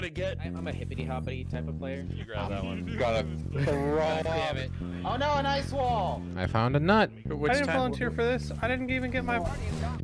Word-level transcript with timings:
gonna 0.00 0.10
get. 0.10 0.38
I, 0.40 0.46
I'm 0.46 0.66
a 0.66 0.72
hippity 0.72 1.04
hoppity 1.04 1.44
type 1.44 1.68
of 1.68 1.78
player. 1.78 2.06
You 2.10 2.24
grab 2.24 2.48
that 2.48 2.64
one. 2.64 2.86
Gotta 2.98 3.22
God 3.52 4.24
damn 4.24 4.56
it. 4.56 4.70
Oh 5.04 5.16
no, 5.16 5.34
an 5.34 5.46
ice 5.46 5.70
wall! 5.72 6.22
I 6.36 6.46
found 6.46 6.74
a 6.76 6.80
nut. 6.80 7.10
I 7.26 7.52
didn't 7.52 7.66
volunteer 7.66 8.10
for 8.10 8.24
this. 8.24 8.50
I 8.62 8.68
didn't 8.68 8.90
even 8.90 9.10
get 9.10 9.24
my. 9.24 9.38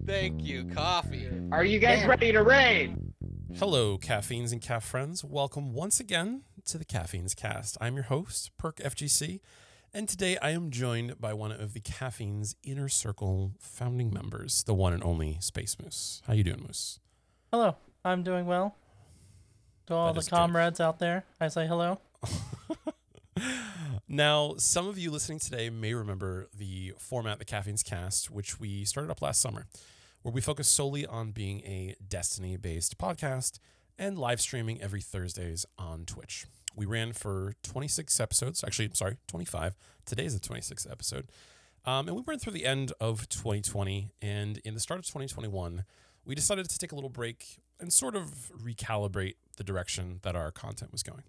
Thank 0.05 0.45
you, 0.45 0.65
coffee. 0.67 1.29
Are 1.51 1.65
you 1.65 1.79
guys 1.79 2.05
ready 2.07 2.33
to 2.33 2.43
raid? 2.43 2.97
Hello, 3.57 3.97
caffeines 3.97 4.53
and 4.53 4.61
caf 4.61 4.85
friends. 4.85 5.25
Welcome 5.25 5.73
once 5.73 5.99
again 5.99 6.43
to 6.67 6.77
the 6.77 6.85
Caffeines 6.85 7.35
Cast. 7.35 7.79
I'm 7.81 7.95
your 7.95 8.05
host, 8.05 8.51
Perk 8.59 8.77
FGC, 8.77 9.41
and 9.95 10.07
today 10.07 10.37
I 10.43 10.51
am 10.51 10.71
joined 10.71 11.19
by 11.19 11.33
one 11.33 11.53
of 11.53 11.73
the 11.73 11.81
Caffeines 11.81 12.55
Inner 12.63 12.91
Circle 12.91 13.53
founding 13.59 14.13
members, 14.13 14.63
the 14.65 14.75
one 14.75 14.93
and 14.93 15.03
only 15.03 15.39
Space 15.41 15.79
Moose. 15.83 16.21
How 16.27 16.35
you 16.35 16.45
doing, 16.45 16.65
Moose? 16.67 17.01
Hello, 17.51 17.77
I'm 18.05 18.23
doing 18.23 18.45
well. 18.45 18.77
To 19.87 19.95
all 19.95 20.07
That 20.09 20.15
the 20.15 20.21
is 20.21 20.29
comrades 20.29 20.81
out 20.81 20.99
there, 20.99 21.25
I 21.41 21.49
say 21.49 21.67
hello. 21.67 22.01
Now, 24.09 24.55
some 24.57 24.87
of 24.87 24.99
you 24.99 25.11
listening 25.11 25.41
today 25.41 25.69
may 25.69 25.93
remember 25.93 26.47
the 26.57 26.95
format, 26.97 27.41
the 27.41 27.45
Caffeines 27.45 27.83
Cast, 27.83 28.31
which 28.31 28.61
we 28.61 28.85
started 28.85 29.11
up 29.11 29.21
last 29.21 29.41
summer, 29.41 29.67
where 30.23 30.33
we 30.33 30.41
focus 30.41 30.69
solely 30.69 31.05
on 31.05 31.33
being 31.33 31.61
a 31.63 31.97
Destiny 32.07 32.57
based 32.57 32.99
podcast 32.99 33.59
and 33.99 34.17
live 34.17 34.41
streaming 34.41 34.81
every 34.81 35.01
Thursdays 35.01 35.67
on 35.77 36.05
Twitch. 36.05 36.47
We 36.77 36.87
ran 36.87 37.15
for 37.15 37.55
26 37.65 38.21
episodes. 38.21 38.63
Actually, 38.63 38.87
I'm 38.87 38.95
sorry, 38.95 39.17
25. 39.27 39.75
Today's 40.05 40.39
the 40.39 40.49
26th 40.49 40.91
episode. 40.91 41.27
Um, 41.85 42.07
and 42.07 42.17
we 42.17 42.23
went 42.25 42.41
through 42.41 42.53
the 42.53 42.65
end 42.65 42.93
of 43.01 43.29
2020. 43.29 44.13
And 44.23 44.59
in 44.59 44.75
the 44.75 44.81
start 44.81 45.01
of 45.01 45.07
2021, 45.07 45.85
we 46.25 46.35
decided 46.37 46.69
to 46.71 46.79
take 46.79 46.93
a 46.93 46.95
little 46.95 47.11
break 47.11 47.59
and 47.79 47.93
sort 47.93 48.17
of 48.17 48.51
recalibrate 48.57 49.35
the 49.57 49.65
direction 49.65 50.21
that 50.23 50.37
our 50.37 50.51
content 50.51 50.93
was 50.93 51.03
going. 51.03 51.25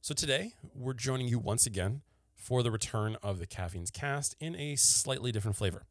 So 0.00 0.14
today, 0.14 0.54
we're 0.74 0.94
joining 0.94 1.28
you 1.28 1.38
once 1.38 1.66
again 1.66 2.02
for 2.34 2.62
the 2.62 2.70
return 2.70 3.16
of 3.22 3.38
the 3.38 3.46
Caffeines 3.46 3.90
cast 3.90 4.36
in 4.38 4.54
a 4.56 4.76
slightly 4.76 5.32
different 5.32 5.56
flavor. 5.56 5.82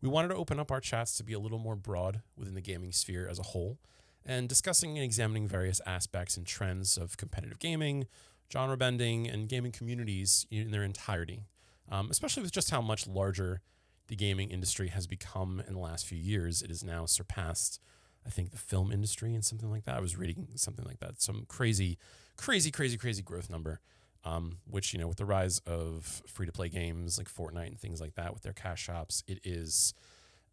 We 0.00 0.08
wanted 0.08 0.28
to 0.28 0.36
open 0.36 0.58
up 0.58 0.70
our 0.70 0.80
chats 0.80 1.16
to 1.16 1.24
be 1.24 1.32
a 1.32 1.38
little 1.38 1.58
more 1.58 1.76
broad 1.76 2.20
within 2.36 2.54
the 2.54 2.60
gaming 2.60 2.92
sphere 2.92 3.28
as 3.28 3.38
a 3.38 3.44
whole 3.44 3.78
and 4.26 4.48
discussing 4.48 4.96
and 4.96 5.04
examining 5.04 5.46
various 5.46 5.80
aspects 5.86 6.36
and 6.36 6.46
trends 6.46 6.96
of 6.96 7.16
competitive 7.16 7.58
gaming, 7.58 8.06
genre 8.52 8.76
bending, 8.76 9.28
and 9.28 9.48
gaming 9.48 9.72
communities 9.72 10.46
in 10.50 10.70
their 10.70 10.82
entirety, 10.82 11.44
um, 11.90 12.10
especially 12.10 12.42
with 12.42 12.52
just 12.52 12.70
how 12.70 12.80
much 12.80 13.06
larger 13.06 13.60
the 14.08 14.16
gaming 14.16 14.50
industry 14.50 14.88
has 14.88 15.06
become 15.06 15.62
in 15.66 15.74
the 15.74 15.80
last 15.80 16.06
few 16.06 16.18
years. 16.18 16.62
It 16.62 16.68
has 16.68 16.84
now 16.84 17.06
surpassed, 17.06 17.80
I 18.26 18.30
think, 18.30 18.50
the 18.50 18.58
film 18.58 18.92
industry 18.92 19.34
and 19.34 19.44
something 19.44 19.70
like 19.70 19.84
that. 19.84 19.96
I 19.96 20.00
was 20.00 20.16
reading 20.16 20.48
something 20.56 20.84
like 20.84 21.00
that, 21.00 21.20
some 21.20 21.44
crazy, 21.48 21.98
crazy, 22.36 22.70
crazy, 22.70 22.96
crazy 22.96 23.22
growth 23.22 23.50
number. 23.50 23.80
Um, 24.26 24.56
which 24.66 24.94
you 24.94 24.98
know, 24.98 25.06
with 25.06 25.18
the 25.18 25.26
rise 25.26 25.58
of 25.66 26.22
free 26.26 26.46
to 26.46 26.52
play 26.52 26.70
games 26.70 27.18
like 27.18 27.28
Fortnite 27.30 27.66
and 27.66 27.78
things 27.78 28.00
like 28.00 28.14
that, 28.14 28.32
with 28.32 28.42
their 28.42 28.54
cash 28.54 28.82
shops, 28.82 29.22
it 29.26 29.38
is 29.44 29.92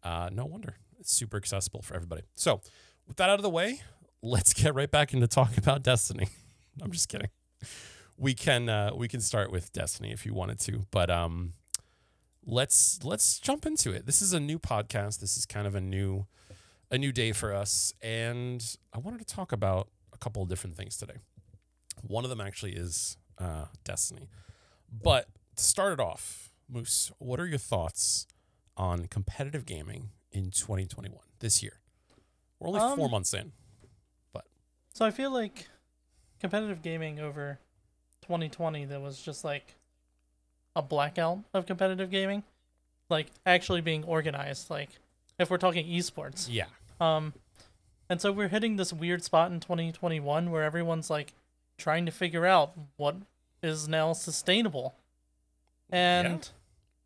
uh, 0.02 0.28
no 0.30 0.44
wonder 0.44 0.76
it's 1.02 1.12
super 1.12 1.36
accessible 1.36 1.82
for 1.82 1.94
everybody. 1.94 2.22
So, 2.36 2.60
with 3.08 3.16
that 3.16 3.28
out 3.28 3.38
of 3.38 3.42
the 3.42 3.50
way, 3.50 3.82
let's 4.22 4.54
get 4.54 4.74
right 4.74 4.90
back 4.90 5.12
into 5.12 5.26
talking 5.26 5.58
about 5.58 5.82
Destiny. 5.82 6.28
I'm 6.82 6.92
just 6.92 7.08
kidding. 7.08 7.28
We 8.16 8.34
can 8.34 8.68
uh, 8.68 8.92
we 8.94 9.08
can 9.08 9.20
start 9.20 9.50
with 9.50 9.72
Destiny 9.72 10.12
if 10.12 10.24
you 10.24 10.32
wanted 10.32 10.60
to, 10.60 10.86
but 10.92 11.10
um, 11.10 11.54
let's 12.46 13.02
let's 13.02 13.40
jump 13.40 13.66
into 13.66 13.90
it. 13.92 14.06
This 14.06 14.22
is 14.22 14.32
a 14.32 14.38
new 14.38 14.58
podcast. 14.58 15.18
This 15.18 15.36
is 15.36 15.44
kind 15.44 15.66
of 15.66 15.74
a 15.74 15.80
new 15.80 16.26
a 16.92 16.98
new 16.98 17.10
day 17.10 17.32
for 17.32 17.52
us, 17.54 17.92
and 18.02 18.76
I 18.92 18.98
wanted 18.98 19.18
to 19.18 19.24
talk 19.34 19.50
about 19.50 19.88
a 20.12 20.18
couple 20.18 20.42
of 20.42 20.48
different 20.48 20.76
things 20.76 20.96
today. 20.96 21.14
One 22.02 22.22
of 22.24 22.30
them 22.30 22.40
actually 22.40 22.72
is 22.72 23.16
uh, 23.38 23.64
Destiny, 23.82 24.28
but 25.02 25.26
to 25.56 25.64
start 25.64 25.94
it 25.94 26.00
off, 26.00 26.50
Moose, 26.68 27.10
what 27.18 27.40
are 27.40 27.46
your 27.46 27.58
thoughts 27.58 28.26
on 28.76 29.06
competitive 29.06 29.64
gaming 29.66 30.10
in 30.30 30.50
2021 30.50 31.18
this 31.40 31.62
year? 31.62 31.80
We're 32.58 32.68
only 32.68 32.80
Um, 32.80 32.96
four 32.96 33.08
months 33.08 33.34
in. 33.34 33.52
But 34.32 34.44
so 34.92 35.04
I 35.04 35.10
feel 35.10 35.30
like 35.30 35.68
competitive 36.40 36.82
gaming 36.82 37.18
over 37.20 37.58
2020 38.22 38.84
that 38.86 39.00
was 39.00 39.20
just 39.20 39.44
like 39.44 39.74
a 40.76 40.82
blackout 40.82 41.40
of 41.54 41.66
competitive 41.66 42.10
gaming, 42.10 42.42
like 43.08 43.28
actually 43.44 43.80
being 43.80 44.04
organized. 44.04 44.70
Like 44.70 44.90
if 45.38 45.50
we're 45.50 45.58
talking 45.58 45.86
esports, 45.86 46.48
Yeah, 46.50 46.66
um, 47.02 47.34
and 48.08 48.20
so 48.20 48.30
we're 48.32 48.48
hitting 48.48 48.76
this 48.76 48.92
weird 48.92 49.22
spot 49.22 49.50
in 49.50 49.60
2021 49.60 50.50
where 50.50 50.62
everyone's 50.62 51.08
like 51.10 51.32
trying 51.78 52.04
to 52.06 52.12
figure 52.12 52.46
out 52.46 52.72
what 52.96 53.16
is 53.62 53.88
now 53.88 54.12
sustainable. 54.12 54.94
And 55.90 56.48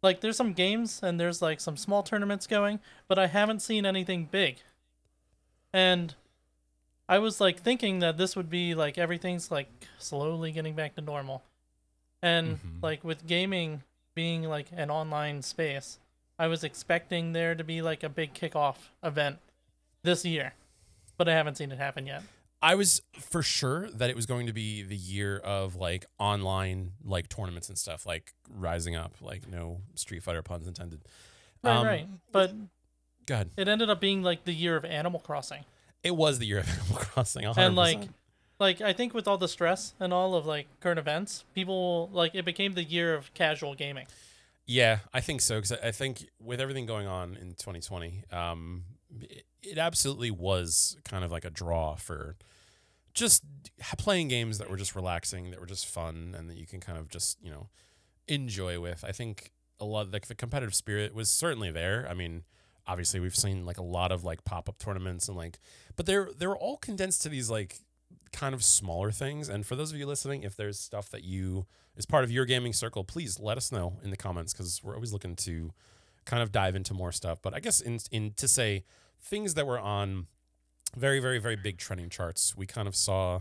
like 0.02 0.20
there's 0.20 0.36
some 0.36 0.52
games 0.52 1.00
and 1.02 1.18
there's 1.18 1.40
like 1.42 1.60
some 1.60 1.76
small 1.76 2.02
tournaments 2.02 2.46
going, 2.46 2.80
but 3.08 3.18
I 3.18 3.26
haven't 3.28 3.60
seen 3.62 3.86
anything 3.86 4.26
big. 4.30 4.58
And 5.72 6.14
I 7.08 7.18
was 7.18 7.40
like 7.40 7.60
thinking 7.60 8.00
that 8.00 8.16
this 8.18 8.34
would 8.36 8.50
be 8.50 8.74
like 8.74 8.98
everything's 8.98 9.50
like 9.50 9.68
slowly 9.98 10.52
getting 10.52 10.74
back 10.74 10.94
to 10.96 11.00
normal. 11.00 11.42
And 12.22 12.58
Mhm. 12.58 12.82
like 12.82 13.04
with 13.04 13.26
gaming 13.26 13.82
being 14.14 14.42
like 14.44 14.68
an 14.72 14.90
online 14.90 15.42
space, 15.42 15.98
I 16.38 16.48
was 16.48 16.64
expecting 16.64 17.32
there 17.32 17.54
to 17.54 17.62
be 17.64 17.80
like 17.82 18.02
a 18.02 18.08
big 18.08 18.34
kickoff 18.34 18.76
event 19.02 19.38
this 20.06 20.24
year, 20.24 20.54
but 21.18 21.28
I 21.28 21.32
haven't 21.32 21.56
seen 21.56 21.70
it 21.70 21.76
happen 21.78 22.06
yet. 22.06 22.22
I 22.62 22.74
was 22.74 23.02
for 23.20 23.42
sure 23.42 23.90
that 23.90 24.08
it 24.08 24.16
was 24.16 24.24
going 24.24 24.46
to 24.46 24.52
be 24.54 24.82
the 24.82 24.96
year 24.96 25.36
of 25.36 25.76
like 25.76 26.06
online 26.18 26.92
like 27.04 27.28
tournaments 27.28 27.68
and 27.68 27.76
stuff, 27.76 28.06
like 28.06 28.32
rising 28.48 28.96
up, 28.96 29.12
like 29.20 29.46
no 29.46 29.82
Street 29.94 30.22
Fighter 30.22 30.40
puns 30.42 30.66
intended. 30.66 31.02
Right, 31.62 31.76
Um, 31.76 31.86
right. 31.86 32.08
But 32.32 32.54
Go 33.26 33.34
ahead. 33.34 33.50
it 33.58 33.68
ended 33.68 33.90
up 33.90 34.00
being 34.00 34.22
like 34.22 34.44
the 34.44 34.52
year 34.54 34.76
of 34.76 34.84
Animal 34.86 35.20
Crossing. 35.20 35.64
It 36.02 36.16
was 36.16 36.38
the 36.38 36.46
year 36.46 36.58
of 36.60 36.68
Animal 36.80 36.96
Crossing, 36.96 37.44
100%. 37.44 37.58
And 37.58 37.76
like 37.76 38.00
like 38.58 38.80
I 38.80 38.92
think 38.94 39.12
with 39.12 39.28
all 39.28 39.36
the 39.38 39.48
stress 39.48 39.92
and 40.00 40.12
all 40.14 40.34
of 40.34 40.46
like 40.46 40.66
current 40.80 40.98
events, 40.98 41.44
people 41.54 42.08
like 42.12 42.34
it 42.34 42.44
became 42.46 42.72
the 42.72 42.84
year 42.84 43.14
of 43.14 43.32
casual 43.34 43.74
gaming. 43.74 44.06
Yeah, 44.66 44.98
I 45.14 45.20
think 45.20 45.42
so 45.42 45.56
because 45.56 45.72
I 45.72 45.92
think 45.92 46.26
with 46.40 46.60
everything 46.60 46.86
going 46.86 47.06
on 47.06 47.36
in 47.36 47.50
2020, 47.50 48.24
um, 48.32 48.82
it, 49.20 49.44
it 49.66 49.78
absolutely 49.78 50.30
was 50.30 50.96
kind 51.04 51.24
of 51.24 51.30
like 51.30 51.44
a 51.44 51.50
draw 51.50 51.96
for 51.96 52.36
just 53.14 53.42
playing 53.98 54.28
games 54.28 54.58
that 54.58 54.70
were 54.70 54.76
just 54.76 54.94
relaxing, 54.94 55.50
that 55.50 55.60
were 55.60 55.66
just 55.66 55.86
fun, 55.86 56.34
and 56.36 56.48
that 56.50 56.56
you 56.56 56.66
can 56.66 56.80
kind 56.80 56.98
of 56.98 57.08
just 57.08 57.38
you 57.42 57.50
know 57.50 57.68
enjoy 58.28 58.80
with. 58.80 59.04
I 59.06 59.12
think 59.12 59.52
a 59.80 59.84
lot 59.84 60.12
like 60.12 60.26
the 60.26 60.34
competitive 60.34 60.74
spirit 60.74 61.14
was 61.14 61.28
certainly 61.28 61.70
there. 61.70 62.06
I 62.08 62.14
mean, 62.14 62.44
obviously 62.86 63.20
we've 63.20 63.36
seen 63.36 63.66
like 63.66 63.78
a 63.78 63.82
lot 63.82 64.12
of 64.12 64.24
like 64.24 64.44
pop 64.44 64.68
up 64.68 64.78
tournaments 64.78 65.28
and 65.28 65.36
like, 65.36 65.58
but 65.96 66.06
they're 66.06 66.30
they're 66.36 66.56
all 66.56 66.76
condensed 66.76 67.22
to 67.22 67.28
these 67.28 67.50
like 67.50 67.80
kind 68.32 68.54
of 68.54 68.62
smaller 68.62 69.10
things. 69.10 69.48
And 69.48 69.66
for 69.66 69.76
those 69.76 69.92
of 69.92 69.98
you 69.98 70.06
listening, 70.06 70.42
if 70.42 70.56
there's 70.56 70.78
stuff 70.78 71.08
that 71.10 71.24
you 71.24 71.66
is 71.96 72.06
part 72.06 72.24
of 72.24 72.30
your 72.30 72.44
gaming 72.44 72.72
circle, 72.72 73.04
please 73.04 73.40
let 73.40 73.56
us 73.56 73.72
know 73.72 73.94
in 74.02 74.10
the 74.10 74.16
comments 74.16 74.52
because 74.52 74.82
we're 74.82 74.94
always 74.94 75.12
looking 75.12 75.36
to 75.36 75.72
kind 76.24 76.42
of 76.42 76.52
dive 76.52 76.74
into 76.74 76.92
more 76.94 77.12
stuff. 77.12 77.40
But 77.42 77.54
I 77.54 77.60
guess 77.60 77.80
in 77.80 77.98
in 78.10 78.32
to 78.36 78.48
say 78.48 78.84
things 79.26 79.54
that 79.54 79.66
were 79.66 79.78
on 79.78 80.26
very 80.96 81.20
very 81.20 81.38
very 81.38 81.56
big 81.56 81.78
trending 81.78 82.08
charts, 82.08 82.56
we 82.56 82.66
kind 82.66 82.88
of 82.88 82.94
saw 82.96 83.40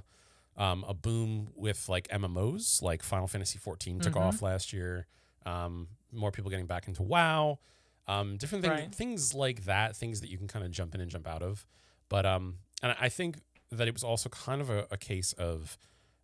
um, 0.57 0.85
a 0.87 0.93
boom 0.93 1.49
with 1.55 1.89
like 1.89 2.07
MMOs, 2.09 2.81
like 2.81 3.03
Final 3.03 3.27
Fantasy 3.27 3.57
14 3.59 3.99
took 3.99 4.13
Mhm. 4.13 4.21
off 4.21 4.41
last 4.41 4.71
year. 4.71 5.05
Um, 5.45 5.89
more 6.11 6.31
people 6.31 6.49
getting 6.49 6.65
back 6.65 6.87
into 6.87 7.03
WoW. 7.03 7.59
Um, 8.07 8.37
different 8.37 8.63
things, 8.63 8.71
Right. 8.79 8.95
things 8.95 9.33
like 9.33 9.65
that, 9.65 9.95
things 9.97 10.21
that 10.21 10.29
you 10.29 10.37
can 10.37 10.47
kind 10.47 10.63
of 10.63 10.71
jump 10.71 10.95
in 10.95 11.01
and 11.01 11.11
jump 11.11 11.27
out 11.27 11.41
of. 11.43 11.65
But 12.07 12.25
um, 12.25 12.59
and 12.81 12.95
I 12.99 13.09
think 13.09 13.39
that 13.71 13.87
it 13.87 13.93
was 13.93 14.03
also 14.03 14.29
kind 14.29 14.61
of 14.61 14.69
a, 14.69 14.87
a 14.91 14.97
case 14.97 15.33
of 15.33 15.77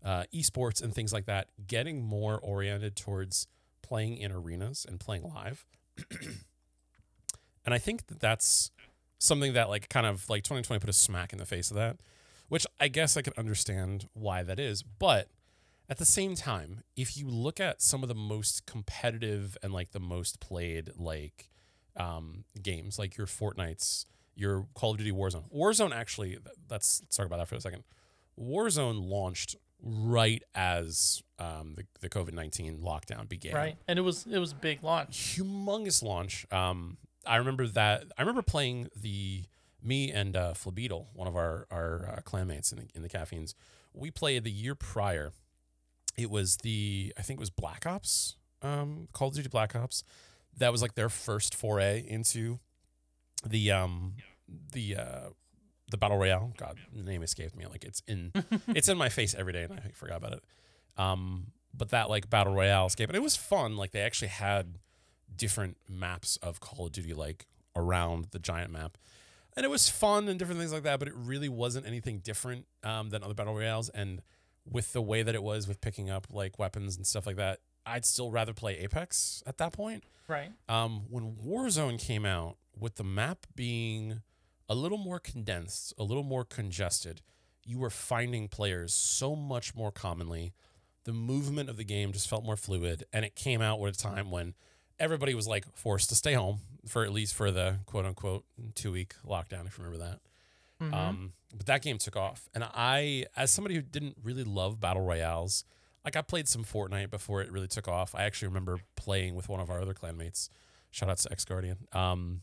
uh, 0.04 0.24
esports 0.34 0.82
and 0.82 0.94
things 0.96 1.12
like 1.12 1.26
that 1.26 1.50
getting 1.68 2.02
more 2.04 2.40
oriented 2.40 2.96
towards 2.96 3.48
playing 3.82 4.16
in 4.18 4.32
arenas 4.32 4.86
and 4.88 5.00
playing 5.00 5.24
live. 5.24 5.66
and 7.66 7.74
I 7.74 7.78
think 7.78 8.08
that 8.08 8.20
that's 8.20 8.72
something 9.22 9.54
that 9.54 9.70
like 9.70 9.88
kind 9.88 10.08
of 10.08 10.28
like 10.30 10.44
2020 10.44 10.80
put 10.80 10.90
a 10.90 10.94
smack 10.94 11.32
in 11.32 11.38
the 11.38 11.46
face 11.46 11.70
of 11.70 11.78
that, 11.78 11.98
which 12.50 12.66
I 12.80 12.88
guess 12.88 13.16
I 13.16 13.22
can 13.22 13.34
understand 13.38 14.08
why 14.14 14.42
that 14.42 14.60
is, 14.60 14.82
but 14.82 15.30
at 15.88 16.00
the 16.00 16.06
same 16.06 16.34
time, 16.34 16.82
if 16.96 17.16
you 17.16 17.28
look 17.28 17.60
at 17.60 17.84
some 17.84 18.02
of 18.02 18.10
the 18.10 18.16
most 18.16 18.66
competitive 18.66 19.58
and 19.62 19.72
like 19.72 19.92
the 19.92 20.00
most 20.00 20.40
played 20.40 20.90
like 20.98 21.50
um, 21.96 22.46
games, 22.64 22.98
like 22.98 23.16
your 23.16 23.28
Fortnites, 23.28 24.06
your 24.36 24.66
Call 24.74 24.92
of 24.92 24.98
Duty 24.98 25.12
Warzone, 25.12 25.54
Warzone 25.54 25.94
actually, 25.94 26.30
th- 26.30 26.42
let's, 26.70 27.02
let's 27.04 27.16
talk 27.16 27.28
about 27.28 27.38
that 27.38 27.48
for 27.48 27.56
a 27.56 27.62
second. 27.62 27.84
Warzone 28.40 29.08
launched 29.08 29.56
right 29.84 30.42
as 30.56 31.22
um, 31.38 31.76
the, 31.76 31.84
the 32.00 32.10
COVID 32.10 32.34
19 32.34 32.80
lockdown 32.80 33.30
began 33.30 33.54
Right. 33.54 33.78
And 33.88 34.00
it 34.00 34.02
was 34.02 34.26
it 34.26 34.40
was 34.40 34.52
a 34.52 34.56
big 34.56 34.84
launch. 34.84 35.38
humongous 35.38 36.02
launch. 36.02 36.46
Um, 36.52 36.98
I 37.26 37.38
remember 37.38 37.68
that. 37.68 38.06
I 38.18 38.22
remember 38.22 38.42
playing 38.42 38.90
the 38.96 39.46
me 39.84 40.12
and 40.12 40.36
uh, 40.36 40.54
one 41.14 41.28
of 41.28 41.36
our 41.36 41.68
our 41.72 42.18
uh, 42.18 42.22
clanmates 42.22 42.72
in 42.72 42.80
the, 42.80 42.88
in 42.96 43.02
the 43.02 43.10
caffeines. 43.10 43.56
we 43.94 44.12
played 44.12 44.44
the 44.44 44.52
year 44.52 44.76
prior. 44.76 45.32
It 46.18 46.30
was 46.30 46.58
the 46.58 47.14
I 47.18 47.22
think 47.22 47.40
it 47.40 47.42
was 47.42 47.50
Black 47.50 47.86
Ops, 47.86 48.36
um, 48.62 49.08
Call 49.14 49.30
of 49.30 49.36
Duty 49.36 49.50
Black 49.50 49.76
Ops. 49.76 50.04
That 50.58 50.72
was 50.72 50.82
like 50.82 50.96
their 50.96 51.10
first 51.10 51.56
foray 51.56 52.06
into 52.08 52.60
the 53.46 53.72
um 53.72 54.16
the 54.72 54.98
uh 54.98 55.30
the 55.90 55.98
battle 55.98 56.18
royale. 56.18 56.54
God, 56.58 56.78
the 56.94 57.04
name 57.04 57.24
escaped 57.24 57.56
me. 57.56 57.66
Like 57.66 57.84
it's 57.84 58.02
in 58.08 58.32
it's 58.68 58.90
in 58.90 58.98
my 58.98 59.10
face 59.10 59.34
every 59.34 59.54
day, 59.54 59.64
and 59.64 59.74
I 59.74 59.92
forgot 59.94 60.18
about 60.18 60.34
it. 60.34 60.44
Um, 60.98 61.48
but 61.74 61.90
that 61.90 62.10
like 62.10 62.30
battle 62.30 62.54
royale 62.54 62.88
escape, 62.88 63.10
and 63.10 63.16
it 63.16 63.22
was 63.22 63.36
fun. 63.36 63.78
Like 63.78 63.92
they 63.92 64.02
actually 64.02 64.30
had 64.30 64.78
different 65.36 65.78
maps 65.90 66.38
of 66.38 66.60
Call 66.60 66.88
of 66.88 66.92
Duty 66.92 67.14
like 67.14 67.46
around 67.76 68.28
the 68.32 68.40
giant 68.40 68.72
map. 68.72 68.98
And 69.56 69.66
it 69.66 69.70
was 69.70 69.90
fun 69.90 70.28
and 70.28 70.40
different 70.40 70.60
things 70.60 70.72
like 70.72 70.84
that, 70.84 71.00
but 71.00 71.08
it 71.08 71.14
really 71.16 71.50
wasn't 71.50 71.86
anything 71.86 72.20
different 72.20 72.66
um, 72.84 73.10
than 73.10 73.24
other 73.24 73.34
battle 73.34 73.54
royales. 73.54 73.90
And 73.90 74.22
with 74.70 74.94
the 74.94 75.02
way 75.02 75.24
that 75.24 75.36
it 75.36 75.44
was 75.44 75.68
with 75.68 75.82
picking 75.82 76.10
up 76.10 76.28
like 76.32 76.58
weapons 76.58 76.96
and 76.96 77.06
stuff 77.06 77.26
like 77.26 77.36
that, 77.36 77.60
I'd 77.86 78.06
still 78.06 78.32
rather 78.32 78.54
play 78.54 78.78
Apex 78.80 79.44
at 79.46 79.58
that 79.58 79.74
point. 79.74 80.04
Right. 80.28 80.52
Um, 80.70 81.02
when 81.10 81.36
Warzone 81.36 82.00
came 82.00 82.26
out, 82.26 82.58
with 82.78 82.96
the 82.96 83.04
map 83.04 83.46
being 83.56 84.22
a 84.70 84.76
little 84.76 84.98
more 84.98 85.20
condensed, 85.20 85.94
a 85.98 86.04
little 86.04 86.24
more 86.24 86.46
congested, 86.46 87.22
you 87.66 87.78
were 87.78 87.90
finding 87.90 88.48
players 88.48 88.94
so 88.94 89.36
much 89.36 89.76
more 89.76 89.92
commonly. 89.92 90.54
The 91.04 91.14
movement 91.14 91.70
of 91.70 91.78
the 91.78 91.84
game 91.84 92.12
just 92.12 92.30
felt 92.30 92.46
more 92.46 92.56
fluid, 92.56 93.04
and 93.12 93.26
it 93.26 93.36
came 93.36 93.62
out 93.62 93.82
at 93.82 93.96
a 93.96 93.98
time 93.98 94.32
when 94.32 94.54
everybody 95.02 95.34
was 95.34 95.48
like 95.48 95.66
forced 95.76 96.10
to 96.10 96.16
stay 96.16 96.34
home 96.34 96.60
for 96.88 97.04
at 97.04 97.12
least 97.12 97.34
for 97.36 97.52
the 97.52 97.80
quote 97.86 98.06
unquote 98.06 98.46
two 98.76 98.92
week 98.92 99.16
lockdown, 99.26 99.68
if 99.68 99.78
you 99.78 99.84
remember 99.84 99.98
that. 100.06 100.20
Mhm. 100.86 100.94
Um, 100.94 101.34
but 101.56 101.66
that 101.66 101.82
game 101.82 101.98
took 101.98 102.16
off, 102.16 102.48
and 102.56 102.64
I, 102.64 103.26
as 103.36 103.52
somebody 103.52 103.76
who 103.76 103.82
didn't 103.82 104.16
really 104.24 104.44
love 104.46 104.80
battle 104.80 105.04
royales, 105.04 105.66
like 106.06 106.16
I 106.16 106.22
played 106.22 106.48
some 106.48 106.64
Fortnite 106.64 107.10
before 107.12 107.42
it 107.42 107.52
really 107.52 107.68
took 107.68 107.88
off. 107.88 108.16
I 108.16 108.24
actually 108.24 108.48
remember 108.48 108.80
playing 108.96 109.36
with 109.36 109.50
one 109.50 109.60
of 109.60 109.70
our 109.70 109.82
other 109.82 109.94
clanmates. 109.94 110.50
Shout 110.90 111.10
out 111.10 111.18
to 111.20 111.32
X 111.32 111.46
Guardian. 111.46 111.88
Um, 111.92 112.42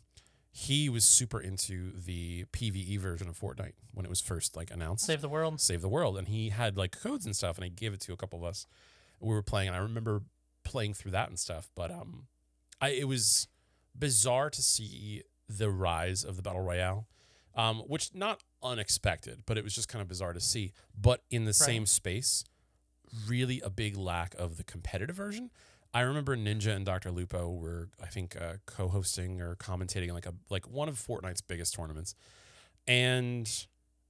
he 0.51 0.89
was 0.89 1.05
super 1.05 1.41
into 1.41 1.93
the 1.99 2.45
PVE 2.53 2.99
version 2.99 3.29
of 3.29 3.39
Fortnite 3.39 3.75
when 3.93 4.05
it 4.05 4.09
was 4.09 4.21
first 4.21 4.57
like 4.57 4.71
announced 4.71 5.05
Save 5.07 5.21
the 5.21 5.29
world. 5.29 5.61
save 5.61 5.81
the 5.83 5.89
world 5.89 6.17
and 6.19 6.29
he 6.29 6.49
had 6.51 6.77
like 6.77 6.93
codes 7.01 7.27
and 7.27 7.35
stuff 7.37 7.57
and 7.57 7.65
he 7.65 7.71
gave 7.71 7.93
it 7.93 8.01
to 8.01 8.13
a 8.13 8.17
couple 8.17 8.39
of 8.39 8.45
us 8.45 8.67
we 9.21 9.29
were 9.35 9.43
playing 9.43 9.69
and 9.69 9.77
i 9.77 9.81
remember 9.81 10.23
playing 10.65 10.95
through 10.95 11.11
that 11.13 11.29
and 11.29 11.39
stuff 11.39 11.69
but 11.77 11.91
um 11.91 12.27
i 12.81 12.89
it 12.91 13.09
was 13.09 13.49
bizarre 13.99 14.51
to 14.51 14.63
see 14.63 15.23
the 15.49 15.71
rise 15.71 16.25
of 16.25 16.37
the 16.37 16.43
battle 16.43 16.61
royale 16.63 17.07
um 17.55 17.81
which 17.87 18.15
not 18.15 18.43
unexpected 18.63 19.43
but 19.47 19.57
it 19.57 19.65
was 19.65 19.75
just 19.75 19.89
kind 19.89 20.03
of 20.03 20.09
bizarre 20.09 20.33
to 20.33 20.41
see 20.41 20.73
but 21.01 21.23
in 21.31 21.45
the 21.45 21.53
same 21.53 21.87
space 21.87 22.45
really 23.27 23.61
a 23.65 23.71
big 23.71 23.97
lack 23.97 24.35
of 24.35 24.57
the 24.57 24.65
competitive 24.65 25.17
version 25.17 25.51
I 25.95 26.03
remember 26.03 26.37
Ninja 26.37 26.75
and 26.77 26.85
Dr. 26.85 27.11
Lupo 27.11 27.51
were, 27.51 27.89
I 28.03 28.07
think, 28.07 28.37
uh, 28.41 28.55
co-hosting 28.67 29.41
or 29.41 29.57
commentating 29.57 30.13
like 30.13 30.27
a 30.27 30.35
like 30.51 30.69
one 30.69 30.89
of 30.89 30.97
Fortnite's 30.97 31.41
biggest 31.41 31.75
tournaments, 31.75 32.15
and 32.87 33.51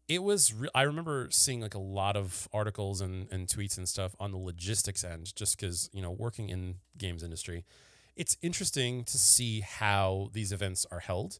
it 0.08 0.22
was. 0.22 0.52
Re- 0.52 0.68
I 0.74 0.82
remember 0.82 1.28
seeing 1.30 1.60
like 1.60 1.74
a 1.74 1.80
lot 1.80 2.16
of 2.16 2.48
articles 2.52 3.00
and, 3.00 3.28
and 3.30 3.46
tweets 3.46 3.78
and 3.78 3.88
stuff 3.88 4.16
on 4.18 4.32
the 4.32 4.38
logistics 4.38 5.04
end, 5.04 5.34
just 5.36 5.56
because 5.56 5.88
you 5.92 6.02
know 6.02 6.10
working 6.10 6.48
in 6.48 6.76
games 6.96 7.22
industry, 7.22 7.64
it's 8.18 8.36
interesting 8.42 9.04
to 9.04 9.16
see 9.16 9.60
how 9.60 10.28
these 10.32 10.52
events 10.52 10.84
are 10.90 11.00
held, 11.00 11.38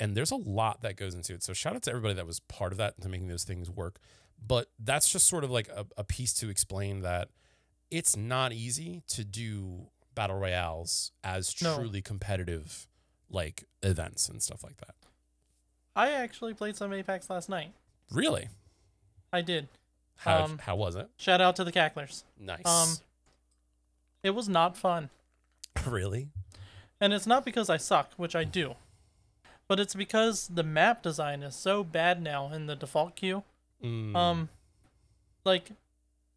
and 0.00 0.16
there's 0.16 0.30
a 0.30 0.36
lot 0.36 0.80
that 0.82 0.96
goes 0.96 1.14
into 1.14 1.34
it. 1.34 1.42
So 1.42 1.52
shout 1.52 1.74
out 1.74 1.82
to 1.82 1.90
everybody 1.90 2.14
that 2.14 2.26
was 2.26 2.40
part 2.40 2.72
of 2.72 2.78
that 2.78 3.00
to 3.02 3.08
making 3.08 3.28
those 3.28 3.44
things 3.44 3.68
work. 3.68 3.98
But 4.46 4.70
that's 4.78 5.08
just 5.08 5.26
sort 5.26 5.44
of 5.44 5.50
like 5.50 5.68
a, 5.68 5.86
a 5.96 6.04
piece 6.04 6.32
to 6.34 6.48
explain 6.48 7.00
that 7.02 7.28
it's 7.90 8.16
not 8.16 8.52
easy 8.52 9.02
to 9.08 9.24
do 9.24 9.88
battle 10.14 10.38
royales 10.38 11.12
as 11.22 11.54
No. 11.62 11.76
truly 11.76 12.00
competitive 12.02 12.88
like 13.30 13.64
events 13.82 14.28
and 14.28 14.42
stuff 14.42 14.62
like 14.62 14.76
that. 14.78 14.94
I 15.96 16.10
actually 16.10 16.54
played 16.54 16.76
some 16.76 16.92
Apex 16.92 17.30
last 17.30 17.48
night. 17.48 17.72
Really? 18.10 18.48
I 19.32 19.40
did. 19.40 19.68
How 20.16 20.44
Um, 20.44 20.58
how 20.58 20.76
was 20.76 20.94
it? 20.96 21.08
Shout 21.16 21.40
out 21.40 21.56
to 21.56 21.64
the 21.64 21.72
Cacklers. 21.72 22.24
Nice. 22.38 22.66
Um, 22.66 22.96
It 24.22 24.30
was 24.30 24.48
not 24.48 24.76
fun. 24.76 25.10
Really? 25.86 26.28
And 27.00 27.12
it's 27.12 27.26
not 27.26 27.44
because 27.44 27.68
I 27.68 27.76
suck, 27.76 28.12
which 28.16 28.34
I 28.36 28.44
do, 28.44 28.74
but 29.68 29.80
it's 29.80 29.94
because 29.94 30.48
the 30.48 30.62
map 30.62 31.02
design 31.02 31.42
is 31.42 31.54
so 31.54 31.82
bad 31.84 32.22
now 32.22 32.52
in 32.52 32.66
the 32.66 32.76
default 32.76 33.16
queue. 33.16 33.42
Mm, 33.82 34.14
Um, 34.16 34.48
like, 35.44 35.70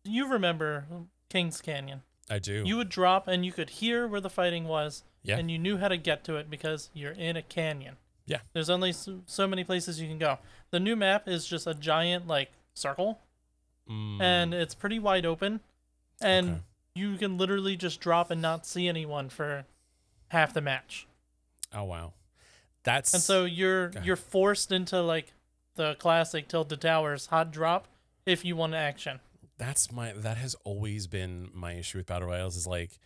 you 0.03 0.27
remember 0.27 0.85
Kings 1.29 1.61
Canyon? 1.61 2.01
I 2.29 2.39
do. 2.39 2.63
You 2.65 2.75
would 2.77 2.89
drop 2.89 3.27
and 3.27 3.45
you 3.45 3.51
could 3.53 3.69
hear 3.69 4.07
where 4.07 4.19
the 4.19 4.29
fighting 4.29 4.65
was, 4.67 5.03
Yeah. 5.23 5.37
and 5.37 5.49
you 5.49 5.57
knew 5.57 5.77
how 5.77 5.87
to 5.87 5.97
get 5.97 6.23
to 6.25 6.35
it 6.35 6.49
because 6.49 6.89
you're 6.93 7.13
in 7.13 7.37
a 7.37 7.41
canyon. 7.41 7.97
Yeah. 8.25 8.39
There's 8.51 8.69
only 8.69 8.91
so, 8.91 9.21
so 9.25 9.47
many 9.47 9.63
places 9.63 10.01
you 10.01 10.07
can 10.07 10.17
go. 10.17 10.39
The 10.71 10.79
new 10.81 10.97
map 10.97 11.27
is 11.29 11.47
just 11.47 11.65
a 11.67 11.73
giant 11.73 12.27
like 12.27 12.51
circle, 12.73 13.21
Mm, 13.89 14.21
and 14.21 14.53
it's 14.53 14.75
pretty 14.75 14.99
wide 14.99 15.25
open, 15.25 15.61
and 16.19 16.49
Okay. 16.49 16.61
You 16.97 17.17
can 17.17 17.37
literally 17.37 17.75
just 17.75 17.99
drop 17.99 18.31
and 18.31 18.41
not 18.41 18.65
see 18.65 18.87
anyone 18.87 19.29
for 19.29 19.65
half 20.29 20.53
the 20.53 20.61
match. 20.61 21.07
oh 21.73 21.83
wow, 21.83 22.13
that's 22.83 23.13
And 23.13 23.21
so 23.23 23.45
you're 23.45 23.91
you're 24.03 24.15
forced 24.15 24.71
into 24.71 25.01
like 25.01 25.33
the 25.75 25.95
classic 25.95 26.47
Tilted 26.47 26.81
Towers 26.81 27.27
hot 27.27 27.51
drop 27.51 27.87
if 28.25 28.43
you 28.43 28.55
want 28.55 28.73
action. 28.73 29.19
that's 29.57 29.91
my 29.91 30.11
that 30.13 30.37
has 30.37 30.55
always 30.63 31.07
been 31.07 31.49
my 31.53 31.73
issue 31.73 31.97
with 31.99 32.07
battle 32.07 32.27
royales 32.27 32.55
is 32.55 32.67
like 32.67 32.99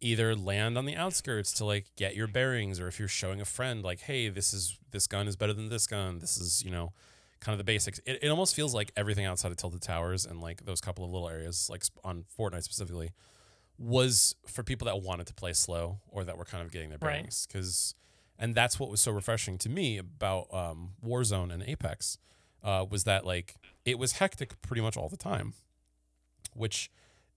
either 0.00 0.36
land 0.36 0.78
on 0.78 0.84
the 0.84 0.94
outskirts 0.94 1.52
to 1.52 1.64
like 1.64 1.86
get 1.96 2.14
your 2.14 2.28
bearings 2.28 2.78
or 2.78 2.86
if 2.86 2.98
you're 3.00 3.08
showing 3.08 3.40
a 3.40 3.44
friend 3.44 3.82
like 3.82 4.00
hey 4.02 4.28
this 4.28 4.54
is 4.54 4.78
this 4.92 5.06
gun 5.08 5.26
is 5.26 5.34
better 5.36 5.52
than 5.52 5.68
this 5.68 5.86
gun 5.88 6.20
this 6.20 6.38
is 6.38 6.62
you 6.64 6.70
know 6.70 6.92
kind 7.40 7.52
of 7.52 7.58
the 7.58 7.64
basics 7.64 7.98
it, 8.06 8.18
it 8.22 8.28
almost 8.28 8.54
feels 8.54 8.72
like 8.72 8.92
everything 8.96 9.24
outside 9.26 9.50
of 9.50 9.56
tilted 9.56 9.82
towers 9.82 10.24
and 10.24 10.40
like 10.40 10.64
those 10.64 10.80
couple 10.80 11.04
of 11.04 11.10
little 11.10 11.28
areas 11.28 11.68
like 11.68 11.82
on 12.04 12.24
fortnite 12.38 12.62
specifically 12.62 13.10
was 13.78 14.34
for 14.46 14.62
people 14.62 14.86
that 14.86 15.00
wanted 15.02 15.26
to 15.28 15.34
play 15.34 15.52
slow 15.52 16.00
or 16.08 16.24
that 16.24 16.36
were 16.36 16.44
kind 16.44 16.64
of 16.64 16.72
getting 16.72 16.88
their 16.88 16.98
Right. 17.00 17.14
bearings 17.14 17.46
because 17.46 17.94
and 18.38 18.54
that's 18.54 18.78
what 18.78 18.90
was 18.90 19.00
so 19.00 19.10
refreshing 19.12 19.58
to 19.58 19.68
me 19.68 19.98
about 19.98 20.52
um, 20.52 20.90
warzone 21.04 21.52
and 21.52 21.62
apex 21.62 22.18
uh, 22.64 22.84
was 22.88 23.04
that 23.04 23.24
like 23.24 23.54
it 23.84 23.98
was 23.98 24.12
hectic 24.12 24.60
pretty 24.62 24.82
much 24.82 24.96
all 24.96 25.08
the 25.08 25.16
time 25.16 25.52
which 26.54 26.90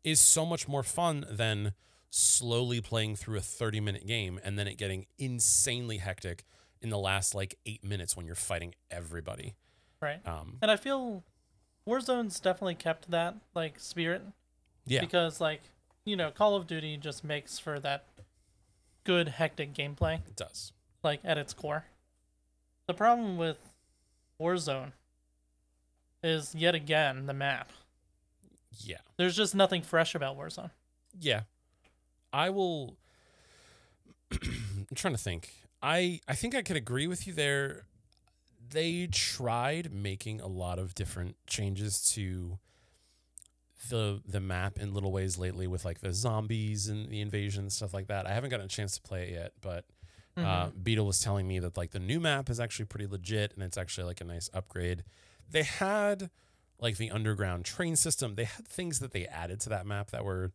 is 0.04 0.20
so 0.20 0.46
much 0.46 0.68
more 0.68 0.84
fun 0.84 1.26
than 1.30 1.74
slowly 2.10 2.82
playing 2.82 3.16
through 3.16 3.38
a 3.38 3.42
30 3.42 3.80
minute 3.80 4.08
game 4.08 4.40
and 4.44 4.58
then 4.58 4.68
it 4.68 4.78
getting 4.78 5.06
insanely 5.18 5.98
hectic 5.98 6.44
in 6.82 6.90
the 6.90 6.98
last 6.98 7.36
like 7.36 7.56
eight 7.68 7.84
minutes 7.84 8.18
when 8.18 8.26
you're 8.26 8.34
fighting 8.36 8.74
everybody. 8.90 9.56
Right. 10.02 10.26
Um, 10.28 10.58
And 10.64 10.72
I 10.72 10.76
feel 10.76 11.24
Warzone's 11.88 12.40
definitely 12.40 12.74
kept 12.76 13.12
that 13.12 13.36
like 13.54 13.80
spirit 13.80 14.24
yeah, 14.88 15.02
because 15.02 15.40
like 15.40 15.62
you 16.06 16.16
know 16.16 16.32
Call 16.32 16.56
of 16.56 16.68
Duty 16.68 16.98
just 16.98 17.24
makes 17.24 17.60
for 17.60 17.80
that 17.80 18.06
good 19.04 19.30
hectic 19.30 19.74
gameplay 19.74 20.16
it 20.28 20.36
does. 20.36 20.74
like 21.04 21.20
at 21.24 21.38
its 21.38 21.54
core. 21.54 21.86
The 22.88 22.94
problem 22.94 23.38
with 23.38 23.58
Warzone 24.40 24.92
is 26.24 26.54
yet 26.56 26.76
again 26.76 27.26
the 27.26 27.34
map. 27.34 27.72
Yeah. 28.84 28.98
There's 29.18 29.36
just 29.36 29.54
nothing 29.56 29.82
fresh 29.82 30.16
about 30.16 30.38
Warzone. 30.38 30.72
Yeah. 31.20 31.42
I 32.34 32.50
will. 32.50 32.98
I'm 34.32 34.88
trying 34.96 35.14
to 35.14 35.20
think. 35.20 35.54
I 35.82 36.22
I 36.28 36.36
think 36.36 36.56
I 36.56 36.62
could 36.62 36.78
agree 36.78 37.08
with 37.08 37.28
you 37.28 37.34
there. 37.34 37.86
They 38.70 39.08
tried 39.08 39.92
making 39.92 40.40
a 40.40 40.48
lot 40.48 40.80
of 40.80 40.96
different 40.96 41.36
changes 41.48 42.02
to 42.14 42.60
the 43.90 44.22
the 44.28 44.40
map 44.40 44.78
in 44.80 44.94
little 44.94 45.12
ways 45.12 45.38
lately 45.38 45.68
with 45.68 45.84
like 45.86 46.00
the 46.02 46.14
zombies 46.14 46.88
and 46.88 47.10
the 47.10 47.22
invasion 47.22 47.64
and 47.64 47.72
stuff 47.74 47.94
like 47.94 48.08
that. 48.08 48.26
I 48.28 48.34
haven't 48.34 48.50
gotten 48.52 48.66
a 48.66 48.70
chance 48.70 48.96
to 48.96 49.02
play 49.02 49.24
it 49.24 49.32
yet, 49.32 49.54
but 49.62 49.86
uh, 50.38 50.68
Mhm. 50.70 50.84
Beetle 50.84 51.06
was 51.06 51.20
telling 51.20 51.48
me 51.48 51.60
that 51.60 51.76
like 51.76 51.92
the 51.92 52.00
new 52.00 52.20
map 52.20 52.50
is 52.50 52.60
actually 52.60 52.86
pretty 52.86 53.06
legit 53.08 53.54
and 53.54 53.64
it's 53.64 53.78
actually 53.78 54.06
like 54.06 54.22
a 54.22 54.24
nice 54.24 54.50
upgrade. 54.54 55.04
They 55.50 55.64
had 55.64 56.30
like 56.80 56.98
the 56.98 57.12
underground 57.12 57.66
train 57.66 57.96
system. 57.96 58.36
They 58.36 58.46
had 58.46 58.66
things 58.68 59.00
that 59.00 59.12
they 59.12 59.26
added 59.28 59.60
to 59.62 59.70
that 59.70 59.86
map 59.86 60.12
that 60.12 60.24
were 60.24 60.52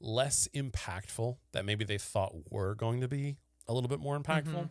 less 0.00 0.46
impactful 0.54 1.36
that 1.52 1.64
maybe 1.64 1.84
they 1.84 1.98
thought 1.98 2.32
were 2.50 2.74
going 2.74 3.00
to 3.00 3.08
be 3.08 3.36
a 3.66 3.74
little 3.74 3.88
bit 3.88 3.98
more 4.00 4.18
impactful. 4.18 4.44
Mhm. 4.54 4.70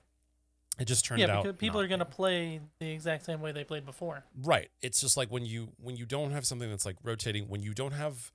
It 0.80 0.86
just 0.86 1.06
turned 1.06 1.22
yeah, 1.22 1.38
out 1.38 1.44
because 1.44 1.58
people 1.58 1.80
are 1.80 1.88
gonna 1.88 2.06
play 2.06 2.60
the 2.80 2.92
exact 2.92 3.26
same 3.26 3.42
way 3.42 3.52
they 3.52 3.64
played 3.64 3.86
before. 3.86 4.24
Right. 4.44 4.70
It's 4.82 5.02
just 5.02 5.18
like 5.18 5.30
when 5.30 5.46
you 5.46 5.70
when 5.82 5.96
you 5.96 6.06
don't 6.06 6.32
have 6.32 6.46
something 6.46 6.70
that's 6.70 6.86
like 6.86 6.98
rotating, 7.04 7.48
when 7.48 7.64
you 7.64 7.74
don't 7.74 7.94
have 7.94 8.32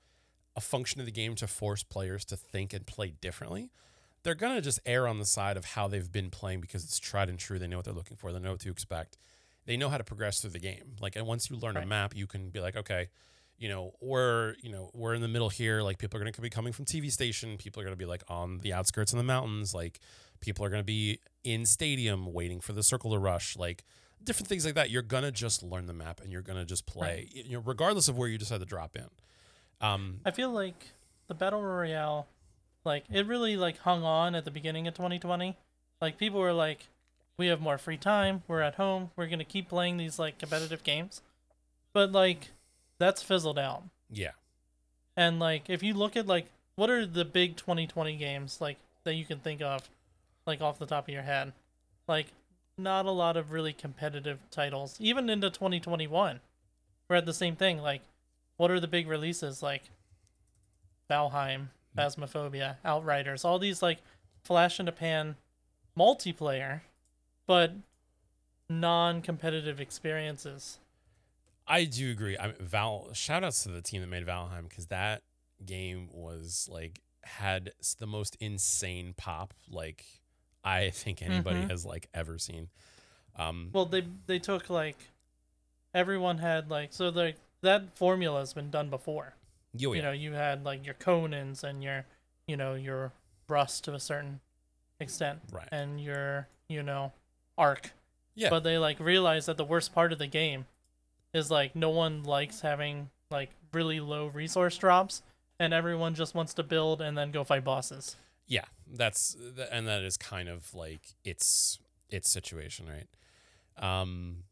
a 0.56 0.60
function 0.60 1.00
of 1.00 1.06
the 1.06 1.12
game 1.12 1.34
to 1.36 1.46
force 1.46 1.82
players 1.82 2.24
to 2.26 2.36
think 2.36 2.72
and 2.72 2.86
play 2.86 3.14
differently, 3.20 3.70
they're 4.24 4.34
gonna 4.34 4.60
just 4.60 4.80
err 4.84 5.06
on 5.06 5.18
the 5.18 5.24
side 5.24 5.56
of 5.56 5.64
how 5.64 5.86
they've 5.86 6.10
been 6.10 6.30
playing 6.30 6.60
because 6.60 6.84
it's 6.84 6.98
tried 6.98 7.28
and 7.28 7.38
true. 7.38 7.58
They 7.58 7.68
know 7.68 7.76
what 7.76 7.84
they're 7.84 7.94
looking 7.94 8.16
for. 8.16 8.32
They 8.32 8.40
know 8.40 8.52
what 8.52 8.60
to 8.60 8.70
expect. 8.70 9.18
They 9.64 9.76
know 9.76 9.88
how 9.88 9.98
to 9.98 10.04
progress 10.04 10.40
through 10.40 10.50
the 10.50 10.58
game. 10.58 10.96
Like, 11.00 11.14
and 11.14 11.24
once 11.24 11.48
you 11.48 11.56
learn 11.56 11.76
a 11.76 11.86
map, 11.86 12.16
you 12.16 12.26
can 12.26 12.50
be 12.50 12.58
like, 12.58 12.76
okay, 12.76 13.08
you 13.62 13.68
know, 13.68 13.92
we're 14.00 14.56
you 14.60 14.72
know 14.72 14.90
we're 14.92 15.14
in 15.14 15.22
the 15.22 15.28
middle 15.28 15.48
here. 15.48 15.82
Like 15.82 15.98
people 15.98 16.18
are 16.18 16.22
going 16.24 16.32
to 16.32 16.40
be 16.40 16.50
coming 16.50 16.72
from 16.72 16.84
TV 16.84 17.12
station. 17.12 17.56
People 17.56 17.80
are 17.80 17.84
going 17.84 17.94
to 17.94 17.98
be 17.98 18.06
like 18.06 18.24
on 18.28 18.58
the 18.58 18.72
outskirts 18.72 19.12
in 19.12 19.18
the 19.18 19.24
mountains. 19.24 19.72
Like 19.72 20.00
people 20.42 20.64
are 20.64 20.68
going 20.68 20.82
to 20.82 20.84
be 20.84 21.20
in 21.42 21.64
stadium 21.64 22.32
waiting 22.32 22.60
for 22.60 22.74
the 22.74 22.82
circle 22.82 23.12
to 23.12 23.18
rush. 23.18 23.56
Like 23.56 23.84
different 24.24 24.48
things 24.48 24.64
like 24.64 24.74
that. 24.74 24.90
You're 24.90 25.02
gonna 25.02 25.32
just 25.32 25.62
learn 25.62 25.86
the 25.86 25.92
map 25.92 26.20
and 26.20 26.32
you're 26.32 26.42
gonna 26.42 26.64
just 26.64 26.86
play, 26.86 27.28
you 27.32 27.54
know, 27.54 27.62
regardless 27.64 28.08
of 28.08 28.16
where 28.16 28.28
you 28.28 28.38
decide 28.38 28.60
to 28.60 28.66
drop 28.66 28.96
in. 28.96 29.08
Um, 29.80 30.20
I 30.24 30.30
feel 30.30 30.50
like 30.50 30.92
the 31.28 31.34
battle 31.34 31.62
royale, 31.62 32.28
like 32.84 33.04
it 33.10 33.26
really 33.26 33.56
like 33.56 33.78
hung 33.78 34.04
on 34.04 34.34
at 34.34 34.44
the 34.44 34.50
beginning 34.50 34.86
of 34.86 34.94
2020. 34.94 35.56
Like 36.00 36.18
people 36.18 36.40
were 36.40 36.52
like, 36.52 36.86
we 37.36 37.46
have 37.48 37.60
more 37.60 37.78
free 37.78 37.96
time. 37.96 38.42
We're 38.46 38.60
at 38.60 38.76
home. 38.76 39.10
We're 39.16 39.26
gonna 39.26 39.44
keep 39.44 39.68
playing 39.68 39.96
these 39.96 40.18
like 40.18 40.38
competitive 40.38 40.84
games, 40.84 41.20
but 41.92 42.12
like 42.12 42.50
that's 42.98 43.22
fizzled 43.22 43.58
out. 43.58 43.82
yeah, 44.10 44.32
And 45.16 45.40
like 45.40 45.68
if 45.68 45.82
you 45.82 45.94
look 45.94 46.16
at 46.16 46.26
like 46.26 46.46
what 46.76 46.88
are 46.88 47.04
the 47.04 47.24
big 47.24 47.56
2020 47.56 48.16
games 48.16 48.60
like 48.60 48.78
that 49.04 49.14
you 49.14 49.24
can 49.24 49.40
think 49.40 49.60
of, 49.60 49.88
like 50.46 50.60
off 50.60 50.78
the 50.78 50.86
top 50.86 51.08
of 51.08 51.14
your 51.14 51.22
head, 51.22 51.52
like 52.08 52.26
not 52.78 53.06
a 53.06 53.10
lot 53.10 53.36
of 53.36 53.52
really 53.52 53.72
competitive 53.72 54.38
titles. 54.50 54.96
Even 55.00 55.28
into 55.28 55.50
2021, 55.50 56.40
we're 57.08 57.16
at 57.16 57.26
the 57.26 57.34
same 57.34 57.56
thing. 57.56 57.78
Like, 57.78 58.02
what 58.56 58.70
are 58.70 58.80
the 58.80 58.88
big 58.88 59.08
releases 59.08 59.62
like 59.62 59.82
Valheim, 61.10 61.68
hmm. 61.94 62.00
Phasmophobia, 62.00 62.76
Outriders, 62.84 63.44
all 63.44 63.58
these 63.58 63.82
like 63.82 63.98
flash 64.44 64.80
in 64.80 64.86
the 64.86 64.92
pan 64.92 65.36
multiplayer, 65.98 66.80
but 67.46 67.72
non-competitive 68.68 69.80
experiences. 69.80 70.78
I 71.66 71.84
do 71.84 72.10
agree. 72.10 72.36
I 72.38 72.48
mean, 72.48 72.56
Val. 72.60 73.12
Shout 73.12 73.44
outs 73.44 73.62
to 73.64 73.68
the 73.68 73.82
team 73.82 74.00
that 74.00 74.08
made 74.08 74.26
Valheim 74.26 74.68
because 74.68 74.86
that 74.86 75.22
game 75.64 76.08
was 76.12 76.68
like 76.70 77.00
had 77.24 77.70
the 77.98 78.06
most 78.06 78.36
insane 78.40 79.14
pop 79.16 79.54
like 79.70 80.04
I 80.64 80.90
think 80.90 81.22
anybody 81.22 81.60
Mhm. 81.62 81.70
has 81.70 81.84
like 81.84 82.08
ever 82.14 82.38
seen. 82.38 82.68
Um, 83.36 83.70
Well, 83.72 83.86
they 83.86 84.02
they 84.26 84.38
took 84.38 84.68
like 84.70 84.96
everyone 85.94 86.38
had 86.38 86.70
like 86.70 86.92
so 86.92 87.08
like 87.08 87.36
that 87.62 87.94
formula 87.96 88.40
has 88.40 88.52
been 88.52 88.70
done 88.70 88.88
before. 88.90 89.34
yo, 89.74 89.92
You 89.92 89.96
yeah. 89.98 90.02
know, 90.02 90.12
you 90.12 90.32
had 90.32 90.64
like 90.64 90.84
your 90.84 90.94
Conans 90.94 91.64
and 91.64 91.82
your 91.82 92.04
you 92.46 92.56
know 92.56 92.74
your 92.74 93.12
Rust 93.48 93.84
to 93.84 93.94
a 93.94 94.00
certain 94.00 94.40
extent, 95.00 95.40
Right. 95.50 95.68
and 95.72 96.00
your 96.00 96.48
you 96.68 96.82
know 96.82 97.12
ARK. 97.58 97.92
Yeah. 98.34 98.48
But 98.50 98.62
they 98.64 98.78
like 98.78 98.98
realized 99.00 99.46
that 99.48 99.56
the 99.56 99.64
worst 99.64 99.92
part 99.94 100.12
of 100.12 100.18
the 100.18 100.26
game 100.26 100.66
is 101.34 101.50
like 101.50 101.74
no 101.76 101.90
one 101.90 102.22
likes 102.22 102.60
having 102.60 103.10
like 103.30 103.50
really 103.72 104.00
low 104.00 104.26
resource 104.26 104.76
drops, 104.78 105.22
and 105.58 105.72
everyone 105.74 106.14
just 106.14 106.34
wants 106.34 106.54
to 106.54 106.62
build 106.62 107.00
and 107.00 107.16
then 107.16 107.30
go 107.30 107.42
fight 107.44 107.64
bosses. 107.64 108.16
Yeah, 108.46 108.64
that's 108.92 109.36
and 109.70 109.86
that 109.88 110.02
is 110.02 110.16
kind 110.16 110.48
of 110.48 110.72
like 110.74 111.14
its 111.24 111.78
its 112.10 112.30
situation, 112.30 112.86
right? 112.88 113.08
Um, 113.82 114.44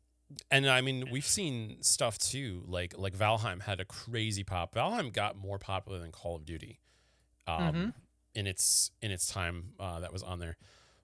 and 0.51 0.69
I 0.69 0.81
mean, 0.81 1.09
we've 1.11 1.27
seen 1.27 1.83
stuff 1.83 2.19
too, 2.19 2.63
like 2.67 2.97
like 2.97 3.15
Valheim 3.17 3.63
had 3.63 3.81
a 3.81 3.85
crazy 3.85 4.45
pop. 4.45 4.75
Valheim 4.75 5.13
got 5.13 5.37
more 5.37 5.59
popular 5.59 5.99
than 5.99 6.11
Call 6.13 6.37
of 6.37 6.45
Duty, 6.45 6.81
um, 7.47 7.75
Mhm. 7.75 7.95
in 8.35 8.47
its 8.47 8.91
in 9.03 9.11
its 9.11 9.27
time 9.27 9.73
uh, 9.79 10.01
that 10.01 10.13
was 10.13 10.23
on 10.23 10.39
there. 10.39 10.57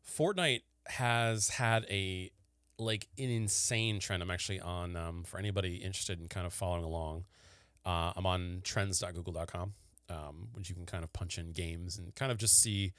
Fortnite 0.08 0.62
has 0.86 1.48
had 1.50 1.84
a 1.90 2.30
like 2.78 3.08
an 3.18 3.30
insane 3.30 3.98
trend. 4.00 4.22
I'm 4.22 4.30
actually 4.30 4.60
on 4.60 4.96
um, 4.96 5.24
for 5.24 5.38
anybody 5.38 5.76
interested 5.76 6.20
in 6.20 6.28
kind 6.28 6.46
of 6.46 6.52
following 6.52 6.84
along. 6.84 7.24
Uh, 7.84 8.12
I'm 8.16 8.26
on 8.26 8.60
trends.google.com, 8.64 9.74
um, 10.10 10.48
which 10.52 10.68
you 10.68 10.74
can 10.74 10.86
kind 10.86 11.02
of 11.04 11.12
punch 11.12 11.38
in 11.38 11.52
games 11.52 11.98
and 11.98 12.14
kind 12.14 12.30
of 12.32 12.38
just 12.38 12.60
see. 12.60 12.92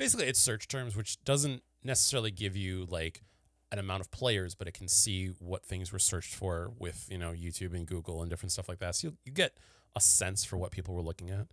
Basically, 0.00 0.26
it's 0.26 0.40
search 0.40 0.66
terms, 0.66 0.96
which 0.96 1.22
doesn't 1.24 1.62
necessarily 1.84 2.30
give 2.30 2.56
you 2.56 2.86
like 2.88 3.22
an 3.70 3.78
amount 3.78 4.00
of 4.00 4.10
players, 4.10 4.54
but 4.54 4.66
it 4.66 4.72
can 4.74 4.88
see 4.88 5.28
what 5.38 5.64
things 5.64 5.92
were 5.92 5.98
searched 5.98 6.34
for 6.34 6.70
with 6.78 7.06
you 7.10 7.18
know 7.18 7.30
YouTube 7.32 7.74
and 7.74 7.86
Google 7.86 8.22
and 8.22 8.30
different 8.30 8.50
stuff 8.50 8.68
like 8.68 8.78
that. 8.80 8.96
So 8.96 9.08
you, 9.08 9.16
you 9.26 9.32
get 9.32 9.58
a 9.94 10.00
sense 10.00 10.44
for 10.44 10.56
what 10.56 10.70
people 10.72 10.94
were 10.94 11.02
looking 11.02 11.30
at. 11.30 11.46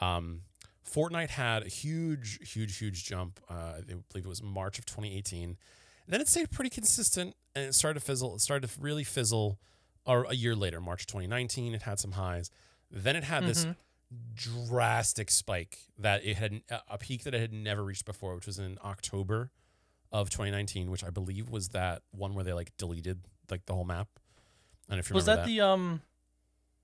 Um, 0.00 0.42
Fortnite 0.88 1.30
had 1.30 1.64
a 1.64 1.68
huge, 1.68 2.38
huge, 2.52 2.78
huge 2.78 3.04
jump. 3.04 3.40
Uh, 3.50 3.74
I 3.78 3.80
believe 3.82 4.24
it 4.24 4.26
was 4.26 4.42
March 4.42 4.78
of 4.78 4.86
2018. 4.86 5.42
And 5.42 5.56
then 6.06 6.20
it 6.20 6.28
stayed 6.28 6.50
pretty 6.50 6.70
consistent, 6.70 7.34
and 7.54 7.66
it 7.66 7.74
started 7.74 7.98
to 8.00 8.06
fizzle. 8.06 8.34
It 8.36 8.40
started 8.40 8.68
to 8.70 8.80
really 8.80 9.04
fizzle, 9.04 9.58
or 10.06 10.24
a 10.24 10.34
year 10.34 10.54
later, 10.56 10.80
March 10.80 11.06
2019. 11.06 11.74
It 11.74 11.82
had 11.82 11.98
some 11.98 12.12
highs. 12.12 12.50
Then 12.90 13.16
it 13.16 13.24
had 13.24 13.44
this 13.44 13.64
Mhm. 13.66 13.76
Drastic 14.34 15.30
spike 15.30 15.78
that 15.98 16.24
it 16.24 16.36
had 16.36 16.62
a 16.88 16.98
peak 16.98 17.24
that 17.24 17.34
it 17.34 17.40
had 17.40 17.52
never 17.52 17.84
reached 17.84 18.04
before, 18.04 18.34
which 18.34 18.46
was 18.46 18.58
in 18.58 18.78
October 18.84 19.50
of 20.10 20.30
2019, 20.30 20.90
which 20.90 21.04
I 21.04 21.10
believe 21.10 21.50
was 21.50 21.68
that 21.70 22.02
one 22.12 22.34
where 22.34 22.44
they 22.44 22.52
like 22.52 22.74
deleted 22.78 23.20
like 23.50 23.66
the 23.66 23.74
whole 23.74 23.84
map. 23.84 24.08
And 24.88 24.98
if 24.98 25.10
you 25.10 25.14
remember, 25.14 25.16
was 25.16 25.26
that, 25.26 25.32
remember 25.46 25.46
the 25.48 25.60
um 25.60 26.02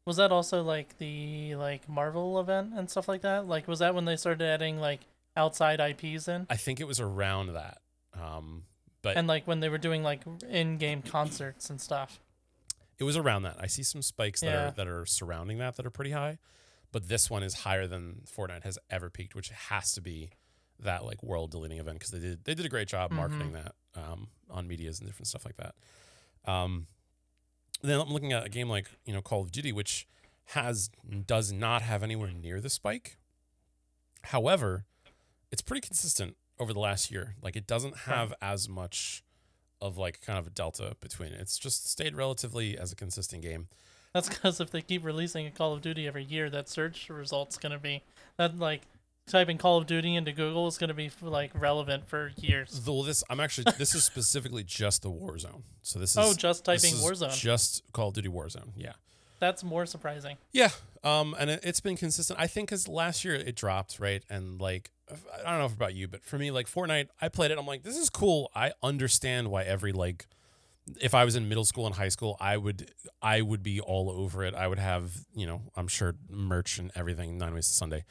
was 0.06 0.16
that 0.16 0.30
also 0.32 0.62
like 0.62 0.98
the 0.98 1.54
like 1.56 1.88
marvel 1.88 2.38
event 2.38 2.72
and 2.76 2.90
stuff 2.90 3.08
like 3.08 3.22
that 3.22 3.46
like 3.46 3.66
was 3.66 3.78
that 3.78 3.94
when 3.94 4.04
they 4.04 4.16
started 4.16 4.44
adding 4.44 4.78
like 4.78 5.00
outside 5.36 5.80
ips 5.80 6.28
in 6.28 6.46
I 6.50 6.56
think 6.56 6.80
it 6.80 6.86
was 6.86 7.00
around 7.00 7.54
that. 7.54 7.78
Um, 8.12 8.64
but 9.00 9.16
and 9.16 9.26
like 9.26 9.46
when 9.46 9.60
they 9.60 9.68
were 9.70 9.78
doing 9.78 10.02
like 10.02 10.20
in-game 10.48 11.00
concerts 11.02 11.70
and 11.70 11.80
stuff 11.80 12.20
it 12.98 13.04
was 13.04 13.16
around 13.16 13.42
that. 13.42 13.56
I 13.58 13.66
see 13.66 13.82
some 13.82 14.02
spikes 14.02 14.40
that 14.42 14.46
Yeah. 14.46 14.68
are 14.68 14.70
that 14.72 14.86
are 14.86 15.06
surrounding 15.06 15.58
that 15.58 15.76
that 15.76 15.86
are 15.86 15.90
pretty 15.90 16.12
high, 16.12 16.38
but 16.94 17.08
this 17.08 17.28
one 17.28 17.42
is 17.42 17.52
higher 17.54 17.86
than 17.86 18.22
Fortnite 18.24 18.62
has 18.62 18.78
ever 18.88 19.10
peaked, 19.10 19.34
which 19.34 19.50
has 19.50 19.92
to 19.92 20.00
be 20.00 20.30
that 20.80 21.04
like 21.04 21.22
world 21.22 21.50
deleting 21.50 21.78
event 21.78 21.98
because 21.98 22.10
they 22.12 22.18
did 22.20 22.44
they 22.44 22.54
did 22.54 22.64
a 22.64 22.68
great 22.68 22.88
job 22.88 23.10
Mhm. 23.10 23.16
marketing 23.16 23.52
that 23.52 23.74
um, 23.94 24.28
on 24.48 24.66
media's 24.66 24.98
and 25.00 25.08
different 25.08 25.26
stuff 25.26 25.44
like 25.44 25.56
that. 25.56 25.74
Um, 26.50 26.86
then 27.82 28.00
I'm 28.00 28.08
looking 28.12 28.32
at 28.32 28.44
a 28.46 28.48
game 28.48 28.68
like 28.68 28.88
you 29.04 29.12
know 29.12 29.20
Call 29.22 29.42
of 29.42 29.50
Duty, 29.52 29.72
which 29.72 30.06
has 30.46 30.90
does 31.26 31.52
not 31.52 31.82
have 31.82 32.02
anywhere 32.02 32.30
near 32.32 32.60
the 32.60 32.70
spike. 32.70 33.18
However, 34.24 34.86
it's 35.50 35.62
pretty 35.62 35.80
consistent 35.86 36.36
over 36.58 36.72
the 36.72 36.80
last 36.80 37.10
year. 37.10 37.34
Like 37.42 37.56
it 37.56 37.66
doesn't 37.66 37.98
have 38.00 38.32
as 38.40 38.68
much 38.68 39.22
of 39.80 39.98
like 39.98 40.20
kind 40.20 40.38
of 40.38 40.46
a 40.46 40.50
delta 40.50 40.96
between 41.00 41.32
it. 41.32 41.40
It's 41.40 41.58
just 41.58 41.88
stayed 41.90 42.14
relatively 42.14 42.78
as 42.78 42.92
a 42.92 42.96
consistent 42.96 43.42
game. 43.42 43.68
That's 44.14 44.28
because 44.28 44.60
if 44.60 44.70
they 44.70 44.80
keep 44.80 45.04
releasing 45.04 45.46
a 45.46 45.50
call 45.50 45.74
of 45.74 45.82
duty 45.82 46.06
every 46.06 46.24
year 46.24 46.48
that 46.48 46.68
search 46.68 47.10
results 47.10 47.58
gonna 47.58 47.78
be 47.78 48.02
that 48.38 48.58
like 48.58 48.82
typing 49.26 49.58
call 49.58 49.78
of 49.78 49.86
duty 49.86 50.14
into 50.14 50.32
google 50.32 50.66
is 50.66 50.78
gonna 50.78 50.94
be 50.94 51.10
like 51.22 51.50
relevant 51.54 52.08
for 52.08 52.32
years 52.36 52.80
Though 52.84 53.02
this, 53.02 53.22
I'm 53.28 53.40
actually 53.40 53.72
this 53.78 53.94
is 53.94 54.04
specifically 54.04 54.64
just 54.64 55.02
the 55.02 55.10
Warzone. 55.10 55.62
So 55.82 55.98
this 55.98 56.12
is 56.12 56.18
oh 56.18 56.34
just 56.34 56.64
typing 56.64 56.94
warzone 56.94 57.36
just 57.36 57.82
Call 57.92 58.08
of 58.08 58.14
Duty 58.14 58.28
Warzone. 58.28 58.70
Yeah, 58.76 58.92
that's 59.40 59.62
more 59.64 59.84
surprising 59.86 60.36
yeah. 60.52 60.70
Um, 61.02 61.36
and 61.38 61.50
it, 61.50 61.60
it's 61.62 61.80
been 61.80 61.96
consistent. 61.96 62.40
I 62.40 62.46
think 62.46 62.68
because 62.68 62.88
last 62.88 63.24
year 63.26 63.34
it 63.34 63.54
dropped 63.54 64.00
right, 64.00 64.22
and 64.30 64.58
like 64.60 64.90
I 65.10 65.50
don't 65.50 65.58
know 65.58 65.66
about 65.66 65.94
you, 65.94 66.08
but 66.08 66.24
for 66.24 66.38
me, 66.38 66.50
like 66.50 66.66
Fortnite, 66.66 67.08
I 67.20 67.28
played 67.28 67.50
it. 67.50 67.58
I'm 67.58 67.66
like, 67.66 67.82
this 67.82 67.96
is 67.96 68.08
cool. 68.08 68.50
I 68.54 68.72
understand 68.82 69.50
why 69.50 69.64
every 69.64 69.92
like. 69.92 70.26
If 71.00 71.14
I 71.14 71.24
was 71.24 71.34
in 71.34 71.48
middle 71.48 71.64
school 71.64 71.86
and 71.86 71.94
high 71.94 72.08
school, 72.08 72.36
I 72.40 72.56
would 72.56 72.90
I 73.22 73.40
would 73.40 73.62
be 73.62 73.80
all 73.80 74.10
over 74.10 74.44
it. 74.44 74.54
I 74.54 74.66
would 74.68 74.78
have, 74.78 75.12
you 75.34 75.46
know, 75.46 75.62
I'm 75.76 75.88
sure 75.88 76.14
merch 76.28 76.78
and 76.78 76.90
everything 76.94 77.38
nine 77.38 77.54
ways 77.54 77.68
to 77.68 77.74
Sunday. 77.74 78.04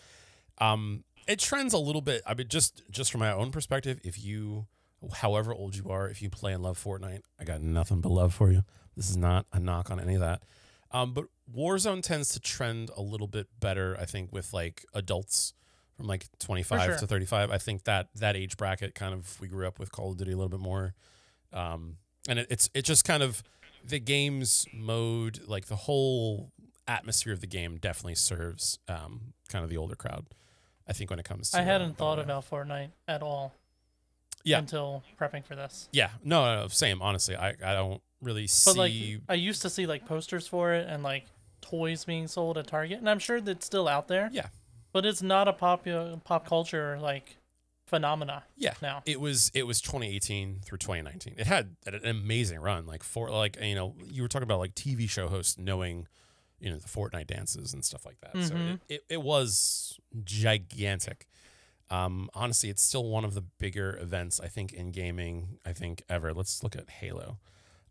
Um, 0.58 1.04
it 1.28 1.40
trends 1.40 1.74
a 1.74 1.78
little 1.78 2.02
bit. 2.02 2.22
I 2.26 2.34
mean, 2.34 2.48
just 2.48 2.84
just 2.90 3.12
from 3.12 3.20
my 3.20 3.32
own 3.32 3.52
perspective, 3.52 4.00
if 4.04 4.24
you, 4.24 4.68
however 5.14 5.54
old 5.54 5.76
you 5.76 5.90
are, 5.90 6.10
if 6.10 6.22
you 6.22 6.30
play 6.30 6.54
and 6.54 6.64
love 6.64 6.82
Fortnite, 6.84 7.22
I 7.40 7.44
got 7.44 7.62
nothing 7.62 8.02
but 8.02 8.12
love 8.12 8.34
for 8.34 8.52
you. 8.52 8.64
This 8.96 9.10
is 9.10 9.18
not 9.18 9.46
a 9.52 9.60
knock 9.60 9.90
on 9.92 10.00
any 10.00 10.16
of 10.16 10.22
that. 10.22 10.44
Um, 10.92 11.14
but 11.14 11.26
Warzone 11.54 12.04
tends 12.04 12.30
to 12.30 12.40
trend 12.40 12.92
a 12.96 13.02
little 13.02 13.28
bit 13.28 13.48
better, 13.60 13.98
I 14.00 14.06
think, 14.06 14.32
with 14.32 14.54
like 14.54 14.86
adults 14.94 15.54
from 15.98 16.08
like 16.08 16.26
25 16.40 16.84
sure. 16.84 16.98
to 16.98 17.08
35. 17.08 17.52
I 17.52 17.58
think 17.58 17.84
that 17.86 18.10
that 18.16 18.36
age 18.36 18.58
bracket 18.58 18.94
kind 18.94 19.14
of 19.14 19.40
we 19.42 19.48
grew 19.48 19.68
up 19.68 19.80
with 19.80 19.92
Call 19.92 20.12
of 20.12 20.18
Duty 20.18 20.32
a 20.32 20.36
little 20.36 20.50
bit 20.50 20.60
more. 20.60 20.94
Um, 21.52 21.98
and 22.28 22.40
it, 22.40 22.48
it's 22.50 22.70
it 22.74 22.84
just 22.84 23.06
kind 23.06 23.24
of 23.24 23.44
the 23.86 24.00
game's 24.00 24.66
mode, 24.74 25.42
like 25.46 25.66
the 25.68 25.76
whole 25.76 26.52
atmosphere 26.88 27.34
of 27.34 27.42
the 27.42 27.48
game 27.48 27.78
definitely 27.78 28.16
serves 28.16 28.80
um, 28.88 29.34
kind 29.50 29.64
of 29.64 29.70
the 29.70 29.78
older 29.78 29.96
crowd. 29.96 30.26
I 30.88 30.94
think 30.94 31.10
when 31.10 31.20
it 31.20 31.24
comes 31.26 31.50
to 31.52 31.58
i 31.58 31.62
uh, 31.62 31.64
hadn't 31.64 31.98
thought 31.98 32.18
Battle 32.18 32.26
Royale. 32.26 32.40
about 32.40 32.50
fortnite 32.68 32.90
at 33.08 33.22
all 33.22 33.54
Yeah. 34.44 34.60
until 34.60 35.02
prepping 35.20 35.46
for 35.46 35.56
this 35.56 35.88
Yeah, 35.94 36.10
no, 36.24 36.62
no, 36.64 36.68
same. 36.68 37.02
Honestly, 37.02 37.36
I, 37.38 37.50
I 37.64 37.74
don't 37.74 38.02
really 38.22 38.48
see. 38.48 38.70
But 38.72 38.78
like, 38.78 38.94
I 39.30 39.36
used 39.36 39.62
to 39.62 39.70
see 39.70 39.86
like 39.86 40.06
posters 40.06 40.46
for 40.48 40.74
it 40.74 40.88
and 40.90 41.02
like 41.02 41.26
toys 41.62 42.04
being 42.04 42.28
sold 42.28 42.58
at 42.58 42.68
Target, 42.68 43.00
and 43.00 43.10
I'm 43.10 43.20
sure 43.20 43.40
that's 43.40 43.66
still 43.66 43.88
out 43.88 44.08
there. 44.10 44.30
Yeah. 44.34 44.48
But 44.92 45.06
it's 45.06 45.22
not 45.22 45.48
a 45.48 45.54
pop 45.54 45.88
pop 46.26 46.46
culture 46.48 46.98
like 47.02 47.38
phenomena 47.94 48.44
yeah, 48.58 48.74
now. 48.82 49.04
it 49.06 49.20
was 49.20 49.52
it 49.54 49.68
was 49.68 49.80
2018 49.82 50.62
through 50.66 50.78
2019. 50.80 51.36
It 51.38 51.46
had 51.48 51.76
an 51.86 52.02
amazing 52.06 52.60
run. 52.60 52.86
Like 52.86 53.04
for 53.04 53.30
like 53.30 53.58
you 53.62 53.76
know 53.76 53.96
you 54.06 54.22
were 54.22 54.28
talking 54.28 54.44
about 54.44 54.60
like 54.60 54.74
TV 54.76 55.10
show 55.10 55.28
hosts 55.28 55.58
knowing, 55.58 56.08
you 56.60 56.70
know 56.70 56.78
the 56.78 56.88
Fortnite 56.88 57.28
dances 57.28 57.74
and 57.74 57.84
stuff 57.86 58.06
like 58.06 58.20
that. 58.22 58.34
So 58.44 58.56
Mhm. 58.56 58.74
it, 58.90 58.94
it, 58.96 59.02
it 59.10 59.22
was 59.22 60.00
gigantic. 60.24 61.28
Um, 61.90 62.30
honestly, 62.34 62.70
it's 62.70 62.82
still 62.82 63.06
one 63.06 63.24
of 63.26 63.34
the 63.36 63.42
bigger 63.60 63.98
events 64.02 64.40
I 64.40 64.48
think 64.48 64.74
in 64.74 64.92
gaming. 64.92 65.60
I 65.66 65.74
think 65.74 66.04
ever. 66.10 66.34
Let's 66.34 66.64
look 66.64 66.76
at 66.76 66.90
Halo. 66.90 67.38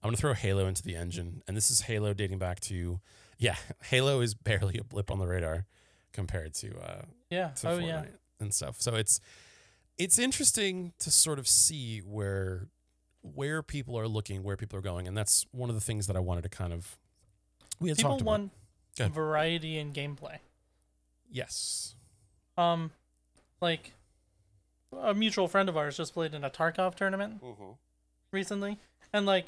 I'm 0.02 0.08
gonna 0.08 0.16
throw 0.16 0.34
Halo 0.34 0.66
into 0.66 0.82
the 0.82 0.96
engine, 0.96 1.42
and 1.46 1.56
this 1.56 1.70
is 1.70 1.82
Halo 1.82 2.12
dating 2.12 2.38
back 2.38 2.58
to 2.60 3.00
yeah. 3.38 3.56
Halo 3.84 4.20
is 4.20 4.34
barely 4.34 4.78
a 4.78 4.84
blip 4.84 5.10
on 5.10 5.18
the 5.18 5.26
radar 5.26 5.66
compared 6.12 6.54
to 6.54 6.76
uh, 6.80 7.02
Yeah. 7.30 7.48
to 7.60 7.68
Oh 7.70 7.78
Fortnite 7.78 7.86
yeah. 7.86 8.04
and 8.40 8.52
stuff. 8.52 8.80
So 8.80 8.96
it's 8.96 9.20
it's 9.98 10.18
interesting 10.18 10.92
to 11.00 11.10
sort 11.10 11.38
of 11.38 11.46
see 11.48 11.98
where 12.00 12.68
where 13.22 13.62
people 13.62 13.96
are 13.98 14.08
looking, 14.08 14.42
where 14.42 14.56
people 14.56 14.78
are 14.78 14.82
going, 14.82 15.06
and 15.06 15.16
that's 15.16 15.46
one 15.52 15.68
of 15.68 15.74
the 15.76 15.80
things 15.80 16.06
that 16.08 16.16
I 16.16 16.20
wanted 16.20 16.42
to 16.42 16.48
kind 16.48 16.72
of 16.72 16.96
we 17.80 17.88
had 17.88 17.96
People 17.98 18.12
talked 18.12 18.22
about. 18.22 18.30
want 18.98 19.12
variety 19.14 19.78
in 19.78 19.92
gameplay. 19.92 20.38
Yes. 21.30 21.94
Um, 22.58 22.90
like 23.60 23.92
a 25.00 25.14
mutual 25.14 25.48
friend 25.48 25.68
of 25.68 25.76
ours 25.76 25.96
just 25.96 26.12
played 26.14 26.34
in 26.34 26.44
a 26.44 26.50
Tarkov 26.50 26.94
tournament 26.96 27.40
recently, 28.32 28.78
and 29.12 29.24
like, 29.24 29.46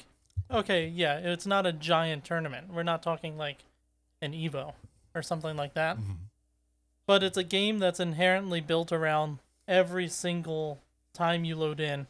okay, 0.49 0.87
yeah, 0.87 1.17
it's 1.19 1.45
not 1.45 1.65
a 1.65 1.71
giant 1.73 2.23
tournament. 2.25 2.73
We're 2.73 2.83
not 2.83 3.03
talking 3.03 3.37
like 3.37 3.57
an 4.21 4.33
Evo 4.33 4.73
or 5.13 5.21
something 5.21 5.55
like 5.55 5.73
that, 5.75 5.97
Mm-hmm. 5.97 6.13
but 7.05 7.23
it's 7.23 7.37
a 7.37 7.43
game 7.43 7.79
that's 7.79 7.99
inherently 7.99 8.59
built 8.61 8.91
around 8.91 9.39
every 9.67 10.07
single 10.07 10.79
time 11.13 11.43
you 11.45 11.55
load 11.55 11.79
in, 11.79 12.07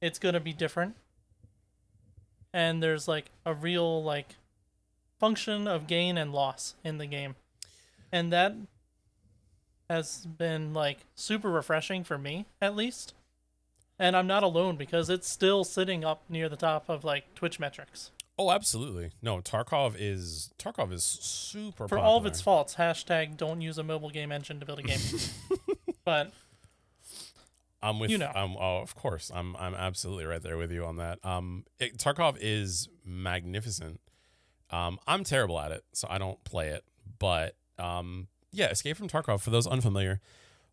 it's 0.00 0.18
gonna 0.18 0.40
be 0.40 0.52
different, 0.52 0.96
and 2.52 2.82
there's 2.82 3.08
like 3.08 3.30
a 3.44 3.54
real 3.54 4.02
like 4.02 4.36
function 5.18 5.66
of 5.66 5.86
gain 5.86 6.18
and 6.18 6.32
loss 6.32 6.74
in 6.84 6.98
the 6.98 7.06
game, 7.06 7.36
and 8.12 8.32
that 8.32 8.54
has 9.88 10.26
been 10.26 10.74
like 10.74 10.98
super 11.14 11.50
refreshing 11.50 12.04
for 12.04 12.18
me 12.18 12.46
at 12.60 12.74
least. 12.74 13.14
And 13.98 14.14
I'm 14.14 14.26
not 14.26 14.42
alone 14.42 14.76
because 14.76 15.08
it's 15.08 15.26
still 15.28 15.64
sitting 15.64 16.04
up 16.04 16.22
near 16.28 16.50
the 16.50 16.56
top 16.56 16.88
of 16.88 17.02
like 17.02 17.34
Twitch 17.34 17.58
metrics. 17.58 18.10
Oh, 18.38 18.50
absolutely. 18.50 19.12
No, 19.22 19.38
Tarkov 19.38 19.94
is 19.98 20.50
Tarkov 20.58 20.92
is 20.92 21.02
super 21.02 21.88
For 21.88 21.96
popular. 21.96 22.04
all 22.04 22.18
of 22.18 22.26
its 22.26 22.42
faults, 22.42 22.74
hashtag 22.74 23.38
don't 23.38 23.62
use 23.62 23.78
a 23.78 23.82
mobile 23.82 24.10
game 24.10 24.30
engine 24.30 24.60
to 24.60 24.66
build 24.66 24.80
a 24.80 24.82
game. 24.82 24.98
but 26.04 26.32
I'm 27.82 27.98
with 27.98 28.10
you 28.10 28.18
know. 28.18 28.32
Um, 28.34 28.56
oh, 28.58 28.78
of 28.78 28.94
course. 28.94 29.30
I'm 29.34 29.56
I'm 29.56 29.74
absolutely 29.74 30.24
right 30.24 30.42
there 30.42 30.56
with 30.56 30.72
you 30.72 30.84
on 30.84 30.96
that. 30.96 31.24
Um, 31.24 31.64
it, 31.78 31.98
Tarkov 31.98 32.36
is 32.40 32.88
magnificent. 33.04 34.00
Um, 34.70 34.98
I'm 35.06 35.24
terrible 35.24 35.60
at 35.60 35.70
it, 35.72 35.84
so 35.92 36.08
I 36.10 36.18
don't 36.18 36.42
play 36.44 36.68
it. 36.70 36.84
But 37.18 37.56
um, 37.78 38.28
yeah, 38.52 38.70
Escape 38.70 38.96
from 38.96 39.08
Tarkov. 39.08 39.40
For 39.40 39.50
those 39.50 39.66
unfamiliar, 39.66 40.20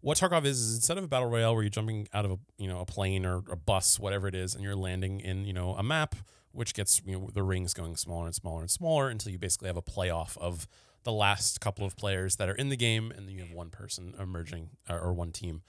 what 0.02 0.18
Tarkov 0.18 0.46
is 0.46 0.60
is 0.60 0.76
instead 0.76 0.98
of 0.98 1.04
a 1.04 1.08
battle 1.08 1.30
royale 1.30 1.54
where 1.54 1.64
you're 1.64 1.70
jumping 1.70 2.08
out 2.14 2.26
of 2.26 2.32
a 2.32 2.38
you 2.58 2.68
know 2.68 2.80
a 2.80 2.86
plane 2.86 3.26
or 3.26 3.44
a 3.52 3.56
bus, 3.56 4.00
whatever 4.00 4.28
it 4.28 4.36
is, 4.36 4.56
and 4.56 4.64
you're 4.64 4.76
landing 4.76 5.20
in 5.20 5.46
you 5.46 5.54
know 5.54 5.76
a 5.76 5.84
map, 5.84 6.16
which 6.52 6.74
gets 6.74 7.02
you 7.06 7.20
know 7.20 7.30
the 7.34 7.44
rings 7.44 7.74
going 7.74 7.96
smaller 7.96 8.26
and 8.26 8.36
smaller 8.36 8.62
and 8.62 8.72
smaller 8.72 9.10
until 9.10 9.32
you 9.32 9.38
basically 9.38 9.68
have 9.68 9.78
a 9.78 9.82
playoff 9.82 10.38
of 10.38 10.68
the 11.04 11.12
last 11.12 11.60
couple 11.60 11.86
of 11.86 11.98
players 11.98 12.38
that 12.38 12.50
are 12.50 12.56
in 12.56 12.70
the 12.70 12.78
game, 12.78 13.12
and 13.12 13.28
then 13.28 13.36
you 13.36 13.42
have 13.42 13.52
one 13.52 13.70
person 13.70 14.16
emerging 14.20 14.70
or, 14.90 15.00
or 15.00 15.14
one 15.14 15.32
team 15.32 15.62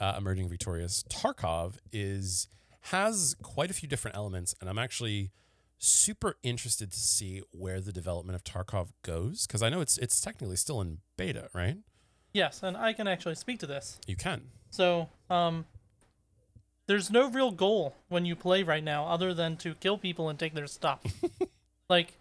uh, 0.00 0.14
emerging 0.16 0.48
victorious. 0.48 1.04
Tarkov 1.08 1.76
is 1.92 2.48
has 2.86 3.36
quite 3.42 3.70
a 3.70 3.74
few 3.74 3.88
different 3.88 4.16
elements, 4.16 4.54
and 4.60 4.68
I'm 4.68 4.78
actually 4.78 5.30
super 5.78 6.36
interested 6.42 6.92
to 6.92 6.98
see 6.98 7.42
where 7.50 7.80
the 7.80 7.92
development 7.92 8.36
of 8.36 8.44
Tarkov 8.44 8.88
goes 9.02 9.46
because 9.46 9.62
I 9.62 9.68
know 9.68 9.80
it's 9.80 9.98
it's 9.98 10.20
technically 10.20 10.56
still 10.56 10.80
in 10.80 10.98
beta, 11.16 11.48
right? 11.54 11.78
yes, 12.32 12.62
and 12.62 12.76
I 12.76 12.92
can 12.92 13.06
actually 13.06 13.34
speak 13.34 13.58
to 13.60 13.66
this. 13.66 13.98
You 14.06 14.16
can. 14.16 14.42
So, 14.70 15.08
um, 15.28 15.66
there's 16.86 17.10
no 17.10 17.30
real 17.30 17.50
goal 17.50 17.94
when 18.08 18.24
you 18.24 18.34
play 18.34 18.62
right 18.62 18.82
now 18.82 19.06
other 19.06 19.34
than 19.34 19.56
to 19.58 19.74
kill 19.74 19.98
people 19.98 20.28
and 20.28 20.38
take 20.38 20.54
their 20.54 20.66
stuff. 20.66 21.00
like, 21.88 22.18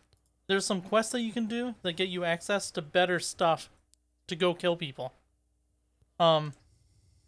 there's 0.48 0.66
some 0.66 0.82
quests 0.82 1.12
that 1.14 1.22
you 1.22 1.32
can 1.32 1.46
do 1.46 1.76
that 1.82 1.94
get 1.94 2.10
you 2.10 2.24
access 2.24 2.72
to 2.72 2.82
better 2.82 3.20
stuff 3.20 3.70
to 4.28 4.36
go 4.36 4.54
kill 4.54 4.76
people. 4.76 5.14
Um, 6.20 6.54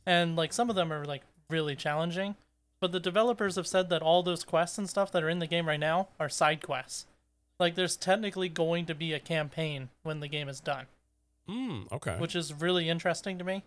and 0.06 0.36
like 0.36 0.54
some 0.54 0.70
of 0.70 0.76
them 0.76 0.92
are 0.92 1.06
like 1.06 1.22
really 1.50 1.76
challenging, 1.76 2.36
but 2.80 2.92
the 2.92 3.00
developers 3.00 3.56
have 3.56 3.68
said 3.68 3.90
that 3.90 4.02
all 4.02 4.24
those 4.24 4.44
quests 4.44 4.78
and 4.78 4.90
stuff 4.90 5.12
that 5.12 5.24
are 5.24 5.30
in 5.30 5.40
the 5.40 5.48
game 5.48 5.68
right 5.68 5.80
now 5.80 6.08
are 6.20 6.30
side 6.30 6.62
quests. 6.62 7.06
Like, 7.60 7.76
there's 7.76 7.96
technically 7.96 8.50
going 8.50 8.86
to 8.88 8.96
be 8.96 9.14
a 9.14 9.20
campaign 9.20 9.90
when 10.02 10.20
the 10.20 10.28
game 10.28 10.50
is 10.50 10.60
done 10.60 10.88
Mm, 11.48 11.92
okay. 11.92 12.18
which 12.18 12.36
is 12.36 12.54
really 12.54 12.90
interesting 12.90 13.38
to 13.38 13.44
me. 13.44 13.64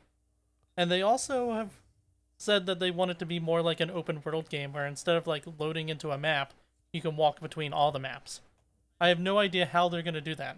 And 0.76 0.90
they 0.90 1.02
also 1.02 1.52
have 1.52 1.70
said 2.36 2.66
that 2.66 2.80
they 2.80 2.90
want 2.90 3.10
it 3.12 3.18
to 3.20 3.26
be 3.26 3.38
more 3.40 3.62
like 3.62 3.80
an 3.80 3.90
open 3.90 4.20
world 4.24 4.48
game 4.50 4.72
where 4.72 4.86
instead 4.86 5.16
of 5.16 5.26
like 5.26 5.44
loading 5.58 5.88
into 5.88 6.10
a 6.10 6.18
map, 6.18 6.52
you 6.92 7.00
can 7.00 7.16
walk 7.16 7.40
between 7.40 7.72
all 7.72 7.92
the 7.92 7.98
maps. 7.98 8.40
I 9.00 9.08
have 9.08 9.20
no 9.20 9.38
idea 9.38 9.66
how 9.66 9.88
they're 9.88 10.02
going 10.02 10.14
to 10.14 10.20
do 10.20 10.34
that. 10.34 10.56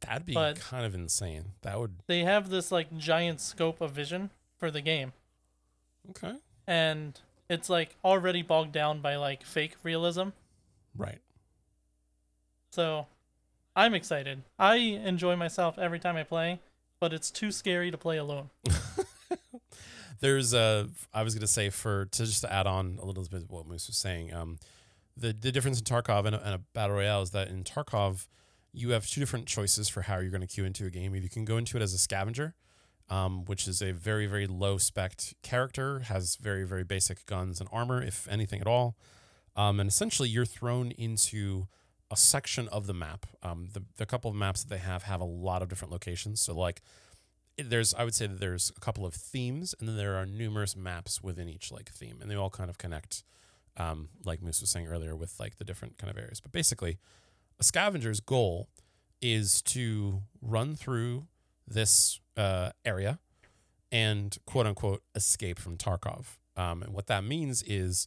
That'd 0.00 0.26
be 0.26 0.34
but- 0.34 0.58
kind 0.60 0.86
of 0.86 0.94
insane. 0.94 1.52
That 1.62 1.78
would 1.78 1.96
They 2.06 2.20
have 2.24 2.48
this 2.50 2.72
like 2.72 2.96
giant 2.96 3.40
scope 3.40 3.80
of 3.80 3.92
vision 3.92 4.30
for 4.58 4.70
the 4.70 4.80
game 4.80 5.12
okay. 6.10 6.34
and 6.66 7.20
it's 7.48 7.68
like 7.68 7.96
already 8.04 8.42
bogged 8.42 8.72
down 8.72 9.00
by 9.00 9.16
like 9.16 9.44
fake 9.44 9.76
realism. 9.82 10.28
Right. 10.96 11.20
So 12.70 13.06
I'm 13.76 13.94
excited. 13.94 14.42
I 14.58 14.76
enjoy 14.76 15.36
myself 15.36 15.78
every 15.78 15.98
time 15.98 16.16
I 16.16 16.22
play, 16.22 16.60
but 17.00 17.12
it's 17.12 17.30
too 17.30 17.50
scary 17.50 17.90
to 17.90 17.98
play 17.98 18.16
alone. 18.16 18.50
There's 20.20 20.54
a. 20.54 20.88
I 21.12 21.22
was 21.22 21.34
gonna 21.34 21.46
say 21.46 21.70
for 21.70 22.06
to 22.06 22.24
just 22.24 22.42
to 22.42 22.52
add 22.52 22.66
on 22.66 22.98
a 23.00 23.04
little 23.04 23.24
bit 23.24 23.42
of 23.42 23.50
what 23.50 23.66
Moose 23.66 23.88
was 23.88 23.96
saying. 23.96 24.32
Um, 24.32 24.58
the 25.16 25.32
the 25.32 25.52
difference 25.52 25.78
in 25.78 25.84
Tarkov 25.84 26.24
and 26.24 26.36
a, 26.36 26.44
and 26.44 26.54
a 26.54 26.60
battle 26.72 26.96
royale 26.96 27.22
is 27.22 27.30
that 27.30 27.48
in 27.48 27.64
Tarkov, 27.64 28.26
you 28.72 28.90
have 28.90 29.06
two 29.06 29.20
different 29.20 29.46
choices 29.46 29.88
for 29.88 30.02
how 30.02 30.18
you're 30.18 30.30
going 30.30 30.40
to 30.40 30.46
queue 30.46 30.64
into 30.64 30.86
a 30.86 30.90
game. 30.90 31.14
You 31.14 31.28
can 31.28 31.44
go 31.44 31.56
into 31.56 31.76
it 31.76 31.82
as 31.82 31.92
a 31.92 31.98
scavenger, 31.98 32.54
um, 33.10 33.44
which 33.44 33.68
is 33.68 33.82
a 33.82 33.92
very 33.92 34.26
very 34.26 34.46
low 34.46 34.78
spec 34.78 35.14
character, 35.42 36.00
has 36.00 36.36
very 36.36 36.64
very 36.64 36.84
basic 36.84 37.26
guns 37.26 37.60
and 37.60 37.68
armor, 37.72 38.02
if 38.02 38.28
anything 38.28 38.60
at 38.60 38.66
all, 38.66 38.96
um, 39.56 39.80
and 39.80 39.88
essentially 39.88 40.28
you're 40.28 40.44
thrown 40.44 40.90
into 40.92 41.66
a 42.10 42.16
section 42.16 42.68
of 42.68 42.86
the 42.86 42.94
map. 42.94 43.26
Um, 43.42 43.68
the 43.72 43.82
the 43.96 44.06
couple 44.06 44.30
of 44.30 44.36
maps 44.36 44.62
that 44.62 44.70
they 44.70 44.82
have 44.82 45.04
have 45.04 45.20
a 45.20 45.24
lot 45.24 45.62
of 45.62 45.68
different 45.68 45.92
locations. 45.92 46.40
So 46.40 46.54
like 46.54 46.82
there's 47.56 47.94
I 47.94 48.04
would 48.04 48.14
say 48.14 48.26
that 48.26 48.40
there's 48.40 48.72
a 48.76 48.80
couple 48.80 49.06
of 49.06 49.14
themes 49.14 49.74
and 49.78 49.88
then 49.88 49.96
there 49.96 50.16
are 50.16 50.26
numerous 50.26 50.76
maps 50.76 51.22
within 51.22 51.48
each 51.48 51.70
like 51.70 51.88
theme 51.90 52.18
and 52.20 52.30
they 52.30 52.34
all 52.34 52.50
kind 52.50 52.68
of 52.68 52.78
connect 52.78 53.22
um, 53.76 54.08
like 54.24 54.42
Moose 54.42 54.60
was 54.60 54.70
saying 54.70 54.86
earlier 54.86 55.16
with 55.16 55.38
like 55.38 55.56
the 55.56 55.64
different 55.64 55.98
kind 55.98 56.10
of 56.10 56.18
areas. 56.18 56.40
But 56.40 56.52
basically, 56.52 56.98
a 57.58 57.64
scavenger's 57.64 58.20
goal 58.20 58.68
is 59.20 59.62
to 59.62 60.22
run 60.40 60.76
through 60.76 61.26
this 61.66 62.20
uh, 62.36 62.70
area 62.84 63.18
and 63.92 64.36
quote 64.46 64.66
unquote 64.66 65.02
escape 65.14 65.58
from 65.58 65.76
Tarkov. 65.76 66.36
Um, 66.56 66.82
and 66.82 66.92
what 66.92 67.06
that 67.08 67.24
means 67.24 67.62
is 67.66 68.06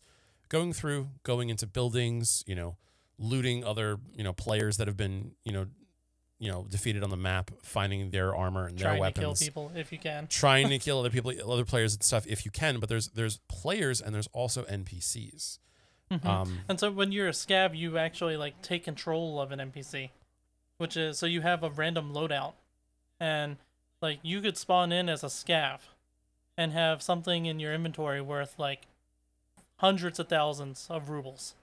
going 0.50 0.74
through, 0.74 1.10
going 1.24 1.50
into 1.50 1.68
buildings, 1.68 2.44
you 2.48 2.56
know, 2.56 2.78
looting 3.20 3.64
other 3.64 3.98
you 4.16 4.24
know 4.24 4.32
players 4.34 4.78
that 4.78 4.88
have 4.88 4.96
been 4.98 5.32
you 5.44 5.52
know 5.52 5.66
you 6.40 6.52
know 6.52 6.66
defeated 6.70 7.04
on 7.04 7.10
the 7.10 7.18
map, 7.18 7.52
finding 7.64 8.12
their 8.12 8.36
armor 8.36 8.68
and 8.68 8.78
their 8.78 8.98
weapons. 9.00 9.16
Trying 9.16 9.34
to 9.36 9.40
kill 9.44 9.48
people 9.48 9.72
if 9.76 9.92
you 9.92 9.98
can. 9.98 10.28
trying 10.28 10.70
to 10.70 10.78
kill 10.88 11.00
other 11.00 11.10
people, 11.10 11.34
other 11.52 11.66
players 11.66 11.94
and 11.96 12.04
stuff 12.04 12.26
if 12.28 12.46
you 12.46 12.52
can. 12.52 12.80
But 12.80 12.90
there's 12.90 13.08
there's 13.10 13.40
players 13.50 14.00
and 14.02 14.14
there's 14.14 14.28
also 14.34 14.64
NPCs. 14.66 15.60
Mhm. 16.12 16.26
Um, 16.26 16.60
And 16.70 16.80
so 16.80 16.90
when 16.92 17.12
you're 17.12 17.28
a 17.28 17.32
scav, 17.32 17.76
you 17.76 17.98
actually 17.98 18.38
like 18.38 18.62
take 18.62 18.84
control 18.86 19.42
of 19.42 19.52
an 19.52 19.60
NPC, 19.60 20.12
which 20.78 20.96
is 20.96 21.18
so 21.18 21.26
you 21.26 21.42
have 21.42 21.64
a 21.64 21.70
random 21.70 22.14
loadout, 22.14 22.54
and 23.20 23.58
like 24.02 24.20
you 24.22 24.42
could 24.42 24.58
spawn 24.58 24.92
in 24.92 25.10
as 25.10 25.24
a 25.24 25.28
scav, 25.28 25.80
and 26.58 26.72
have 26.74 27.02
something 27.02 27.46
in 27.46 27.60
your 27.60 27.74
inventory 27.74 28.22
worth 28.22 28.58
like 28.58 28.88
hundreds 29.78 30.20
of 30.20 30.28
thousands 30.28 30.88
of 30.90 31.10
rubles, 31.10 31.54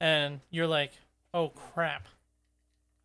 and 0.00 0.40
you're 0.50 0.66
like, 0.66 0.92
oh 1.32 1.48
crap, 1.48 2.08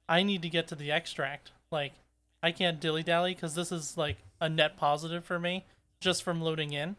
I 0.10 0.24
need 0.24 0.42
to 0.42 0.50
get 0.50 0.68
to 0.68 0.76
the 0.76 0.92
extract. 0.92 1.52
Like, 1.72 1.94
I 2.42 2.52
can't 2.52 2.80
dilly 2.80 3.04
dally 3.04 3.34
because 3.34 3.56
this 3.56 3.72
is 3.72 3.98
like 3.98 4.18
a 4.40 4.50
net 4.50 4.78
positive 4.78 5.26
for 5.26 5.40
me 5.40 5.66
just 6.00 6.24
from 6.24 6.42
loading 6.42 6.74
in. 6.74 6.96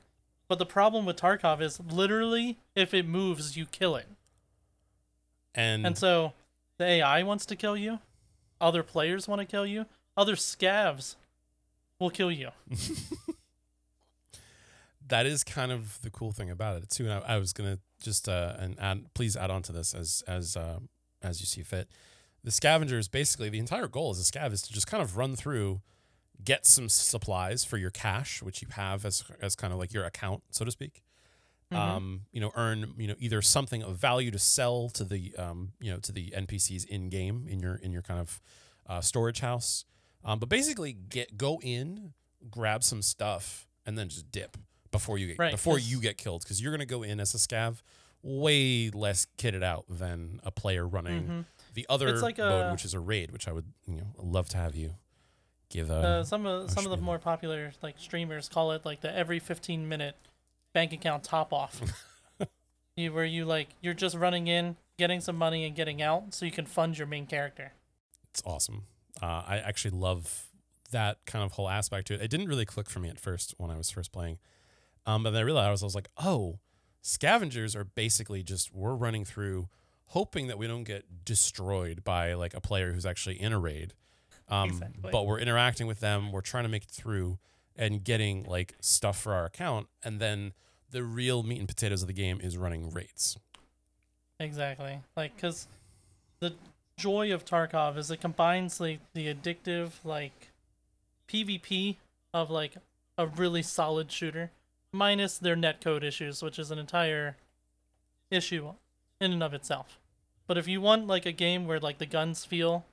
But 0.48 0.58
the 0.58 0.66
problem 0.66 1.04
with 1.04 1.16
Tarkov 1.16 1.60
is 1.60 1.78
literally 1.90 2.58
if 2.74 2.94
it 2.94 3.06
moves, 3.06 3.56
you 3.56 3.66
kill 3.66 3.96
it. 3.96 4.06
and 5.54 5.86
And 5.86 5.98
so 5.98 6.32
the 6.78 6.84
AI 6.84 7.22
wants 7.22 7.44
to 7.46 7.56
kill 7.56 7.76
you, 7.76 7.98
other 8.60 8.82
players 8.82 9.28
want 9.28 9.40
to 9.40 9.46
kill 9.46 9.66
you, 9.66 9.86
other 10.18 10.36
scavs 10.36 11.16
will 11.98 12.10
kill 12.10 12.30
you. 12.30 12.50
that 15.08 15.24
is 15.24 15.42
kind 15.44 15.72
of 15.72 16.00
the 16.02 16.10
cool 16.10 16.32
thing 16.32 16.50
about 16.50 16.82
it 16.82 16.90
too. 16.90 17.04
And 17.04 17.12
I, 17.14 17.34
I 17.34 17.38
was 17.38 17.52
gonna 17.52 17.78
just 18.02 18.28
uh, 18.28 18.54
and 18.58 18.78
add, 18.78 19.06
please 19.14 19.36
add 19.36 19.50
on 19.50 19.62
to 19.62 19.72
this 19.72 19.94
as 19.94 20.22
as 20.26 20.56
uh, 20.56 20.78
as 21.22 21.40
you 21.40 21.46
see 21.46 21.62
fit. 21.62 21.88
the 22.44 22.50
scavengers 22.50 23.08
basically 23.08 23.48
the 23.48 23.58
entire 23.58 23.88
goal 23.88 24.10
as 24.10 24.20
a 24.20 24.30
scav 24.30 24.52
is 24.52 24.62
to 24.62 24.72
just 24.72 24.86
kind 24.86 25.02
of 25.02 25.16
run 25.16 25.34
through, 25.36 25.80
get 26.44 26.66
some 26.66 26.88
supplies 26.88 27.64
for 27.64 27.76
your 27.78 27.90
cash, 27.90 28.42
which 28.42 28.60
you 28.60 28.68
have 28.72 29.04
as 29.04 29.24
as 29.40 29.56
kind 29.56 29.72
of 29.72 29.78
like 29.78 29.92
your 29.92 30.04
account, 30.04 30.42
so 30.50 30.64
to 30.64 30.70
speak. 30.70 31.02
Mhm. 31.72 31.76
Um, 31.76 32.20
you 32.32 32.40
know, 32.40 32.50
earn 32.54 32.94
you 32.96 33.08
know 33.08 33.14
either 33.18 33.42
something 33.42 33.82
of 33.82 33.96
value 33.96 34.30
to 34.30 34.38
sell 34.38 34.88
to 34.90 35.04
the 35.04 35.34
um, 35.36 35.72
you 35.80 35.92
know 35.92 35.98
to 36.00 36.12
the 36.12 36.32
NPCs 36.36 36.86
in 36.86 37.08
game 37.08 37.46
in 37.48 37.60
your 37.60 37.76
in 37.76 37.92
your 37.92 38.02
kind 38.02 38.20
of 38.20 38.40
uh, 38.86 39.00
storage 39.00 39.40
house. 39.40 39.84
Um, 40.28 40.38
but 40.38 40.48
basically, 40.50 40.92
get 40.92 41.38
go 41.38 41.58
in, 41.62 42.12
grab 42.50 42.84
some 42.84 43.00
stuff, 43.02 43.66
and 43.86 43.96
then 43.96 44.08
just 44.10 44.30
dip 44.30 44.56
before 44.90 45.16
you 45.18 45.26
get 45.28 45.38
Right, 45.38 45.50
before 45.52 45.78
you 45.78 46.00
get 46.00 46.18
killed 46.18 46.42
because 46.42 46.60
you're 46.60 46.70
gonna 46.72 46.84
go 46.86 47.02
in 47.02 47.18
as 47.18 47.34
a 47.34 47.38
scav 47.38 47.80
way 48.22 48.90
less 48.90 49.26
kitted 49.38 49.62
out 49.62 49.84
than 49.88 50.40
a 50.44 50.50
player 50.50 50.86
running 50.86 51.22
Mhm. 51.24 51.44
the 51.74 51.86
other 51.88 52.08
It's 52.08 52.22
like 52.22 52.38
mode, 52.38 52.66
a- 52.66 52.70
which 52.72 52.84
is 52.84 52.92
a 52.92 53.00
raid, 53.00 53.30
which 53.30 53.46
I 53.48 53.52
would 53.52 53.72
you 53.86 53.96
know 53.96 54.06
love 54.18 54.48
to 54.50 54.56
have 54.58 54.74
you 54.74 54.96
give 55.70 55.88
a 55.90 55.94
Uh, 56.20 56.24
some 56.24 56.44
of 56.46 56.70
some 56.70 56.84
of 56.84 56.90
the 56.90 56.96
more 56.98 57.18
popular 57.18 57.72
like 57.82 57.98
streamers 57.98 58.48
call 58.48 58.72
it 58.72 58.84
like 58.84 59.00
the 59.00 59.14
every 59.14 59.38
15 59.38 59.88
minute 59.88 60.16
bank 60.74 60.92
account 60.92 61.24
top 61.24 61.52
off. 61.52 61.80
you 62.96 63.12
where 63.14 63.24
you 63.24 63.44
like 63.44 63.68
you're 63.80 63.94
just 63.94 64.14
running 64.16 64.46
in, 64.48 64.76
getting 64.98 65.20
some 65.20 65.36
money 65.36 65.64
and 65.64 65.74
getting 65.76 66.02
out 66.02 66.34
so 66.34 66.44
you 66.44 66.52
can 66.52 66.66
fund 66.66 66.98
your 66.98 67.06
main 67.06 67.26
character. 67.26 67.72
it's 68.30 68.42
awesome. 68.44 68.84
Uh, 69.20 69.42
I 69.46 69.58
actually 69.58 69.92
love 69.92 70.46
that 70.90 71.18
kind 71.26 71.44
of 71.44 71.52
whole 71.52 71.68
aspect 71.68 72.06
to 72.08 72.14
it. 72.14 72.22
It 72.22 72.30
didn't 72.30 72.48
really 72.48 72.64
click 72.64 72.88
for 72.88 73.00
me 73.00 73.08
at 73.08 73.20
first 73.20 73.54
when 73.58 73.70
I 73.70 73.76
was 73.76 73.90
first 73.90 74.12
playing, 74.12 74.38
um, 75.06 75.22
but 75.22 75.30
then 75.30 75.40
I 75.40 75.44
realized 75.44 75.82
I 75.82 75.86
was 75.86 75.94
like, 75.94 76.08
oh, 76.16 76.58
scavengers 77.02 77.74
are 77.76 77.84
basically 77.84 78.42
just 78.42 78.74
we're 78.74 78.94
running 78.94 79.24
through, 79.24 79.68
hoping 80.06 80.46
that 80.46 80.58
we 80.58 80.66
don't 80.66 80.84
get 80.84 81.24
destroyed 81.24 82.04
by 82.04 82.34
like 82.34 82.54
a 82.54 82.60
player 82.60 82.92
who's 82.92 83.06
actually 83.06 83.40
in 83.40 83.52
a 83.52 83.58
raid. 83.58 83.94
Um, 84.48 84.70
Exactly. 84.70 85.10
But 85.12 85.26
we're 85.26 85.40
interacting 85.40 85.86
with 85.86 86.00
them. 86.00 86.32
We're 86.32 86.40
trying 86.40 86.64
to 86.64 86.70
make 86.70 86.84
it 86.84 86.90
through 86.90 87.38
and 87.76 88.02
getting 88.02 88.44
like 88.44 88.74
stuff 88.80 89.18
for 89.20 89.34
our 89.34 89.44
account, 89.44 89.88
and 90.02 90.20
then 90.20 90.52
the 90.90 91.02
real 91.02 91.42
meat 91.42 91.58
and 91.58 91.68
potatoes 91.68 92.02
of 92.02 92.08
the 92.08 92.14
game 92.14 92.40
is 92.42 92.56
running 92.56 92.90
raids. 92.90 93.38
Exactly. 94.40 95.00
Like 95.16 95.36
cuz 95.36 95.66
the 96.40 96.54
joy 96.98 97.32
of 97.32 97.44
Tarkov 97.44 97.96
is 97.96 98.10
it 98.10 98.20
combines 98.20 98.80
like 98.80 99.00
the 99.14 99.32
addictive 99.32 99.92
like 100.04 100.48
PvP 101.28 101.96
of 102.34 102.50
like 102.50 102.74
a 103.16 103.26
really 103.26 103.62
solid 103.62 104.12
shooter 104.12 104.50
minus 104.92 105.38
their 105.38 105.56
netcode 105.56 106.02
issues, 106.02 106.42
which 106.42 106.58
is 106.58 106.70
an 106.70 106.78
entire 106.78 107.36
issue 108.30 108.72
in 109.20 109.32
and 109.32 109.42
of 109.42 109.54
itself. 109.54 109.98
But 110.46 110.58
if 110.58 110.66
you 110.66 110.80
want 110.80 111.06
like 111.06 111.24
a 111.24 111.32
game 111.32 111.66
where 111.66 111.80
like 111.80 111.98
the 111.98 112.06
guns 112.06 112.44
feel 112.44 112.84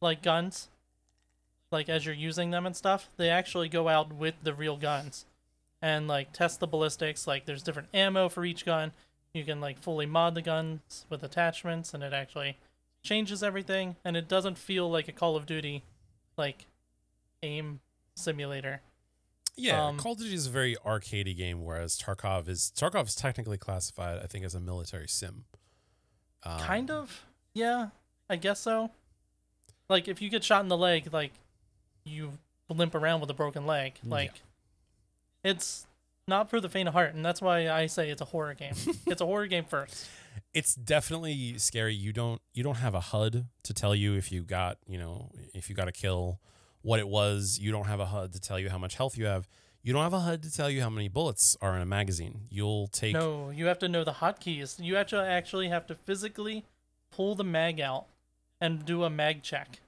like 0.00 0.22
guns, 0.22 0.68
like 1.70 1.88
as 1.88 2.04
you're 2.04 2.14
using 2.14 2.50
them 2.50 2.66
and 2.66 2.76
stuff, 2.76 3.08
they 3.16 3.30
actually 3.30 3.68
go 3.68 3.88
out 3.88 4.12
with 4.12 4.34
the 4.42 4.54
real 4.54 4.76
guns 4.76 5.24
and 5.80 6.08
like 6.08 6.32
test 6.32 6.60
the 6.60 6.66
ballistics. 6.66 7.26
Like 7.26 7.44
there's 7.44 7.62
different 7.62 7.88
ammo 7.94 8.28
for 8.28 8.44
each 8.44 8.64
gun. 8.64 8.92
You 9.32 9.44
can 9.44 9.60
like 9.60 9.78
fully 9.78 10.06
mod 10.06 10.34
the 10.34 10.42
guns 10.42 11.04
with 11.08 11.22
attachments 11.22 11.92
and 11.94 12.02
it 12.02 12.12
actually 12.12 12.56
changes 13.04 13.42
everything 13.42 13.94
and 14.04 14.16
it 14.16 14.26
doesn't 14.26 14.58
feel 14.58 14.90
like 14.90 15.06
a 15.06 15.12
Call 15.12 15.36
of 15.36 15.46
Duty 15.46 15.84
like 16.36 16.66
aim 17.42 17.78
simulator. 18.16 18.80
Yeah, 19.56 19.86
Um, 19.86 19.98
Call 19.98 20.12
of 20.12 20.18
Duty 20.18 20.34
is 20.34 20.48
a 20.48 20.50
very 20.50 20.74
arcadey 20.84 21.36
game, 21.36 21.62
whereas 21.64 21.96
Tarkov 21.96 22.48
is 22.48 22.72
Tarkov 22.76 23.06
is 23.06 23.14
technically 23.14 23.58
classified, 23.58 24.18
I 24.20 24.26
think, 24.26 24.44
as 24.44 24.54
a 24.56 24.60
military 24.60 25.06
sim. 25.06 25.44
Um, 26.42 26.58
kind 26.58 26.90
of. 26.90 27.24
Yeah, 27.52 27.88
I 28.28 28.34
guess 28.34 28.58
so. 28.58 28.90
Like 29.88 30.08
if 30.08 30.20
you 30.20 30.28
get 30.28 30.42
shot 30.42 30.62
in 30.62 30.68
the 30.68 30.76
leg, 30.76 31.12
like 31.12 31.32
you 32.04 32.32
limp 32.68 32.94
around 32.96 33.20
with 33.20 33.30
a 33.30 33.34
broken 33.34 33.64
leg. 33.66 33.94
Yeah. 34.02 34.10
Like 34.10 34.42
it's 35.44 35.86
not 36.26 36.50
for 36.50 36.60
the 36.60 36.68
faint 36.68 36.88
of 36.88 36.94
heart, 36.94 37.14
and 37.14 37.24
that's 37.24 37.42
why 37.42 37.68
I 37.68 37.86
say 37.86 38.10
it's 38.10 38.22
a 38.22 38.26
horror 38.26 38.54
game. 38.54 38.74
it's 39.06 39.20
a 39.20 39.26
horror 39.26 39.46
game 39.46 39.64
first. 39.64 40.08
It's 40.52 40.74
definitely 40.74 41.58
scary. 41.58 41.94
You 41.94 42.12
don't 42.12 42.40
you 42.52 42.62
don't 42.62 42.76
have 42.76 42.94
a 42.94 43.00
HUD 43.00 43.46
to 43.64 43.74
tell 43.74 43.94
you 43.94 44.14
if 44.14 44.32
you 44.32 44.42
got 44.42 44.78
you 44.86 44.98
know 44.98 45.30
if 45.54 45.68
you 45.68 45.76
got 45.76 45.88
a 45.88 45.92
kill, 45.92 46.40
what 46.82 47.00
it 47.00 47.08
was. 47.08 47.58
You 47.60 47.72
don't 47.72 47.86
have 47.86 48.00
a 48.00 48.06
HUD 48.06 48.32
to 48.32 48.40
tell 48.40 48.58
you 48.58 48.70
how 48.70 48.78
much 48.78 48.96
health 48.96 49.16
you 49.16 49.26
have. 49.26 49.48
You 49.82 49.92
don't 49.92 50.02
have 50.02 50.14
a 50.14 50.20
HUD 50.20 50.42
to 50.44 50.50
tell 50.50 50.70
you 50.70 50.80
how 50.80 50.88
many 50.88 51.08
bullets 51.08 51.56
are 51.60 51.76
in 51.76 51.82
a 51.82 51.86
magazine. 51.86 52.42
You'll 52.48 52.88
take 52.88 53.12
No, 53.12 53.50
you 53.50 53.66
have 53.66 53.78
to 53.80 53.88
know 53.88 54.02
the 54.02 54.14
hotkeys. 54.14 54.82
You 54.82 54.96
actually 54.96 55.26
actually 55.26 55.68
have 55.68 55.86
to 55.88 55.94
physically 55.94 56.64
pull 57.10 57.34
the 57.34 57.44
mag 57.44 57.80
out 57.80 58.06
and 58.60 58.84
do 58.84 59.04
a 59.04 59.10
mag 59.10 59.42
check 59.42 59.80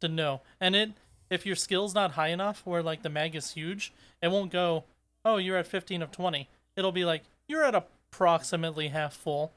to 0.00 0.08
know. 0.08 0.42
And 0.60 0.76
it 0.76 0.90
if 1.28 1.44
your 1.44 1.56
skill's 1.56 1.94
not 1.94 2.12
high 2.12 2.28
enough 2.28 2.62
where 2.64 2.82
like 2.82 3.02
the 3.02 3.08
mag 3.08 3.34
is 3.34 3.52
huge, 3.52 3.92
it 4.22 4.28
won't 4.28 4.52
go, 4.52 4.84
"Oh, 5.26 5.36
you're 5.36 5.56
at 5.58 5.66
15 5.66 6.00
of 6.02 6.10
20." 6.10 6.48
It'll 6.76 6.92
be 6.92 7.04
like, 7.04 7.24
"You're 7.48 7.64
at 7.64 7.74
approximately 7.74 8.88
half 8.88 9.12
full." 9.14 9.52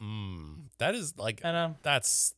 mm, 0.00 0.54
that 0.78 0.94
is 0.94 1.18
like 1.18 1.40
And 1.44 1.56
um 1.56 1.76
that's 1.82 2.34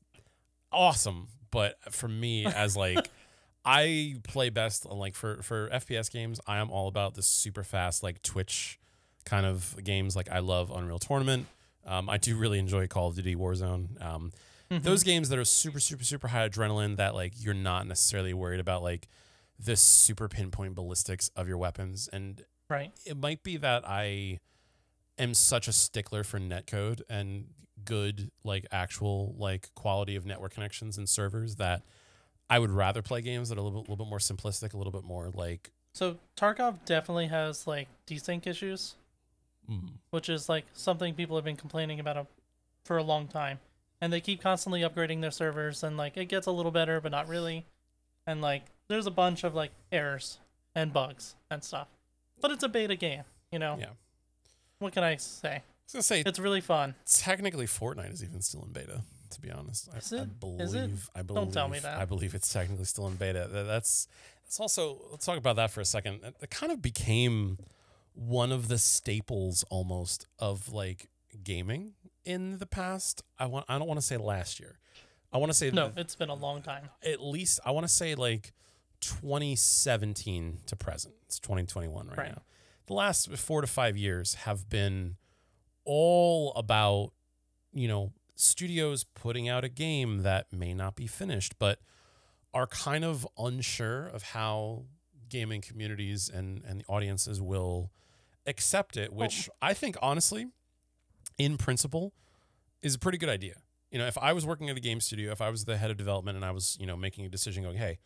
awesome. 0.73 1.29
But 1.51 1.77
for 1.91 2.09
me, 2.09 2.47
as 2.47 2.77
like, 2.77 3.09
I 3.65 4.17
play 4.25 4.49
best 4.51 4.87
on 4.87 4.99
like 4.99 5.15
for 5.15 5.43
for 5.43 5.69
FPS 5.69 6.11
games. 6.11 6.41
I 6.47 6.59
am 6.59 6.71
all 6.71 6.89
about 6.89 7.15
the 7.15 7.23
super 7.23 7.63
fast 7.63 8.03
like 8.03 8.23
Twitch 8.23 8.79
kind 9.25 9.47
of 9.47 9.77
games. 9.85 10.17
Like 10.17 10.31
I 10.31 10.39
love 10.41 10.71
Unreal 10.71 10.99
Tournament. 10.99 11.47
Um, 11.87 12.09
I 12.09 12.17
do 12.17 12.37
really 12.37 12.59
enjoy 12.59 12.87
Call 12.87 13.09
of 13.09 13.17
Duty 13.17 13.37
Warzone. 13.37 14.03
Um, 14.05 14.33
mhm. 14.71 14.83
those 14.83 15.03
games 15.03 15.29
that 15.29 15.39
are 15.39 15.45
super 15.45 15.79
super 15.79 16.05
super 16.05 16.29
high 16.29 16.49
adrenaline 16.49 16.97
that 16.97 17.15
like 17.15 17.35
you're 17.37 17.55
not 17.55 17.87
necessarily 17.87 18.33
worried 18.35 18.61
about 18.61 18.83
like 18.83 19.09
this 19.65 19.81
super 19.81 20.29
pinpoint 20.29 20.75
ballistics 20.75 21.31
of 21.37 21.49
your 21.49 21.59
weapons 21.59 22.09
and 22.13 22.45
right. 22.69 22.93
it 23.07 23.17
might 23.17 23.43
be 23.43 23.57
that 23.57 23.89
I 23.89 24.41
am 25.19 25.35
such 25.35 25.69
a 25.69 25.73
stickler 25.73 26.25
for 26.25 26.39
netcode 26.41 27.03
and 27.09 27.47
good 27.85 28.31
like 28.45 28.67
actual 28.73 29.35
like 29.39 29.69
quality 29.75 30.17
of 30.17 30.25
network 30.25 30.55
connections 30.55 30.99
and 30.99 31.09
servers 31.09 31.57
that 31.57 31.83
I 32.51 32.59
would 32.59 32.71
rather 32.71 33.03
play 33.03 33.23
games 33.23 33.49
that 33.49 33.57
are 33.57 33.61
a 33.61 33.65
little 33.65 33.81
bit, 33.81 33.89
little 33.89 34.05
bit 34.05 34.11
more 34.11 34.19
simplistic, 34.19 34.75
a 34.75 34.77
little 34.77 34.93
bit 34.93 35.05
more 35.05 35.31
like 35.33 35.73
So 35.95 36.19
Tarkov 36.37 36.85
definitely 36.85 37.29
has 37.29 37.67
like 37.67 37.89
desync 38.07 38.47
issues. 38.47 38.95
mm, 39.71 39.91
which 40.11 40.29
is 40.29 40.49
like 40.49 40.65
something 40.73 41.15
people 41.15 41.37
have 41.37 41.45
been 41.45 41.57
complaining 41.57 42.01
about 42.01 42.17
a, 42.17 42.27
for 42.85 42.99
a 42.99 43.03
long 43.03 43.29
time. 43.29 43.61
And 44.01 44.13
they 44.13 44.21
keep 44.21 44.43
constantly 44.43 44.81
upgrading 44.81 45.21
their 45.21 45.31
servers, 45.31 45.85
and 45.85 45.97
like 45.97 46.17
it 46.17 46.25
gets 46.27 46.49
a 46.49 46.51
little 46.51 46.73
better, 46.73 47.01
but 47.01 47.13
not 47.13 47.29
really. 47.29 47.67
And 48.27 48.41
like 48.41 48.63
there's 48.89 49.07
a 49.07 49.11
bunch 49.11 49.45
of 49.45 49.55
like 49.55 49.71
errors 49.91 50.39
and 50.75 50.93
bugs 50.93 51.35
and 51.51 51.63
stuff. 51.63 51.89
But 52.41 52.51
it's 52.51 52.63
a 52.63 52.69
beta 52.69 52.97
game, 52.97 53.23
you 53.51 53.59
know. 53.59 53.77
Yeah. 53.79 53.87
What 54.79 54.93
can 54.93 55.03
I 55.05 55.17
say? 55.17 55.57
I 55.57 55.63
was 55.87 55.93
gonna 55.93 56.03
say 56.03 56.23
It's 56.27 56.39
really 56.39 56.61
fun. 56.61 56.95
technically 57.07 57.67
Fortnite 57.67 58.13
is 58.13 58.23
even 58.25 58.41
still 58.41 58.63
in 58.65 58.73
beta. 58.73 59.03
To 59.31 59.41
be 59.41 59.51
honest, 59.51 59.89
I, 59.95 59.99
Is 59.99 60.13
I 60.13 60.17
it? 60.19 60.41
believe 60.41 60.61
Is 60.61 60.75
it? 60.75 60.91
I 61.17 61.23
believe 61.23 61.43
Don't 61.45 61.53
tell 61.55 61.69
me 61.69 61.79
that. 61.79 61.99
I 61.99 62.05
believe 62.05 62.35
it's 62.35 62.53
technically 62.53 62.85
still 62.85 63.07
in 63.07 63.15
beta. 63.17 63.49
That's 63.51 64.07
that's 64.45 64.61
also 64.61 65.01
let's 65.11 65.25
talk 65.25 65.39
about 65.39 65.57
that 65.57 65.71
for 65.71 65.81
a 65.81 65.85
second. 65.85 66.21
It, 66.23 66.35
it 66.43 66.51
kind 66.51 66.71
of 66.71 66.83
became 66.83 67.59
one 68.15 68.53
of 68.53 68.69
the 68.69 68.77
staples 68.77 69.65
almost 69.71 70.27
of 70.39 70.69
like 70.71 71.09
gaming 71.43 71.95
in 72.27 72.59
the 72.59 72.67
past. 72.67 73.23
I 73.39 73.47
want 73.47 73.65
I 73.69 73.79
don't 73.79 73.89
want 73.89 73.99
to 74.01 74.07
say 74.07 74.17
last 74.19 74.61
year. 74.61 74.79
I 75.33 75.39
want 75.39 75.51
to 75.51 75.55
say 75.57 75.71
No, 75.71 75.93
it's 75.97 76.15
been 76.15 76.29
a 76.29 76.35
long 76.35 76.63
time. 76.63 76.91
at 77.05 77.23
least 77.23 77.59
I 77.65 77.71
want 77.71 77.85
to 77.87 77.93
say 77.93 78.15
like 78.15 78.53
2017 79.01 80.59
to 80.67 80.77
present. 80.77 81.15
It's 81.27 81.39
2021 81.39 82.09
right, 82.09 82.19
Right. 82.19 82.29
now. 82.33 82.43
The 82.87 82.95
last 82.95 83.33
four 83.37 83.61
to 83.61 83.67
five 83.67 83.97
years 83.97 84.35
have 84.35 84.69
been 84.69 85.17
all 85.85 86.53
about, 86.55 87.13
you 87.73 87.89
know, 87.89 88.13
studios 88.35 89.05
putting 89.15 89.49
out 89.49 89.65
a 89.65 89.69
game 89.69 90.23
that 90.23 90.53
may 90.53 90.75
not 90.75 90.97
be 90.97 91.07
finished, 91.07 91.59
but 91.59 91.79
are 92.53 92.67
kind 92.67 93.05
of 93.05 93.27
unsure 93.39 94.07
of 94.07 94.23
how 94.23 94.85
gaming 95.29 95.61
communities 95.61 96.29
and, 96.29 96.63
and 96.67 96.81
the 96.81 96.85
audiences 96.89 97.41
will 97.41 97.91
accept 98.47 98.97
it, 98.97 99.13
which 99.13 99.49
I 99.63 99.73
think 99.75 99.97
honestly, 100.03 100.47
in 101.39 101.57
principle, 101.57 102.13
is 102.83 102.97
a 102.97 102.99
pretty 102.99 103.17
good 103.19 103.31
idea. 103.31 103.62
You 103.93 103.99
know, 103.99 104.07
if 104.07 104.17
I 104.19 104.33
was 104.33 104.47
working 104.47 104.71
at 104.71 104.77
a 104.77 104.81
game 104.81 105.01
studio, 105.01 105.31
if 105.33 105.41
I 105.43 105.51
was 105.51 105.67
the 105.67 105.77
head 105.77 105.91
of 105.91 105.99
development 105.99 106.37
and 106.37 106.45
I 106.45 106.51
was, 106.51 106.77
you 106.81 106.87
know, 106.87 106.97
making 106.97 107.27
a 107.27 107.29
decision 107.29 107.63
going, 107.63 107.77
hey, 107.77 107.99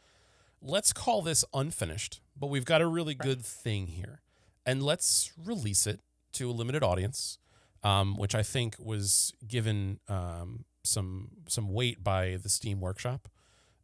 let's 0.61 0.93
call 0.93 1.23
this 1.23 1.45
unfinished, 1.55 2.21
but 2.39 2.49
we've 2.49 2.65
got 2.65 2.83
a 2.83 2.87
really 2.87 3.15
good 3.15 3.45
thing 3.45 3.87
here. 3.87 4.21
And 4.67 4.83
let's 4.83 5.33
release 5.43 5.87
it 5.87 6.01
to 6.33 6.51
a 6.51 6.53
limited 6.53 6.83
audience, 6.83 7.39
um, 7.85 8.17
which 8.17 8.35
I 8.35 8.43
think 8.43 8.75
was 8.81 9.33
given 9.47 10.01
um, 10.09 10.65
some 10.83 11.29
some 11.49 11.73
weight 11.73 12.03
by 12.03 12.37
the 12.43 12.49
Steam 12.49 12.81
Workshop, 12.81 13.29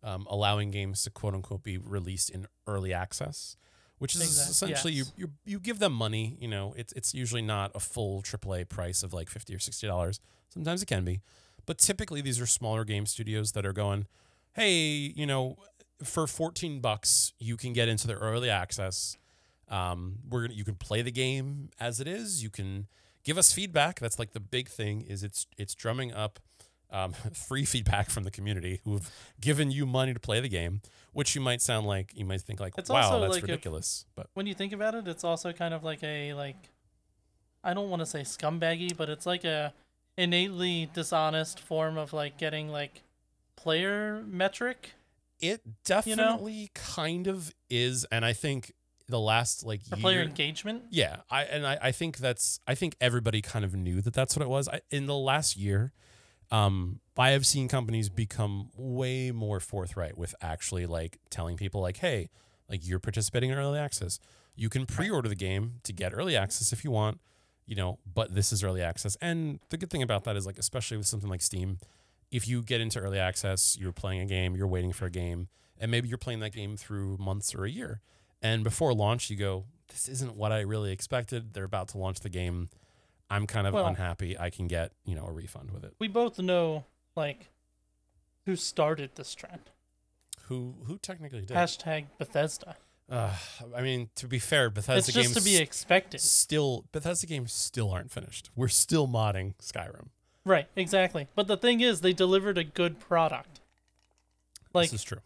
um, 0.03 0.27
allowing 0.29 0.73
games 0.73 1.05
to 1.05 1.11
quote 1.11 1.35
unquote 1.35 1.63
be 1.63 1.79
released 1.79 2.31
in 2.31 2.47
early 2.67 2.93
access, 2.93 3.57
which 3.99 4.17
is 4.17 4.23
Exact- 4.23 4.51
essentially 4.51 4.93
yes. 4.95 5.13
you, 5.17 5.27
you 5.27 5.33
you 5.45 5.61
give 5.61 5.79
them 5.79 5.93
money. 5.93 6.37
You 6.41 6.49
know, 6.49 6.75
it's 6.77 6.93
it's 6.95 7.15
usually 7.15 7.43
not 7.43 7.71
a 7.77 7.81
full 7.81 8.23
AAA 8.23 8.69
price 8.69 9.05
of 9.05 9.13
like 9.13 9.29
fifty 9.31 9.55
or 9.55 9.61
sixty 9.61 9.87
dollars. 9.87 10.19
Sometimes 10.49 10.83
it 10.83 10.87
can 10.87 11.05
be, 11.05 11.23
But 11.67 11.79
typically, 11.79 12.21
these 12.21 12.41
are 12.41 12.47
smaller 12.47 12.85
game 12.85 13.07
studios 13.07 13.53
that 13.53 13.65
are 13.65 13.73
going, 13.73 14.07
hey, 14.55 14.73
you 15.15 15.27
know, 15.27 15.57
for 16.03 16.27
14 16.27 16.81
bucks, 16.81 17.33
you 17.39 17.57
can 17.57 17.73
get 17.73 17.89
into 17.89 18.07
the 18.07 18.15
early 18.15 18.51
access. 18.51 19.17
Um, 19.69 20.17
we're 20.29 20.43
gonna, 20.43 20.55
you 20.55 20.65
can 20.65 20.75
play 20.75 21.03
the 21.03 21.13
game 21.13 21.71
as 21.81 22.01
it 22.01 22.07
is. 22.09 22.43
You 22.43 22.51
can 22.51 22.89
give 23.25 23.39
us 23.39 23.53
feedback. 23.53 24.01
That's 24.01 24.19
like 24.19 24.33
the 24.33 24.41
big 24.41 24.69
thing 24.69 25.03
is 25.03 25.23
it's 25.23 25.47
it's 25.57 25.75
drumming 25.75 26.13
up 26.13 26.41
um, 26.91 27.13
free 27.33 27.65
feedback 27.65 28.11
from 28.11 28.25
the 28.25 28.31
community 28.31 28.81
who 28.85 28.95
have 28.95 29.11
given 29.41 29.71
you 29.71 29.87
money 29.87 30.13
to 30.13 30.21
play 30.21 30.41
the 30.41 30.49
game, 30.49 30.83
which 31.13 31.35
you 31.35 31.41
might 31.41 31.63
sound 31.63 31.87
like 31.87 32.13
you 32.15 32.25
might 32.25 32.43
think 32.43 32.61
like, 32.61 32.75
It's 32.77 32.91
wow, 32.91 33.19
that's 33.21 33.35
like 33.35 33.45
if- 33.45 33.49
ridiculous. 33.49 34.05
but 34.15 34.27
when 34.35 34.47
you 34.47 34.55
think 34.55 34.73
about 34.73 34.95
it, 34.95 35.09
it's 35.09 35.25
also 35.25 35.53
kind 35.53 35.73
of 35.73 35.83
like 35.85 36.03
a 36.03 36.35
like 36.35 36.57
I 37.65 37.75
don't 37.75 37.89
want 37.91 38.01
to 38.01 38.07
say 38.07 38.23
scumbaggy, 38.23 38.97
but 38.97 39.09
it's 39.09 39.25
like 39.25 39.45
a 39.45 39.73
innately 40.17 40.91
dishonest 40.93 41.61
form 41.61 41.97
of 41.97 42.13
like 42.13 42.39
getting 42.39 42.69
like 42.69 43.03
player 43.57 44.23
metric 44.27 44.93
it 45.43 45.61
definitely 45.85 46.71
kind 46.73 47.27
of 47.27 47.53
is, 47.69 48.07
and 48.13 48.25
I 48.25 48.33
think 48.33 48.73
the 49.09 49.19
last 49.19 49.67
like 49.67 49.81
year, 49.91 50.01
player 50.01 50.23
engagement. 50.23 50.85
Yeah, 50.89 51.17
I 51.29 51.43
and 51.43 51.67
I, 51.67 51.79
I 51.83 51.93
think 51.93 52.19
that's 52.19 52.61
I 52.67 52.77
think 52.77 52.97
everybody 53.01 53.43
kind 53.43 53.65
of 53.65 53.75
knew 53.75 54.01
that 54.01 54.15
that's 54.15 54.37
what 54.37 54.43
it 54.45 54.49
was. 54.49 54.69
I, 54.69 54.81
in 54.91 55.07
the 55.07 55.17
last 55.17 55.57
year, 55.57 55.93
um, 56.53 57.01
I 57.19 57.31
have 57.31 57.45
seen 57.45 57.67
companies 57.67 58.09
become 58.09 58.71
way 58.77 59.33
more 59.33 59.59
forthright 59.59 60.17
with 60.17 60.35
actually 60.41 60.87
like 60.87 61.19
telling 61.29 61.57
people 61.57 61.81
like, 61.81 61.97
hey, 61.97 62.31
like 62.71 62.87
you're 62.87 63.01
participating 63.01 63.51
in 63.51 63.59
early 63.59 63.81
access. 63.81 64.21
You 64.55 64.69
can 64.69 64.87
pre-order 64.87 65.29
the 65.29 65.35
game 65.35 65.81
to 65.83 65.93
get 65.93 66.13
early 66.15 66.37
access 66.37 66.73
if 66.73 66.85
you 66.85 66.91
want, 66.91 67.21
you 67.67 67.75
know, 67.77 67.99
but 68.13 68.35
this 68.35 68.53
is 68.53 68.63
early 68.65 68.83
access. 68.83 69.17
And 69.21 69.61
the 69.71 69.77
good 69.77 69.91
thing 69.91 70.03
about 70.03 70.25
that 70.25 70.37
is 70.37 70.47
like 70.47 70.59
especially 70.59 70.97
with 70.97 71.07
something 71.07 71.31
like 71.31 71.43
Steam, 71.43 71.79
if 72.31 72.49
you 72.49 72.63
get 72.63 72.81
into 72.81 72.99
early 72.99 73.19
access, 73.19 73.77
you're 73.79 73.93
playing 73.93 74.21
a 74.21 74.27
game, 74.27 74.57
you're 74.57 74.67
waiting 74.67 74.93
for 74.93 75.07
a 75.07 75.11
game, 75.11 75.49
and 75.79 75.91
maybe 75.91 76.09
you're 76.09 76.19
playing 76.19 76.41
that 76.41 76.53
game 76.53 76.77
through 76.77 77.17
months 77.19 77.55
or 77.55 77.65
a 77.65 77.71
year. 77.71 78.01
And 78.41 78.65
before 78.65 78.93
launch, 78.95 79.31
you 79.31 79.37
go, 79.37 79.67
this 79.89 80.09
isn't 80.09 80.35
what 80.35 80.51
I 80.53 80.61
really 80.61 80.91
expected. 80.93 81.53
They're 81.55 81.65
about 81.65 81.89
to 81.89 81.99
launch 81.99 82.21
the 82.21 82.29
game. 82.29 82.71
I'm 83.31 83.47
kind 83.47 83.67
of 83.67 83.75
Well- 83.75 83.87
unhappy. 83.87 84.39
I 84.39 84.51
can 84.51 84.67
get, 84.67 84.93
you 85.05 85.15
know, 85.15 85.25
a 85.27 85.33
refund 85.33 85.71
with 85.71 85.85
it. 85.85 85.95
We 85.99 86.09
both 86.09 86.39
know 86.39 86.85
like 87.15 87.51
who 88.47 88.57
started 88.57 89.15
this 89.15 89.35
trend. 89.35 89.71
Who 90.47 90.75
who 90.87 90.99
technically 90.99 91.43
did? 91.43 91.57
Hashtag 91.57 92.07
Bethesda. 92.19 92.77
Uh, 93.11 93.35
I 93.77 93.83
mean, 93.83 94.09
to 94.17 94.27
be 94.27 94.39
fair, 94.39 94.71
Bethesda 94.71 94.99
it's 94.99 95.07
just 95.13 95.35
games 95.35 95.37
to 95.37 95.43
be 95.45 95.59
expected. 95.59 96.21
still 96.21 96.85
Bethesda 96.93 97.27
games 97.27 97.53
still 97.53 97.91
aren't 97.91 98.11
finished. 98.11 98.51
We're 98.57 98.69
still 98.69 99.07
modding 99.07 99.55
Skyrim. 99.61 100.09
Right, 100.45 100.67
exactly. 100.75 101.29
But 101.35 101.47
the 101.47 101.57
thing 101.57 101.81
is, 101.81 102.01
they 102.01 102.13
delivered 102.13 102.59
a 102.59 102.65
good 102.65 102.99
product. 102.99 103.61
Like 104.73 104.91
this 104.91 105.01
is 105.01 105.05
true. 105.05 105.21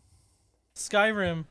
Skyrim, 0.74 1.44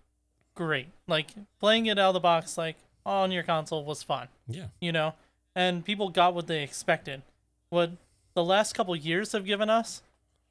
great. 0.56 0.88
Like 1.08 1.32
playing 1.60 1.86
it 1.86 1.98
out 1.98 2.10
of 2.10 2.14
the 2.16 2.20
box, 2.20 2.58
like 2.58 2.76
on 3.06 3.32
your 3.32 3.44
console 3.44 3.86
was 3.86 4.04
fun. 4.04 4.28
Yeah. 4.48 4.68
you 4.80 4.92
know, 4.92 5.14
and 5.56 5.86
people 5.86 6.10
got 6.10 6.34
what 6.34 6.48
they 6.48 6.64
expected. 6.64 7.22
What 7.70 7.92
the 8.34 8.44
last 8.44 8.74
couple 8.74 8.96
years 8.96 9.32
have 9.32 9.46
given 9.46 9.70
us 9.70 10.02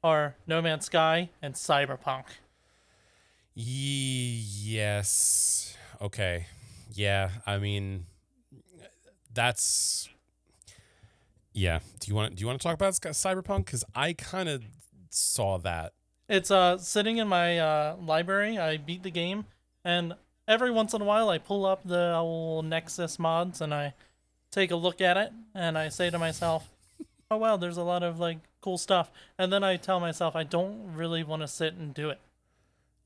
are 0.03 0.35
No 0.47 0.61
Man's 0.61 0.85
Sky 0.85 1.29
and 1.41 1.53
Cyberpunk. 1.53 2.25
Ye- 3.55 4.43
yes. 4.45 5.75
Okay. 6.01 6.47
Yeah. 6.93 7.29
I 7.45 7.57
mean, 7.57 8.05
that's. 9.33 10.09
Yeah. 11.53 11.79
Do 11.99 12.09
you 12.09 12.15
want 12.15 12.35
do 12.35 12.41
you 12.41 12.47
want 12.47 12.59
to 12.59 12.63
talk 12.63 12.73
about 12.75 12.93
Cyberpunk? 12.93 13.65
Because 13.65 13.85
I 13.95 14.13
kind 14.13 14.49
of 14.49 14.61
saw 15.09 15.57
that. 15.59 15.93
It's 16.27 16.51
uh 16.51 16.77
sitting 16.77 17.17
in 17.17 17.27
my 17.27 17.57
uh, 17.59 17.95
library. 17.97 18.57
I 18.57 18.77
beat 18.77 19.03
the 19.03 19.11
game, 19.11 19.45
and 19.85 20.15
every 20.47 20.71
once 20.71 20.93
in 20.93 21.01
a 21.01 21.05
while 21.05 21.29
I 21.29 21.37
pull 21.37 21.65
up 21.65 21.81
the 21.85 22.15
old 22.15 22.65
Nexus 22.65 23.17
mods 23.17 23.61
and 23.61 23.73
I 23.73 23.93
take 24.51 24.71
a 24.71 24.75
look 24.75 24.99
at 25.01 25.17
it, 25.17 25.31
and 25.53 25.77
I 25.77 25.87
say 25.89 26.09
to 26.09 26.19
myself, 26.19 26.69
"Oh 27.31 27.37
wow, 27.37 27.55
there's 27.57 27.77
a 27.77 27.83
lot 27.83 28.03
of 28.03 28.19
like 28.19 28.39
cool 28.59 28.77
stuff." 28.77 29.11
And 29.37 29.53
then 29.53 29.63
I 29.63 29.77
tell 29.77 29.99
myself 30.01 30.35
I 30.35 30.43
don't 30.43 30.93
really 30.93 31.23
want 31.23 31.41
to 31.41 31.47
sit 31.47 31.75
and 31.75 31.93
do 31.93 32.09
it. 32.09 32.19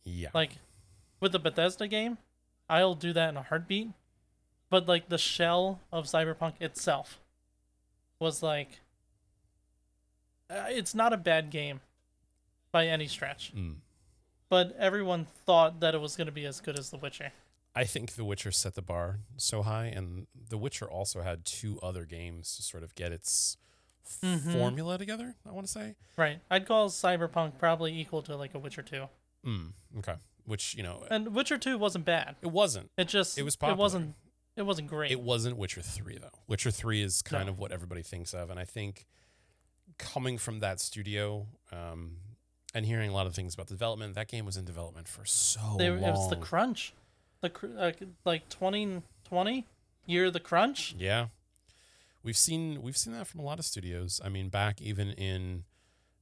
Yeah. 0.09 0.29
Like 0.33 0.57
with 1.19 1.31
the 1.33 1.39
Bethesda 1.39 1.87
game, 1.87 2.17
I'll 2.69 2.95
do 2.95 3.13
that 3.13 3.29
in 3.29 3.37
a 3.37 3.43
heartbeat. 3.43 3.89
But 4.69 4.87
like 4.87 5.09
the 5.09 5.17
shell 5.17 5.79
of 5.91 6.05
Cyberpunk 6.05 6.53
itself 6.61 7.19
was 8.19 8.43
like 8.43 8.79
uh, 10.49 10.65
it's 10.69 10.95
not 10.95 11.13
a 11.13 11.17
bad 11.17 11.49
game 11.49 11.81
by 12.71 12.87
any 12.87 13.07
stretch. 13.07 13.53
Mm. 13.55 13.75
But 14.49 14.75
everyone 14.79 15.25
thought 15.45 15.79
that 15.79 15.93
it 15.93 16.01
was 16.01 16.15
going 16.15 16.25
to 16.27 16.33
be 16.33 16.45
as 16.45 16.59
good 16.59 16.77
as 16.77 16.89
The 16.89 16.97
Witcher. 16.97 17.31
I 17.75 17.83
think 17.83 18.13
The 18.13 18.25
Witcher 18.25 18.51
set 18.51 18.73
the 18.73 18.81
bar 18.81 19.19
so 19.37 19.61
high, 19.61 19.85
and 19.85 20.25
The 20.49 20.57
Witcher 20.57 20.89
also 20.89 21.21
had 21.21 21.45
two 21.45 21.79
other 21.83 22.03
games 22.05 22.55
to 22.57 22.63
sort 22.63 22.81
of 22.83 22.95
get 22.95 23.11
its 23.11 23.57
Mhm. 24.23 24.53
formula 24.53 24.97
together. 24.97 25.35
I 25.45 25.51
want 25.51 25.67
to 25.67 25.71
say. 25.71 25.95
Right. 26.17 26.39
I'd 26.49 26.65
call 26.65 26.89
Cyberpunk 26.89 27.59
probably 27.59 27.97
equal 27.99 28.23
to 28.23 28.35
like 28.35 28.55
a 28.55 28.59
Witcher 28.59 28.81
2. 28.81 29.07
Mm, 29.45 29.73
okay. 29.99 30.15
Which 30.45 30.75
you 30.75 30.83
know, 30.83 31.05
And 31.09 31.33
Witcher 31.35 31.57
2 31.57 31.77
wasn't 31.77 32.05
bad. 32.05 32.35
it 32.41 32.47
wasn't. 32.51 32.89
It 32.97 33.07
just 33.07 33.37
It 33.37 33.43
was 33.43 33.55
popular. 33.55 33.75
it 33.77 33.79
wasn't 33.79 34.15
it 34.55 34.63
wasn't 34.63 34.87
great. 34.89 35.11
It 35.11 35.21
wasn't 35.21 35.57
Witcher 35.57 35.81
3 35.81 36.17
though. 36.17 36.37
Witcher 36.47 36.71
3 36.71 37.01
is 37.01 37.21
kind 37.21 37.45
No. 37.45 37.51
of 37.53 37.59
what 37.59 37.71
everybody 37.71 38.01
thinks 38.01 38.33
of 38.33 38.49
and 38.49 38.59
I 38.59 38.65
think 38.65 39.05
coming 39.97 40.37
from 40.37 40.59
that 40.59 40.79
studio 40.79 41.47
um, 41.71 42.17
and 42.73 42.85
hearing 42.85 43.09
a 43.09 43.13
lot 43.13 43.25
of 43.27 43.33
things 43.35 43.53
about 43.53 43.67
the 43.67 43.73
development, 43.73 44.15
that 44.15 44.27
game 44.27 44.45
was 44.45 44.57
in 44.57 44.65
development 44.65 45.07
for 45.07 45.25
so 45.25 45.75
They, 45.77 45.89
long. 45.89 46.03
it 46.03 46.11
was 46.11 46.29
the 46.29 46.35
crunch. 46.35 46.93
The 47.41 47.49
cr- 47.49 47.67
uh, 47.77 47.91
like 48.25 48.47
2020 48.49 49.65
year 50.05 50.25
of 50.25 50.33
the 50.33 50.39
crunch. 50.39 50.93
yeah. 50.97 51.27
We've 52.21 52.35
seen 52.37 52.81
we've 52.81 52.97
seen 52.97 53.13
that 53.13 53.27
from 53.27 53.39
a 53.39 53.43
lot 53.43 53.59
of 53.59 53.65
studios. 53.65 54.19
I 54.23 54.27
mean, 54.29 54.49
back 54.49 54.81
even 54.81 55.11
in 55.11 55.63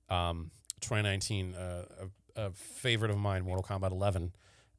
um, 0.10 0.52
2019, 0.82 1.56
uh, 1.56 1.86
a, 2.38 2.52
favorite 2.52 3.12
of 3.12 3.18
mine, 3.18 3.44
Mortal 3.44 3.64
Kombat 3.64 3.92
11. 3.92 4.34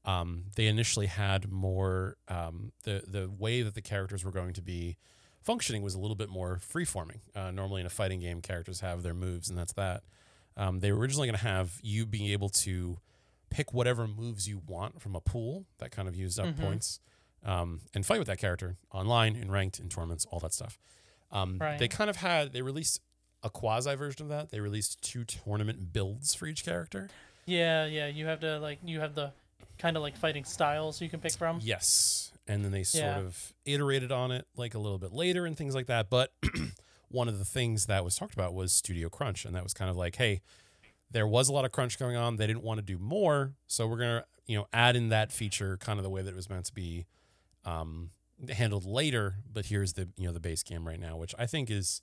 Um, 0.04 0.44
they 0.56 0.66
initially 0.66 1.06
had 1.06 1.50
more 1.50 2.16
um, 2.28 2.72
the 2.84 3.02
the 3.06 3.28
way 3.30 3.62
that 3.62 3.74
the 3.74 3.82
characters 3.82 4.24
were 4.24 4.30
going 4.30 4.54
to 4.54 4.62
be 4.62 4.96
functioning 5.42 5.82
was 5.82 5.94
a 5.94 5.98
little 5.98 6.14
bit 6.16 6.30
more 6.30 6.58
freeforming. 6.72 7.18
Uh, 7.34 7.50
normally 7.50 7.80
in 7.80 7.86
a 7.86 7.90
fighting 7.90 8.20
game, 8.20 8.40
characters 8.40 8.80
have 8.80 9.02
their 9.02 9.14
moves, 9.14 9.48
and 9.50 9.58
that's 9.58 9.72
that. 9.74 10.02
Um, 10.56 10.80
they 10.80 10.92
were 10.92 10.98
originally 10.98 11.26
going 11.28 11.36
to 11.38 11.44
have 11.44 11.78
you 11.82 12.06
being 12.06 12.30
able 12.30 12.48
to 12.50 12.98
pick 13.50 13.72
whatever 13.74 14.06
moves 14.08 14.48
you 14.48 14.62
want 14.66 15.00
from 15.00 15.14
a 15.14 15.20
pool 15.20 15.66
that 15.78 15.90
kind 15.90 16.08
of 16.08 16.14
used 16.16 16.38
up 16.38 16.46
Mhm. 16.48 16.60
points, 16.60 17.00
um, 17.44 17.80
and 17.94 18.04
fight 18.04 18.18
with 18.18 18.28
that 18.28 18.38
character 18.38 18.76
online, 18.92 19.36
in 19.36 19.50
ranked, 19.50 19.78
in 19.78 19.88
tournaments, 19.88 20.26
all 20.30 20.38
that 20.40 20.52
stuff. 20.52 20.78
Um, 21.30 21.58
Right. 21.58 21.78
They 21.78 21.88
kind 21.88 22.08
of 22.10 22.16
had 22.16 22.52
they 22.52 22.62
released 22.62 23.00
a 23.42 23.50
quasi 23.50 23.94
version 23.94 24.22
of 24.22 24.28
that. 24.30 24.50
They 24.50 24.60
released 24.60 25.00
two 25.02 25.24
tournament 25.24 25.92
builds 25.92 26.34
for 26.34 26.46
each 26.46 26.64
character. 26.64 27.08
Yeah, 27.48 27.86
yeah. 27.86 28.06
You 28.08 28.26
have 28.26 28.40
to 28.40 28.58
like 28.60 28.78
you 28.84 29.00
have 29.00 29.14
the 29.14 29.32
kind 29.78 29.96
of 29.96 30.02
like 30.02 30.16
fighting 30.16 30.44
styles 30.44 31.00
you 31.00 31.08
can 31.08 31.20
pick 31.20 31.32
from. 31.32 31.60
Yes. 31.62 32.32
And 32.46 32.64
then 32.64 32.72
they 32.72 32.82
sort 32.82 33.04
Yeah. 33.04 33.18
of 33.18 33.52
iterated 33.64 34.10
on 34.12 34.30
it 34.32 34.46
like 34.56 34.74
a 34.74 34.78
little 34.78 34.98
bit 34.98 35.12
later 35.12 35.46
and 35.46 35.56
things 35.56 35.74
like 35.74 35.86
that. 35.86 36.10
But 36.10 36.32
one 37.08 37.28
of 37.28 37.38
the 37.38 37.44
things 37.44 37.86
that 37.86 38.04
was 38.04 38.16
talked 38.16 38.34
about 38.34 38.54
was 38.54 38.72
Studio 38.72 39.08
Crunch. 39.08 39.44
And 39.44 39.54
that 39.54 39.62
was 39.62 39.72
kind 39.74 39.90
of 39.90 39.96
like, 39.96 40.16
hey, 40.16 40.40
there 41.10 41.26
was 41.26 41.48
a 41.48 41.52
lot 41.52 41.64
of 41.64 41.72
crunch 41.72 41.98
going 41.98 42.16
on. 42.16 42.36
They 42.36 42.46
didn't 42.46 42.62
want 42.62 42.78
to 42.78 42.84
do 42.84 42.98
more. 42.98 43.52
So 43.66 43.86
we're 43.86 43.98
going 43.98 44.20
to, 44.20 44.24
you 44.46 44.56
know, 44.58 44.66
add 44.72 44.96
in 44.96 45.08
that 45.10 45.30
feature 45.32 45.76
kind 45.78 45.98
of 45.98 46.02
the 46.02 46.10
way 46.10 46.22
that 46.22 46.30
it 46.30 46.36
was 46.36 46.48
meant 46.50 46.64
to 46.66 46.74
be 46.74 47.06
um, 47.64 48.10
handled 48.50 48.84
later. 48.84 49.36
But 49.52 49.66
here's 49.66 49.92
the, 49.94 50.08
you 50.16 50.26
know, 50.26 50.32
the 50.32 50.40
base 50.40 50.62
game 50.62 50.86
right 50.86 51.00
now, 51.00 51.16
which 51.16 51.34
I 51.38 51.46
think 51.46 51.70
is, 51.70 52.02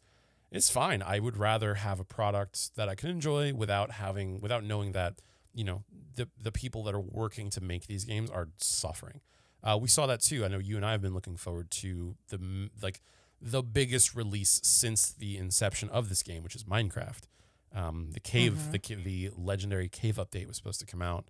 is 0.51 0.69
fine. 0.69 1.01
I 1.01 1.19
would 1.19 1.37
rather 1.37 1.75
have 1.75 1.99
a 1.99 2.03
product 2.05 2.75
that 2.75 2.87
I 2.87 2.95
can 2.95 3.09
enjoy 3.09 3.53
without 3.53 3.91
having, 3.91 4.39
without 4.41 4.63
knowing 4.63 4.91
that, 4.93 5.15
you 5.55 5.63
know, 5.63 5.83
the, 6.15 6.27
the 6.39 6.51
people 6.51 6.83
that 6.83 6.93
are 6.93 6.99
working 6.99 7.49
to 7.51 7.61
make 7.61 7.87
these 7.87 8.05
games 8.05 8.29
are 8.29 8.49
suffering. 8.57 9.21
Uh, 9.63 9.77
we 9.81 9.87
saw 9.87 10.05
that 10.05 10.21
too. 10.21 10.45
I 10.45 10.47
know 10.49 10.59
you 10.59 10.75
and 10.75 10.85
I 10.85 10.91
have 10.91 11.01
been 11.01 11.13
looking 11.15 11.37
forward 11.37 11.71
to 11.71 12.15
the 12.29 12.69
like 12.81 13.01
the 13.41 13.63
biggest 13.63 14.13
release 14.15 14.59
since 14.63 15.11
the 15.11 15.37
inception 15.37 15.89
of 15.89 16.09
this 16.09 16.21
game, 16.21 16.43
which 16.43 16.55
is 16.55 16.65
Minecraft. 16.65 17.23
Um, 17.73 18.11
the 18.11 18.19
cave, 18.19 18.53
Mhm. 18.53 18.71
the 18.71 18.95
the 19.03 19.31
legendary 19.35 19.89
cave 19.89 20.15
update 20.17 20.47
was 20.47 20.55
supposed 20.57 20.79
to 20.81 20.85
come 20.85 21.01
out 21.01 21.25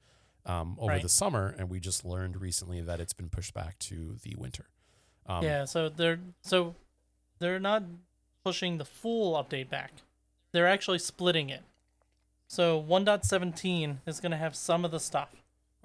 um, 0.45 0.75
over 0.79 0.91
Right. 0.93 1.01
the 1.01 1.09
summer, 1.09 1.55
and 1.57 1.69
we 1.69 1.79
just 1.79 2.03
learned 2.05 2.39
recently 2.41 2.81
that 2.81 2.99
it's 2.99 3.13
been 3.13 3.29
pushed 3.29 3.53
back 3.53 3.79
to 3.79 4.17
the 4.21 4.35
winter. 4.37 4.65
Um, 5.25 5.43
yeah, 5.43 5.65
so 5.65 5.89
they're 5.89 6.19
so 6.41 6.75
they're 7.39 7.59
not 7.59 7.83
pushing 8.43 8.77
the 8.77 8.85
full 8.85 9.33
update 9.41 9.69
back. 9.69 9.91
They're 10.51 10.67
actually 10.67 10.99
splitting 10.99 11.49
it. 11.49 11.63
So 12.47 12.81
1.17 12.81 13.97
is 14.05 14.19
going 14.19 14.31
to 14.31 14.37
have 14.37 14.55
some 14.55 14.85
of 14.85 14.91
the 14.91 14.99
stuff. 14.99 15.29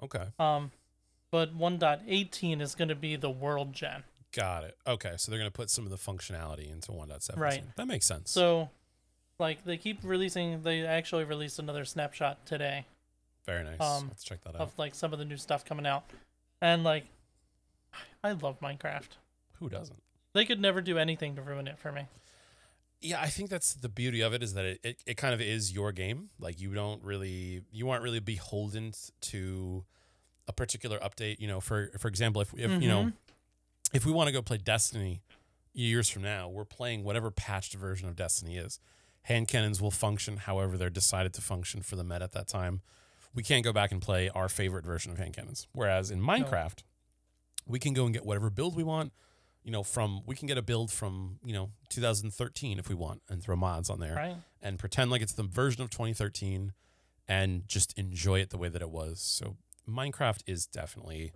Okay. 0.03 0.25
Um 0.39 0.71
but 1.31 1.57
1.18 1.57 2.61
is 2.61 2.75
going 2.75 2.89
to 2.89 2.95
be 2.95 3.15
the 3.15 3.29
world 3.29 3.71
gen. 3.71 4.03
Got 4.33 4.65
it. 4.65 4.77
Okay. 4.85 5.13
So 5.17 5.31
they're 5.31 5.39
going 5.39 5.49
to 5.49 5.55
put 5.55 5.69
some 5.69 5.85
of 5.85 5.89
the 5.91 5.97
functionality 5.97 6.69
into 6.71 6.91
1.17. 6.91 7.37
Right. 7.37 7.63
That 7.77 7.87
makes 7.87 8.05
sense. 8.05 8.31
So 8.31 8.69
like 9.39 9.63
they 9.65 9.77
keep 9.77 9.99
releasing. 10.03 10.61
They 10.63 10.85
actually 10.85 11.23
released 11.23 11.57
another 11.59 11.83
snapshot 11.85 12.45
today 12.45 12.85
Very 13.45 13.63
nice. 13.63 13.81
Um, 13.81 14.07
Let's 14.09 14.23
check 14.23 14.41
that 14.43 14.55
out. 14.55 14.61
of 14.61 14.77
like 14.77 14.93
some 14.93 15.13
of 15.13 15.19
the 15.19 15.25
new 15.25 15.37
stuff 15.37 15.65
coming 15.65 15.85
out, 15.87 16.03
and 16.61 16.83
like, 16.83 17.05
I 18.23 18.33
love 18.33 18.59
Minecraft. 18.61 19.17
Who 19.59 19.67
doesn't? 19.69 19.97
They 20.33 20.45
could 20.45 20.61
never 20.61 20.79
do 20.79 20.97
anything 20.97 21.35
to 21.35 21.41
ruin 21.41 21.67
it 21.67 21.77
for 21.79 21.91
me. 21.91 22.03
Yeah, 23.01 23.19
I 23.19 23.27
think 23.27 23.49
that's 23.49 23.73
the 23.73 23.89
beauty 23.89 24.21
of 24.21 24.33
it 24.33 24.43
is 24.43 24.53
that 24.53 24.65
it, 24.65 24.79
it, 24.83 25.03
it 25.07 25.17
kind 25.17 25.33
of 25.33 25.41
is 25.41 25.71
your 25.73 25.91
game. 25.91 26.29
Like 26.39 26.59
you 26.59 26.73
don't 26.73 27.03
really 27.03 27.63
you 27.71 27.89
aren't 27.89 28.03
really 28.03 28.19
beholden 28.19 28.93
to 29.21 29.83
a 30.47 30.53
particular 30.53 30.99
update. 30.99 31.39
You 31.39 31.47
know, 31.47 31.59
for 31.59 31.89
for 31.97 32.07
example, 32.07 32.41
if 32.41 32.53
if 32.53 32.69
you 32.81 32.87
know 32.87 33.05
Mhm. 33.05 33.13
if 33.93 34.05
we 34.05 34.11
want 34.11 34.27
to 34.27 34.31
go 34.31 34.41
play 34.41 34.57
Destiny 34.57 35.21
years 35.73 36.09
from 36.09 36.21
now, 36.21 36.47
we're 36.49 36.65
playing 36.65 37.03
whatever 37.03 37.31
patched 37.31 37.73
version 37.73 38.07
of 38.07 38.15
Destiny 38.15 38.57
is. 38.57 38.79
Hand 39.23 39.47
cannons 39.47 39.81
will 39.81 39.91
function 39.91 40.37
however 40.37 40.77
they're 40.77 40.89
decided 40.89 41.33
to 41.35 41.41
function 41.41 41.81
for 41.81 41.95
the 41.95 42.03
meta 42.03 42.23
at 42.23 42.31
that 42.33 42.47
time. 42.47 42.81
We 43.33 43.43
can't 43.43 43.63
go 43.63 43.71
back 43.71 43.91
and 43.91 44.01
play 44.01 44.29
our 44.29 44.49
favorite 44.49 44.83
version 44.85 45.11
of 45.11 45.17
hand 45.17 45.33
cannons. 45.35 45.67
Whereas 45.73 46.11
in 46.11 46.21
Minecraft, 46.21 46.79
we 47.65 47.79
can 47.79 47.93
go 47.93 48.05
and 48.05 48.13
get 48.13 48.25
whatever 48.25 48.49
build 48.49 48.75
we 48.75 48.83
want. 48.83 49.13
You 49.63 49.71
know, 49.71 49.83
from 49.83 50.21
we 50.25 50.35
can 50.35 50.47
get 50.47 50.57
a 50.57 50.61
build 50.61 50.91
from 50.91 51.37
you 51.45 51.53
know 51.53 51.69
2013 51.89 52.79
if 52.79 52.89
we 52.89 52.95
want, 52.95 53.21
and 53.29 53.43
throw 53.43 53.55
mods 53.55 53.89
on 53.89 53.99
there 53.99 54.15
Right? 54.15 54.35
and 54.61 54.79
pretend 54.79 55.11
like 55.11 55.21
it's 55.21 55.33
the 55.33 55.43
version 55.43 55.81
of 55.83 55.89
2013 55.91 56.73
and 57.27 57.67
just 57.67 57.97
enjoy 57.97 58.39
it 58.39 58.49
the 58.49 58.57
way 58.57 58.69
that 58.69 58.81
it 58.81 58.89
was. 58.89 59.21
So 59.21 59.57
Minecraft 59.87 60.41
is 60.47 60.65
definitely 60.65 61.31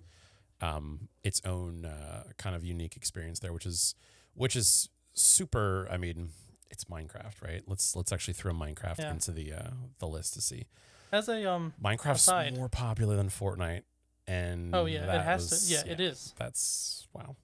um, 0.62 1.10
its 1.24 1.40
own 1.46 1.86
uh, 1.86 2.24
kind 2.38 2.56
of 2.56 2.64
unique 2.64 2.96
experience 2.96 3.40
there, 3.40 3.54
which 3.54 3.66
is 3.66 3.94
which 4.34 4.56
is 4.56 4.90
super. 5.14 5.88
I 5.92 5.98
mean, 5.98 6.30
it's 6.72 6.86
Minecraft, 6.86 7.44
right? 7.44 7.62
Let's 7.68 7.96
let's 7.96 8.12
actually 8.12 8.34
throw 8.34 8.54
Minecraft 8.54 9.00
Yeah. 9.00 9.12
into 9.12 9.32
the 9.32 9.54
uh, 9.54 9.70
the 10.00 10.08
list 10.08 10.34
to 10.34 10.42
see. 10.42 10.66
As 11.12 11.30
a 11.30 11.46
um. 11.50 11.74
Minecraft's 11.82 12.22
Aside. 12.24 12.56
more 12.58 12.70
popular 12.70 13.16
than 13.16 13.30
Fortnite, 13.30 13.84
and 14.28 14.74
Oh 14.76 14.86
yeah, 14.86 15.04
it 15.04 15.08
that 15.08 15.26
has 15.26 15.52
was- 15.52 15.68
to. 15.68 15.74
Yeah, 15.74 15.84
it 15.94 16.00
is. 16.00 16.34
That's 16.38 17.08
wow, 17.14 17.36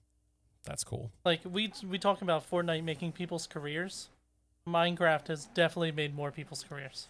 that's 0.64 0.84
cool. 0.84 1.10
Like 1.24 1.40
we 1.44 1.72
we 1.88 1.98
talk 1.98 2.22
about 2.22 2.48
Fortnite 2.48 2.84
making 2.84 3.12
people's 3.12 3.46
careers. 3.46 4.08
Minecraft 4.68 5.28
has 5.28 5.46
definitely 5.46 5.92
made 5.92 6.14
more 6.14 6.30
people's 6.30 6.64
careers. 6.68 7.08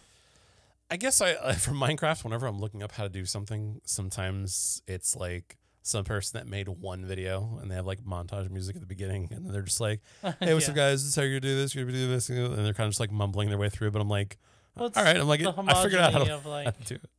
I 0.89 0.97
guess 0.97 1.21
I 1.21 1.33
uh, 1.33 1.53
for 1.65 1.71
Minecraft, 1.71 2.23
whenever 2.23 2.45
I'm 2.47 2.59
looking 2.59 2.81
up 2.83 2.91
how 2.93 3.03
to 3.03 3.09
do 3.09 3.25
something, 3.25 3.79
sometimes 3.85 4.81
it's 4.87 5.15
like 5.15 5.57
some 5.85 6.03
person 6.05 6.39
that 6.39 6.47
made 6.47 6.67
one 6.69 7.05
video 7.05 7.59
and 7.61 7.69
they 7.69 7.75
have 7.75 7.85
like 7.85 8.01
montage 8.05 8.49
music 8.49 8.75
at 8.75 8.81
the 8.81 8.87
beginning, 8.87 9.27
and 9.31 9.49
they're 9.53 9.61
just 9.61 9.81
like, 9.81 10.01
"Hey, 10.39 10.53
what's 10.53 10.67
Yeah. 10.67 10.71
up, 10.71 10.75
guys? 10.75 11.03
This 11.03 11.09
is 11.09 11.15
how 11.15 11.21
you're 11.23 11.39
do 11.39 11.55
this. 11.55 11.75
You're 11.75 11.85
gonna 11.85 11.97
do 11.97 12.07
this," 12.09 12.29
and 12.29 12.37
they're 12.65 12.73
kind 12.73 12.87
of 12.87 12.91
just 12.91 12.99
like 12.99 13.11
mumbling 13.11 13.49
their 13.49 13.57
way 13.57 13.69
through. 13.69 13.91
But 13.91 14.01
I'm 14.01 14.09
like, 14.09 14.37
Well, 14.75 14.87
it's 14.87 14.97
"All 14.97 15.03
right." 15.03 15.17
I'm 15.17 15.27
like, 15.27 15.41
"I 15.43 15.83
figured 15.83 16.01
out 16.01 16.13
how 16.13 16.23
to, 16.23 16.33
of 16.35 16.43
how 16.43 16.61
to 16.63 16.83
do 16.85 16.95
it." 16.95 17.09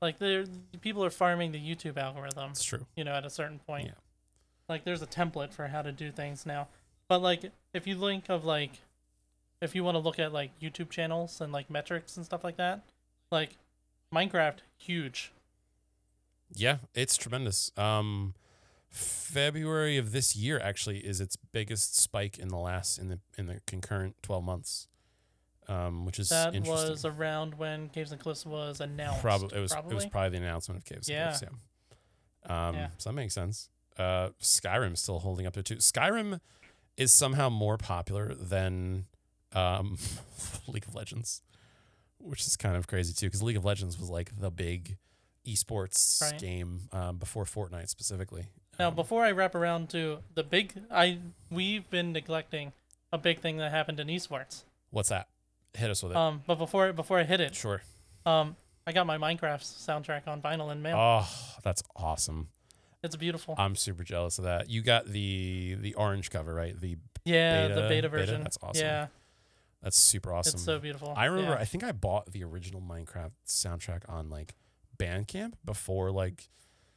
like 0.00 0.18
people 0.82 1.02
are 1.04 1.10
farming 1.10 1.52
the 1.52 1.58
YouTube 1.58 1.96
algorithm. 1.96 2.50
It's 2.50 2.62
true. 2.64 2.86
you 2.96 3.04
know, 3.04 3.12
at 3.12 3.24
a 3.24 3.30
certain 3.30 3.58
point. 3.58 3.86
Yeah. 3.86 3.92
Like 4.68 4.84
there's 4.84 5.02
a 5.02 5.06
template 5.06 5.52
for 5.52 5.68
how 5.68 5.82
to 5.82 5.92
do 5.92 6.10
things 6.10 6.46
now. 6.46 6.68
But 7.08 7.20
like 7.20 7.52
if 7.72 7.86
you 7.86 7.98
think 7.98 8.28
of 8.28 8.44
like 8.44 8.80
if 9.60 9.74
you 9.74 9.84
want 9.84 9.94
to 9.94 9.98
look 9.98 10.18
at 10.18 10.32
like 10.32 10.58
YouTube 10.60 10.90
channels 10.90 11.40
and 11.40 11.52
like 11.52 11.70
metrics 11.70 12.16
and 12.16 12.24
stuff 12.24 12.44
like 12.44 12.56
that, 12.56 12.82
like 13.30 13.56
Minecraft 14.14 14.58
huge. 14.76 15.32
Yeah, 16.54 16.78
it's 16.94 17.16
tremendous. 17.16 17.72
Um, 17.76 18.34
February 18.90 19.96
of 19.96 20.12
this 20.12 20.36
year 20.36 20.60
actually 20.60 20.98
is 20.98 21.20
its 21.20 21.36
biggest 21.36 21.96
spike 21.98 22.38
in 22.38 22.48
the 22.48 22.56
last 22.56 22.98
in 22.98 23.08
the 23.08 23.18
in 23.36 23.46
the 23.46 23.60
concurrent 23.66 24.14
12 24.22 24.44
months, 24.44 24.86
um, 25.66 26.06
which 26.06 26.20
is 26.20 26.28
That 26.28 26.54
was 26.64 27.04
around 27.04 27.54
when 27.54 27.88
Caves 27.88 28.12
and 28.12 28.20
Cliffs 28.20 28.46
was 28.46 28.80
announced. 28.80 29.20
Probably 29.20 29.58
it 29.58 29.60
was 29.60 29.72
probably? 29.72 29.92
it 29.92 29.94
was 29.94 30.06
probably 30.06 30.38
the 30.38 30.44
announcement 30.44 30.78
of 30.78 30.84
Caves. 30.84 31.08
Yeah. 31.08 31.16
Yeah. 31.16 31.28
Cliffs, 31.30 31.42
yeah. 32.48 32.68
Um, 32.68 32.74
Yeah. 32.76 32.88
So 32.98 33.10
that 33.10 33.14
makes 33.14 33.34
sense. 33.34 33.68
Uh, 33.98 34.30
Skyrim's 34.40 35.00
still 35.00 35.20
holding 35.20 35.46
up 35.46 35.54
there 35.54 35.62
too. 35.62 35.76
Skyrim 35.76 36.40
is 36.96 37.12
somehow 37.12 37.48
more 37.48 37.76
popular 37.78 38.34
than 38.34 39.06
um, 39.52 39.98
League 40.66 40.86
of 40.86 40.94
Legends, 40.94 41.42
which 42.18 42.42
is 42.46 42.56
kind 42.56 42.76
of 42.76 42.86
crazy 42.86 43.12
too, 43.12 43.26
because 43.26 43.42
League 43.42 43.56
of 43.56 43.64
Legends 43.64 43.98
was 43.98 44.10
like 44.10 44.38
the 44.38 44.50
big 44.50 44.96
esports 45.46 46.20
Right. 46.22 46.40
game 46.40 46.88
um, 46.92 47.18
before 47.18 47.44
Fortnite 47.44 47.88
specifically. 47.88 48.46
Now, 48.78 48.88
Um, 48.88 48.94
before 48.94 49.24
I 49.24 49.30
wrap 49.30 49.54
around 49.54 49.90
to 49.90 50.18
the 50.34 50.42
big, 50.42 50.72
I 50.90 51.18
we've 51.50 51.88
been 51.90 52.12
neglecting 52.12 52.72
a 53.12 53.18
big 53.18 53.40
thing 53.40 53.58
that 53.58 53.70
happened 53.70 54.00
in 54.00 54.08
esports. 54.08 54.62
what's 54.90 55.10
that? 55.10 55.28
Hit 55.74 55.90
us 55.90 56.02
with 56.02 56.12
it. 56.12 56.16
Um, 56.16 56.42
but 56.46 56.56
before 56.56 56.92
before 56.92 57.18
I 57.20 57.24
hit 57.24 57.40
it, 57.40 57.54
sure. 57.54 57.82
um, 58.26 58.56
I 58.86 58.92
got 58.92 59.06
my 59.06 59.18
Minecraft 59.18 59.62
soundtrack 59.62 60.26
on 60.28 60.40
vinyl 60.42 60.70
and 60.72 60.82
mail. 60.82 60.96
Oh, 60.98 61.28
that's 61.62 61.82
awesome. 61.96 62.48
It's 63.04 63.16
beautiful. 63.16 63.54
I'm 63.58 63.76
super 63.76 64.02
jealous 64.02 64.38
of 64.38 64.44
that. 64.44 64.68
You 64.68 64.82
got 64.82 65.06
the 65.06 65.76
the 65.80 65.94
orange 65.94 66.30
cover, 66.30 66.52
right? 66.54 66.78
The 66.78 66.96
yeah, 67.24 67.68
beta- 67.68 67.74
the 67.74 67.80
beta? 67.82 67.88
beta 67.88 68.08
version. 68.08 68.42
That's 68.42 68.58
awesome. 68.62 68.84
Yeah, 68.84 69.06
that's 69.82 69.96
super 69.98 70.32
awesome. 70.32 70.54
it's 70.54 70.64
so 70.64 70.78
beautiful. 70.78 71.14
I 71.16 71.26
remember. 71.26 71.52
Yeah. 71.52 71.60
I 71.60 71.64
think 71.64 71.84
I 71.84 71.92
bought 71.92 72.32
the 72.32 72.42
original 72.44 72.80
Minecraft 72.80 73.32
soundtrack 73.46 74.02
on 74.08 74.28
like 74.30 74.54
Bandcamp 74.98 75.54
before 75.64 76.10
like 76.10 76.48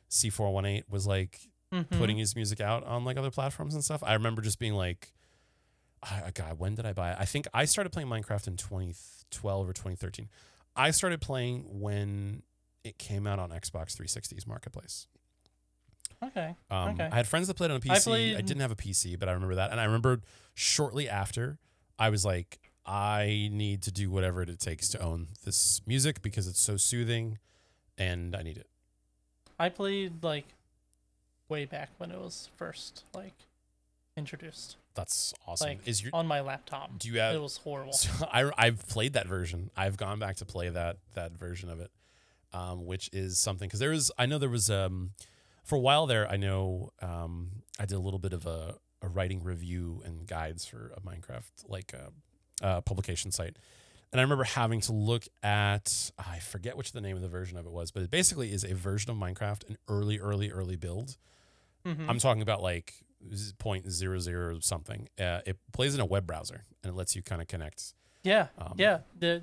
C418 0.09 0.83
was 0.89 1.05
like 1.07 1.39
Mhm. 1.73 1.89
putting 1.97 2.17
his 2.17 2.35
music 2.35 2.61
out 2.61 2.83
on 2.85 3.03
like 3.03 3.17
other 3.17 3.31
platforms 3.31 3.73
and 3.73 3.83
stuff. 3.83 4.01
I 4.03 4.13
remember 4.13 4.41
just 4.41 4.57
being 4.59 4.73
like, 4.73 5.13
I, 6.01 6.31
God, 6.33 6.59
when 6.59 6.75
did 6.75 6.85
I 6.85 6.93
buy 6.93 7.11
it? 7.11 7.17
I 7.19 7.25
think 7.25 7.45
I 7.53 7.65
started 7.65 7.89
playing 7.91 8.07
Minecraft 8.07 8.47
in 8.47 8.55
2012 8.55 9.67
or 9.67 9.73
2013. 9.73 10.29
I 10.77 10.91
started 10.91 11.19
playing 11.19 11.65
when 11.79 12.43
it 12.85 12.97
came 12.97 13.27
out 13.27 13.39
on 13.39 13.49
Xbox 13.49 13.97
360's 13.97 14.47
marketplace. 14.47 15.07
Okay. 16.23 16.55
Um, 16.71 16.89
Okay. 16.89 17.09
I 17.11 17.15
had 17.15 17.27
friends 17.27 17.47
that 17.47 17.55
played 17.55 17.71
on 17.71 17.77
a 17.77 17.79
PC. 17.79 18.35
I 18.35 18.37
I, 18.37 18.41
didn't 18.41 18.61
have 18.61 18.71
a 18.71 18.75
PC, 18.75 19.17
but 19.19 19.29
I 19.29 19.33
remember 19.33 19.55
that. 19.55 19.71
And 19.71 19.79
I 19.79 19.85
remember 19.85 20.21
shortly 20.53 21.07
after, 21.07 21.59
I 21.99 22.09
was 22.09 22.25
like, 22.25 22.59
I 22.85 23.49
need 23.51 23.81
to 23.83 23.91
do 23.91 24.09
whatever 24.09 24.41
it 24.41 24.59
takes 24.59 24.87
to 24.89 25.01
own 25.01 25.27
this 25.43 25.81
music 25.85 26.21
because 26.21 26.47
it's 26.47 26.61
so 26.61 26.77
soothing 26.77 27.37
and 27.97 28.35
I 28.35 28.43
need 28.43 28.57
it. 28.57 28.67
I 29.59 29.69
played 29.69 30.23
like 30.23 30.45
way 31.49 31.65
back 31.65 31.89
when 31.97 32.11
it 32.11 32.17
was 32.19 32.49
first 32.55 33.03
like 33.13 33.33
introduced, 34.15 34.77
That's 34.95 35.33
awesome. 35.45 35.67
like 35.67 35.87
Is 35.87 36.01
your 36.01 36.11
on 36.13 36.27
my 36.27 36.41
laptop. 36.41 36.97
do 36.97 37.09
you 37.09 37.19
have 37.19 37.35
It 37.35 37.41
was 37.41 37.57
horrible. 37.57 37.93
So 37.93 38.09
I 38.31 38.49
I've 38.57 38.87
played 38.87 39.13
that 39.13 39.27
version. 39.27 39.69
I've 39.75 39.97
gone 39.97 40.19
back 40.19 40.37
to 40.37 40.45
play 40.45 40.69
that 40.69 40.97
that 41.13 41.33
version 41.33 41.69
of 41.69 41.79
it, 41.79 41.91
um, 42.53 42.85
which 42.85 43.09
is 43.11 43.37
something 43.37 43.67
because 43.67 43.79
there 43.79 43.91
was 43.91 44.11
I 44.17 44.25
know 44.25 44.37
there 44.37 44.49
was 44.49 44.69
um 44.69 45.11
for 45.67 45.75
a 45.75 45.79
while 45.79 46.07
there 46.07 46.27
I 46.29 46.37
know 46.37 46.89
um 47.01 47.63
I 47.79 47.85
did 47.85 47.95
a 47.95 47.99
little 47.99 48.19
bit 48.19 48.33
of 48.33 48.45
a, 48.47 48.75
a 49.03 49.07
writing 49.07 49.43
review 49.43 50.01
and 50.05 50.25
guides 50.25 50.65
for 50.65 50.91
a 50.97 51.01
Minecraft 51.01 51.51
like 51.67 51.93
a, 51.93 52.11
uh 52.65 52.81
publication 52.81 53.31
site, 53.31 53.55
and 54.11 54.19
I 54.19 54.23
remember 54.23 54.43
having 54.45 54.81
to 54.81 54.93
look 54.93 55.25
at 55.43 56.11
I 56.17 56.39
forget 56.39 56.75
which 56.75 56.91
the 56.93 57.01
name 57.01 57.15
of 57.15 57.21
the 57.21 57.27
version 57.27 57.57
of 57.57 57.65
it 57.67 57.71
was, 57.71 57.91
but 57.91 58.01
it 58.01 58.09
basically 58.09 58.51
is 58.51 58.63
a 58.63 58.73
version 58.73 59.11
of 59.11 59.17
Minecraft, 59.17 59.69
an 59.69 59.77
early 59.87 60.17
early 60.19 60.49
early 60.51 60.75
build. 60.77 61.17
Mhm. 61.85 62.09
I'm 62.09 62.17
talking 62.19 62.41
about 62.41 62.63
like 62.63 63.03
point 63.59 63.89
zero 63.91 64.19
zero 64.19 64.59
something. 64.61 65.09
Uh, 65.19 65.41
it 65.45 65.57
plays 65.73 65.93
in 65.93 65.99
a 65.99 66.05
web 66.05 66.25
browser 66.25 66.63
and 66.83 66.91
it 66.91 66.95
lets 66.95 67.15
you 67.15 67.21
kind 67.21 67.41
of 67.41 67.47
connect. 67.47 67.93
yeah, 68.23 68.47
um, 68.57 68.73
yeah, 68.77 68.99
the 69.19 69.41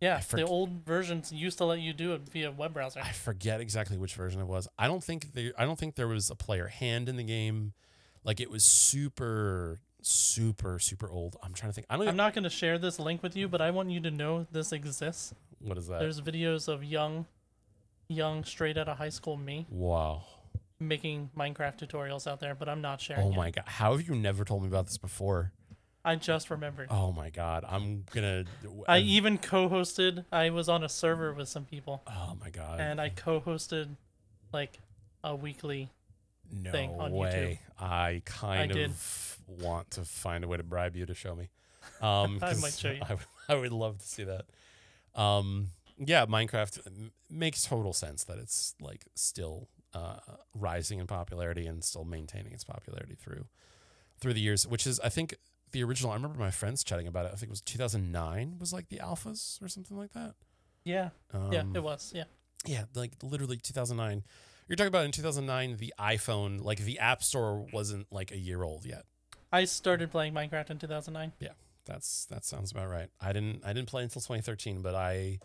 yeah, 0.00 0.20
I 0.20 0.36
the 0.36 0.44
old 0.44 0.84
versions 0.84 1.32
used 1.32 1.58
to 1.58 1.64
let 1.64 1.80
you 1.80 1.92
do 1.92 2.12
it 2.12 2.22
via 2.28 2.50
web 2.50 2.74
browser. 2.74 3.00
I 3.02 3.12
forget 3.12 3.60
exactly 3.60 3.96
which 3.96 4.14
version 4.14 4.40
it 4.40 4.46
was. 4.46 4.68
I 4.78 4.86
don't 4.86 5.02
think 5.02 5.32
there. 5.32 5.52
I 5.56 5.64
don't 5.64 5.78
think 5.78 5.94
there 5.94 6.08
was 6.08 6.30
a 6.30 6.34
player 6.34 6.66
hand 6.66 7.08
in 7.08 7.16
the 7.16 7.24
game. 7.24 7.72
Like 8.24 8.40
it 8.40 8.50
was 8.50 8.64
super, 8.64 9.80
super, 10.02 10.78
super 10.78 11.10
old. 11.10 11.36
I'm 11.42 11.54
trying 11.54 11.70
to 11.70 11.74
think. 11.74 11.86
I 11.88 11.96
don't. 11.96 12.08
I'm 12.08 12.16
not 12.16 12.34
going 12.34 12.44
to 12.44 12.50
share 12.50 12.78
this 12.78 12.98
link 12.98 13.22
with 13.22 13.36
you, 13.36 13.48
but 13.48 13.60
I 13.60 13.70
want 13.70 13.90
you 13.90 14.00
to 14.00 14.10
know 14.10 14.46
this 14.50 14.72
exists. 14.72 15.34
what 15.60 15.78
is 15.78 15.86
that? 15.88 16.00
There's 16.00 16.20
videos 16.20 16.68
of 16.68 16.82
young, 16.82 17.26
young 18.08 18.44
straight 18.44 18.76
out 18.76 18.88
of 18.88 18.98
high 18.98 19.10
school 19.10 19.36
me 19.36 19.66
wow. 19.70 20.24
making 20.80 21.30
Minecraft 21.36 21.86
tutorials 21.86 22.26
out 22.26 22.40
there, 22.40 22.54
but 22.54 22.68
I'm 22.68 22.80
not 22.80 23.00
sharing. 23.00 23.26
Oh 23.26 23.30
it. 23.30 23.36
my 23.36 23.50
god. 23.50 23.64
How 23.66 23.96
have 23.96 24.06
you 24.06 24.14
never 24.14 24.44
told 24.44 24.62
me 24.62 24.68
about 24.68 24.86
this 24.86 24.98
before? 24.98 25.52
I 26.04 26.16
just 26.16 26.50
remembered. 26.50 26.88
Oh 26.90 27.12
my 27.12 27.30
god. 27.30 27.64
I'm 27.68 28.04
gonna. 28.12 28.44
I 28.86 28.98
even 28.98 29.38
co-hosted. 29.38 30.24
I 30.30 30.50
was 30.50 30.68
on 30.68 30.84
a 30.84 30.88
server 30.88 31.32
with 31.32 31.48
some 31.48 31.64
people, 31.64 32.02
Oh 32.06 32.36
my 32.40 32.50
god. 32.50 32.80
and 32.80 33.00
I 33.00 33.08
co-hosted 33.08 33.96
like 34.52 34.78
a 35.22 35.34
weekly. 35.34 35.88
no 36.52 36.70
thing 36.70 36.90
on 36.98 37.12
YouTube. 37.12 37.18
way. 37.18 37.60
I 37.80 38.22
kind 38.26 38.70
I 38.70 38.74
did. 38.74 38.90
of 38.90 39.38
want 39.48 39.90
to 39.92 40.04
find 40.04 40.44
a 40.44 40.48
way 40.48 40.56
to 40.58 40.62
bribe 40.62 40.94
you 40.96 41.06
to 41.06 41.14
show 41.14 41.34
me. 41.34 41.48
Um, 42.02 42.38
I 42.42 42.54
might 42.54 42.74
show 42.74 42.90
you. 42.90 43.00
I, 43.08 43.14
would- 43.14 43.24
I 43.48 43.54
would 43.54 43.72
love 43.72 43.98
to 43.98 44.06
see 44.06 44.24
that. 44.24 44.44
Um, 45.14 45.68
yeah, 45.98 46.26
Minecraft 46.26 46.86
m- 46.86 47.12
makes 47.30 47.64
total 47.64 47.92
sense 47.92 48.24
that 48.24 48.38
it's 48.38 48.74
like 48.80 49.06
still 49.14 49.68
uh, 49.94 50.16
rising 50.54 50.98
in 50.98 51.06
popularity 51.06 51.66
and 51.66 51.82
still 51.84 52.04
maintaining 52.04 52.52
its 52.52 52.64
popularity 52.64 53.14
through 53.14 53.46
through 54.18 54.34
the 54.34 54.40
years, 54.40 54.66
which 54.66 54.86
is 54.86 54.98
I 55.00 55.08
think 55.08 55.34
the 55.74 55.84
original. 55.84 56.10
I 56.12 56.14
remember 56.14 56.38
my 56.38 56.50
friends 56.50 56.82
chatting 56.82 57.06
about 57.06 57.26
it. 57.26 57.32
I 57.32 57.36
think 57.36 57.44
it 57.44 57.50
was 57.50 57.60
2009 57.60 58.56
was 58.58 58.72
like 58.72 58.88
the 58.88 58.98
alphas 58.98 59.60
or 59.62 59.68
something 59.68 59.96
like 59.96 60.12
that. 60.14 60.34
Yeah, 60.84 61.10
Um, 61.32 61.52
yeah, 61.52 61.64
it 61.74 61.82
was. 61.82 62.12
Yeah, 62.14 62.24
Yeah, 62.64 62.84
like 62.94 63.12
literally 63.22 63.58
2009. 63.58 64.22
You're 64.68 64.76
talking 64.76 64.88
about 64.88 65.04
in 65.04 65.12
2009, 65.12 65.76
the 65.76 65.92
iPhone, 65.98 66.62
like 66.62 66.78
the 66.78 66.98
App 66.98 67.22
Store 67.22 67.66
wasn't 67.72 68.06
like 68.10 68.30
a 68.32 68.38
year 68.38 68.62
old 68.62 68.86
yet. 68.86 69.04
I 69.52 69.64
started 69.64 70.10
playing 70.10 70.32
Minecraft 70.32 70.70
in 70.70 70.78
2009. 70.78 71.32
Yeah. 71.38 71.50
That's 71.86 72.24
that 72.26 72.44
sounds 72.44 72.70
about 72.72 72.88
right. 72.88 73.10
I 73.20 73.32
didn't 73.32 73.62
I 73.64 73.74
didn't 73.74 73.88
play 73.88 74.02
until 74.04 74.22
2013, 74.22 74.80
but 74.80 74.94
I 74.94 75.38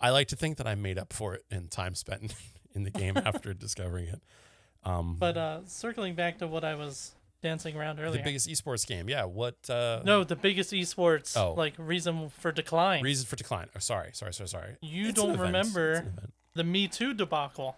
I 0.00 0.10
like 0.10 0.28
to 0.28 0.36
think 0.36 0.58
that 0.58 0.66
I 0.66 0.74
made 0.74 0.98
up 0.98 1.12
for 1.12 1.34
it 1.34 1.44
in 1.50 1.68
time 1.68 1.94
spent 1.94 2.34
in 2.74 2.82
the 2.82 2.90
game 2.90 3.16
after 3.24 3.54
discovering 3.54 4.08
it. 4.08 4.20
Um, 4.84 5.16
But 5.18 5.36
uh, 5.36 5.60
circling 5.66 6.14
back 6.14 6.38
to 6.38 6.46
what 6.46 6.64
I 6.64 6.74
was 6.74 7.14
dancing 7.42 7.76
around 7.76 8.00
earlier. 8.00 8.18
the 8.18 8.24
biggest 8.24 8.48
esports 8.48 8.86
game, 8.86 9.08
yeah. 9.08 9.24
What? 9.24 9.56
Uh, 9.70 10.02
no, 10.04 10.24
the 10.24 10.36
biggest 10.36 10.72
esports 10.72 11.36
Oh. 11.36 11.54
like 11.54 11.74
reason 11.78 12.30
for 12.30 12.52
decline. 12.52 13.02
reason 13.02 13.26
for 13.26 13.36
decline. 13.36 13.68
Oh, 13.76 13.78
sorry, 13.78 14.10
sorry, 14.12 14.32
sorry, 14.34 14.48
sorry. 14.48 14.76
You 14.82 15.08
It's 15.08 15.20
don't 15.20 15.38
remember 15.38 15.90
It's 15.92 16.00
an 16.00 16.06
event. 16.08 16.32
the 16.54 16.64
Me 16.64 16.88
Too 16.88 17.14
debacle 17.14 17.76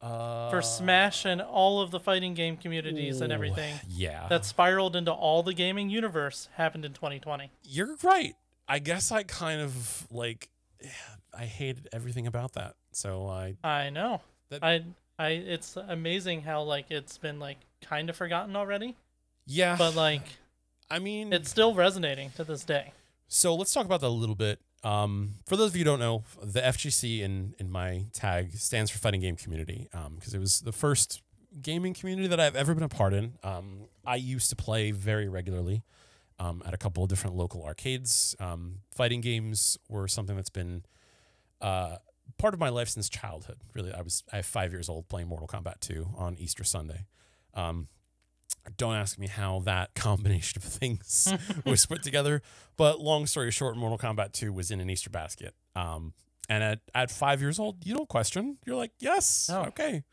Uh, 0.00 0.50
for 0.50 0.60
Smash 0.62 1.24
and 1.24 1.40
all 1.40 1.80
of 1.80 1.90
the 1.92 2.00
fighting 2.00 2.34
game 2.34 2.56
communities 2.56 3.20
and 3.20 3.32
everything 3.32 3.78
Yeah, 3.88 4.26
that 4.28 4.44
spiraled 4.44 4.96
into 4.96 5.12
all 5.12 5.44
the 5.44 5.54
gaming 5.54 5.90
universe 5.90 6.48
happened 6.56 6.84
in 6.84 6.92
2020. 6.92 7.50
you're 7.62 7.96
right. 8.02 8.34
I 8.68 8.78
guess 8.80 9.12
I 9.12 9.22
kind 9.22 9.60
of 9.60 10.06
like 10.10 10.48
I 11.32 11.44
hated 11.46 11.88
everything 11.92 12.26
about 12.26 12.54
that. 12.54 12.74
So 12.92 13.26
I 13.28 13.56
I 13.64 13.90
know. 13.90 14.20
That- 14.50 14.62
I 14.64 14.84
I 15.18 15.28
it's 15.30 15.76
amazing 15.76 16.42
how 16.42 16.62
like 16.62 16.86
it's 16.90 17.18
been 17.18 17.38
like 17.38 17.58
kind 17.80 18.10
of 18.10 18.16
forgotten 18.16 18.56
already, 18.56 18.96
yeah, 19.46 19.76
but 19.76 19.94
like 19.94 20.22
I 20.90 20.98
mean 20.98 21.32
it's 21.32 21.50
still 21.50 21.74
resonating 21.74 22.30
to 22.36 22.44
this 22.44 22.64
day. 22.64 22.92
So 23.28 23.54
let's 23.54 23.72
talk 23.72 23.86
about 23.86 24.00
that 24.00 24.08
a 24.08 24.08
little 24.08 24.34
bit. 24.34 24.60
Um, 24.84 25.34
for 25.46 25.56
those 25.56 25.70
of 25.70 25.76
you 25.76 25.80
who 25.80 25.90
don't 25.90 26.00
know, 26.00 26.24
the 26.42 26.60
FGC 26.60 27.20
in 27.20 27.54
in 27.58 27.70
my 27.70 28.06
tag 28.12 28.52
stands 28.54 28.90
for 28.90 28.98
Fighting 28.98 29.20
Game 29.20 29.36
Community 29.36 29.88
because 30.16 30.34
it 30.34 30.40
was 30.40 30.60
the 30.60 30.72
first 30.72 31.22
gaming 31.60 31.94
community 31.94 32.28
that 32.28 32.40
I've 32.40 32.56
ever 32.56 32.74
been 32.74 32.82
a 32.82 32.88
part 32.88 33.12
in. 33.12 33.34
Um, 33.42 33.82
I 34.06 34.16
used 34.16 34.50
to 34.50 34.56
play 34.56 34.90
very 34.90 35.28
regularly 35.28 35.82
um, 36.38 36.62
at 36.66 36.74
a 36.74 36.76
couple 36.76 37.02
of 37.02 37.08
different 37.08 37.36
local 37.36 37.62
arcades. 37.64 38.34
Um, 38.40 38.78
fighting 38.90 39.20
games 39.20 39.78
were 39.88 40.08
something 40.08 40.34
that's 40.34 40.50
been 40.50 40.84
uh, 41.60 41.96
part 42.38 42.54
of 42.54 42.60
my 42.60 42.68
life 42.68 42.88
since 42.88 43.08
childhood. 43.08 43.58
Really, 43.74 43.92
I 43.92 44.00
was 44.02 44.22
I 44.32 44.36
have 44.36 44.46
five 44.46 44.72
years 44.72 44.88
old 44.88 45.08
playing 45.08 45.28
Mortal 45.28 45.48
Kombat 45.48 45.80
2 45.80 46.14
on 46.16 46.36
Easter 46.38 46.64
Sunday. 46.64 47.06
Um, 47.54 47.88
don't 48.76 48.94
ask 48.94 49.18
me 49.18 49.26
how 49.26 49.60
that 49.60 49.94
combination 49.94 50.62
of 50.62 50.64
things 50.64 51.32
was 51.66 51.86
put 51.86 52.02
together. 52.02 52.42
But 52.76 53.00
long 53.00 53.26
story 53.26 53.50
short, 53.50 53.76
Mortal 53.76 53.98
Kombat 53.98 54.32
2 54.32 54.52
was 54.52 54.70
in 54.70 54.80
an 54.80 54.88
Easter 54.90 55.10
basket. 55.10 55.54
Um, 55.74 56.14
and 56.48 56.62
at, 56.62 56.80
at 56.94 57.10
five 57.10 57.40
years 57.40 57.58
old, 57.58 57.84
you 57.86 57.94
don't 57.94 58.08
question. 58.08 58.58
You're 58.66 58.76
like, 58.76 58.90
yes, 58.98 59.48
No. 59.48 59.64
okay. 59.66 60.04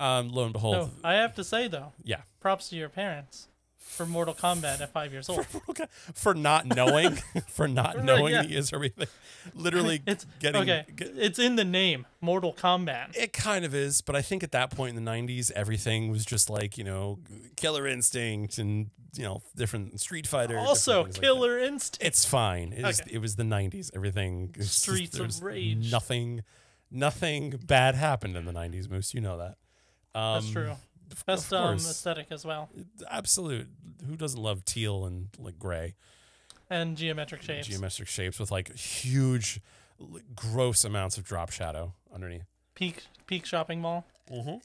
Um, 0.00 0.28
lo 0.30 0.44
and 0.44 0.52
behold, 0.52 0.74
No, 0.74 0.90
I 1.04 1.14
have 1.14 1.34
to 1.34 1.44
say 1.44 1.68
though, 1.68 1.92
yeah. 2.02 2.22
props 2.40 2.68
to 2.70 2.76
your 2.76 2.88
parents 2.88 3.48
for 3.82 4.06
Mortal 4.06 4.34
Kombat 4.34 4.80
at 4.80 4.92
five 4.92 5.12
years 5.12 5.28
old. 5.28 5.46
Okay. 5.68 5.84
For 6.14 6.34
not 6.34 6.66
knowing, 6.66 7.16
for 7.48 7.68
not 7.68 7.96
Right, 7.96 8.04
knowing 8.04 8.32
yeah. 8.32 8.42
he 8.42 8.56
is 8.56 8.72
everything. 8.72 9.06
Literally 9.54 10.02
It's 10.06 10.24
getting. 10.40 10.62
okay. 10.62 10.84
get- 10.96 11.12
It's 11.16 11.38
in 11.38 11.56
the 11.56 11.64
name, 11.64 12.06
Mortal 12.20 12.54
Kombat. 12.54 13.16
it 13.16 13.32
kind 13.32 13.64
of 13.64 13.74
is, 13.74 14.00
but 14.00 14.16
I 14.16 14.22
think 14.22 14.42
at 14.42 14.52
that 14.52 14.70
point 14.70 14.96
in 14.96 15.04
the 15.04 15.10
90s, 15.10 15.50
everything 15.52 16.10
was 16.10 16.24
just 16.24 16.48
like, 16.48 16.78
you 16.78 16.84
know, 16.84 17.18
Killer 17.56 17.86
Instinct 17.86 18.56
and, 18.58 18.90
you 19.14 19.24
know, 19.24 19.42
different 19.56 20.00
Street 20.00 20.26
Fighter. 20.26 20.56
Also, 20.58 21.02
things 21.04 21.16
like. 21.18 21.22
Killer 21.22 21.58
Instinct. 21.58 22.02
It's 22.06 22.24
fine. 22.24 22.72
It, 22.72 22.82
was, 22.84 23.00
Okay. 23.02 23.10
it 23.14 23.18
was 23.18 23.36
the 23.36 23.42
90s. 23.42 23.90
Everything. 23.94 24.54
it's 24.56 24.68
just- 24.68 24.82
Streets 24.82 25.18
of 25.18 25.42
Rage. 25.42 25.90
Nothing, 25.92 26.44
nothing 26.90 27.50
bad 27.66 27.94
happened 27.94 28.36
in 28.36 28.44
the 28.46 28.52
90s, 28.52 28.88
Moose. 28.88 29.12
You 29.14 29.20
know 29.20 29.36
that. 29.38 29.56
Um, 30.18 30.34
That's 30.42 30.50
true. 30.50 30.72
Best 31.26 31.52
um, 31.52 31.74
aesthetic 31.76 32.26
as 32.30 32.44
well, 32.44 32.68
Absolute. 33.10 33.68
Who 34.06 34.16
doesn't 34.16 34.40
love 34.40 34.64
teal 34.64 35.04
and 35.04 35.28
like 35.38 35.58
gray? 35.58 35.94
and 36.72 36.96
geometric 36.96 37.42
shapes. 37.42 37.66
Geometric 37.66 38.08
shapes 38.08 38.38
with 38.40 38.50
like 38.50 38.74
huge, 38.74 39.60
gross 40.34 40.84
amounts 40.84 41.18
of 41.18 41.24
drop 41.24 41.50
shadow 41.50 41.92
underneath. 42.12 42.44
peak 42.74 43.04
peak 43.26 43.44
shopping 43.44 43.80
mall. 43.80 44.06
Mm-hmm. 44.32 44.56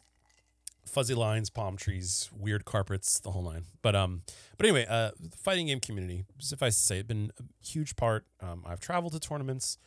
Fuzzy 0.86 1.14
lines, 1.14 1.50
palm 1.50 1.76
trees, 1.76 2.30
weird 2.34 2.64
carpets, 2.64 3.20
the 3.20 3.32
whole 3.32 3.44
nine. 3.44 3.64
But 3.82 3.96
um, 3.96 4.22
but 4.58 4.66
anyway, 4.66 4.86
uh, 4.88 5.12
the 5.20 5.36
fighting 5.36 5.68
game 5.68 5.82
community, 5.82 6.24
suffice 6.40 6.76
to 6.76 6.82
say, 6.82 7.00
it's 7.00 7.08
been 7.08 7.32
a 7.40 7.66
huge 7.66 7.98
part. 7.98 8.26
Um, 8.40 8.64
I've 8.66 8.80
traveled 8.80 9.12
to 9.14 9.20
tournaments. 9.20 9.78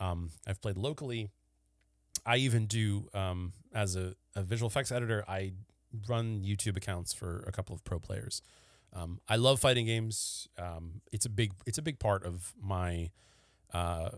Um, 0.00 0.30
I've 0.46 0.60
played 0.60 0.76
locally. 0.76 1.30
I 2.26 2.38
even 2.38 2.66
do 2.66 3.08
um, 3.14 3.52
as 3.72 3.94
a, 3.94 4.14
a 4.34 4.42
visual 4.42 4.68
effects 4.68 4.90
editor. 4.90 5.24
I 5.28 5.52
run 6.08 6.42
YouTube 6.44 6.76
accounts 6.76 7.12
for 7.12 7.44
a 7.46 7.52
couple 7.52 7.74
of 7.74 7.84
pro 7.84 7.98
players. 7.98 8.42
Um, 8.92 9.20
I 9.28 9.36
love 9.36 9.60
fighting 9.60 9.86
games. 9.86 10.48
Um, 10.58 11.00
it's 11.12 11.26
a 11.26 11.30
big 11.30 11.52
it's 11.66 11.78
a 11.78 11.82
big 11.82 11.98
part 11.98 12.24
of 12.24 12.54
my, 12.60 13.10
uh, 13.74 14.10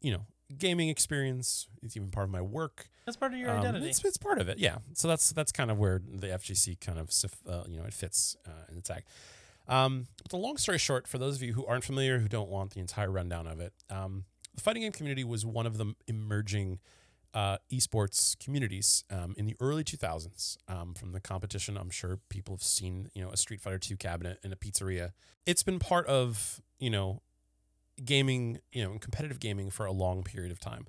you 0.00 0.12
know, 0.12 0.26
gaming 0.58 0.88
experience. 0.88 1.66
It's 1.82 1.96
even 1.96 2.10
part 2.10 2.24
of 2.24 2.30
my 2.30 2.42
work. 2.42 2.88
That's 3.06 3.16
part 3.16 3.32
of 3.32 3.38
your 3.38 3.50
Um, 3.50 3.60
identity. 3.60 3.88
It's, 3.88 4.04
it's 4.04 4.18
part 4.18 4.38
of 4.38 4.48
it, 4.50 4.58
yeah. 4.58 4.78
So 4.92 5.08
that's 5.08 5.32
that's 5.32 5.50
kind 5.52 5.70
of 5.70 5.78
where 5.78 6.00
the 6.06 6.26
FGC 6.28 6.78
kind 6.80 6.98
of 6.98 7.10
uh, 7.48 7.64
you 7.68 7.78
know 7.78 7.84
it 7.84 7.94
fits 7.94 8.36
uh, 8.46 8.50
in 8.68 8.76
the 8.76 8.82
tag. 8.82 9.04
Um, 9.66 10.06
but 10.22 10.30
the 10.30 10.36
long 10.38 10.56
story 10.56 10.78
short, 10.78 11.06
for 11.06 11.18
those 11.18 11.36
of 11.36 11.42
you 11.42 11.52
who 11.54 11.64
aren't 11.66 11.84
familiar, 11.84 12.18
who 12.18 12.28
don't 12.28 12.48
want 12.48 12.72
the 12.72 12.80
entire 12.80 13.10
rundown 13.10 13.46
of 13.46 13.60
it, 13.60 13.72
um, 13.90 14.24
the 14.54 14.62
fighting 14.62 14.82
game 14.82 14.92
community 14.92 15.24
was 15.24 15.44
one 15.44 15.66
of 15.66 15.76
the 15.78 15.94
emerging 16.06 16.78
uh, 17.34 17.58
esports 17.72 18.38
communities 18.42 19.04
um, 19.10 19.34
in 19.36 19.46
the 19.46 19.56
early 19.60 19.84
2000s. 19.84 20.56
Um, 20.68 20.94
from 20.94 21.12
the 21.12 21.20
competition, 21.20 21.76
I'm 21.76 21.90
sure 21.90 22.18
people 22.28 22.54
have 22.54 22.62
seen 22.62 23.10
you 23.14 23.22
know 23.22 23.30
a 23.30 23.36
Street 23.36 23.60
Fighter 23.60 23.78
2 23.78 23.96
cabinet 23.96 24.38
in 24.42 24.52
a 24.52 24.56
pizzeria. 24.56 25.12
It's 25.46 25.62
been 25.62 25.78
part 25.78 26.06
of 26.06 26.60
you 26.78 26.90
know 26.90 27.22
gaming, 28.04 28.60
you 28.72 28.84
know, 28.84 28.98
competitive 28.98 29.40
gaming 29.40 29.70
for 29.70 29.86
a 29.86 29.92
long 29.92 30.22
period 30.22 30.52
of 30.52 30.60
time. 30.60 30.86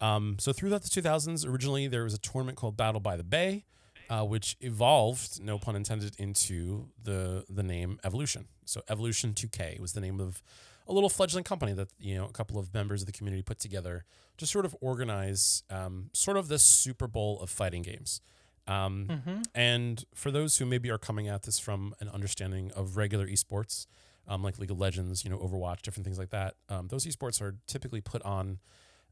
Um, 0.00 0.36
so 0.38 0.52
throughout 0.52 0.82
the 0.82 0.88
2000s, 0.88 1.46
originally 1.46 1.86
there 1.86 2.04
was 2.04 2.14
a 2.14 2.18
tournament 2.18 2.58
called 2.58 2.76
Battle 2.76 3.00
by 3.00 3.16
the 3.16 3.24
Bay, 3.24 3.64
uh, 4.10 4.24
which 4.24 4.56
evolved, 4.60 5.40
no 5.42 5.58
pun 5.58 5.76
intended, 5.76 6.14
into 6.18 6.88
the 7.02 7.44
the 7.48 7.62
name 7.62 7.98
Evolution. 8.04 8.46
So 8.64 8.82
Evolution 8.88 9.32
2K 9.32 9.80
was 9.80 9.92
the 9.92 10.00
name 10.00 10.20
of 10.20 10.42
a 10.88 10.92
little 10.92 11.08
fledgling 11.08 11.44
company 11.44 11.72
that 11.74 11.88
you 11.98 12.14
know 12.14 12.24
a 12.26 12.32
couple 12.32 12.58
of 12.58 12.72
members 12.74 13.02
of 13.02 13.06
the 13.06 13.12
community 13.12 13.42
put 13.42 13.58
together 13.58 14.04
to 14.38 14.46
sort 14.46 14.64
of 14.64 14.74
organize 14.80 15.62
um, 15.70 16.10
sort 16.12 16.36
of 16.36 16.48
this 16.48 16.62
Super 16.64 17.06
Bowl 17.06 17.40
of 17.40 17.50
fighting 17.50 17.82
games. 17.82 18.20
Um, 18.68 19.06
mm-hmm. 19.10 19.42
and 19.56 20.04
for 20.14 20.30
those 20.30 20.58
who 20.58 20.66
maybe 20.66 20.88
are 20.90 20.98
coming 20.98 21.26
at 21.28 21.42
this 21.42 21.58
from 21.58 21.94
an 22.00 22.08
understanding 22.08 22.70
of 22.76 22.96
regular 22.96 23.26
esports, 23.26 23.86
um, 24.28 24.42
like 24.44 24.56
League 24.58 24.70
of 24.70 24.78
Legends, 24.78 25.24
you 25.24 25.30
know, 25.30 25.38
Overwatch, 25.38 25.82
different 25.82 26.04
things 26.04 26.18
like 26.18 26.30
that, 26.30 26.54
um, 26.68 26.86
those 26.88 27.04
esports 27.04 27.42
are 27.42 27.56
typically 27.66 28.00
put 28.00 28.22
on, 28.22 28.58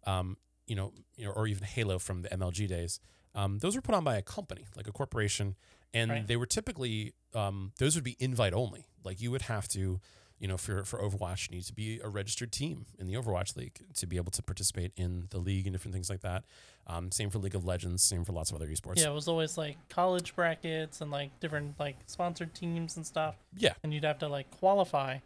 um, 0.07 0.37
you 0.69 0.77
know, 0.77 0.93
you 1.17 1.25
know, 1.25 1.33
or 1.33 1.49
even 1.49 1.65
Halo 1.65 1.99
from 1.99 2.23
the 2.23 2.29
MLG 2.29 2.69
days. 2.69 3.01
Um, 3.35 3.59
those 3.59 3.75
were 3.75 3.83
put 3.83 3.95
on 3.95 4.05
by 4.05 4.17
a 4.17 4.23
company, 4.23 4.67
like 4.77 4.87
a 4.87 4.93
corporation, 4.93 5.57
and 5.93 6.11
Right. 6.11 6.27
they 6.27 6.37
were 6.37 6.47
typically 6.47 7.15
um, 7.35 7.73
those 7.79 7.95
would 7.97 8.05
be 8.05 8.17
invite 8.21 8.53
only. 8.53 8.87
Like 9.05 9.21
you 9.21 9.31
would 9.33 9.43
have 9.43 9.67
to, 9.69 10.01
you 10.41 10.49
know, 10.49 10.57
for 10.57 10.85
for 10.85 10.99
Overwatch, 10.99 11.51
you 11.51 11.57
need 11.57 11.65
to 11.65 11.73
be 11.73 12.01
a 12.03 12.09
registered 12.09 12.51
team 12.51 12.87
in 12.99 13.07
the 13.07 13.15
Overwatch 13.15 13.57
League 13.57 13.79
to 13.95 14.07
be 14.07 14.17
able 14.17 14.33
to 14.33 14.43
participate 14.43 14.93
in 14.97 15.27
the 15.31 15.39
league 15.39 15.67
and 15.67 15.75
different 15.75 15.93
things 15.93 16.09
like 16.11 16.23
that. 16.23 16.45
Um, 16.87 17.13
same 17.13 17.31
for 17.31 17.39
League 17.39 17.55
of 17.55 17.65
Legends, 17.65 18.03
same 18.03 18.25
for 18.25 18.33
lots 18.33 18.51
of 18.51 18.57
other 18.57 18.67
esports. 18.67 18.99
Yeah, 18.99 19.11
it 19.11 19.15
was 19.15 19.29
always 19.29 19.57
like 19.59 19.77
college 19.91 20.35
brackets 20.35 21.01
and 21.03 21.11
like 21.11 21.39
different 21.39 21.79
like 21.79 21.97
sponsored 22.07 22.55
teams 22.55 22.97
and 22.97 23.07
stuff, 23.07 23.37
yeah. 23.57 23.75
and 23.85 23.93
you'd 23.95 24.05
have 24.05 24.19
to 24.21 24.29
like 24.29 24.51
qualify. 24.51 25.19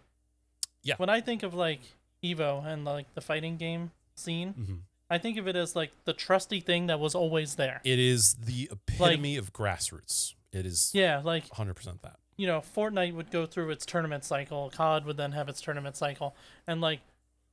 Yeah. 0.83 0.95
When 0.99 1.09
I 1.09 1.21
think 1.21 1.45
of 1.45 1.55
like 1.55 1.81
Evo 2.23 2.67
and 2.67 2.85
like 2.85 3.15
the 3.15 3.21
fighting 3.21 3.57
game 3.57 3.93
scene, 4.17 4.51
hmm 4.51 4.75
I 5.11 5.19
think 5.19 5.37
of 5.37 5.47
it 5.47 5.55
as 5.55 5.77
like 5.77 5.93
the 6.07 6.15
trusty 6.15 6.61
thing 6.61 6.87
that 6.87 6.99
was 6.99 7.15
always 7.15 7.57
there. 7.57 7.81
It 7.85 7.99
is 7.99 8.35
the 8.35 8.71
epitome 8.73 9.37
of 9.37 9.53
grassroots. 9.53 10.35
It 10.51 10.65
is 10.67 10.91
Yeah, 10.95 11.21
like 11.23 11.49
100% 11.51 12.01
that. 12.03 12.17
You 12.37 12.47
know, 12.47 12.61
Fortnite 12.61 13.15
would 13.15 13.31
go 13.31 13.47
through 13.47 13.71
its 13.71 13.87
tournament 13.87 14.25
cycle, 14.25 14.71
COD 14.75 15.05
would 15.07 15.17
then 15.17 15.33
have 15.33 15.49
its 15.49 15.61
tournament 15.61 15.97
cycle, 15.97 16.35
and 16.67 16.81
like 16.81 17.01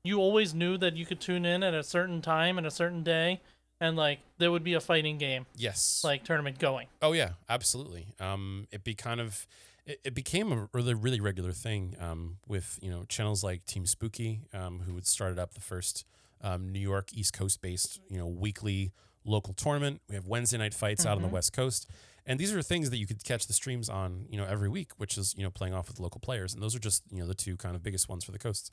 you 0.03 0.19
always 0.19 0.53
knew 0.53 0.77
that 0.77 0.95
you 0.97 1.05
could 1.05 1.19
tune 1.19 1.45
in 1.45 1.61
at 1.63 1.73
a 1.73 1.84
certain 1.84 2.21
time 2.21 2.57
and 2.57 2.65
a 2.65 2.71
certain 2.71 3.03
day, 3.03 3.39
and 3.79 3.95
like 3.95 4.19
there 4.39 4.51
would 4.51 4.63
be 4.63 4.73
a 4.73 4.79
fighting 4.82 5.17
game 5.17 5.45
Yes. 5.55 6.01
like 6.03 6.23
tournament 6.23 6.57
going. 6.59 6.88
oh 7.01 7.11
yeah, 7.13 7.32
absolutely. 7.49 8.07
Um, 8.19 8.67
it 8.71 8.84
be 8.84 8.95
kind 8.95 9.19
of, 9.21 9.45
it, 9.86 9.99
it 10.03 10.13
became 10.15 10.51
a 10.51 10.67
really 10.73 10.93
really 10.95 11.19
regular 11.19 11.51
thing. 11.51 11.95
Um, 11.99 12.38
with 12.47 12.79
you 12.82 12.89
know 12.89 13.03
channels 13.09 13.43
like 13.43 13.65
Team 13.65 13.86
Spooky, 13.86 14.41
um, 14.53 14.79
who 14.86 14.95
had 14.95 15.05
started 15.05 15.38
up 15.38 15.53
the 15.53 15.61
first 15.61 16.05
um, 16.41 16.71
New 16.71 16.79
York 16.79 17.09
East 17.13 17.34
Coast 17.34 17.61
based 17.61 17.99
you 18.09 18.17
know 18.17 18.25
weekly 18.27 18.91
local 19.23 19.53
tournament. 19.53 20.01
We 20.09 20.15
have 20.15 20.25
Wednesday 20.25 20.57
night 20.57 20.73
fights 20.73 21.05
out 21.05 21.15
on 21.17 21.21
the 21.21 21.27
Mhm. 21.27 21.34
West 21.34 21.53
Coast, 21.53 21.88
And 22.26 22.39
these 22.39 22.53
are 22.53 22.61
things 22.61 22.89
that 22.89 22.97
you 22.97 23.07
could 23.07 23.24
catch 23.24 23.47
the 23.47 23.53
streams 23.53 23.89
on, 23.89 24.26
you 24.30 24.38
know, 24.38 24.45
every 24.45 24.69
week, 24.69 24.91
which 24.97 25.17
is 25.17 25.34
you 25.38 25.43
know 25.43 25.49
playing 25.49 25.74
off 25.74 25.88
with 25.88 25.99
local 25.99 26.19
players, 26.19 26.53
and 26.53 26.61
those 26.61 26.76
are 26.76 26.80
just 26.80 27.03
you 27.11 27.19
know 27.19 27.28
the 27.28 27.36
two 27.36 27.57
kind 27.57 27.76
of 27.76 27.84
biggest 27.84 28.09
ones 28.09 28.24
for 28.24 28.32
the 28.32 28.39
coasts. 28.39 28.72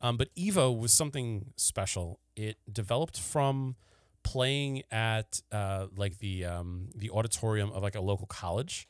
Um, 0.00 0.16
but 0.16 0.34
Evo 0.34 0.76
was 0.76 0.92
something 0.92 1.52
special. 1.56 2.20
It 2.34 2.56
developed 2.72 3.18
from 3.20 3.76
playing 4.22 4.82
at 4.90 5.40
uh, 5.52 5.86
like 5.96 6.18
the 6.18 6.44
um, 6.44 6.88
the 6.94 7.10
auditorium 7.10 7.70
of 7.72 7.82
like 7.82 7.94
a 7.94 8.00
local 8.00 8.26
college, 8.26 8.88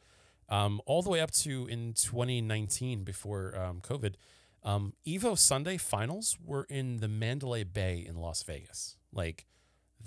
um, 0.48 0.80
all 0.86 1.03
the 1.03 1.11
way 1.11 1.20
up 1.20 1.30
to 1.32 1.66
in 1.66 1.94
2019 1.94 3.05
before 3.05 3.57
um, 3.57 3.80
COVID. 3.80 4.14
Um, 4.62 4.92
Evo 5.07 5.38
Sunday 5.38 5.78
finals 5.78 6.36
were 6.44 6.64
in 6.68 6.98
the 6.98 7.09
Mandalay 7.09 7.64
Bay 7.64 8.05
in 8.07 8.16
Las 8.16 8.42
Vegas. 8.42 8.96
Like 9.12 9.46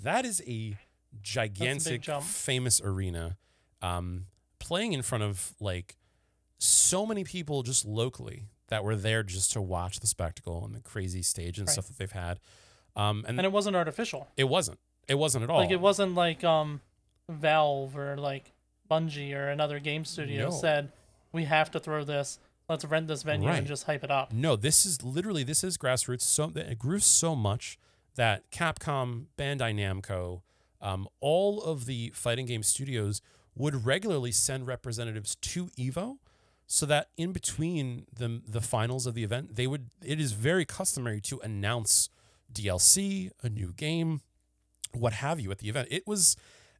that 0.02 0.24
is 0.24 0.42
a 0.46 0.76
gigantic, 1.20 2.02
jump. 2.02 2.24
famous 2.24 2.80
arena. 2.80 3.36
Um, 3.84 4.26
playing 4.58 4.92
in 4.94 5.02
front 5.02 5.24
of 5.24 5.54
like 5.60 5.96
so 6.58 7.04
many 7.04 7.24
people 7.24 7.62
just 7.62 7.84
locally 7.84 8.44
that 8.68 8.82
were 8.82 8.96
there 8.96 9.22
just 9.22 9.52
to 9.52 9.60
watch 9.60 10.00
the 10.00 10.06
spectacle 10.06 10.64
and 10.64 10.74
the 10.74 10.80
crazy 10.80 11.22
stage 11.22 11.58
and 11.58 11.66
Right. 11.68 11.72
stuff 11.72 11.88
that 11.88 11.98
they've 11.98 12.10
had. 12.12 12.40
Um, 12.96 13.24
and 13.28 13.38
And 13.38 13.44
it 13.44 13.52
wasn't 13.52 13.76
artificial. 13.76 14.28
it 14.36 14.44
wasn't. 14.44 14.78
It 15.06 15.16
wasn't 15.16 15.44
at 15.44 15.50
all. 15.50 15.58
Like 15.58 15.70
it 15.70 15.80
wasn't 15.80 16.14
like 16.14 16.42
um 16.44 16.80
Valve 17.28 17.96
or 17.96 18.16
like 18.16 18.52
Bungie 18.90 19.34
or 19.34 19.48
another 19.48 19.78
game 19.80 20.04
studio 20.04 20.44
No. 20.46 20.50
said 20.50 20.92
we 21.32 21.44
have 21.44 21.70
to 21.72 21.80
throw 21.80 22.04
this. 22.04 22.38
Let's 22.68 22.84
rent 22.86 23.08
this 23.08 23.22
venue 23.22 23.48
Right. 23.48 23.58
and 23.58 23.66
just 23.66 23.84
hype 23.84 24.04
it 24.04 24.10
up. 24.10 24.32
No, 24.32 24.56
this 24.56 24.86
is 24.86 25.02
literally 25.02 25.42
this 25.44 25.62
is 25.64 25.76
grassroots. 25.76 26.22
So 26.22 26.50
it 26.54 26.78
grew 26.78 27.00
so 27.00 27.34
much 27.36 27.78
that 28.14 28.50
Capcom, 28.50 29.26
Bandai 29.36 29.74
Namco, 29.74 30.42
um, 30.80 31.08
all 31.20 31.62
of 31.62 31.84
the 31.86 32.10
fighting 32.14 32.46
game 32.46 32.62
studios 32.62 33.20
would 33.56 33.86
regularly 33.86 34.32
send 34.32 34.66
representatives 34.66 35.36
to 35.36 35.66
Evo, 35.78 36.18
so 36.66 36.86
that 36.86 37.08
in 37.16 37.32
between 37.32 38.06
the 38.14 38.42
the 38.46 38.60
finals 38.60 39.06
of 39.06 39.14
the 39.14 39.24
event, 39.24 39.56
they 39.56 39.66
would. 39.66 39.90
It 40.02 40.20
is 40.20 40.32
very 40.32 40.64
customary 40.64 41.20
to 41.22 41.40
announce 41.40 42.08
DLC, 42.52 43.30
a 43.42 43.48
new 43.48 43.72
game, 43.72 44.20
what 44.92 45.14
have 45.14 45.40
you 45.40 45.50
at 45.50 45.58
the 45.58 45.68
event. 45.68 45.88
It 45.90 46.06
was 46.06 46.36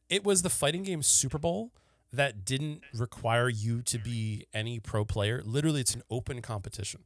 it 0.09 0.23
was 0.23 0.41
the 0.41 0.49
fighting 0.49 0.83
game 0.83 1.01
Super 1.01 1.37
Bowl 1.37 1.71
that 2.11 2.45
didn't 2.45 2.81
require 2.93 3.49
you 3.49 3.81
to 3.81 3.97
be 3.97 4.45
any 4.53 4.79
pro 4.79 5.05
player. 5.05 5.41
Literally, 5.43 5.81
it's 5.81 5.95
an 5.95 6.03
open 6.09 6.41
competition. 6.41 7.03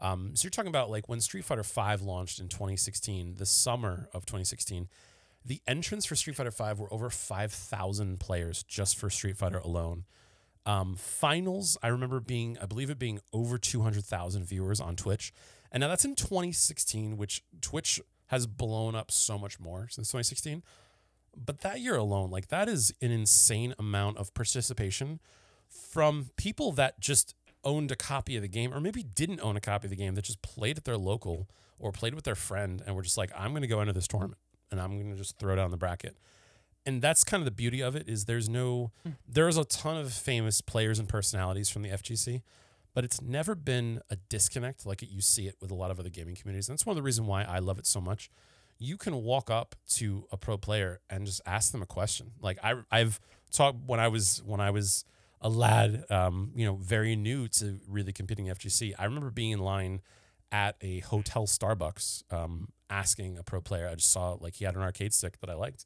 Um, 0.00 0.32
so 0.34 0.44
you're 0.44 0.50
talking 0.50 0.68
about 0.68 0.90
like 0.90 1.08
when 1.08 1.20
Street 1.20 1.44
Fighter 1.44 1.62
V 1.62 2.04
launched 2.04 2.40
in 2.40 2.48
2016, 2.48 3.36
the 3.36 3.46
summer 3.46 4.08
of 4.12 4.26
2016, 4.26 4.88
the 5.44 5.60
entrants 5.66 6.06
for 6.06 6.14
Street 6.14 6.36
Fighter 6.36 6.50
V 6.50 6.80
were 6.80 6.92
over 6.92 7.10
5,000 7.10 8.20
players 8.20 8.62
just 8.62 8.96
for 8.96 9.10
Street 9.10 9.36
Fighter 9.36 9.58
alone. 9.58 10.04
Um, 10.64 10.94
finals, 10.94 11.76
I 11.82 11.88
remember 11.88 12.20
being, 12.20 12.56
I 12.62 12.66
believe 12.66 12.90
it 12.90 12.98
being 12.98 13.20
over 13.32 13.58
200,000 13.58 14.44
viewers 14.44 14.80
on 14.80 14.94
Twitch. 14.94 15.32
And 15.72 15.80
now 15.80 15.88
that's 15.88 16.04
in 16.04 16.14
2016, 16.14 17.16
which 17.16 17.42
Twitch 17.60 18.00
has 18.26 18.46
blown 18.46 18.94
up 18.94 19.10
so 19.10 19.38
much 19.38 19.58
more 19.58 19.88
since 19.90 20.08
2016. 20.08 20.62
But 21.36 21.62
that 21.62 21.80
year 21.80 21.96
alone, 21.96 22.30
like 22.30 22.48
that 22.48 22.68
is 22.68 22.92
an 23.00 23.10
insane 23.10 23.74
amount 23.78 24.18
of 24.18 24.32
participation 24.34 25.18
from 25.68 26.30
people 26.36 26.72
that 26.72 27.00
just 27.00 27.34
owned 27.64 27.90
a 27.90 27.96
copy 27.96 28.36
of 28.36 28.42
the 28.42 28.48
game 28.48 28.72
or 28.72 28.80
maybe 28.80 29.02
didn't 29.02 29.40
own 29.40 29.56
a 29.56 29.60
copy 29.60 29.86
of 29.86 29.90
the 29.90 29.96
game 29.96 30.14
that 30.14 30.24
just 30.24 30.42
played 30.42 30.76
at 30.76 30.84
their 30.84 30.96
local 30.96 31.48
or 31.78 31.90
played 31.90 32.14
with 32.14 32.24
their 32.24 32.34
friend 32.34 32.82
and 32.86 32.94
were 32.94 33.02
just 33.02 33.18
like, 33.18 33.30
I'm 33.36 33.50
going 33.50 33.62
to 33.62 33.68
go 33.68 33.80
into 33.80 33.92
this 33.92 34.06
tournament 34.06 34.38
and 34.72 34.80
I'm 34.80 34.98
going 34.98 35.10
to 35.10 35.16
just 35.16 35.38
throw 35.38 35.54
down 35.54 35.70
the 35.70 35.76
bracket. 35.76 36.16
And 36.84 37.00
that's 37.00 37.22
kind 37.22 37.40
of 37.40 37.44
the 37.44 37.52
beauty 37.52 37.80
of 37.80 37.94
it 37.94 38.08
is 38.08 38.24
there's 38.24 38.48
no, 38.48 38.90
there's 39.28 39.56
a 39.56 39.64
ton 39.64 39.96
of 39.96 40.12
famous 40.12 40.60
players 40.60 40.98
and 40.98 41.08
personalities 41.08 41.70
from 41.70 41.82
the 41.82 41.90
FGC, 41.90 42.42
but 42.92 43.04
it's 43.04 43.22
never 43.22 43.54
been 43.54 44.00
a 44.10 44.16
disconnect 44.16 44.84
like 44.84 45.02
it, 45.02 45.08
you 45.10 45.20
see 45.20 45.46
it 45.46 45.54
with 45.60 45.70
a 45.70 45.74
lot 45.74 45.92
of 45.92 46.00
other 46.00 46.10
gaming 46.10 46.34
communities. 46.34 46.68
And 46.68 46.76
that's 46.76 46.84
one 46.84 46.92
of 46.92 46.96
the 46.96 47.02
reasons 47.02 47.28
why 47.28 47.44
I 47.44 47.60
love 47.60 47.78
it 47.78 47.86
so 47.86 48.00
much. 48.00 48.30
You 48.78 48.96
can 48.96 49.22
walk 49.22 49.48
up 49.48 49.76
to 49.90 50.26
a 50.32 50.36
pro 50.36 50.58
player 50.58 51.00
and 51.08 51.24
just 51.24 51.40
ask 51.46 51.70
them 51.70 51.82
a 51.82 51.86
question. 51.86 52.32
Like 52.40 52.58
I, 52.64 52.74
I've 52.90 53.20
talked 53.52 53.78
when 53.86 54.00
I 54.00 54.08
was 54.08 54.42
when 54.44 54.60
I 54.60 54.70
was 54.70 55.04
a 55.40 55.48
lad, 55.48 56.04
um, 56.10 56.50
you 56.56 56.64
know, 56.64 56.76
very 56.76 57.14
new 57.14 57.46
to 57.48 57.78
really 57.88 58.12
competing 58.12 58.46
FGC. 58.46 58.94
I 58.98 59.04
remember 59.04 59.30
being 59.30 59.50
in 59.50 59.58
line 59.60 60.00
at 60.50 60.76
a 60.80 61.00
hotel 61.00 61.46
Starbucks, 61.46 62.24
um, 62.32 62.68
asking 62.92 63.38
a 63.38 63.42
pro 63.42 63.60
player. 63.60 63.88
I 63.88 63.94
just 63.94 64.10
saw 64.12 64.36
like 64.40 64.54
he 64.56 64.64
had 64.64 64.76
an 64.76 64.82
arcade 64.82 65.12
stick 65.12 65.40
that 65.40 65.50
I 65.50 65.54
liked. 65.54 65.84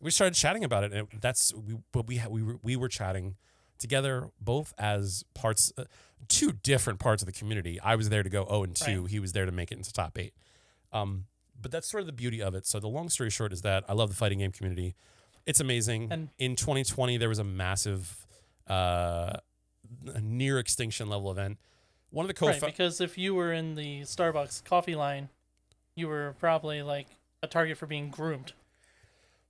We 0.00 0.10
started 0.10 0.34
chatting 0.34 0.64
about 0.64 0.84
it, 0.84 0.92
and 0.92 1.08
it- 1.12 1.20
that's 1.20 1.54
we. 1.54 1.76
But 1.92 2.06
we 2.06 2.20
we 2.28 2.42
were 2.42 2.58
we 2.62 2.76
were 2.76 2.88
chatting 2.88 3.36
together 3.78 4.30
both 4.40 4.74
as 4.76 5.24
parts, 5.34 5.72
uh, 5.78 5.84
two 6.26 6.50
different 6.52 6.98
parts 6.98 7.22
of 7.22 7.26
the 7.26 7.32
community. 7.32 7.78
I 7.80 7.94
was 7.94 8.08
there 8.08 8.22
to 8.24 8.28
go 8.30 8.44
oh 8.48 8.64
and 8.64 8.74
two. 8.74 9.02
Right. 9.02 9.10
He 9.10 9.20
was 9.20 9.32
there 9.32 9.46
to 9.46 9.52
make 9.52 9.70
it 9.70 9.78
into 9.78 9.92
top 9.92 10.18
eight. 10.18 10.34
Um, 10.92 11.26
but 11.60 11.70
that's 11.70 11.88
sort 11.88 12.00
of 12.00 12.06
the 12.06 12.12
beauty 12.12 12.42
of 12.42 12.54
it. 12.54 12.66
So 12.66 12.80
the 12.80 12.88
long 12.88 13.08
story 13.08 13.30
short 13.30 13.52
is 13.52 13.62
that 13.62 13.84
I 13.88 13.92
love 13.92 14.08
the 14.10 14.16
fighting 14.16 14.38
game 14.40 14.52
community. 14.52 14.94
It's 15.46 15.60
amazing. 15.60 16.08
And- 16.12 16.28
in 16.38 16.56
2020, 16.56 17.16
there 17.18 17.28
was 17.28 17.38
a 17.38 17.44
massive, 17.44 18.26
uh, 18.66 19.34
near 20.20 20.58
extinction 20.58 21.08
level 21.08 21.30
event. 21.30 21.58
One 22.10 22.24
of 22.24 22.28
the 22.28 22.34
co 22.34 22.46
Right, 22.48 22.60
because 22.60 23.00
if 23.00 23.16
you 23.18 23.34
were 23.34 23.52
in 23.52 23.74
the 23.74 24.00
Starbucks 24.02 24.64
coffee 24.64 24.94
line, 24.94 25.28
you 25.98 26.08
were 26.08 26.34
probably 26.38 26.82
like 26.82 27.06
a 27.42 27.46
target 27.46 27.76
for 27.78 27.86
being 27.86 28.10
groomed. 28.10 28.52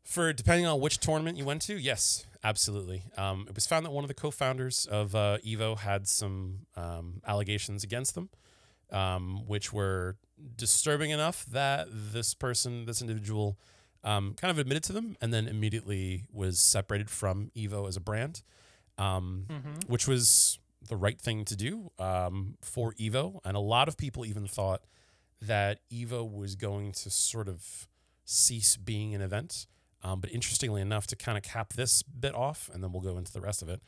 For 0.05 0.33
depending 0.33 0.67
on 0.67 0.81
which 0.81 0.99
tournament 0.99 1.37
you 1.37 1.45
went 1.45 1.61
to, 1.63 1.75
yes, 1.79 2.25
absolutely. 2.43 3.03
Um, 3.19 3.45
it 3.49 3.55
was 3.55 3.67
found 3.67 3.85
that 3.85 3.91
one 3.91 4.05
of 4.05 4.09
the 4.09 4.15
co-founders 4.15 4.87
of 4.87 5.15
uh, 5.15 5.37
Evo 5.47 5.79
had 5.79 6.09
some 6.09 6.61
um, 6.77 7.21
allegations 7.27 7.85
against 7.85 8.15
them, 8.15 8.31
um, 8.91 9.47
which 9.47 9.71
were 9.73 10.17
disturbing 10.57 11.11
enough 11.11 11.45
that 11.47 11.89
this 11.91 12.33
person, 12.33 12.87
this 12.87 13.03
individual, 13.03 13.59
um, 14.03 14.33
kind 14.41 14.51
of 14.51 14.59
admitted 14.59 14.83
to 14.85 14.93
them, 14.95 15.17
and 15.21 15.35
then 15.35 15.47
immediately 15.47 16.25
was 16.33 16.59
separated 16.59 17.11
from 17.11 17.51
Evo 17.55 17.87
as 17.87 17.97
a 17.97 18.01
brand, 18.01 18.43
um, 18.97 19.45
Mm-hmm. 19.51 19.91
which 19.93 20.09
was 20.09 20.59
the 20.89 20.97
right 20.97 21.21
thing 21.21 21.45
to 21.45 21.55
do 21.57 21.91
um, 21.99 22.57
for 22.63 22.95
Evo. 22.95 23.41
And 23.45 23.57
a 23.59 23.61
lot 23.61 23.89
of 23.89 23.99
people 23.99 24.25
even 24.25 24.47
thought 24.47 24.81
that 25.41 25.81
Evo 25.93 26.31
was 26.31 26.55
going 26.57 26.93
to 26.93 27.11
sort 27.11 27.49
of 27.49 27.89
cease 28.25 28.77
being 28.77 29.15
an 29.15 29.21
event. 29.21 29.67
Um, 30.03 30.21
but 30.21 30.31
interestingly 30.33 30.81
enough, 30.81 31.07
to 31.09 31.17
kind 31.17 31.37
of 31.37 31.43
cap 31.43 31.73
this 31.73 32.03
bit 32.03 32.35
off, 32.35 32.71
and 32.73 32.83
then 32.85 32.93
we'll 32.93 33.03
go 33.03 33.19
into 33.19 33.33
the 33.33 33.41
rest 33.41 33.63
of 33.63 33.69
it, 33.69 33.83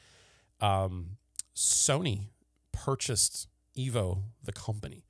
um, 0.61 1.17
Sony 1.55 2.29
purchased 2.73 3.49
Evo, 3.77 4.23
the 4.43 4.53
company, 4.53 5.05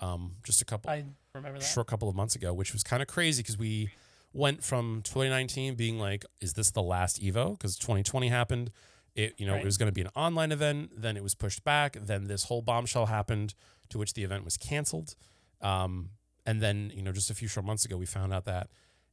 um, 0.00 0.36
just 0.44 0.62
a 0.62 0.64
couple 0.64 0.90
I 0.90 1.04
remember 1.34 1.58
that. 1.58 1.64
short 1.64 1.86
couple 1.86 2.08
of 2.08 2.14
months 2.14 2.34
ago, 2.34 2.52
which 2.54 2.72
was 2.72 2.82
kind 2.82 3.02
of 3.02 3.08
crazy 3.08 3.42
because 3.42 3.58
we 3.58 3.90
went 4.32 4.62
from 4.62 5.02
2019 5.04 5.74
being 5.74 5.98
like, 5.98 6.24
is 6.40 6.54
this 6.54 6.70
the 6.70 6.82
last 6.82 7.22
Evo? 7.22 7.52
Because 7.52 7.76
2020 7.78 8.28
happened. 8.28 8.70
It 9.14 9.34
you 9.38 9.46
know 9.46 9.52
Right. 9.54 9.62
it 9.62 9.64
was 9.64 9.78
going 9.78 9.88
to 9.90 9.94
be 9.94 10.02
an 10.02 10.10
online 10.14 10.52
event, 10.52 10.90
then 11.00 11.16
it 11.16 11.22
was 11.22 11.34
pushed 11.34 11.64
back, 11.64 11.96
then 12.00 12.24
this 12.24 12.44
whole 12.44 12.62
bombshell 12.62 13.06
happened, 13.06 13.54
to 13.90 13.98
which 13.98 14.12
the 14.14 14.24
event 14.24 14.44
was 14.44 14.56
canceled. 14.56 15.14
Um, 15.60 16.10
and 16.44 16.62
then 16.62 16.92
you 16.94 17.02
know 17.02 17.12
just 17.12 17.30
a 17.30 17.34
few 17.34 17.48
short 17.48 17.66
months 17.66 17.84
ago, 17.84 17.96
we 17.96 18.06
found 18.06 18.32
out 18.32 18.44
that 18.44 18.68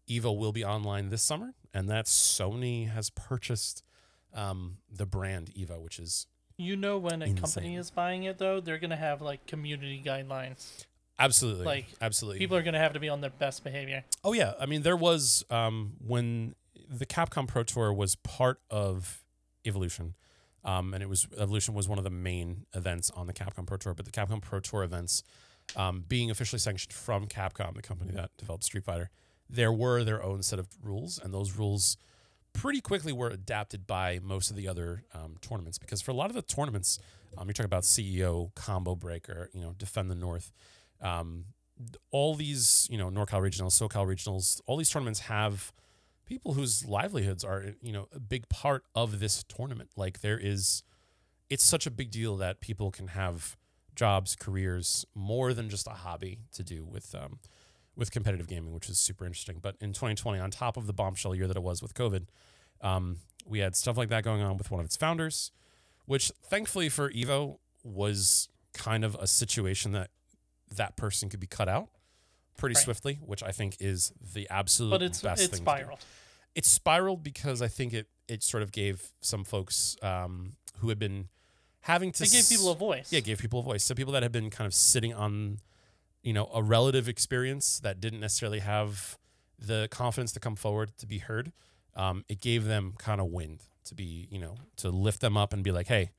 Evo 0.10 0.38
will 0.38 0.52
be 0.52 0.64
online 0.64 1.10
this 1.10 1.24
summer, 1.24 1.54
and 1.74 1.89
that 1.89 2.06
Sony 2.06 2.89
has 2.89 3.10
purchased 3.10 3.84
um, 4.34 4.78
the 4.91 5.06
brand 5.06 5.52
Evo, 5.58 5.82
which 5.82 6.00
is 6.00 6.28
You 6.58 6.76
know 6.76 6.98
when 6.98 7.22
a 7.22 7.34
company 7.34 7.76
is 7.76 7.89
buying 7.91 8.24
it 8.24 8.38
though, 8.38 8.60
they're 8.60 8.78
gonna 8.78 8.96
have 8.96 9.22
like 9.22 9.46
community 9.48 10.02
guidelines. 10.06 10.86
absolutely 11.20 11.66
Like, 11.66 11.86
absolutely 12.02 12.39
People 12.39 12.58
are 12.58 12.64
gonna 12.64 12.80
have 12.80 12.94
to 12.94 13.00
be 13.00 13.10
on 13.10 13.22
their 13.22 13.30
best 13.30 13.64
behavior. 13.64 14.04
Oh 14.24 14.34
yeah, 14.34 14.54
I 14.60 14.66
mean 14.66 14.82
there 14.82 14.98
was 14.98 15.44
um, 15.50 15.94
when 16.06 16.56
the 16.89 17.06
Capcom 17.06 17.48
Pro 17.48 17.64
Tour 17.64 17.94
was 17.94 18.16
part 18.16 18.60
of 18.70 19.24
Evolution, 19.66 20.16
um, 20.66 20.94
and 20.94 21.02
it 21.02 21.10
was 21.10 21.28
Evolution 21.38 21.74
was 21.74 21.88
one 21.88 21.98
of 21.98 22.04
the 22.04 22.10
main 22.10 22.66
events 22.74 23.10
on 23.12 23.28
the 23.28 23.34
Capcom 23.34 23.66
Pro 23.66 23.78
Tour. 23.78 23.94
But 23.94 24.06
the 24.06 24.12
Capcom 24.12 24.41
Pro 24.41 24.60
Tour 24.60 24.84
events, 24.84 25.24
um, 25.76 26.03
being 26.07 26.32
officially 26.32 26.59
sanctioned 26.59 26.93
from 26.93 27.28
Capcom, 27.28 27.76
the 27.76 27.82
company 27.82 28.11
that 28.13 28.32
developed 28.38 28.63
Street 28.63 28.84
Fighter, 28.84 29.09
there 29.49 29.71
were 29.71 30.03
their 30.03 30.24
own 30.24 30.43
set 30.43 30.59
of 30.59 30.67
rules, 30.82 31.19
and 31.21 31.34
those 31.34 31.53
rules 31.53 31.97
pretty 32.53 32.82
quickly 32.82 33.11
were 33.11 33.30
adapted 33.30 33.86
by 33.88 34.19
most 34.21 34.49
of 34.49 34.55
the 34.55 34.67
other 34.67 35.03
um, 35.13 35.36
tournaments. 35.41 35.78
Because 35.78 36.01
for 36.01 36.11
a 36.11 36.13
lot 36.13 36.30
of 36.30 36.36
the 36.36 36.41
tournaments, 36.41 36.99
um, 37.38 37.47
you're 37.47 37.53
talking 37.53 37.65
about 37.65 37.84
CEO, 37.84 38.53
Combo 38.55 38.95
Breaker, 38.95 39.49
you 39.53 39.61
know, 39.61 39.74
Defend 39.78 40.09
the 40.09 40.15
North. 40.15 40.51
Um, 41.01 41.45
all 42.11 42.36
these, 42.36 42.88
you 42.89 42.97
know, 42.97 43.09
NorCal 43.09 43.41
regionals, 43.41 43.82
SoCal 43.82 44.05
regionals, 44.05 44.61
all 44.67 44.78
these 44.78 44.89
tournaments 44.89 45.21
have 45.21 45.74
people 46.26 46.53
whose 46.53 46.86
livelihoods 46.86 47.43
are, 47.43 47.74
you 47.82 47.91
know, 47.91 48.07
a 48.13 48.19
big 48.19 48.47
part 48.49 48.86
of 48.95 49.19
this 49.19 49.43
tournament. 49.43 49.89
Like 49.95 50.21
there 50.21 50.39
is, 50.39 50.84
it's 51.49 51.63
such 51.63 51.86
a 51.86 51.91
big 51.91 52.11
deal 52.11 52.38
that 52.38 52.61
people 52.61 52.91
can 52.91 53.07
have 53.07 53.57
jobs, 53.96 54.36
careers, 54.36 55.06
more 55.16 55.54
than 55.54 55.70
just 55.70 55.88
a 55.88 55.91
hobby 55.91 56.39
to 56.54 56.64
do 56.64 56.84
with, 56.84 57.14
um, 57.16 57.39
with 57.96 58.12
competitive 58.12 58.48
gaming, 58.48 58.74
which 58.74 58.89
is 58.89 58.98
super 59.00 59.26
interesting. 59.26 59.60
But 59.62 59.76
in 59.80 59.94
2020, 59.94 60.39
on 60.39 60.50
top 60.52 60.78
of 60.78 60.88
the 60.88 60.94
bombshell 60.94 61.36
year 61.36 61.48
that 61.48 61.58
it 61.58 61.64
was 61.64 61.82
with 61.82 61.94
COVID, 61.94 62.26
um, 62.82 63.18
We 63.46 63.60
had 63.60 63.76
stuff 63.76 63.98
like 63.98 64.08
that 64.10 64.24
going 64.24 64.41
on 64.41 64.58
with 64.58 64.72
one 64.72 64.80
of 64.80 64.86
its 64.86 64.96
founders, 64.96 65.52
which 66.06 66.32
thankfully 66.44 66.88
for 66.88 67.12
Evo 67.12 67.60
was 67.84 68.48
kind 68.74 69.04
of 69.04 69.16
a 69.16 69.28
situation 69.28 69.91
that 69.91 70.12
that 70.76 70.96
person 70.96 71.28
could 71.30 71.41
be 71.41 71.48
cut 71.48 71.68
out 71.68 71.89
pretty 72.58 72.76
Right. 72.76 72.84
swiftly, 72.86 73.16
which 73.16 73.44
I 73.44 73.52
think 73.52 73.76
is 73.82 74.14
the 74.34 74.50
absolute 74.50 74.91
But 74.91 75.02
it's 75.02 75.22
best 75.22 75.41
it's 75.44 75.52
thing. 75.58 75.64
spiraled. 75.66 76.00
it 76.56 76.66
spiraled 76.66 77.22
because 77.22 77.62
I 77.62 77.68
think 77.68 77.94
it 77.94 78.08
it 78.30 78.41
sort 78.44 78.64
of 78.64 78.72
gave 78.72 79.12
some 79.20 79.44
folks 79.44 79.98
um, 80.02 80.56
who 80.78 80.88
had 80.88 80.98
been 80.98 81.28
having 81.84 82.11
to 82.13 82.23
It 82.23 82.31
gave 82.31 82.49
people 82.49 82.69
a 82.71 82.75
voice. 82.75 83.11
yeah 83.11 83.19
gave 83.21 83.39
people 83.39 83.59
a 83.59 83.63
voice. 83.63 83.84
So 83.84 83.95
people 83.95 84.13
that 84.13 84.23
had 84.23 84.31
been 84.31 84.49
kind 84.49 84.65
of 84.65 84.73
sitting 84.73 85.13
on 85.13 85.59
you 86.21 86.34
know 86.34 86.49
a 86.53 86.61
relative 86.63 87.07
experience 87.09 87.79
that 87.81 87.99
didn't 88.01 88.19
necessarily 88.19 88.59
have 88.59 89.17
the 89.59 89.88
confidence 89.91 90.31
to 90.34 90.39
come 90.39 90.55
forward 90.55 90.91
to 90.97 91.05
be 91.05 91.19
heard. 91.19 91.51
Um, 91.95 92.25
it 92.27 92.41
gave 92.41 92.65
them 92.65 92.95
kind 92.97 93.21
of 93.21 93.27
wind 93.27 93.63
to 93.86 93.95
be 93.95 94.27
you 94.31 94.39
know 94.39 94.55
to 94.77 94.89
lift 94.89 95.21
them 95.21 95.38
up 95.38 95.53
and 95.53 95.63
be 95.63 95.71
like, 95.71 95.88
hey, 95.88 96.11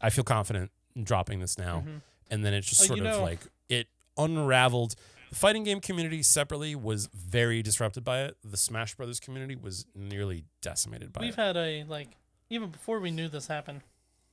I 0.00 0.10
feel 0.10 0.24
confident 0.24 0.70
in 0.96 1.04
dropping 1.04 1.40
this 1.40 1.58
now. 1.58 1.84
Mhm. 1.86 2.00
And 2.30 2.44
then 2.44 2.54
it 2.54 2.62
just 2.62 2.80
sort 2.86 2.98
of 2.98 3.04
know- 3.04 3.22
like 3.22 3.40
it 3.68 3.88
unraveled. 4.16 4.94
The 5.30 5.36
fighting 5.36 5.64
game 5.64 5.80
community 5.80 6.22
separately 6.22 6.76
was 6.76 7.08
very 7.12 7.60
disrupted 7.62 8.04
by 8.04 8.22
it. 8.22 8.36
The 8.44 8.56
Smash 8.56 8.94
Brothers 8.94 9.18
community 9.18 9.56
was 9.56 9.84
nearly 9.94 10.44
decimated 10.62 11.12
by 11.12 11.22
it. 11.22 11.24
We've 11.24 11.34
had 11.34 11.56
a 11.56 11.82
like 11.84 12.08
even 12.50 12.70
before 12.70 13.00
we 13.00 13.10
knew 13.10 13.28
this 13.28 13.48
happened, 13.48 13.80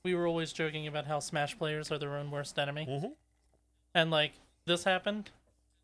we 0.04 0.14
were 0.14 0.26
always 0.26 0.52
joking 0.52 0.86
about 0.86 1.06
how 1.06 1.20
Smash 1.20 1.56
players 1.58 1.90
are 1.92 1.98
their 1.98 2.16
own 2.16 2.30
worst 2.30 2.58
enemy, 2.58 2.86
Mhm. 2.86 3.14
and 3.94 4.10
like 4.10 4.32
this 4.64 4.84
happened, 4.84 5.30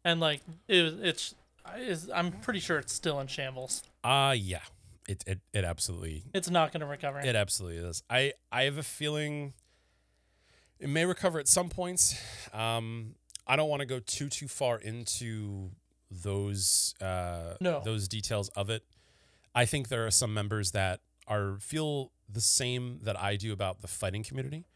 and 0.05 0.21
like 0.21 0.41
it 0.67 0.95
it's 1.05 1.35
is 1.77 2.11
I'm 2.11 2.33
pretty 2.41 2.61
sure 2.61 2.79
it's 2.79 2.93
still 2.93 3.21
in 3.21 3.27
shambles. 3.29 3.83
Uh 4.03 4.35
yeah. 4.37 4.63
It 5.09 5.23
it 5.27 5.41
it 5.53 5.65
absolutely 5.65 6.25
It's 6.35 6.51
not 6.51 6.73
going 6.73 6.81
to 6.81 6.87
recover. 6.87 7.21
it 7.21 7.37
absolutely 7.37 7.79
is. 7.79 8.03
I 8.11 8.33
I 8.51 8.65
have 8.65 8.77
a 8.79 8.83
feeling 8.83 9.55
it 10.79 10.89
may 10.89 11.05
recover 11.07 11.39
at 11.39 11.47
some 11.49 11.69
points. 11.69 12.17
Um 12.53 13.15
I 13.47 13.57
don't 13.57 13.69
want 13.69 13.81
to 13.81 13.87
go 13.87 14.01
too 14.01 14.29
too 14.29 14.49
far 14.49 14.79
into 14.79 15.71
those 16.11 16.95
uh 17.01 17.57
No. 17.61 17.81
those 17.85 18.09
details 18.09 18.49
of 18.51 18.69
it. 18.71 18.85
I 19.55 19.65
think 19.65 19.89
there 19.89 20.07
are 20.07 20.11
some 20.11 20.33
members 20.35 20.73
that 20.73 21.01
are 21.29 21.59
feel 21.61 22.13
the 22.29 22.41
same 22.41 22.99
that 23.03 23.19
I 23.19 23.37
do 23.37 23.53
about 23.53 23.81
the 23.81 23.89
fighting 23.89 24.23
community. 24.23 24.67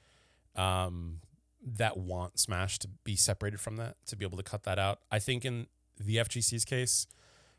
Um 0.54 1.20
that 1.64 1.96
want 1.96 2.40
Smash 2.40 2.78
to 2.80 2.88
be 3.04 3.14
separated 3.14 3.60
from 3.60 3.76
that, 3.76 3.94
to 4.06 4.16
be 4.16 4.24
able 4.24 4.36
to 4.36 4.42
cut 4.42 4.64
that 4.64 4.78
out. 4.80 4.98
I 5.12 5.20
think 5.20 5.44
in 5.44 5.68
the 5.96 6.16
FGC's 6.16 6.64
case, 6.64 7.06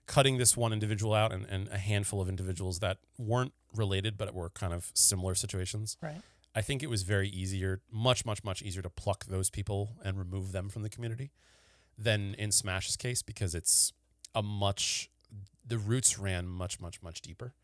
cutting 0.08 0.38
this 0.38 0.58
one 0.58 0.74
individual 0.74 1.14
out 1.14 1.32
and, 1.32 1.46
and 1.46 1.70
a 1.70 1.78
handful 1.78 2.20
of 2.22 2.28
individuals 2.28 2.80
that 2.80 2.98
weren't 3.18 3.54
related 3.74 4.18
but 4.18 4.34
were 4.34 4.50
kind 4.50 4.74
of 4.74 4.92
similar 4.94 5.36
situations, 5.36 5.96
Right. 6.02 6.22
I 6.56 6.62
think 6.62 6.84
it 6.84 6.90
was 6.90 7.04
very 7.04 7.30
easier, 7.30 7.82
much, 7.90 8.26
much, 8.26 8.44
much 8.44 8.62
easier 8.62 8.82
to 8.84 8.90
pluck 8.90 9.26
those 9.26 9.50
people 9.50 9.98
and 10.04 10.20
remove 10.20 10.52
them 10.52 10.70
from 10.70 10.84
the 10.84 10.90
community 10.90 11.32
than 11.98 12.36
in 12.36 12.52
Smash's 12.52 12.96
case 12.96 13.24
because 13.24 13.56
it's 13.56 13.94
a 14.36 14.44
much, 14.44 15.10
the 15.66 15.78
roots 15.78 16.20
ran 16.20 16.48
much, 16.48 16.80
much, 16.80 17.02
much 17.02 17.22
deeper. 17.22 17.56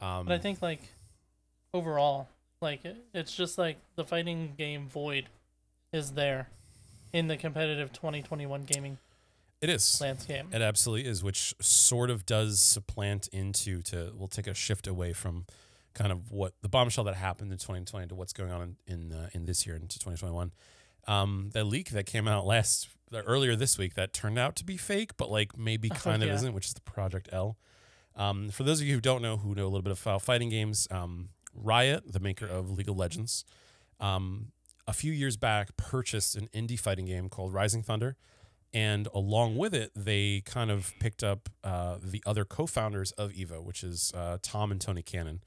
Um, 0.00 0.26
But 0.26 0.34
I 0.34 0.38
think 0.38 0.62
like 0.62 0.80
overall, 1.74 2.28
like 2.60 2.84
it, 2.84 2.96
it's 3.14 3.34
just 3.34 3.58
like 3.58 3.78
the 3.96 4.04
fighting 4.04 4.54
game 4.56 4.88
void 4.88 5.28
is 5.92 6.12
there 6.12 6.48
in 7.12 7.26
the 7.28 7.36
competitive 7.36 7.92
2021 7.92 8.62
gaming 8.64 8.98
it 9.60 9.68
is. 9.68 10.00
landscape. 10.00 10.46
It 10.52 10.62
absolutely 10.62 11.08
is, 11.08 11.22
which 11.22 11.54
sort 11.60 12.08
of 12.10 12.24
does 12.24 12.60
supplant 12.62 13.28
into 13.28 13.82
to 13.82 14.12
we'll 14.16 14.28
take 14.28 14.46
a 14.46 14.54
shift 14.54 14.86
away 14.86 15.12
from 15.12 15.44
kind 15.92 16.12
of 16.12 16.30
what 16.30 16.54
the 16.62 16.68
bombshell 16.68 17.04
that 17.04 17.16
happened 17.16 17.52
in 17.52 17.58
2020 17.58 18.06
to 18.08 18.14
what's 18.14 18.32
going 18.32 18.52
on 18.52 18.76
in 18.86 19.10
in, 19.10 19.12
uh, 19.12 19.28
in 19.32 19.44
this 19.46 19.66
year 19.66 19.74
into 19.76 19.98
2021. 19.98 20.52
Um, 21.08 21.50
the 21.52 21.64
leak 21.64 21.90
that 21.90 22.06
came 22.06 22.28
out 22.28 22.46
last 22.46 22.88
earlier 23.12 23.56
this 23.56 23.76
week 23.76 23.94
that 23.94 24.12
turned 24.12 24.38
out 24.38 24.54
to 24.56 24.64
be 24.64 24.76
fake, 24.76 25.16
but 25.16 25.30
like 25.30 25.58
maybe 25.58 25.90
Oh, 25.92 25.94
kind 25.96 26.22
of 26.22 26.28
yeah. 26.28 26.36
isn't, 26.36 26.54
which 26.54 26.66
is 26.66 26.74
the 26.74 26.80
Project 26.82 27.28
L. 27.32 27.56
Um, 28.16 28.50
for 28.50 28.64
those 28.64 28.80
of 28.80 28.86
you 28.86 28.94
who 28.94 29.00
don't 29.00 29.22
know, 29.22 29.36
who 29.36 29.54
know 29.54 29.64
a 29.64 29.70
little 29.70 29.82
bit 29.82 29.98
about 30.00 30.22
fighting 30.22 30.50
games, 30.50 30.88
um, 30.90 31.30
Riot, 31.54 32.12
the 32.12 32.20
maker 32.20 32.46
of 32.46 32.70
League 32.70 32.88
of 32.88 32.96
Legends, 32.96 33.44
um, 33.98 34.52
a 34.86 34.92
few 34.92 35.12
years 35.12 35.36
back 35.36 35.76
purchased 35.76 36.36
an 36.36 36.48
indie 36.54 36.78
fighting 36.78 37.06
game 37.06 37.28
called 37.28 37.52
Rising 37.52 37.82
Thunder 37.82 38.16
and 38.72 39.08
along 39.14 39.56
with 39.56 39.74
it, 39.74 39.90
they 39.96 40.42
kind 40.44 40.70
of 40.70 40.92
picked 41.00 41.24
up 41.24 41.48
uh, 41.64 41.96
the 42.02 42.22
other 42.24 42.44
co-founders 42.44 43.10
of 43.12 43.32
Evo, 43.32 43.62
which 43.62 43.82
is 43.82 44.12
uh, 44.14 44.38
Tom 44.42 44.70
and 44.70 44.80
Tony 44.80 45.02
Cannon, 45.02 45.42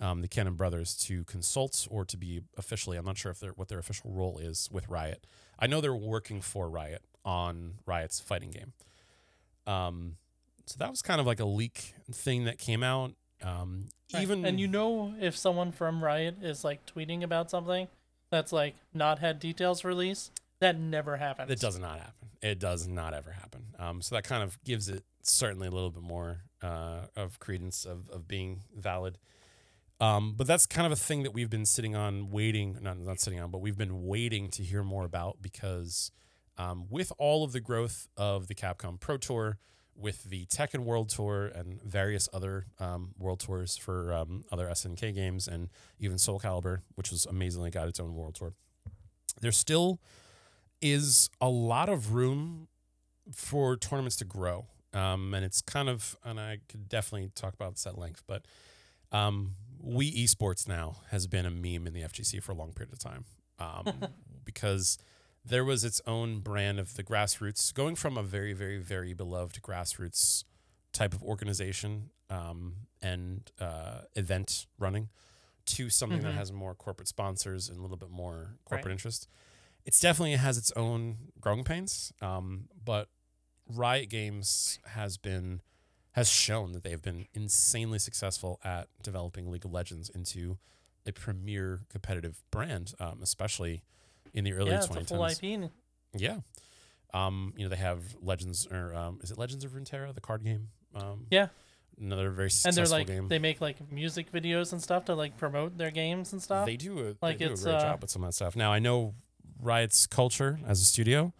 um, 0.00 0.22
the 0.22 0.28
Cannon 0.28 0.54
brothers, 0.54 0.96
to 0.96 1.22
consult 1.24 1.86
or 1.90 2.04
to 2.04 2.16
be 2.16 2.42
officially. 2.56 2.96
I'm 2.96 3.04
not 3.04 3.16
sure 3.16 3.30
if 3.30 3.38
they're 3.38 3.52
what 3.52 3.68
their 3.68 3.78
official 3.78 4.10
role 4.10 4.38
is 4.38 4.68
with 4.72 4.88
Riot. 4.88 5.24
I 5.58 5.68
know 5.68 5.80
they're 5.80 5.94
working 5.94 6.40
for 6.40 6.68
Riot 6.68 7.02
on 7.24 7.74
Riot's 7.86 8.18
fighting 8.18 8.50
game. 8.50 8.72
Um, 9.72 10.16
so 10.66 10.76
that 10.78 10.90
was 10.90 11.02
kind 11.02 11.20
of 11.20 11.26
like 11.26 11.40
a 11.40 11.44
leak 11.44 11.94
thing 12.12 12.44
that 12.44 12.58
came 12.58 12.82
out. 12.82 13.12
Um, 13.42 13.88
Right. 14.14 14.22
Even 14.22 14.44
and 14.44 14.60
you 14.60 14.68
know 14.68 15.14
if 15.20 15.36
someone 15.36 15.72
from 15.72 16.02
Riot 16.02 16.36
is 16.42 16.62
like 16.62 16.86
tweeting 16.86 17.22
about 17.22 17.50
something 17.50 17.88
that's 18.30 18.52
like 18.52 18.76
not 18.92 19.18
had 19.18 19.40
details 19.40 19.84
released, 19.84 20.40
that 20.60 20.78
never 20.78 21.16
happens. 21.16 21.50
It 21.50 21.60
does 21.60 21.78
not 21.78 21.98
happen. 21.98 22.28
It 22.40 22.58
does 22.60 22.86
not 22.86 23.12
ever 23.12 23.32
happen. 23.32 23.62
Um, 23.78 24.02
so 24.02 24.14
that 24.14 24.24
kind 24.24 24.42
of 24.42 24.62
gives 24.62 24.88
it 24.88 25.02
certainly 25.22 25.66
a 25.66 25.70
little 25.70 25.90
bit 25.90 26.02
more 26.02 26.42
uh, 26.62 27.06
of 27.16 27.40
credence 27.40 27.84
of, 27.84 28.08
of 28.10 28.28
being 28.28 28.62
valid. 28.76 29.18
Um, 30.00 30.34
but 30.36 30.46
that's 30.46 30.66
kind 30.66 30.86
of 30.86 30.92
a 30.92 30.96
thing 30.96 31.22
that 31.22 31.32
we've 31.32 31.50
been 31.50 31.64
sitting 31.64 31.96
on, 31.96 32.30
waiting, 32.30 32.78
not, 32.82 32.98
not 32.98 33.20
sitting 33.20 33.40
on, 33.40 33.50
but 33.50 33.60
we've 33.60 33.78
been 33.78 34.04
waiting 34.04 34.48
to 34.50 34.62
hear 34.62 34.82
more 34.82 35.04
about 35.04 35.38
because 35.40 36.10
um, 36.58 36.86
with 36.90 37.12
all 37.18 37.42
of 37.42 37.52
the 37.52 37.60
growth 37.60 38.08
of 38.16 38.46
the 38.48 38.54
Capcom 38.54 39.00
Pro 39.00 39.16
Tour, 39.16 39.58
with 39.96 40.24
the 40.24 40.46
Tekken 40.46 40.80
World 40.80 41.08
Tour 41.08 41.46
and 41.46 41.80
various 41.82 42.28
other 42.32 42.66
um, 42.78 43.10
World 43.18 43.40
Tours 43.40 43.76
for 43.76 44.12
um, 44.12 44.44
other 44.50 44.66
SNK 44.66 45.14
games 45.14 45.46
and 45.48 45.68
even 45.98 46.18
Soul 46.18 46.40
Calibur, 46.40 46.80
which 46.94 47.10
was 47.10 47.26
amazingly 47.26 47.70
got 47.70 47.88
its 47.88 48.00
own 48.00 48.14
World 48.14 48.34
Tour, 48.34 48.52
there 49.40 49.52
still 49.52 50.00
is 50.80 51.30
a 51.40 51.48
lot 51.48 51.88
of 51.88 52.12
room 52.14 52.68
for 53.32 53.76
tournaments 53.76 54.16
to 54.16 54.24
grow. 54.24 54.66
Um, 54.92 55.34
and 55.34 55.44
it's 55.44 55.60
kind 55.60 55.88
of, 55.88 56.16
and 56.24 56.38
I 56.38 56.58
could 56.68 56.88
definitely 56.88 57.30
talk 57.34 57.54
about 57.54 57.72
this 57.74 57.86
at 57.86 57.98
length, 57.98 58.22
but 58.26 58.44
um, 59.10 59.52
we 59.80 60.12
esports 60.24 60.68
now 60.68 60.96
has 61.10 61.26
been 61.26 61.46
a 61.46 61.50
meme 61.50 61.86
in 61.86 61.92
the 61.92 62.02
FGC 62.02 62.42
for 62.42 62.52
a 62.52 62.54
long 62.54 62.72
period 62.72 62.92
of 62.92 62.98
time 62.98 63.24
um, 63.58 63.92
because 64.44 64.98
there 65.44 65.64
was 65.64 65.84
its 65.84 66.00
own 66.06 66.40
brand 66.40 66.78
of 66.80 66.94
the 66.94 67.02
grassroots, 67.04 67.72
going 67.72 67.94
from 67.96 68.16
a 68.16 68.22
very, 68.22 68.52
very, 68.52 68.78
very 68.78 69.12
beloved 69.12 69.60
grassroots 69.62 70.44
type 70.92 71.12
of 71.12 71.22
organization 71.22 72.10
um, 72.30 72.86
and 73.02 73.50
uh, 73.60 74.02
event 74.16 74.66
running 74.78 75.08
to 75.66 75.90
something 75.90 76.22
that 76.22 76.32
Mhm. 76.32 76.36
has 76.36 76.52
more 76.52 76.74
corporate 76.74 77.08
sponsors 77.08 77.68
and 77.68 77.78
a 77.78 77.82
little 77.82 77.96
bit 77.96 78.10
more 78.10 78.56
corporate 78.64 78.86
Right. 78.86 78.92
interest. 78.92 79.28
It's 79.84 80.00
definitely 80.00 80.36
has 80.36 80.56
its 80.56 80.72
own 80.72 81.32
growing 81.40 81.64
pains, 81.64 82.12
um, 82.22 82.68
but 82.82 83.10
Riot 83.66 84.08
Games 84.10 84.78
has 84.86 85.16
been 85.18 85.60
has 86.12 86.28
shown 86.28 86.70
that 86.72 86.84
they 86.84 86.90
have 86.90 87.02
been 87.02 87.26
insanely 87.34 87.98
successful 87.98 88.60
at 88.62 88.88
developing 89.02 89.50
League 89.50 89.64
of 89.64 89.72
Legends 89.72 90.08
into 90.08 90.58
a 91.04 91.10
premier 91.12 91.86
competitive 91.88 92.40
brand, 92.52 92.94
um, 93.00 93.20
especially 93.20 93.82
in 94.34 94.44
the 94.44 94.52
early 94.52 94.70
yeah, 94.70 94.76
it's 94.78 94.86
a 94.86 94.90
2010s. 94.90 95.08
full 95.08 95.24
IP. 95.64 95.70
Yeah. 96.16 96.38
Um, 97.14 97.54
you 97.56 97.64
know, 97.64 97.68
they 97.70 97.76
have 97.76 98.02
Legends 98.20 98.66
or 98.70 98.92
um, 98.94 99.20
is 99.22 99.30
it 99.30 99.38
Legends 99.38 99.64
of 99.64 99.72
Runeterra, 99.72 100.14
the 100.14 100.20
card 100.20 100.44
game? 100.44 100.68
Um, 100.94 101.26
Yeah. 101.30 101.48
Another 102.00 102.30
very 102.30 102.46
And 102.46 102.52
successful 102.52 102.84
they're 102.84 102.98
like 102.98 103.06
game. 103.06 103.28
they 103.28 103.38
make 103.38 103.60
like 103.60 103.76
music 103.92 104.32
videos 104.32 104.72
and 104.72 104.82
stuff 104.82 105.04
to 105.04 105.14
like 105.14 105.36
promote 105.36 105.78
their 105.78 105.92
games 105.92 106.32
and 106.32 106.42
stuff. 106.42 106.66
They 106.66 106.76
do 106.76 106.98
a, 106.98 107.14
Like 107.24 107.38
they 107.38 107.44
do 107.44 107.50
a 107.50 107.52
it's, 107.52 107.62
great 107.62 107.76
uh, 107.76 107.80
job 107.80 108.02
with 108.02 108.10
some 108.10 108.24
of 108.24 108.28
that 108.28 108.32
stuff. 108.34 108.56
Now 108.56 108.72
I 108.72 108.80
know 108.80 109.14
Riot's 109.62 110.06
culture 110.06 110.58
as 110.66 110.80
a 110.80 110.84
studio, 110.84 111.32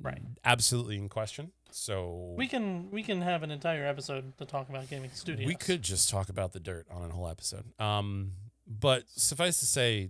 Right. 0.00 0.20
Absolutely 0.44 0.96
in 0.96 1.08
question. 1.08 1.52
So 1.70 2.34
we 2.36 2.48
can 2.48 2.90
we 2.90 3.02
can 3.02 3.20
have 3.22 3.42
an 3.42 3.50
entire 3.50 3.86
episode 3.86 4.36
to 4.38 4.44
talk 4.44 4.68
about 4.68 4.88
gaming 4.90 5.10
studios. 5.14 5.46
We 5.46 5.54
could 5.54 5.82
just 5.82 6.08
talk 6.10 6.28
about 6.30 6.52
the 6.52 6.60
dirt 6.60 6.86
on 6.90 7.10
a 7.10 7.14
whole 7.14 7.28
episode. 7.28 7.64
Um, 7.80 8.32
but 8.66 9.04
suffice 9.14 9.60
to 9.60 9.66
say, 9.66 10.08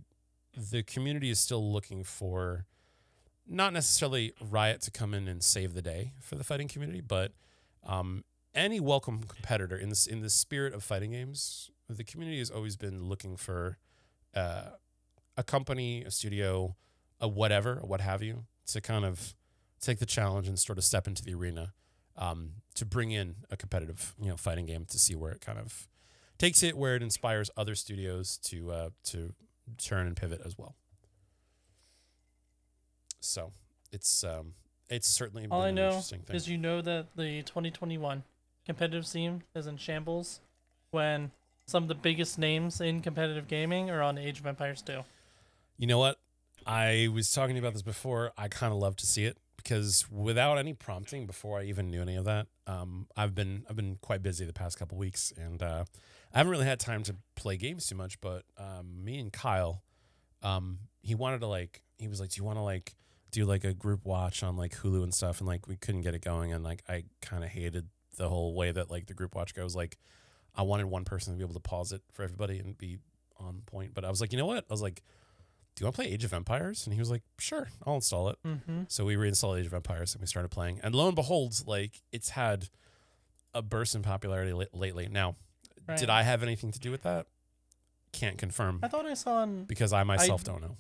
the 0.57 0.83
community 0.83 1.31
is 1.31 1.39
still 1.39 1.73
looking 1.73 2.03
for 2.03 2.67
not 3.47 3.73
necessarily 3.73 4.33
Riot 4.41 4.81
to 4.83 4.91
come 4.91 5.15
in 5.15 5.29
and 5.29 5.43
save 5.43 5.75
the 5.75 5.83
day 5.83 6.13
for 6.21 6.35
the 6.35 6.45
fighting 6.45 6.69
community, 6.69 7.01
but 7.01 7.33
um, 7.85 8.25
any 8.55 8.81
welcome 8.81 9.23
competitor 9.23 9.77
in 9.77 9.91
this 9.91 10.07
in 10.07 10.21
the 10.21 10.31
spirit 10.31 10.75
of 10.75 10.83
fighting 10.83 11.13
games. 11.13 11.71
The 11.89 12.03
community 12.03 12.39
has 12.39 12.51
always 12.51 12.77
been 12.77 13.05
looking 13.05 13.37
for 13.37 13.79
uh, 14.35 14.71
a 15.37 15.45
company, 15.45 16.03
a 16.03 16.11
studio, 16.11 16.75
a 17.21 17.29
whatever, 17.29 17.79
a 17.81 17.87
what 17.87 18.01
have 18.01 18.23
you, 18.23 18.47
to 18.69 18.81
kind 18.81 19.05
of 19.05 19.35
take 19.81 19.99
the 19.99 20.07
challenge 20.07 20.49
and 20.49 20.59
sort 20.59 20.79
of 20.79 20.85
step 20.85 21.07
into 21.07 21.23
the 21.23 21.35
arena 21.35 21.75
um, 22.17 22.55
to 22.75 22.85
bring 22.85 23.13
in 23.13 23.37
a 23.51 23.57
competitive, 23.57 24.15
you 24.21 24.29
know, 24.29 24.37
fighting 24.37 24.67
game 24.67 24.85
to 24.87 24.99
see 24.99 25.15
where 25.15 25.31
it 25.31 25.41
kind 25.41 25.59
of 25.59 25.87
takes 26.39 26.63
it 26.63 26.77
where 26.77 26.97
it 26.97 27.03
inspires 27.03 27.51
other 27.57 27.75
studios 27.75 28.39
to 28.39 28.71
uh, 28.73 28.91
to 29.05 29.35
turn 29.79 30.07
and 30.07 30.17
pivot 30.17 30.41
as 30.45 30.57
well. 30.59 30.75
So 33.21 33.53
it's 33.93 34.25
um, 34.25 34.55
it's 34.89 35.09
certainly 35.09 35.47
All 35.51 35.61
been 35.61 35.67
I 35.67 35.69
an 35.71 35.75
know 35.75 35.87
interesting 35.89 36.21
thing. 36.21 36.37
is 36.37 36.49
you 36.49 36.59
know 36.59 36.81
that 36.83 37.09
the 37.17 37.43
2021 37.43 38.23
competitive 38.65 39.07
scene 39.07 39.43
is 39.55 39.67
in 39.67 39.77
shambles 39.77 40.41
when 40.91 41.31
some 41.67 41.83
of 41.83 41.89
the 41.89 41.95
biggest 41.95 42.39
names 42.39 42.81
in 42.81 43.01
competitive 43.01 43.49
gaming 43.49 43.91
are 43.91 44.03
on 44.03 44.19
Age 44.19 44.39
of 44.39 44.47
Empires 44.47 44.83
2. 44.83 45.03
You 45.79 45.87
know 45.87 45.99
what? 45.99 46.19
I 46.67 47.09
was 47.13 47.31
talking 47.33 47.59
about 47.59 47.73
this 47.73 47.83
before. 47.83 48.33
I 48.37 48.49
kind 48.49 48.73
of 48.73 48.79
love 48.79 48.97
to 48.97 49.07
see 49.07 49.25
it 49.25 49.37
because 49.57 50.07
without 50.11 50.59
any 50.59 50.73
prompting, 50.73 51.27
before 51.27 51.59
I 51.59 51.65
even 51.65 51.91
knew 51.91 52.03
any 52.03 52.17
of 52.17 52.25
that, 52.25 52.47
um, 52.67 53.07
I've 53.17 53.35
been 53.35 53.65
I've 53.69 53.77
been 53.77 53.99
quite 54.01 54.23
busy 54.23 54.45
the 54.45 54.53
past 54.53 54.79
couple 54.79 54.97
weeks, 54.99 55.33
and 55.37 55.63
uh, 55.63 55.85
I 56.37 56.39
haven't 56.39 56.51
really 56.51 56.67
had 56.67 56.79
time 56.79 57.03
to 57.05 57.17
play 57.35 57.57
games 57.57 57.87
too 57.87 57.95
much. 57.95 58.21
But 58.21 58.45
um, 58.59 59.03
me 59.03 59.19
and 59.19 59.33
Kyle, 59.33 59.83
um, 60.43 60.81
he 61.01 61.15
wanted 61.15 61.41
to 61.41 61.47
like 61.47 61.81
he 61.97 62.09
was 62.09 62.21
like, 62.21 62.29
"Do 62.29 62.39
you 62.39 62.45
want 62.45 62.59
to 62.59 62.63
like 62.63 62.95
do 63.31 63.47
like 63.47 63.65
a 63.65 63.73
group 63.73 64.05
watch 64.05 64.43
on 64.43 64.55
like 64.55 64.77
Hulu 64.77 65.03
and 65.03 65.15
stuff?" 65.15 65.41
And 65.41 65.49
like 65.49 65.67
we 65.67 65.77
couldn't 65.77 66.03
get 66.03 66.15
it 66.15 66.23
going, 66.23 66.53
and 66.53 66.63
like 66.63 66.83
I 66.87 67.05
kind 67.23 67.43
of 67.43 67.49
hated 67.49 67.89
the 68.19 68.29
whole 68.29 68.55
way 68.55 68.71
that 68.71 68.91
like 68.91 69.07
the 69.07 69.15
group 69.15 69.35
watch 69.35 69.55
goes. 69.55 69.75
Like 69.75 69.97
I 70.55 70.61
wanted 70.61 70.87
one 70.87 71.05
person 71.05 71.33
to 71.33 71.39
be 71.39 71.43
able 71.43 71.55
to 71.55 71.61
pause 71.61 71.93
it 71.93 72.03
for 72.13 72.23
everybody 72.23 72.59
and 72.59 72.77
be 72.77 72.99
on 73.39 73.63
point. 73.65 73.95
But 73.95 74.05
I 74.05 74.11
was 74.11 74.21
like, 74.21 74.31
you 74.31 74.39
know 74.39 74.47
what? 74.47 74.67
I 74.69 74.73
was 74.73 74.83
like 74.83 75.03
do 75.77 75.83
you 75.83 75.87
want 75.87 75.97
to 75.97 76.03
play 76.03 76.11
Age 76.11 76.25
of 76.25 76.33
Empires? 76.33 76.87
And 76.87 76.95
he 76.95 76.99
was 76.99 77.11
like, 77.11 77.21
sure, 77.39 77.69
I'll 77.87 77.97
install 77.97 78.31
it. 78.31 78.39
Mm-hmm. 78.47 78.85
So 78.89 79.05
we 79.05 79.15
reinstalled 79.15 79.59
Age 79.59 79.67
of 79.67 79.75
Empires 79.75 80.15
and 80.15 80.23
we 80.23 80.27
started 80.27 80.49
playing. 80.49 80.81
And 80.83 80.95
lo 80.95 81.07
and 81.07 81.15
behold, 81.15 81.63
like 81.67 82.01
it's 82.13 82.31
had 82.31 82.71
a 83.53 83.61
burst 83.61 83.95
in 83.95 84.01
popularity 84.01 84.55
la- 84.55 84.65
lately. 84.73 85.07
Now, 85.11 85.37
Right. 85.89 85.99
did 85.99 86.11
I 86.11 86.23
have 86.23 86.43
anything 86.43 86.73
to 86.73 86.79
do 86.81 86.91
with 86.91 87.03
that? 87.03 87.27
Can't 88.13 88.39
confirm 88.39 88.81
I 88.83 88.89
thought 88.89 89.07
I 89.07 89.15
saw 89.15 89.37
on. 89.43 89.65
because 89.65 89.93
I 89.93 90.03
myself 90.03 90.43
I- 90.43 90.45
don't 90.53 90.63
know. 90.63 90.77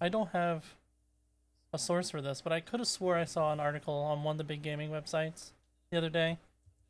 I 0.00 0.08
don't 0.08 0.30
have 0.30 0.74
a 1.72 1.78
source 1.78 2.10
for 2.10 2.20
this, 2.20 2.40
but 2.40 2.52
I 2.52 2.60
could 2.60 2.80
have 2.80 2.88
swore 2.88 3.16
I 3.16 3.24
saw 3.24 3.52
an 3.52 3.60
article 3.60 3.94
on 3.94 4.24
one 4.24 4.34
of 4.34 4.38
the 4.38 4.44
big 4.44 4.62
gaming 4.62 4.90
websites 4.90 5.52
the 5.90 5.98
other 5.98 6.10
day 6.10 6.38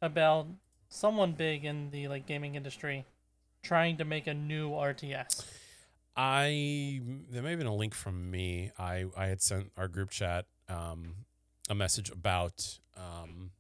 about 0.01 0.47
someone 0.89 1.33
big 1.33 1.65
in 1.65 1.91
the 1.91 2.09
like 2.09 2.27
gaming 2.27 2.55
industry 2.55 3.05
trying 3.63 3.97
to 3.99 4.05
make 4.05 4.27
a 4.27 4.35
new 4.35 4.71
RTS. 4.71 5.45
I 6.17 7.01
there 7.31 7.43
may 7.43 7.51
have 7.51 7.59
been 7.59 7.69
a 7.69 7.75
link 7.75 7.95
from 7.95 8.31
me. 8.31 8.71
I 8.79 9.07
I 9.17 9.27
had 9.27 9.41
sent 9.41 9.73
our 9.77 9.89
group 9.89 10.11
chat 10.11 10.47
um, 10.69 11.15
a 11.69 11.75
message 11.75 12.11
about 12.11 12.79
um, 12.97 13.51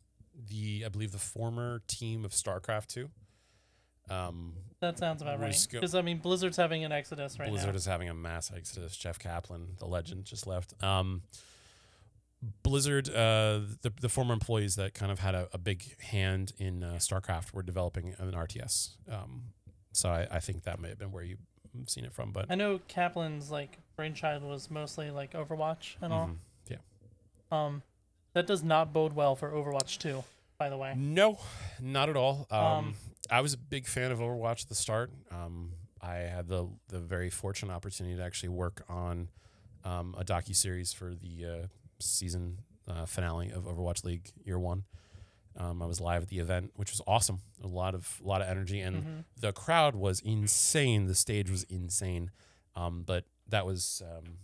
the 0.48 0.84
I 0.86 0.88
believe 0.88 1.12
the 1.12 1.18
former 1.18 1.82
team 1.86 2.24
of 2.24 2.32
StarCraft 2.32 2.86
two. 2.88 3.10
Um, 4.10 4.54
That 4.80 4.98
sounds 4.98 5.22
about 5.22 5.38
right. 5.40 5.66
Because 5.70 5.94
I 5.94 6.02
mean, 6.02 6.18
Blizzard's 6.18 6.56
having 6.56 6.84
an 6.84 6.90
exodus 6.92 7.38
right 7.38 7.48
Blizzard 7.48 7.70
now. 7.70 7.76
is 7.76 7.84
having 7.86 8.08
a 8.08 8.14
mass 8.14 8.50
exodus. 8.54 8.96
Jeff 8.96 9.18
Kaplan, 9.18 9.76
the 9.78 9.86
legend, 9.86 10.24
just 10.24 10.46
left. 10.46 10.74
Um, 10.82 11.22
Blizzard, 12.64 13.08
uh, 13.08 13.60
the 13.82 13.92
the 14.00 14.08
former 14.08 14.32
employees 14.34 14.74
that 14.76 14.94
kind 14.94 15.12
of 15.12 15.20
had 15.20 15.34
a, 15.36 15.48
a 15.52 15.58
big 15.58 16.00
hand 16.02 16.52
in 16.58 16.82
uh, 16.82 16.94
StarCraft 16.98 17.52
were 17.54 17.62
developing 17.62 18.14
an 18.18 18.32
RTS. 18.32 18.96
Um, 19.08 19.44
so 19.92 20.08
I, 20.08 20.26
I 20.30 20.40
think 20.40 20.64
that 20.64 20.80
may 20.80 20.88
have 20.88 20.98
been 20.98 21.12
where 21.12 21.22
you've 21.22 21.38
seen 21.86 22.04
it 22.04 22.12
from. 22.12 22.32
But 22.32 22.46
I 22.50 22.56
know 22.56 22.80
Kaplan's 22.88 23.52
like 23.52 23.78
brainchild 23.94 24.42
was 24.42 24.68
mostly 24.72 25.12
like 25.12 25.34
Overwatch 25.34 25.94
and 26.00 26.12
all. 26.12 26.26
Mhm. 26.26 26.36
yeah, 26.68 26.76
Um, 27.52 27.82
that 28.32 28.48
does 28.48 28.64
not 28.64 28.92
bode 28.92 29.12
well 29.12 29.36
for 29.36 29.50
Overwatch 29.52 29.98
2, 29.98 30.24
by 30.62 30.68
the 30.70 30.76
way. 30.76 30.94
no, 30.96 31.38
not 31.80 32.08
at 32.08 32.16
all. 32.16 32.46
Um, 32.50 32.60
Um, 32.62 32.94
I 33.30 33.40
was 33.40 33.52
a 33.54 33.58
big 33.58 33.86
fan 33.86 34.12
of 34.12 34.18
Overwatch 34.20 34.62
at 34.62 34.68
the 34.68 34.74
start. 34.74 35.10
Um, 35.30 35.72
I 36.00 36.16
had 36.16 36.48
the 36.48 36.68
the 36.88 36.98
very 37.00 37.30
fortunate 37.30 37.72
opportunity 37.72 38.16
to 38.16 38.22
actually 38.22 38.50
work 38.50 38.84
on 38.88 39.28
um, 39.84 40.14
a 40.18 40.24
docu 40.24 40.54
series 40.54 40.92
for 40.92 41.14
the 41.14 41.46
uh, 41.46 41.66
season 42.00 42.58
uh, 42.88 43.06
finale 43.06 43.50
of 43.50 43.64
Overwatch 43.64 44.04
League 44.04 44.30
Year 44.44 44.58
One. 44.58 44.84
Um, 45.56 45.82
I 45.82 45.86
was 45.86 46.00
live 46.00 46.22
at 46.22 46.28
the 46.28 46.38
event, 46.38 46.70
which 46.76 46.90
was 46.92 47.00
awesome. 47.06 47.40
A 47.62 47.66
lot 47.66 47.94
of 47.94 48.20
a 48.24 48.26
lot 48.26 48.40
of 48.42 48.48
energy, 48.48 48.80
and 48.80 48.96
Mhm. 49.04 49.24
the 49.40 49.52
crowd 49.52 49.94
was 49.94 50.20
insane. 50.20 51.06
The 51.06 51.14
stage 51.14 51.50
was 51.50 51.64
insane. 51.64 52.30
Um, 52.74 53.02
but 53.04 53.24
that 53.48 53.66
was 53.66 54.02
um, 54.04 54.38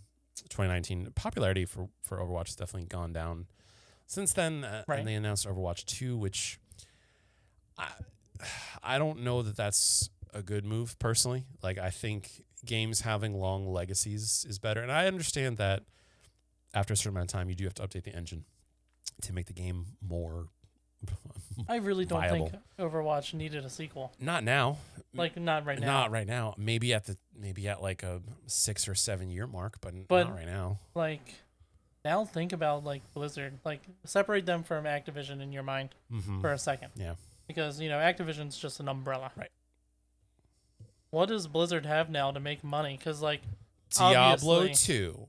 2019. 0.49 1.11
Popularity 1.15 1.65
for 1.65 1.89
for 2.03 2.17
Overwatch 2.19 2.47
has 2.47 2.55
definitely 2.55 2.87
gone 2.87 3.11
down 3.13 3.47
since 4.09 4.33
then. 4.33 4.63
Uh, 4.65 4.83
Right. 4.87 4.99
And 4.99 5.07
they 5.07 5.13
announced 5.13 5.47
Overwatch 5.47 5.85
Two, 5.85 6.17
which 6.17 6.59
I 7.77 7.87
I 8.83 8.97
don't 8.97 9.21
know 9.23 9.41
that 9.41 9.55
that's 9.55 10.09
a 10.33 10.41
good 10.41 10.65
move 10.65 10.97
personally. 10.99 11.45
Like 11.63 11.77
I 11.77 11.89
think 11.91 12.43
games 12.65 13.01
having 13.01 13.33
long 13.39 13.67
legacies 13.67 14.45
is 14.47 14.59
better, 14.59 14.81
and 14.81 14.91
I 14.91 15.07
understand 15.07 15.57
that 15.57 15.83
after 16.73 16.93
a 16.93 16.97
certain 16.97 17.11
amount 17.17 17.29
of 17.31 17.33
time, 17.33 17.49
you 17.49 17.55
do 17.55 17.63
have 17.63 17.73
to 17.75 17.83
update 17.87 18.03
the 18.03 18.15
engine 18.15 18.45
to 19.21 19.33
make 19.33 19.45
the 19.47 19.53
game 19.53 19.85
more. 20.01 20.47
I 21.69 21.77
really 21.77 22.03
don't 22.05 22.19
Viable. 22.19 22.49
think 22.49 22.61
Overwatch 22.77 23.33
needed 23.33 23.63
a 23.65 23.69
sequel. 23.69 24.11
Not 24.19 24.43
now, 24.43 24.77
Like, 25.13 25.37
not 25.37 25.65
right 25.65 25.79
now. 25.79 25.87
Not 25.87 26.11
right 26.11 26.27
now. 26.27 26.53
Maybe 26.57 26.93
at 26.93 27.05
the 27.05 27.17
maybe 27.35 27.67
at 27.69 27.81
like 27.81 28.03
a 28.03 28.21
six 28.47 28.87
or 28.87 28.95
seven 28.95 29.29
year 29.29 29.47
mark, 29.47 29.77
but, 29.81 29.93
But- 30.07 30.25
not 30.27 30.35
right 30.35 30.45
now. 30.45 30.79
Like, 30.95 31.33
now 32.05 32.25
think 32.25 32.53
about, 32.53 32.83
like, 32.83 33.01
Blizzard. 33.13 33.59
Like, 33.65 33.81
separate 34.05 34.45
them 34.45 34.63
from 34.63 34.85
Activision 34.85 35.41
in 35.41 35.51
your 35.51 35.63
mind 35.63 35.89
Mm-hmm. 36.11 36.41
for 36.41 36.51
a 36.51 36.57
second. 36.57 36.89
Yeah. 36.95 37.15
Because, 37.47 37.79
you 37.81 37.89
know, 37.89 37.97
Activision's 37.97 38.57
just 38.57 38.79
an 38.79 38.87
umbrella. 38.87 39.31
Right. 39.35 39.51
What 41.11 41.27
does 41.29 41.47
Blizzard 41.47 41.85
have 41.85 42.09
now 42.09 42.31
to 42.31 42.39
make 42.39 42.63
money? 42.63 42.95
Because, 42.97 43.21
like, 43.21 43.41
Diablo 43.97 44.67
two, 44.67 45.27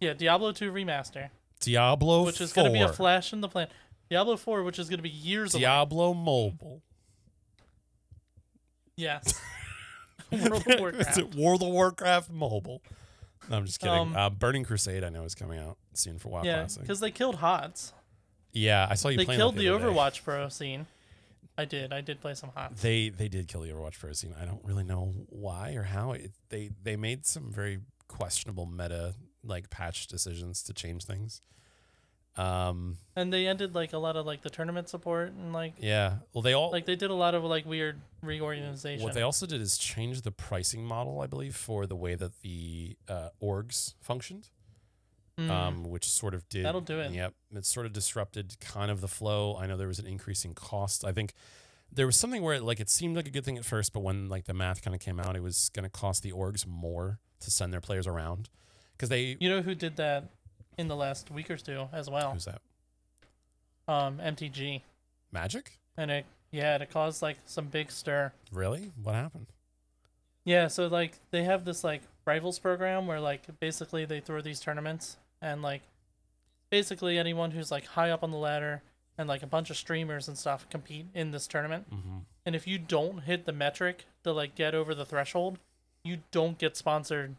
yeah, 0.00 0.12
Diablo 0.12 0.52
2 0.52 0.70
Remaster, 0.70 1.30
Diablo 1.58 2.24
which 2.24 2.40
is 2.40 2.52
going 2.52 2.68
to 2.68 2.72
be 2.72 2.80
a 2.80 2.92
flash 2.92 3.32
in 3.32 3.40
the 3.40 3.48
plan. 3.48 3.66
Diablo 4.08 4.36
4, 4.36 4.62
which 4.62 4.78
is 4.78 4.88
going 4.88 4.98
to 4.98 5.02
be 5.02 5.08
years 5.08 5.52
away. 5.54 5.62
Diablo 5.62 6.14
mobile. 6.14 6.80
Yes. 8.96 9.34
World 10.32 10.52
of 10.54 10.66
Is 10.68 10.80
Warcraft. 10.80 11.18
it 11.18 11.34
World 11.34 11.62
of 11.62 11.68
Warcraft 11.68 12.30
mobile? 12.30 12.82
No, 13.50 13.56
I'm 13.58 13.66
just 13.66 13.80
kidding. 13.80 13.96
Um, 13.96 14.16
uh, 14.16 14.30
Burning 14.30 14.64
Crusade, 14.64 15.04
I 15.04 15.08
know 15.08 15.24
is 15.24 15.34
coming 15.34 15.58
out 15.58 15.76
soon 15.94 16.18
for 16.18 16.28
WoW 16.30 16.42
Yeah, 16.44 16.58
Classic. 16.60 16.82
because 16.82 17.00
they 17.00 17.10
killed 17.10 17.36
HOTS. 17.36 17.92
Yeah, 18.52 18.86
I 18.88 18.94
saw 18.94 19.08
you 19.08 19.18
They 19.18 19.24
playing. 19.24 19.38
killed 19.38 19.56
the 19.56 19.64
day. 19.64 19.68
Overwatch 19.70 20.22
Pro 20.24 20.48
scene. 20.48 20.86
I 21.58 21.64
did. 21.64 21.92
I 21.92 22.00
did 22.00 22.20
play 22.20 22.34
some 22.34 22.50
HOTS. 22.54 22.80
They 22.82 23.08
they 23.10 23.28
did 23.28 23.48
kill 23.48 23.62
the 23.62 23.68
Overwatch 23.70 23.98
Pro 23.98 24.12
scene. 24.12 24.34
I 24.40 24.44
don't 24.44 24.64
really 24.64 24.84
know 24.84 25.12
why 25.28 25.72
or 25.74 25.82
how. 25.84 26.12
It, 26.12 26.32
they 26.50 26.70
they 26.82 26.96
made 26.96 27.26
some 27.26 27.50
very 27.52 27.80
questionable 28.08 28.66
meta 28.66 29.14
like 29.42 29.70
patch 29.70 30.06
decisions 30.06 30.62
to 30.64 30.72
change 30.74 31.04
things. 31.04 31.40
Um. 32.36 32.98
And 33.14 33.32
they 33.32 33.46
ended 33.46 33.74
like 33.74 33.92
a 33.94 33.98
lot 33.98 34.16
of 34.16 34.26
like 34.26 34.42
the 34.42 34.50
tournament 34.50 34.88
support 34.88 35.32
and 35.32 35.52
like 35.52 35.74
Yeah. 35.78 36.16
Well, 36.32 36.42
they 36.42 36.52
all 36.52 36.70
like 36.70 36.84
they 36.84 36.96
did 36.96 37.10
a 37.10 37.14
lot 37.14 37.34
of 37.34 37.42
like 37.44 37.64
weird 37.64 38.00
reorganization. 38.22 39.02
What 39.04 39.14
they 39.14 39.22
also 39.22 39.46
did 39.46 39.60
is 39.60 39.78
change 39.78 40.22
the 40.22 40.32
pricing 40.32 40.84
model, 40.84 41.20
I 41.20 41.26
believe, 41.26 41.56
for 41.56 41.86
the 41.86 41.96
way 41.96 42.14
that 42.14 42.40
the 42.42 42.96
uh, 43.08 43.30
orgs 43.42 43.94
functioned, 44.00 44.48
Mm. 45.38 45.50
um, 45.50 45.84
which 45.84 46.08
sort 46.08 46.32
of 46.32 46.48
did. 46.48 46.64
That'll 46.64 46.80
do 46.80 46.98
it. 46.98 47.12
Yep, 47.12 47.34
it 47.56 47.66
sort 47.66 47.84
of 47.84 47.92
disrupted 47.92 48.58
kind 48.58 48.90
of 48.90 49.02
the 49.02 49.08
flow. 49.08 49.54
I 49.56 49.66
know 49.66 49.76
there 49.76 49.86
was 49.88 49.98
an 49.98 50.06
increase 50.06 50.46
in 50.46 50.54
cost. 50.54 51.04
I 51.04 51.12
think 51.12 51.34
there 51.92 52.06
was 52.06 52.16
something 52.16 52.40
where 52.42 52.58
like 52.60 52.80
it 52.80 52.88
seemed 52.88 53.16
like 53.16 53.26
a 53.26 53.30
good 53.30 53.44
thing 53.44 53.58
at 53.58 53.64
first, 53.66 53.92
but 53.92 54.00
when 54.00 54.28
like 54.30 54.44
the 54.46 54.54
math 54.54 54.80
kind 54.82 54.94
of 54.94 55.00
came 55.00 55.20
out, 55.20 55.36
it 55.36 55.42
was 55.42 55.68
going 55.74 55.82
to 55.84 55.90
cost 55.90 56.22
the 56.22 56.32
orgs 56.32 56.66
more 56.66 57.18
to 57.40 57.50
send 57.50 57.70
their 57.72 57.82
players 57.82 58.06
around 58.06 58.48
because 58.92 59.10
they. 59.10 59.36
you 59.38 59.50
know 59.50 59.60
who 59.60 59.74
did 59.74 59.96
that 59.96 60.30
in 60.78 60.88
the 60.88 60.96
last 60.96 61.30
week 61.30 61.50
or 61.50 61.56
two 61.56 61.88
as 61.92 62.08
well? 62.10 62.32
Who's 62.32 62.44
that? 62.46 62.60
Um, 63.88 64.18
MTG, 64.18 64.82
Magic? 65.32 65.78
and 65.96 66.10
it 66.10 66.26
yeah, 66.50 66.76
it 66.76 66.90
caused 66.90 67.22
like 67.22 67.36
some 67.46 67.66
big 67.66 67.90
stir. 67.90 68.32
Really? 68.52 68.92
What 69.02 69.14
happened? 69.14 69.46
Yeah, 70.44 70.68
so 70.68 70.86
like 70.86 71.18
they 71.30 71.44
have 71.44 71.64
this 71.64 71.84
like 71.84 72.02
rivals 72.24 72.58
program 72.58 73.06
where 73.06 73.20
like 73.20 73.42
basically 73.60 74.04
they 74.04 74.20
throw 74.20 74.40
these 74.40 74.60
tournaments 74.60 75.16
and 75.42 75.62
like 75.62 75.82
basically 76.70 77.18
anyone 77.18 77.50
who's 77.52 77.70
like 77.70 77.86
high 77.86 78.10
up 78.10 78.22
on 78.22 78.30
the 78.30 78.36
ladder 78.36 78.82
and 79.18 79.28
like 79.28 79.42
a 79.42 79.46
bunch 79.46 79.70
of 79.70 79.76
streamers 79.76 80.28
and 80.28 80.36
stuff 80.36 80.68
compete 80.70 81.06
in 81.14 81.30
this 81.30 81.46
tournament. 81.46 81.86
Mm-hmm. 81.92 82.18
And 82.44 82.54
if 82.56 82.66
you 82.66 82.78
don't 82.78 83.20
hit 83.20 83.44
the 83.44 83.52
metric 83.52 84.04
to 84.24 84.32
like 84.32 84.54
get 84.54 84.74
over 84.74 84.94
the 84.94 85.04
threshold, 85.04 85.58
you 86.04 86.18
don't 86.30 86.58
get 86.58 86.76
sponsored 86.76 87.36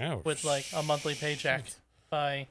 Oh, 0.00 0.22
with 0.24 0.42
like 0.44 0.66
a 0.74 0.82
monthly 0.82 1.14
paycheck 1.14 1.66
shit. 1.66 1.76
by 2.10 2.46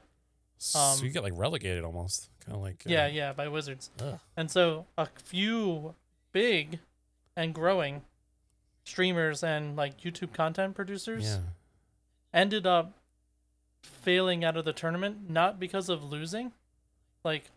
So 0.62 0.78
um, 0.78 0.98
you 1.02 1.10
get 1.10 1.22
like 1.22 1.32
relegated 1.36 1.84
almost, 1.84 2.28
kind 2.44 2.54
of 2.56 2.62
like. 2.62 2.82
uh, 2.86 2.90
yeah, 2.90 3.06
yeah, 3.08 3.32
by 3.32 3.48
Wizards. 3.48 3.90
ugh. 4.00 4.18
And 4.36 4.50
so 4.50 4.86
a 4.96 5.06
few 5.16 5.94
big 6.32 6.78
and 7.36 7.52
growing 7.54 8.02
streamers 8.84 9.42
and 9.42 9.76
like 9.76 10.00
YouTube 10.00 10.32
content 10.32 10.74
producers 10.74 11.24
Yeah. 11.24 11.38
ended 12.32 12.66
up 12.66 12.92
failing 13.82 14.44
out 14.44 14.56
of 14.56 14.64
the 14.64 14.72
tournament 14.72 15.28
not 15.28 15.58
because 15.58 15.88
of 15.88 16.04
losing 16.04 16.52
like 17.24 17.50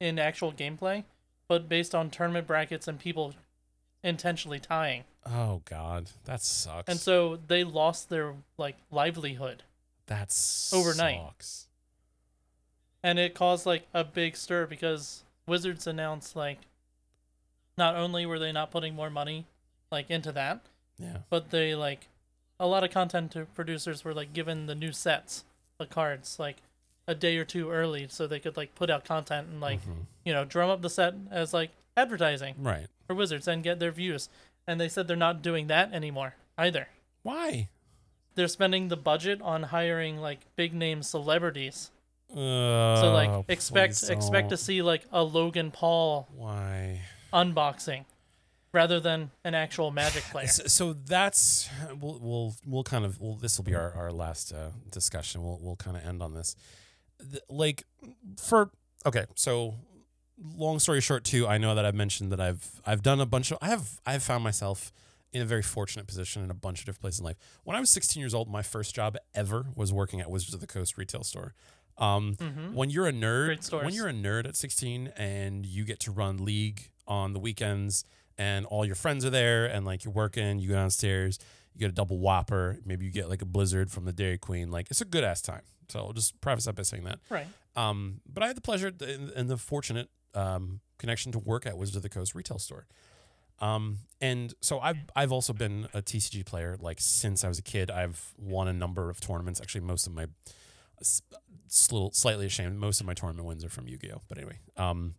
in 0.00 0.18
actual 0.18 0.52
gameplay 0.52 1.04
but 1.48 1.68
based 1.68 1.94
on 1.94 2.10
tournament 2.10 2.46
brackets 2.46 2.86
and 2.88 2.98
people 2.98 3.34
intentionally 4.02 4.58
tying. 4.58 5.04
Oh 5.26 5.62
God, 5.64 6.10
that 6.24 6.40
sucks. 6.42 6.88
And 6.88 6.98
so 6.98 7.38
they 7.46 7.62
lost 7.62 8.08
their 8.08 8.34
like 8.58 8.76
livelihood 8.90 9.62
that's 10.06 10.72
overnight. 10.72 11.18
Sucks. 11.20 11.68
And 13.02 13.18
it 13.18 13.34
caused 13.34 13.66
like 13.66 13.86
a 13.94 14.04
big 14.04 14.36
stir 14.36 14.66
because 14.66 15.24
Wizards 15.46 15.86
announced 15.86 16.36
like 16.36 16.58
not 17.76 17.96
only 17.96 18.26
were 18.26 18.38
they 18.38 18.52
not 18.52 18.70
putting 18.70 18.94
more 18.94 19.10
money 19.10 19.46
like 19.90 20.10
into 20.10 20.32
that, 20.32 20.60
Yeah. 20.98 21.18
but 21.30 21.50
they 21.50 21.74
like 21.74 22.08
a 22.60 22.66
lot 22.66 22.84
of 22.84 22.90
content 22.90 23.34
producers 23.54 24.04
were 24.04 24.14
like 24.14 24.32
given 24.32 24.66
the 24.66 24.74
new 24.74 24.92
sets 24.92 25.44
of 25.80 25.90
cards 25.90 26.38
like 26.38 26.58
a 27.08 27.14
day 27.14 27.36
or 27.36 27.44
two 27.44 27.70
early 27.70 28.06
so 28.08 28.26
they 28.26 28.38
could 28.38 28.56
like 28.56 28.74
put 28.76 28.88
out 28.90 29.04
content 29.04 29.48
and 29.48 29.60
like 29.60 29.80
Mhm. 29.84 30.06
you 30.24 30.32
know 30.32 30.44
drum 30.44 30.70
up 30.70 30.82
the 30.82 30.90
set 30.90 31.14
as 31.30 31.52
like 31.52 31.70
advertising 31.96 32.54
Right. 32.58 32.86
for 33.06 33.14
Wizards 33.14 33.48
and 33.48 33.62
get 33.64 33.78
their 33.80 33.90
views. 33.90 34.28
And 34.66 34.80
they 34.80 34.88
said 34.88 35.08
they're 35.08 35.16
not 35.16 35.42
doing 35.42 35.66
that 35.66 35.92
anymore 35.92 36.36
either. 36.56 36.88
Why? 37.24 37.68
They're 38.34 38.48
spending 38.48 38.88
the 38.88 38.96
budget 38.96 39.42
on 39.42 39.64
hiring 39.64 40.18
like 40.18 40.40
big 40.56 40.72
name 40.72 41.02
celebrities. 41.02 41.90
Uh, 42.32 43.00
So 43.00 43.12
like 43.12 43.44
expect 43.48 44.02
expect 44.08 44.50
to 44.50 44.56
see 44.56 44.82
like 44.82 45.04
a 45.12 45.22
Logan 45.22 45.70
Paul 45.70 46.28
Why? 46.34 47.00
unboxing 47.32 48.04
rather 48.72 49.00
than 49.00 49.30
an 49.44 49.54
actual 49.54 49.90
Magic 49.90 50.22
player. 50.24 50.46
So, 50.46 50.64
so 50.66 50.92
that's 50.92 51.68
we'll 52.00 52.18
we'll 52.20 52.54
we'll 52.66 52.84
kind 52.84 53.04
of 53.04 53.20
well 53.20 53.34
this 53.34 53.58
will 53.58 53.64
be 53.64 53.74
our 53.74 53.92
our 53.92 54.12
last 54.12 54.52
uh, 54.52 54.70
discussion. 54.90 55.42
We'll 55.42 55.58
we'll 55.60 55.76
kind 55.76 55.96
of 55.96 56.04
end 56.04 56.22
on 56.22 56.34
this. 56.34 56.56
The- 57.18 57.42
like 57.48 57.84
for 58.38 58.70
okay, 59.06 59.26
so 59.34 59.74
long 60.42 60.78
story 60.78 61.00
short 61.00 61.24
too, 61.24 61.46
I 61.46 61.58
know 61.58 61.74
that 61.74 61.84
I've 61.84 61.94
mentioned 61.94 62.32
that 62.32 62.40
I've 62.40 62.80
I've 62.84 63.02
done 63.02 63.20
a 63.20 63.26
bunch 63.26 63.50
of 63.50 63.58
I 63.60 63.68
have 63.68 64.00
I 64.06 64.12
have 64.12 64.22
found 64.22 64.42
myself 64.42 64.92
in 65.32 65.40
a 65.40 65.46
very 65.46 65.62
fortunate 65.62 66.06
position 66.06 66.42
in 66.42 66.50
a 66.50 66.54
bunch 66.54 66.80
of 66.80 66.86
different 66.86 67.00
places 67.00 67.20
in 67.20 67.24
life. 67.24 67.36
When 67.64 67.74
I 67.74 67.80
was 67.80 67.88
16 67.88 68.20
years 68.20 68.34
old, 68.34 68.50
my 68.50 68.60
first 68.62 68.94
job 68.94 69.16
ever 69.34 69.66
was 69.74 69.90
working 69.90 70.20
at 70.20 70.30
Wizards 70.30 70.52
of 70.52 70.60
the 70.60 70.66
Coast 70.66 70.98
retail 70.98 71.24
store. 71.24 71.54
Um, 71.98 72.36
Mhm. 72.36 72.72
When 72.74 72.90
you're 72.90 73.06
a 73.06 73.12
nerd, 73.12 73.46
when 73.84 73.94
you're 73.94 74.08
a 74.08 74.12
nerd 74.12 74.46
at 74.46 74.56
16 74.56 75.08
and 75.16 75.64
you 75.66 75.84
get 75.84 76.00
to 76.00 76.10
run 76.10 76.44
league 76.44 76.90
on 77.06 77.32
the 77.32 77.38
weekends 77.38 78.04
and 78.38 78.64
all 78.66 78.84
your 78.84 78.94
friends 78.94 79.24
are 79.24 79.30
there 79.30 79.66
and 79.66 79.84
like 79.84 80.04
you're 80.04 80.12
working, 80.14 80.58
you 80.58 80.68
go 80.68 80.74
downstairs, 80.74 81.38
you 81.74 81.80
get 81.80 81.90
a 81.90 81.94
double 81.94 82.18
whopper, 82.18 82.78
maybe 82.84 83.04
you 83.04 83.10
get 83.12 83.28
like 83.28 83.42
a 83.42 83.46
blizzard 83.46 83.90
from 83.90 84.04
the 84.04 84.12
Dairy 84.12 84.38
Queen. 84.38 84.70
Like 84.70 84.88
it's 84.90 85.00
a 85.00 85.04
good 85.04 85.22
ass 85.24 85.40
time. 85.42 85.62
So 85.88 85.98
I'll 86.00 86.12
just 86.14 86.40
preface 86.40 86.64
that 86.64 86.74
by 86.74 86.82
saying 86.82 87.04
that. 87.04 87.18
Right. 87.28 87.46
Um, 87.76 88.20
but 88.26 88.42
I 88.42 88.46
had 88.46 88.56
the 88.56 88.60
pleasure 88.62 88.88
and, 89.00 89.30
and 89.30 89.48
the 89.48 89.56
fortunate 89.58 90.08
um, 90.34 90.80
connection 90.98 91.30
to 91.32 91.38
work 91.38 91.66
at 91.66 91.76
Wizard 91.76 91.96
of 91.96 92.02
the 92.02 92.08
Coast 92.08 92.34
retail 92.34 92.58
store. 92.58 92.86
Um, 93.60 93.98
and 94.20 94.54
so 94.60 94.80
I've 94.80 94.96
I've 95.14 95.30
also 95.32 95.52
been 95.52 95.86
a 95.94 96.02
TCG 96.02 96.44
player 96.44 96.76
like 96.80 96.98
since 97.00 97.44
I 97.44 97.48
was 97.48 97.58
a 97.58 97.62
kid. 97.62 97.90
I've 97.90 98.32
won 98.38 98.66
a 98.66 98.72
number 98.72 99.08
of 99.10 99.20
tournaments. 99.20 99.60
Actually, 99.60 99.82
most 99.82 100.06
of 100.06 100.14
my 100.14 100.22
s- 100.24 100.28
s- 100.28 100.28
little 100.48 100.61
slightly 101.68 102.46
ashamed. 102.46 102.78
Most 102.78 103.00
of 103.00 103.06
my 103.06 103.14
tournament 103.14 103.46
wins 103.46 103.64
are 103.64 103.68
from 103.68 103.88
Yu-Gi-Oh. 103.88 104.20
But 104.28 104.38
anyway, 104.38 104.58
um, 104.76 105.14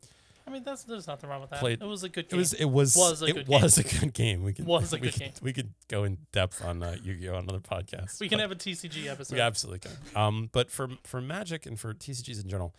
I 0.45 0.51
mean 0.51 0.63
that's 0.63 0.83
there's 0.83 1.07
nothing 1.07 1.29
wrong 1.29 1.41
with 1.41 1.49
that. 1.51 1.59
Played- 1.59 1.81
it 1.81 1.85
was 1.87 2.03
a 2.03 2.09
good 2.09 2.25
it 2.25 2.29
game. 2.31 2.39
was 2.39 2.53
it 2.53 2.65
was 2.65 2.95
Was 2.95 3.21
a 3.21 3.25
it 3.25 3.33
good 3.33 3.47
was 3.47 3.77
a 3.77 3.83
good 3.83 4.13
game. 4.13 4.43
We 4.43 4.53
could 4.53 4.65
Was 4.65 4.91
a 4.93 4.97
we 4.97 5.01
good 5.01 5.13
could, 5.13 5.19
game. 5.19 5.31
We 5.41 5.53
could 5.53 5.73
go 5.87 6.03
in 6.03 6.17
depth 6.31 6.63
on 6.63 6.83
uh, 6.83 6.95
Yu-Gi-Oh 7.01 7.35
on 7.35 7.43
another 7.43 7.59
podcast. 7.59 8.19
we 8.19 8.27
can 8.29 8.39
have 8.39 8.51
a 8.51 8.55
TCG 8.55 9.07
episode. 9.07 9.35
we 9.35 9.41
absolutely 9.41 9.79
can. 9.79 9.91
Um, 10.21 10.49
but 10.51 10.69
for 10.69 10.89
for 11.03 11.21
Magic 11.21 11.65
and 11.65 11.79
for 11.79 11.93
TCGs 11.93 12.43
in 12.43 12.49
general, 12.49 12.75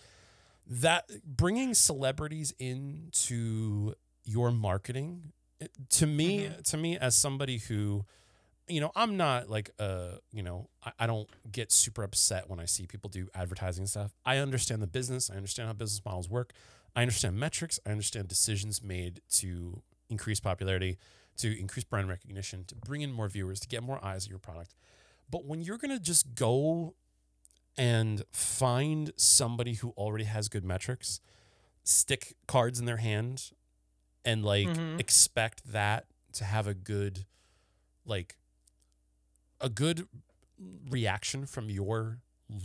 that 0.67 1.11
bringing 1.27 1.75
celebrities 1.75 2.53
into 2.59 3.95
your 4.25 4.51
marketing, 4.51 5.33
to 5.91 6.07
me, 6.07 6.51
to 6.65 6.77
me 6.77 6.97
as 6.99 7.15
somebody 7.15 7.59
who, 7.59 8.05
you 8.69 8.81
know, 8.81 8.91
I'm 8.97 9.17
not 9.17 9.49
like 9.51 9.71
uh, 9.79 10.17
you 10.33 10.43
know, 10.43 10.69
I, 10.85 10.93
I 11.01 11.07
don't 11.07 11.29
get 11.51 11.71
super 11.73 12.03
upset 12.03 12.49
when 12.49 12.59
I 12.61 12.65
see 12.65 12.87
people 12.87 13.11
do 13.11 13.29
advertising 13.35 13.83
and 13.83 13.89
stuff. 13.89 14.12
I 14.25 14.39
understand 14.39 14.83
the 14.83 14.87
business. 14.87 15.31
I 15.31 15.37
understand 15.37 15.69
how 15.69 15.73
business 15.75 16.03
models 16.05 16.29
work. 16.29 16.53
I 16.97 17.03
understand 17.03 17.37
metrics. 17.37 17.79
I 17.87 17.91
understand 17.91 18.29
decisions 18.29 18.83
made 18.83 19.21
to 19.33 19.83
increase 20.09 20.41
popularity, 20.41 20.99
to 21.39 21.59
increase 21.59 21.85
brand 21.85 22.09
recognition, 22.09 22.65
to 22.67 22.75
bring 22.75 23.03
in 23.03 23.12
more 23.12 23.29
viewers, 23.29 23.61
to 23.61 23.69
get 23.69 23.83
more 23.83 24.03
eyes 24.05 24.27
on 24.27 24.31
your 24.31 24.39
product. 24.39 24.75
But 25.31 25.45
when 25.45 25.61
you're 25.62 25.79
gonna 25.79 25.99
just 25.99 26.35
go 26.35 26.95
and 27.77 28.23
find 28.31 29.12
somebody 29.17 29.75
who 29.75 29.91
already 29.97 30.25
has 30.25 30.49
good 30.49 30.65
metrics, 30.65 31.21
stick 31.83 32.35
cards 32.47 32.79
in 32.79 32.87
their 32.87 32.99
hand, 32.99 33.51
and 34.25 34.45
like 34.45 34.69
Mhm. 34.69 35.01
expect 35.01 35.73
that 35.73 36.07
to 36.35 36.45
have 36.45 36.67
a 36.67 36.75
good, 36.75 37.27
like, 38.07 38.37
a 39.61 39.69
good 39.69 40.07
reaction 40.91 41.47
from 41.47 41.69
your 41.71 42.19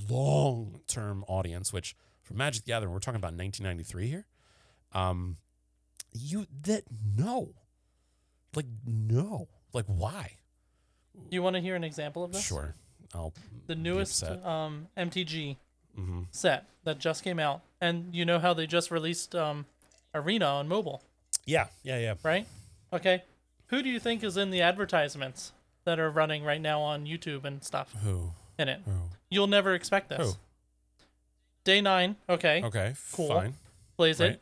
long 0.10 0.82
term 0.88 1.24
audience, 1.28 1.72
which 1.74 1.96
for 2.24 2.34
Magic 2.34 2.64
the 2.66 2.70
Gathering, 2.72 2.92
we're 2.92 3.00
talking 3.00 3.18
about 3.18 3.34
1993 3.34 4.08
here. 4.08 4.26
Um, 4.94 5.38
you 6.14 6.48
that 6.64 6.84
no, 7.18 7.54
like 8.56 8.66
no, 8.86 9.48
like 9.74 9.86
why? 9.88 10.34
You 11.30 11.44
want 11.44 11.56
to 11.56 11.62
hear 11.62 11.76
an 11.76 11.84
example 11.84 12.24
of 12.24 12.32
this? 12.32 12.44
Sure, 12.46 12.76
I'll 13.14 13.34
The 13.68 13.76
newest 13.76 14.24
um, 14.24 14.88
MTG 14.98 15.58
Mm-hmm. 15.98 16.22
set 16.32 16.66
that 16.86 16.98
just 17.00 17.24
came 17.26 17.40
out, 17.40 17.62
and 17.82 18.16
you 18.16 18.24
know 18.24 18.40
how 18.40 18.54
they 18.54 18.66
just 18.68 18.90
released 18.90 19.36
um, 19.36 19.66
Arena 20.14 20.46
on 20.46 20.68
mobile, 20.68 21.04
Yeah, 21.46 21.66
yeah, 21.84 21.98
yeah. 22.00 22.14
right? 22.24 22.48
Okay, 22.94 23.24
who 23.68 23.82
do 23.84 23.90
you 23.90 24.00
think 24.00 24.24
is 24.24 24.38
in 24.38 24.50
the 24.50 24.62
advertisements 24.62 25.52
that 25.86 26.00
are 26.00 26.10
running 26.12 26.44
right 26.44 26.62
now 26.62 26.82
on 26.82 27.06
YouTube 27.06 27.46
and 27.46 27.64
stuff 27.64 27.94
Who? 28.04 28.32
in 28.58 28.68
it? 28.70 28.82
Who? 28.86 28.92
You'll 29.30 29.48
never 29.48 29.74
expect 29.74 30.10
this. 30.10 30.20
Who? 30.34 30.34
Day 31.64 31.82
nine, 31.82 32.16
okay, 32.28 32.62
Okay, 32.64 32.94
Cool. 33.14 33.28
fine. 33.30 33.54
plays 33.98 34.20
right. 34.20 34.32
it. 34.32 34.42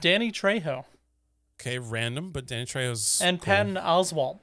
Danny 0.00 0.30
Trejo 0.32 0.84
Okay, 1.60 1.78
random, 1.78 2.30
but 2.30 2.46
Danny 2.46 2.64
Trejo's 2.64 3.20
and 3.20 3.38
cool. 3.38 3.44
Patton 3.46 3.74
Oswalt 3.74 4.38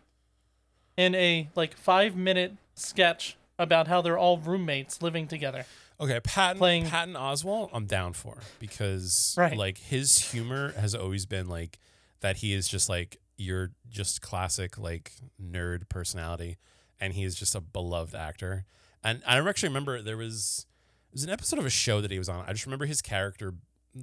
in 0.95 1.15
a 1.15 1.49
like 1.55 1.76
five 1.76 2.15
minute 2.15 2.53
sketch 2.76 3.38
about 3.57 3.88
how 3.88 4.01
they're 4.01 4.18
all 4.18 4.38
roommates 4.38 5.01
living 5.01 5.28
together. 5.28 5.65
Okay, 5.99 6.20
Patton 6.20 6.59
playing- 6.59 6.86
Patton 6.86 7.15
Oswalt, 7.15 7.72
I'm 7.74 7.88
down 7.88 8.13
for 8.13 8.38
because 8.59 9.34
Right. 9.36 9.57
like 9.57 9.80
his 9.80 10.32
humor 10.32 10.74
has 10.74 10.93
always 10.93 11.26
been 11.26 11.47
like 11.47 11.80
that. 12.20 12.38
He 12.38 12.53
is 12.53 12.68
just 12.68 12.88
like 12.88 13.18
you're 13.38 13.71
just 13.88 14.21
classic 14.21 14.77
like 14.77 15.13
nerd 15.41 15.89
personality, 15.89 16.57
and 16.99 17.13
he 17.13 17.23
is 17.23 17.35
just 17.35 17.55
a 17.55 17.61
beloved 17.61 18.15
actor. 18.15 18.65
And 19.03 19.21
I 19.25 19.38
actually 19.39 19.69
remember 19.69 20.01
there 20.01 20.17
was 20.17 20.65
it 21.09 21.15
was 21.15 21.23
an 21.23 21.29
episode 21.29 21.59
of 21.59 21.65
a 21.65 21.69
show 21.69 22.01
that 22.01 22.11
he 22.11 22.17
was 22.17 22.29
on. 22.29 22.43
I 22.47 22.53
just 22.53 22.65
remember 22.65 22.85
his 22.85 23.01
character 23.01 23.53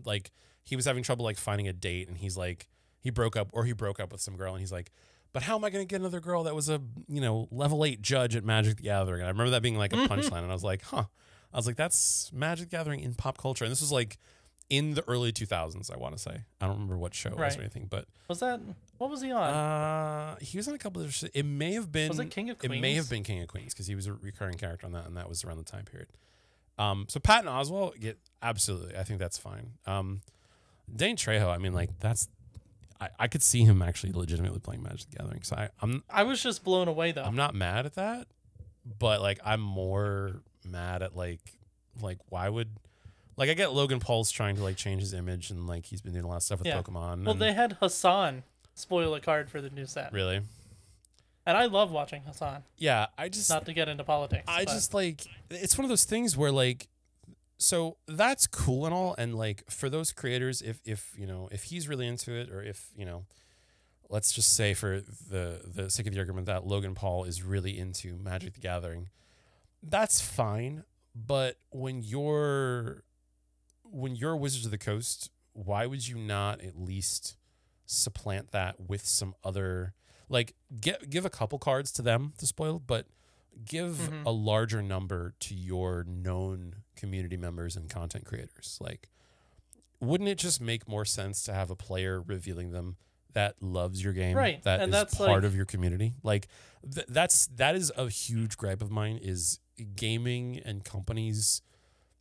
like 0.04 0.30
he 0.62 0.76
was 0.76 0.84
having 0.86 1.02
trouble 1.02 1.24
like 1.24 1.36
finding 1.36 1.68
a 1.68 1.72
date, 1.72 2.08
and 2.08 2.16
he's 2.18 2.36
like 2.36 2.68
he 3.00 3.10
broke 3.10 3.36
up 3.36 3.48
or 3.52 3.64
he 3.64 3.72
broke 3.72 4.00
up 4.00 4.12
with 4.12 4.20
some 4.20 4.36
girl, 4.36 4.54
and 4.54 4.60
he's 4.60 4.72
like. 4.72 4.90
But 5.32 5.42
how 5.42 5.56
am 5.56 5.64
I 5.64 5.70
going 5.70 5.84
to 5.84 5.90
get 5.90 6.00
another 6.00 6.20
girl 6.20 6.44
that 6.44 6.54
was 6.54 6.68
a 6.68 6.80
you 7.08 7.20
know 7.20 7.48
level 7.50 7.84
eight 7.84 8.00
judge 8.00 8.36
at 8.36 8.44
Magic 8.44 8.76
the 8.76 8.84
Gathering? 8.84 9.20
And 9.20 9.26
I 9.26 9.30
remember 9.30 9.50
that 9.50 9.62
being 9.62 9.76
like 9.76 9.92
a 9.92 9.96
mm-hmm. 9.96 10.12
punchline, 10.12 10.42
and 10.42 10.50
I 10.50 10.54
was 10.54 10.62
like, 10.62 10.82
huh. 10.82 11.06
I 11.52 11.56
was 11.56 11.66
like, 11.66 11.74
that's 11.74 12.30
Magic 12.32 12.70
the 12.70 12.76
Gathering 12.76 13.00
in 13.00 13.14
pop 13.14 13.36
culture. 13.36 13.64
And 13.64 13.72
this 13.72 13.80
was 13.80 13.90
like 13.90 14.16
in 14.76 14.94
the 14.94 15.04
early 15.08 15.32
2000s, 15.32 15.90
I 15.92 15.96
want 15.96 16.16
to 16.16 16.22
say. 16.22 16.42
I 16.60 16.66
don't 16.66 16.74
remember 16.74 16.96
what 16.98 17.14
show 17.14 17.28
it 17.30 17.32
was 17.36 17.40
Right. 17.40 17.58
or 17.58 17.60
anything, 17.62 17.86
but 17.90 18.06
Was 18.28 18.40
that 18.40 18.60
what 18.98 19.10
was 19.10 19.20
he 19.22 19.30
on? 19.32 19.42
uh, 19.42 20.36
he 20.40 20.56
was 20.56 20.66
on 20.68 20.74
a 20.74 20.78
couple 20.78 21.02
of. 21.02 21.12
sh- 21.14 21.24
It 21.34 21.44
may 21.44 21.72
have 21.74 21.90
been. 21.92 22.08
Was 22.08 22.18
it 22.18 22.30
King 22.30 22.50
of 22.50 22.58
It 22.62 22.70
may 22.70 22.78
Queens? 22.80 22.96
have 22.98 23.10
been 23.10 23.22
King 23.22 23.42
of 23.42 23.48
Queens 23.48 23.72
because 23.74 23.86
he 23.86 23.94
was 23.94 24.06
a 24.06 24.12
recurring 24.12 24.56
character 24.56 24.86
on 24.86 24.92
that, 24.92 25.06
and 25.06 25.16
that 25.16 25.28
was 25.28 25.44
around 25.44 25.58
the 25.58 25.64
time 25.64 25.84
period. 25.84 26.08
Um, 26.78 27.06
so 27.08 27.20
Patton 27.20 27.48
Oswalt, 27.50 28.00
get 28.00 28.18
absolutely. 28.42 28.96
I 28.96 29.02
think 29.04 29.18
that's 29.20 29.38
fine. 29.38 29.72
Um, 29.86 30.22
Dane 30.94 31.16
Trejo, 31.16 31.48
I 31.48 31.58
mean, 31.58 31.72
like 31.72 31.98
that's. 32.00 32.28
I, 33.00 33.08
I 33.18 33.28
could 33.28 33.42
see 33.42 33.64
him 33.64 33.82
actually 33.82 34.12
legitimately 34.12 34.60
playing 34.60 34.82
Magic 34.82 35.10
the 35.10 35.16
Gathering. 35.16 35.42
So 35.42 35.56
I, 35.56 35.68
I'm 35.82 36.04
I 36.08 36.22
was 36.22 36.42
just 36.42 36.62
blown 36.64 36.86
away 36.88 37.12
though. 37.12 37.22
I'm 37.24 37.36
not 37.36 37.54
mad 37.54 37.86
at 37.86 37.94
that, 37.96 38.28
but 38.98 39.20
like 39.20 39.40
I'm 39.44 39.60
more 39.60 40.42
mad 40.64 41.02
at 41.02 41.16
like 41.16 41.40
like 42.00 42.18
why 42.28 42.48
would 42.48 42.68
like 43.36 43.48
I 43.50 43.54
get 43.54 43.72
Logan 43.72 44.00
Paul's 44.00 44.30
trying 44.30 44.56
to 44.56 44.62
like 44.62 44.76
change 44.76 45.00
his 45.00 45.12
image 45.14 45.50
and 45.50 45.66
like 45.66 45.86
he's 45.86 46.00
been 46.02 46.12
doing 46.12 46.24
a 46.24 46.28
lot 46.28 46.36
of 46.36 46.42
stuff 46.42 46.58
with 46.60 46.66
Yeah. 46.68 46.80
Pokemon. 46.80 47.24
well, 47.24 47.32
and- 47.32 47.40
they 47.42 47.52
had 47.52 47.76
Hasan 47.80 48.42
spoil 48.74 49.14
a 49.14 49.20
card 49.20 49.50
for 49.50 49.60
the 49.60 49.70
new 49.70 49.86
set, 49.86 50.12
really, 50.12 50.40
and 51.46 51.56
I 51.56 51.66
love 51.66 51.90
watching 51.90 52.22
Hasan. 52.22 52.62
yeah. 52.76 53.06
I 53.18 53.28
just 53.28 53.50
Not 53.50 53.66
to 53.66 53.72
get 53.72 53.88
into 53.88 54.04
politics. 54.04 54.44
I 54.48 54.64
but- 54.64 54.72
just 54.72 54.94
like 54.94 55.22
it's 55.50 55.76
one 55.78 55.84
of 55.84 55.88
those 55.88 56.04
things 56.04 56.36
where 56.36 56.50
like 56.52 56.88
so 57.56 57.96
that's 58.08 58.46
cool 58.48 58.84
and 58.84 58.92
all 58.94 59.14
and 59.16 59.34
like 59.36 59.62
for 59.70 59.88
those 59.88 60.10
creators 60.12 60.60
if 60.60 60.80
if 60.84 61.14
you 61.16 61.26
know 61.26 61.48
if 61.52 61.64
he's 61.64 61.86
really 61.88 62.06
into 62.06 62.32
it 62.32 62.50
or 62.50 62.62
if 62.62 62.90
you 62.96 63.04
know 63.04 63.24
let's 64.10 64.32
just 64.32 64.54
say 64.54 64.74
for 64.74 65.00
the 65.30 65.60
the 65.64 65.88
sake 65.88 66.06
of 66.08 66.12
the 66.12 66.18
argument 66.18 66.46
that 66.46 66.66
Logan 66.66 66.94
Paul 66.94 67.24
is 67.24 67.42
really 67.42 67.78
into 67.78 68.16
Magic 68.16 68.54
the 68.54 68.60
Gathering 68.60 69.08
that's 69.82 70.20
fine 70.20 70.82
but 71.14 71.56
when 71.70 72.02
you're 72.02 73.04
when 73.94 74.16
you're 74.16 74.36
Wizards 74.36 74.64
of 74.64 74.70
the 74.70 74.78
Coast 74.78 75.30
why 75.52 75.86
would 75.86 76.06
you 76.08 76.16
not 76.16 76.60
at 76.62 76.76
least 76.76 77.36
supplant 77.86 78.50
that 78.50 78.80
with 78.80 79.06
some 79.06 79.34
other 79.44 79.94
like 80.28 80.54
get 80.80 81.08
give 81.10 81.24
a 81.24 81.30
couple 81.30 81.58
cards 81.58 81.92
to 81.92 82.02
them 82.02 82.32
to 82.38 82.46
spoil, 82.46 82.78
but 82.84 83.06
give 83.64 83.94
Mhm. 84.10 84.24
a 84.26 84.30
larger 84.32 84.82
number 84.82 85.34
to 85.40 85.54
your 85.54 86.02
known 86.02 86.82
community 86.96 87.36
members 87.36 87.76
and 87.76 87.88
content 87.88 88.24
creators. 88.24 88.78
Like 88.80 89.10
wouldn't 90.00 90.28
it 90.28 90.38
just 90.38 90.60
make 90.60 90.88
more 90.88 91.04
sense 91.04 91.42
to 91.44 91.52
have 91.54 91.70
a 91.70 91.76
player 91.76 92.20
revealing 92.20 92.72
them 92.72 92.96
that 93.32 93.62
loves 93.62 94.02
your 94.02 94.12
game 94.12 94.36
Right, 94.36 94.62
that 94.64 94.80
and 94.80 94.90
is 94.90 94.92
that's 94.92 95.14
part 95.14 95.30
like- 95.30 95.44
of 95.44 95.54
your 95.56 95.66
community 95.66 96.14
like 96.22 96.48
th- 96.92 97.06
that's 97.08 97.46
that 97.48 97.74
is 97.76 97.92
a 97.96 98.08
huge 98.08 98.56
gripe 98.56 98.82
of 98.82 98.90
mine 98.90 99.18
is 99.18 99.60
gaming 99.96 100.58
and 100.58 100.84
companies 100.84 101.62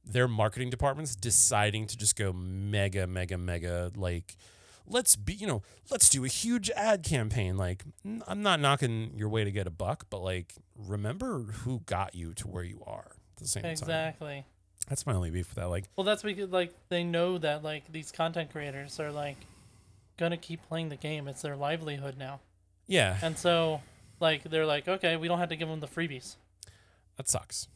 their 0.05 0.27
marketing 0.27 0.69
departments 0.69 1.15
deciding 1.15 1.87
to 1.87 1.97
just 1.97 2.15
go 2.15 2.33
mega 2.33 3.07
mega 3.07 3.37
mega 3.37 3.91
like 3.95 4.35
let's 4.85 5.15
be 5.15 5.33
you 5.33 5.47
know 5.47 5.61
let's 5.89 6.09
do 6.09 6.25
a 6.25 6.27
huge 6.27 6.69
ad 6.71 7.03
campaign 7.03 7.55
like 7.55 7.83
n- 8.05 8.21
i'm 8.27 8.41
not 8.41 8.59
knocking 8.59 9.11
your 9.15 9.29
way 9.29 9.43
to 9.45 9.51
get 9.51 9.65
a 9.65 9.69
buck 9.71 10.05
but 10.09 10.19
like 10.21 10.53
remember 10.77 11.43
who 11.63 11.79
got 11.85 12.13
you 12.13 12.33
to 12.33 12.47
where 12.47 12.63
you 12.65 12.83
are 12.85 13.11
at 13.35 13.37
the 13.37 13.47
same 13.47 13.63
time 13.63 13.71
Exactly. 13.71 14.45
that's 14.89 15.05
my 15.05 15.13
only 15.13 15.29
beef 15.29 15.47
with 15.49 15.55
that 15.55 15.69
like 15.69 15.85
Well, 15.95 16.03
that's 16.03 16.21
because 16.23 16.49
like 16.51 16.73
they 16.89 17.03
know 17.05 17.37
that 17.37 17.63
like 17.63 17.89
these 17.91 18.11
content 18.11 18.51
creators 18.51 18.99
are 18.99 19.11
like 19.11 19.37
gonna 20.17 20.37
keep 20.37 20.61
playing 20.67 20.89
the 20.89 20.95
game. 20.95 21.27
It's 21.27 21.41
their 21.41 21.55
livelihood 21.55 22.17
now, 22.19 22.41
yeah 22.85 23.17
and 23.23 23.37
so 23.37 23.81
like 24.19 24.43
they're 24.43 24.65
like, 24.65 24.87
okay, 24.87 25.15
we 25.15 25.27
don't 25.29 25.39
have 25.39 25.49
to 25.49 25.55
give 25.55 25.69
them 25.69 25.79
the 25.79 25.87
freebies. 25.87 26.35
that 27.15 27.27
sucks 27.29 27.67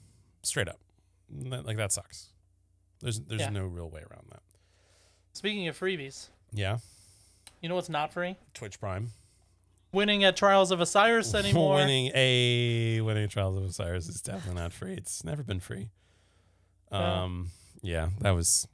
straight 0.44 0.68
up 0.68 0.80
That- 1.30 1.66
like 1.66 1.78
that 1.78 1.92
sucks. 1.92 2.28
There's 3.00 3.20
there's 3.22 3.42
Yeah. 3.42 3.50
no 3.50 3.66
real 3.66 3.90
way 3.90 4.02
around 4.02 4.28
that. 4.32 4.42
Speaking 5.34 5.68
of 5.68 5.78
freebies, 5.80 6.30
yeah. 6.52 6.80
You 7.62 7.70
know 7.70 7.76
what's 7.76 7.90
not 7.90 8.12
free? 8.14 8.36
twitch 8.54 8.80
prime. 8.80 9.12
Winning 9.94 10.24
at 10.24 10.36
Trials 10.36 10.72
of 10.72 10.80
Osiris 10.82 11.34
anymore. 11.42 11.76
winning 11.76 12.12
a 12.14 13.02
winning 13.02 13.24
at 13.26 13.30
trials 13.32 13.58
of 13.58 13.64
osiris 13.64 14.08
is 14.08 14.22
definitely 14.22 14.62
not 14.62 14.74
free. 14.74 14.94
It's 14.94 15.24
never 15.24 15.44
been 15.44 15.60
free. 15.60 15.90
Um 16.92 17.52
yeah 17.82 18.10
that 18.22 18.32
was 18.32 18.68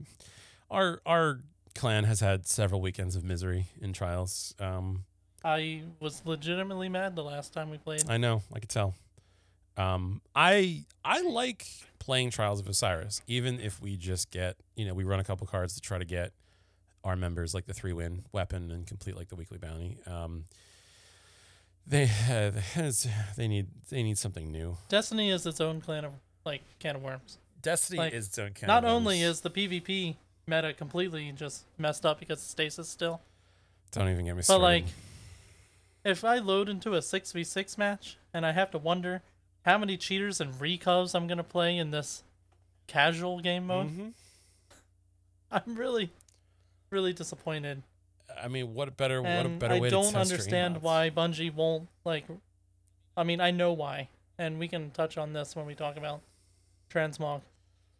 our 0.69 1.01
our 1.05 1.41
clan 1.75 2.03
has 2.05 2.19
had 2.19 2.45
several 2.47 2.79
weekends 2.81 3.15
of 3.15 3.23
misery 3.23 3.67
in 3.81 3.93
trials. 3.93 4.53
Um 4.59 5.05
I 5.43 5.83
was 5.99 6.21
legitimately 6.25 6.87
mad 6.89 7.15
the 7.15 7.23
last 7.23 7.51
time 7.53 7.69
we 7.69 7.77
played. 7.77 8.09
i 8.09 8.17
know 8.17 8.41
i 8.53 8.59
could 8.59 8.69
tell. 8.69 8.93
Um 9.77 10.21
i 10.35 10.83
i 11.03 11.21
like 11.21 11.65
playing 12.03 12.29
trials 12.29 12.59
of 12.59 12.67
osiris 12.67 13.21
even 13.27 13.61
if 13.61 13.81
we 13.81 13.95
just 13.95 14.29
get 14.29 14.57
you 14.75 14.85
know 14.85 14.93
we 14.93 15.05
run 15.05 15.21
a 15.21 15.23
couple 15.23 15.47
cards 15.47 15.73
to 15.73 15.79
try 15.79 15.97
to 15.97 16.03
get 16.03 16.33
our 17.05 17.15
members 17.15 17.53
like 17.53 17.65
the 17.65 17.73
three 17.73 17.93
win 17.93 18.25
weapon 18.33 18.71
and 18.71 18.85
complete 18.87 19.15
like 19.15 19.29
the 19.29 19.35
weekly 19.35 19.57
bounty 19.57 19.97
um 20.05 20.43
they 21.87 22.05
have, 22.05 22.55
they 23.37 23.47
need 23.47 23.67
they 23.89 24.03
need 24.03 24.17
something 24.17 24.51
new 24.51 24.77
Destiny 24.89 25.29
is 25.29 25.45
its 25.45 25.61
own 25.61 25.79
clan 25.81 26.03
of 26.05 26.13
like 26.45 26.61
can 26.79 26.95
of 26.97 27.03
worms. 27.03 27.37
Destiny 27.61 27.99
Like, 27.99 28.13
is 28.13 28.27
don't 28.27 28.53
count. 28.53 28.67
Not 28.67 28.83
only 28.83 29.21
is 29.21 29.39
the 29.41 29.49
PvP 29.49 30.15
meta 30.45 30.73
completely 30.73 31.31
just 31.31 31.63
messed 31.77 32.05
up 32.05 32.19
because 32.19 32.39
of 32.39 32.45
stasis 32.45 32.89
still, 32.89 33.21
don't 33.91 34.09
even 34.09 34.25
get 34.25 34.33
me 34.33 34.39
but 34.39 34.45
started. 34.45 34.63
like 34.63 34.85
if 36.03 36.25
I 36.25 36.39
load 36.39 36.67
into 36.67 36.95
a 36.95 36.99
6v6 36.99 37.77
match 37.77 38.17
and 38.33 38.45
I 38.45 38.51
have 38.51 38.71
to 38.71 38.77
wonder 38.77 39.21
how 39.63 39.77
many 39.77 39.97
cheaters 39.97 40.39
and 40.39 40.59
recovs 40.61 41.13
I'm 41.15 41.27
going 41.27 41.37
to 41.37 41.43
play 41.43 41.77
in 41.77 41.91
this 41.91 42.23
casual 42.87 43.39
game 43.39 43.67
mode, 43.67 43.87
Mhm. 43.89 44.13
I'm 45.51 45.75
really 45.75 46.11
really 46.89 47.13
disappointed. 47.13 47.81
I 48.41 48.47
mean, 48.47 48.73
what 48.73 48.87
a 48.87 48.91
better 48.91 49.21
what 49.21 49.45
a 49.45 49.49
better 49.49 49.75
I 49.75 49.79
way 49.79 49.89
to 49.89 49.95
don't 49.95 50.15
understand 50.15 50.81
why 50.81 51.09
Bungie 51.09 51.53
won't 51.53 51.87
like 52.03 52.25
I 53.17 53.23
mean, 53.23 53.39
I 53.41 53.51
know 53.51 53.73
why, 53.73 54.09
and 54.37 54.57
we 54.59 54.67
can 54.67 54.89
touch 54.91 55.17
on 55.17 55.33
this 55.33 55.55
when 55.55 55.65
we 55.65 55.75
talk 55.75 55.97
about 55.97 56.21
transmog. 56.89 57.41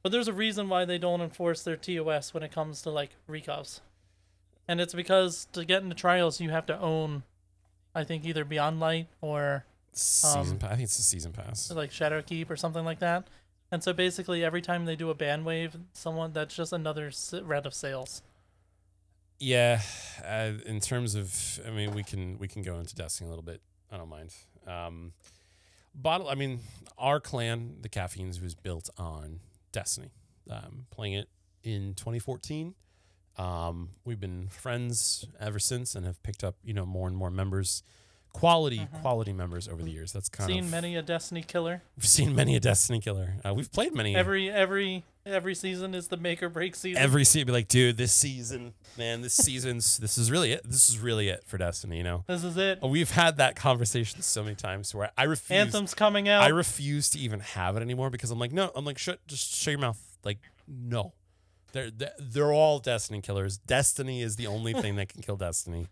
But 0.01 0.11
there's 0.11 0.27
a 0.27 0.33
reason 0.33 0.69
why 0.69 0.85
they 0.85 0.97
don't 0.97 1.21
enforce 1.21 1.63
their 1.63 1.77
TOS 1.77 2.33
when 2.33 2.43
it 2.43 2.51
comes 2.51 2.81
to 2.81 2.89
like 2.89 3.11
recovs. 3.27 3.81
And 4.67 4.79
it's 4.81 4.93
because 4.93 5.47
to 5.53 5.65
get 5.65 5.81
into 5.83 5.95
trials 5.95 6.39
you 6.41 6.49
have 6.49 6.65
to 6.67 6.79
own 6.79 7.23
I 7.95 8.03
think 8.03 8.25
either 8.25 8.43
Beyond 8.43 8.79
Light 8.79 9.07
or 9.21 9.65
season. 10.01 10.53
um, 10.53 10.57
pa- 10.59 10.67
I 10.67 10.71
think 10.71 10.83
it's 10.83 10.99
a 10.99 11.03
season 11.03 11.31
pass. 11.31 11.71
like 11.71 11.91
Shadow 11.91 12.21
Keep 12.21 12.49
or 12.49 12.55
something 12.55 12.83
like 12.85 12.99
that. 12.99 13.27
And 13.71 13.83
so 13.83 13.91
basically 13.93 14.43
every 14.43 14.61
time 14.61 14.85
they 14.85 14.95
do 14.95 15.09
a 15.09 15.15
ban 15.15 15.43
wave, 15.45 15.75
someone 15.93 16.31
that's 16.33 16.55
just 16.55 16.73
another 16.73 17.11
red 17.43 17.65
of 17.65 17.73
sales. 17.73 18.21
Yeah, 19.39 19.81
uh, 20.23 20.51
in 20.65 20.79
terms 20.79 21.15
of, 21.15 21.59
I 21.67 21.71
mean, 21.71 21.93
we 21.93 22.03
can 22.03 22.37
we 22.37 22.47
can 22.47 22.61
go 22.61 22.77
into 22.79 22.95
Destiny 22.95 23.27
a 23.27 23.29
little 23.29 23.43
bit. 23.43 23.61
I 23.91 23.97
don't 23.97 24.09
mind. 24.09 24.29
Um, 24.67 25.13
bottle. 25.93 26.29
I 26.29 26.35
mean, 26.35 26.59
our 26.97 27.19
clan, 27.19 27.77
the 27.81 27.89
Caffeines, 27.89 28.39
was 28.39 28.55
built 28.55 28.89
on 28.97 29.39
Destiny. 29.71 30.11
Um, 30.49 30.85
playing 30.91 31.13
it 31.13 31.29
in 31.63 31.93
2014. 31.95 32.75
Um, 33.37 33.89
we've 34.05 34.19
been 34.19 34.47
friends 34.49 35.25
ever 35.39 35.57
since 35.59 35.95
and 35.95 36.05
have 36.05 36.21
picked 36.21 36.43
up, 36.43 36.55
you 36.63 36.73
know, 36.73 36.85
more 36.85 37.07
and 37.07 37.17
more 37.17 37.31
members, 37.31 37.81
quality 38.33 38.79
Mhm. 38.79 39.01
quality 39.01 39.31
members 39.31 39.67
over 39.67 39.81
the 39.83 39.91
years. 39.91 40.11
That's 40.11 40.27
kind 40.27 40.47
Seen 40.49 40.59
of 40.59 40.65
seen 40.65 40.71
many 40.71 40.95
a 40.95 41.01
Destiny 41.01 41.43
killer. 41.43 41.81
We've 41.95 42.05
seen 42.07 42.35
many 42.35 42.55
a 42.55 42.59
Destiny 42.59 42.99
killer. 42.99 43.35
Uh, 43.45 43.53
we've 43.53 43.71
played 43.71 43.93
many. 43.93 44.15
Every 44.15 44.49
every 44.51 45.03
every 45.25 45.55
season 45.55 45.93
is 45.95 46.09
the 46.09 46.17
make 46.17 46.43
or 46.43 46.49
break 46.49 46.75
season. 46.75 47.01
every 47.01 47.23
season, 47.23 47.45
be 47.45 47.53
like, 47.53 47.67
dude, 47.69 47.95
this 47.95 48.11
season, 48.13 48.73
man, 48.97 49.21
this 49.21 49.33
season's 49.33 49.97
this 49.99 50.17
is 50.17 50.29
really 50.31 50.51
it. 50.51 50.61
This 50.65 50.89
is 50.89 50.97
really 50.99 51.29
it 51.29 51.43
for 51.45 51.57
Destiny. 51.57 51.97
You 51.97 52.03
know, 52.03 52.23
this 52.27 52.43
is 52.43 52.57
it. 52.57 52.79
Oh, 52.81 52.87
we've 52.89 53.11
had 53.11 53.37
that 53.37 53.55
conversation 53.55 54.21
so 54.21 54.43
many 54.43 54.55
times 54.55 54.93
where 54.93 55.11
I 55.17 55.23
refuse. 55.23 55.57
Anthem's 55.59 55.93
coming 55.93 56.27
out. 56.27 56.41
I 56.43 56.47
refuse 56.47 57.09
to 57.11 57.19
even 57.19 57.39
have 57.39 57.77
it 57.77 57.81
anymore 57.81 58.09
because 58.09 58.31
I'm 58.31 58.39
like, 58.39 58.51
no, 58.51 58.71
I'm 58.75 58.83
like, 58.83 58.97
shut, 58.97 59.25
just 59.27 59.53
shut 59.53 59.71
your 59.73 59.79
mouth. 59.79 60.01
Like, 60.25 60.39
no, 60.67 61.13
they're, 61.71 61.91
they're 62.19 62.51
all 62.51 62.79
Destiny 62.79 63.21
killers. 63.21 63.57
Destiny 63.57 64.21
is 64.21 64.35
the 64.37 64.47
only 64.47 64.73
thing 64.73 64.95
that 64.95 65.09
can 65.09 65.21
kill 65.21 65.37
Destiny. 65.37 65.87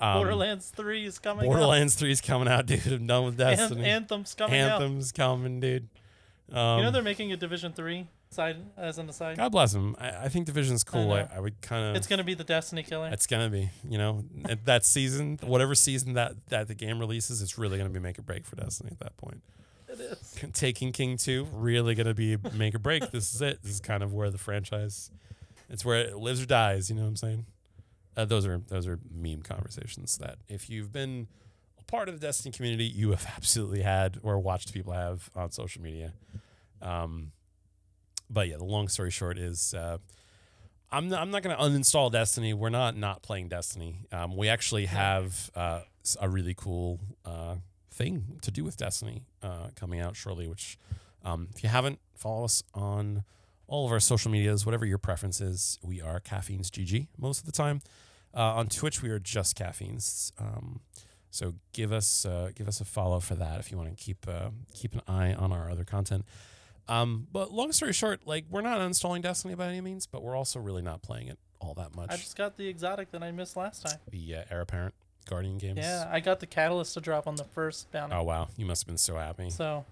Um, 0.00 0.14
Borderlands 0.14 0.70
3 0.70 1.04
is 1.04 1.18
coming 1.18 1.44
Borderlands 1.44 1.94
Three 1.94 2.10
is 2.10 2.20
coming 2.22 2.48
out, 2.48 2.66
dude. 2.66 2.86
I'm 2.86 3.06
done 3.06 3.24
with 3.26 3.40
out. 3.40 3.52
An- 3.52 3.58
Destiny. 3.58 3.84
Anthem's 3.84 4.34
coming 4.34 4.58
out. 4.60 4.80
Anthem's 4.80 5.12
coming, 5.12 5.60
dude. 5.60 5.88
Um, 6.52 6.78
You 6.78 6.84
know 6.84 6.90
they're 6.90 7.02
making 7.02 7.32
a 7.32 7.36
Division 7.36 7.72
3 7.72 8.06
side 8.30 8.56
as 8.76 8.98
an 8.98 9.08
aside. 9.08 9.36
God 9.36 9.52
bless 9.52 9.72
them. 9.72 9.94
I, 9.98 10.24
I 10.24 10.28
think 10.28 10.46
Division's 10.46 10.84
cool. 10.84 11.12
I, 11.12 11.22
know. 11.22 11.28
I, 11.36 11.40
would 11.40 11.60
kind 11.60 11.84
of. 11.90 11.96
It's 11.96 12.06
going 12.06 12.18
to 12.18 12.24
be 12.24 12.34
the 12.34 12.44
Destiny 12.44 12.82
killer. 12.82 13.10
It's 13.12 13.26
gonna 13.26 13.50
be, 13.50 13.70
you 13.88 13.98
know, 13.98 14.24
that 14.64 14.84
season, 14.84 15.38
whatever 15.42 15.74
season 15.74 16.14
that 16.14 16.34
that 16.48 16.68
the 16.68 16.74
game 16.74 16.98
releases, 16.98 17.42
it's 17.42 17.58
really 17.58 17.76
gonna 17.76 17.90
be 17.90 18.00
make 18.00 18.18
or 18.18 18.22
break 18.22 18.46
for 18.46 18.56
Destiny 18.56 18.90
at 18.92 19.00
that 19.00 19.16
point. 19.16 19.42
It 19.88 20.00
is. 20.00 20.36
Taken 20.54 20.92
King 20.92 21.16
two, 21.16 21.46
really 21.52 21.94
gonna 21.94 22.14
be 22.14 22.36
make 22.54 22.74
or 22.74 22.78
break. 22.78 23.10
This 23.10 23.34
is 23.34 23.42
it. 23.42 23.62
This 23.62 23.72
is 23.72 23.80
kind 23.80 24.02
of 24.02 24.14
where 24.14 24.30
the 24.30 24.38
franchise, 24.38 25.10
it's 25.68 25.84
where 25.84 25.98
it 25.98 26.16
lives 26.16 26.42
or 26.42 26.46
dies. 26.46 26.88
You 26.88 26.96
know 26.96 27.02
what 27.02 27.08
I'm 27.08 27.16
saying? 27.16 27.46
Uh, 28.16 28.24
those 28.24 28.46
are 28.46 28.60
those 28.68 28.86
are 28.86 28.98
meme 29.10 29.42
conversations 29.42 30.18
that 30.18 30.36
if 30.48 30.68
you've 30.68 30.92
been 30.92 31.28
a 31.78 31.84
part 31.84 32.08
of 32.08 32.20
the 32.20 32.26
Destiny 32.26 32.52
community, 32.52 32.84
you 32.84 33.10
have 33.10 33.26
absolutely 33.36 33.82
had 33.82 34.18
or 34.22 34.38
watched 34.38 34.72
people 34.72 34.92
have 34.92 35.30
on 35.34 35.50
social 35.50 35.82
media. 35.82 36.12
Um, 36.82 37.32
but 38.28 38.48
yeah, 38.48 38.56
the 38.56 38.64
long 38.64 38.88
story 38.88 39.10
short 39.10 39.38
is. 39.38 39.74
Uh, 39.74 39.98
I'm 40.92 41.08
not, 41.08 41.20
I'm 41.22 41.30
not 41.30 41.42
going 41.44 41.56
to 41.56 41.62
uninstall 41.62 42.10
Destiny. 42.10 42.52
We're 42.52 42.68
not 42.68 42.96
not 42.96 43.22
playing 43.22 43.48
Destiny. 43.48 44.06
Um, 44.10 44.36
we 44.36 44.48
actually 44.48 44.86
have 44.86 45.50
uh, 45.54 45.82
a 46.20 46.28
really 46.28 46.54
cool 46.54 46.98
uh, 47.24 47.56
thing 47.92 48.38
to 48.42 48.50
do 48.50 48.64
with 48.64 48.76
Destiny 48.76 49.22
uh, 49.42 49.68
coming 49.76 50.00
out 50.00 50.16
shortly. 50.16 50.48
Which, 50.48 50.78
um, 51.24 51.48
if 51.54 51.62
you 51.62 51.68
haven't, 51.68 52.00
follow 52.16 52.44
us 52.44 52.64
on 52.74 53.22
all 53.70 53.86
of 53.86 53.92
our 53.92 54.00
social 54.00 54.30
medias, 54.32 54.66
whatever 54.66 54.84
your 54.84 54.98
preference 54.98 55.40
is. 55.40 55.78
We 55.82 56.02
are 56.02 56.18
Caffeines 56.18 56.70
GG 56.70 57.06
most 57.16 57.38
of 57.38 57.46
the 57.46 57.52
time. 57.52 57.80
Uh, 58.34 58.54
on 58.56 58.66
Twitch, 58.66 59.00
we 59.00 59.08
are 59.10 59.20
just 59.20 59.54
Caffeines. 59.54 60.32
Um, 60.38 60.80
so 61.30 61.54
give 61.72 61.92
us 61.92 62.26
uh, 62.26 62.50
give 62.54 62.66
us 62.66 62.80
a 62.80 62.84
follow 62.84 63.20
for 63.20 63.36
that 63.36 63.60
if 63.60 63.70
you 63.70 63.78
want 63.78 63.96
to 63.96 64.04
keep 64.04 64.26
uh, 64.28 64.50
keep 64.74 64.92
an 64.94 65.02
eye 65.06 65.32
on 65.32 65.52
our 65.52 65.70
other 65.70 65.84
content. 65.84 66.24
Um, 66.88 67.28
but 67.32 67.52
long 67.52 67.70
story 67.70 67.92
short, 67.92 68.22
like 68.26 68.44
we're 68.50 68.60
not 68.60 68.80
uninstalling 68.80 69.22
Destiny 69.22 69.54
by 69.54 69.68
any 69.68 69.80
means, 69.80 70.06
but 70.06 70.24
we're 70.24 70.36
also 70.36 70.58
really 70.58 70.82
not 70.82 71.02
playing 71.02 71.28
it 71.28 71.38
all 71.60 71.74
that 71.74 71.94
much. 71.94 72.10
I 72.10 72.16
just 72.16 72.36
got 72.36 72.56
the 72.56 72.66
exotic 72.66 73.12
that 73.12 73.22
I 73.22 73.30
missed 73.30 73.56
last 73.56 73.86
time. 73.86 73.98
the 74.10 74.36
uh, 74.36 74.42
heir 74.50 74.62
apparent 74.62 74.94
Guardian 75.28 75.58
games. 75.58 75.78
Yeah, 75.78 76.08
I 76.10 76.18
got 76.18 76.40
the 76.40 76.46
catalyst 76.46 76.94
to 76.94 77.00
drop 77.00 77.28
on 77.28 77.36
the 77.36 77.44
first 77.44 77.92
bounty. 77.92 78.16
Oh 78.16 78.24
wow, 78.24 78.48
you 78.56 78.66
must 78.66 78.82
have 78.82 78.88
been 78.88 78.98
so 78.98 79.14
happy. 79.14 79.50
So, 79.50 79.84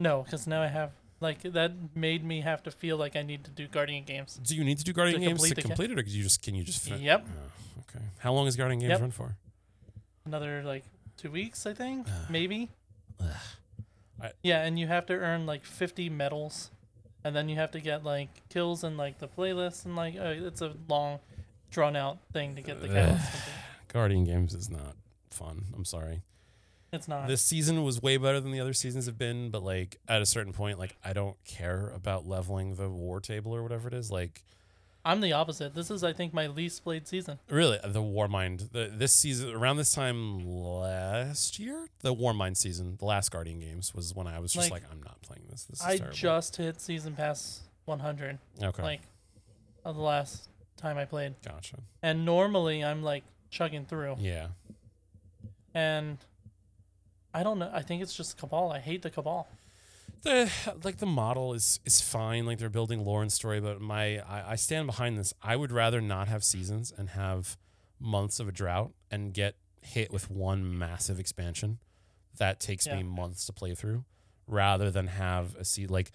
no, 0.00 0.22
because 0.22 0.48
now 0.48 0.62
I 0.62 0.66
have 0.66 0.90
like 1.20 1.42
that 1.42 1.72
made 1.94 2.24
me 2.24 2.40
have 2.40 2.62
to 2.64 2.70
feel 2.70 2.96
like 2.96 3.14
I 3.16 3.22
need 3.22 3.44
to 3.44 3.50
do 3.50 3.66
Guardian 3.68 4.04
games. 4.04 4.38
Do 4.42 4.54
you 4.56 4.64
need 4.64 4.78
to 4.78 4.84
do 4.84 4.92
Guardian 4.92 5.20
To 5.20 5.26
games 5.26 5.40
to 5.42 5.48
complete 5.48 5.56
the 5.56 5.62
ca- 5.62 5.68
complete 5.68 5.90
it, 5.90 5.98
or 5.98 6.02
can 6.02 6.12
you 6.12 6.22
just 6.22 6.42
can 6.42 6.54
you 6.54 6.64
just 6.64 6.82
finish? 6.82 7.00
Yep, 7.00 7.26
Oh, 7.28 7.82
okay. 7.88 8.04
How 8.18 8.32
long 8.32 8.46
is 8.46 8.56
Guardian 8.56 8.80
games 8.80 8.90
Yep. 8.90 9.00
run 9.00 9.10
for? 9.10 9.36
another 10.26 10.62
like 10.62 10.84
two 11.16 11.30
weeks, 11.30 11.66
I 11.66 11.74
think, 11.74 12.06
Ugh. 12.08 12.30
maybe. 12.30 12.68
Ugh. 13.20 13.28
I- 14.22 14.32
Yeah, 14.42 14.62
and 14.62 14.78
you 14.78 14.86
have 14.86 15.06
to 15.06 15.14
earn 15.14 15.46
like 15.46 15.64
50 15.64 16.08
medals, 16.10 16.70
and 17.24 17.34
then 17.34 17.48
you 17.48 17.56
have 17.56 17.70
to 17.72 17.80
get 17.80 18.04
like 18.04 18.28
kills 18.48 18.84
and 18.84 18.96
like 18.96 19.18
the 19.18 19.28
playlist, 19.28 19.84
and 19.86 19.96
like 19.96 20.16
uh, 20.16 20.34
it's 20.46 20.60
a 20.62 20.74
long, 20.88 21.18
drawn 21.70 21.96
out 21.96 22.18
thing 22.32 22.54
to 22.56 22.62
get 22.62 22.80
the 22.80 22.88
catalyst. 22.88 23.32
Guardian 23.88 24.24
Games 24.24 24.54
is 24.54 24.70
not 24.70 24.94
fun. 25.30 25.64
I'm 25.74 25.84
sorry. 25.84 26.22
It's 26.92 27.06
not. 27.06 27.28
This 27.28 27.42
season 27.42 27.84
was 27.84 28.02
way 28.02 28.16
better 28.16 28.40
than 28.40 28.50
the 28.50 28.60
other 28.60 28.72
seasons 28.72 29.06
have 29.06 29.16
been, 29.18 29.50
but 29.50 29.62
like 29.62 29.98
at 30.08 30.22
a 30.22 30.26
certain 30.26 30.52
point, 30.52 30.78
like 30.78 30.96
I 31.04 31.12
don't 31.12 31.36
care 31.44 31.90
about 31.94 32.26
leveling 32.26 32.74
the 32.74 32.88
war 32.88 33.20
table 33.20 33.54
or 33.54 33.62
whatever 33.62 33.88
it 33.88 33.94
is. 33.94 34.10
Like 34.10 34.42
I'm 35.04 35.20
the 35.20 35.32
opposite. 35.32 35.74
This 35.74 35.90
is, 35.90 36.04
I 36.04 36.12
think, 36.12 36.34
my 36.34 36.46
least 36.46 36.84
played 36.84 37.08
season. 37.08 37.38
really, 37.48 37.78
uh, 37.78 37.88
the 37.88 38.02
Warmind. 38.02 38.72
The 38.72 38.90
this 38.92 39.14
season 39.14 39.50
around 39.54 39.78
this 39.78 39.92
time 39.92 40.44
last 40.44 41.58
year, 41.58 41.88
the 42.00 42.14
Warmind 42.14 42.56
season, 42.56 42.96
the 42.98 43.06
last 43.06 43.30
Guardian 43.30 43.60
Games 43.60 43.94
was 43.94 44.14
when 44.14 44.26
I 44.26 44.38
was 44.40 44.52
just 44.52 44.70
Like, 44.70 44.82
like, 44.82 44.92
I'm 44.92 45.02
not 45.02 45.22
playing 45.22 45.44
this. 45.48 45.64
This 45.64 45.80
is 45.80 45.86
I 45.86 45.96
terrible. 45.96 46.14
just 46.14 46.56
hit 46.56 46.80
season 46.80 47.14
pass 47.14 47.62
100, 47.86 48.38
okay. 48.62 48.82
like, 48.82 49.00
of 49.84 49.96
the 49.96 50.02
last 50.02 50.48
time 50.76 50.98
I 50.98 51.06
played. 51.06 51.34
gotcha. 51.44 51.78
And 52.02 52.24
normally 52.26 52.84
I'm 52.84 53.02
like 53.02 53.24
chugging 53.50 53.86
through. 53.86 54.16
Yeah. 54.18 54.48
And 55.72 56.18
I 57.32 57.42
don't 57.42 57.58
know. 57.58 57.70
I 57.72 57.82
think 57.82 58.02
it's 58.02 58.14
just 58.14 58.36
Cabal. 58.38 58.72
I 58.72 58.78
hate 58.78 59.02
the 59.02 59.10
Cabal. 59.10 59.48
the 60.22 60.50
like 60.84 60.98
the 60.98 61.06
model 61.06 61.54
is 61.54 61.80
is 61.84 62.00
fine 62.00 62.44
like 62.44 62.58
they're 62.58 62.68
building 62.68 63.04
lore 63.04 63.22
and 63.22 63.32
story 63.32 63.58
but 63.60 63.80
my 63.80 64.18
I, 64.18 64.52
I 64.52 64.56
stand 64.56 64.86
behind 64.86 65.16
this 65.16 65.32
i 65.42 65.56
would 65.56 65.72
rather 65.72 66.00
not 66.02 66.28
have 66.28 66.44
seasons 66.44 66.92
and 66.94 67.10
have 67.10 67.56
months 67.98 68.38
of 68.40 68.46
a 68.48 68.52
drought 68.52 68.90
and 69.10 69.32
get 69.32 69.54
hit 69.80 70.12
with 70.12 70.30
one 70.30 70.76
massive 70.78 71.18
expansion 71.18 71.78
that 72.36 72.60
takes 72.60 72.86
me 72.86 73.02
months 73.02 73.46
to 73.46 73.52
play 73.52 73.74
through 73.74 74.04
rather 74.46 74.90
than 74.90 75.06
have 75.06 75.54
a 75.56 75.64
see 75.64 75.86
like 75.86 76.10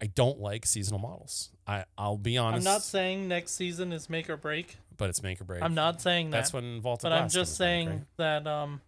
i 0.00 0.06
don't 0.06 0.40
like 0.40 0.66
seasonal 0.66 0.98
models 0.98 1.50
i 1.68 1.84
i'll 1.96 2.16
be 2.18 2.36
honest 2.38 2.66
I'm 2.66 2.72
not 2.72 2.82
saying 2.82 3.28
next 3.28 3.52
season 3.52 3.92
is 3.92 4.10
make 4.10 4.28
or 4.28 4.36
break. 4.36 4.76
but 4.96 5.08
it's 5.08 5.22
make 5.22 5.40
or 5.40 5.44
break 5.44 5.62
I'm 5.62 5.74
not 5.74 6.00
saying 6.00 6.30
that. 6.30 6.38
that's 6.38 6.52
when 6.52 6.80
vault 6.80 7.04
of 7.04 7.10
but 7.10 7.12
I'm 7.12 7.28
just 7.28 7.56
saying 7.56 7.88
right? 7.90 8.00
that 8.16 8.46
um, 8.48 8.80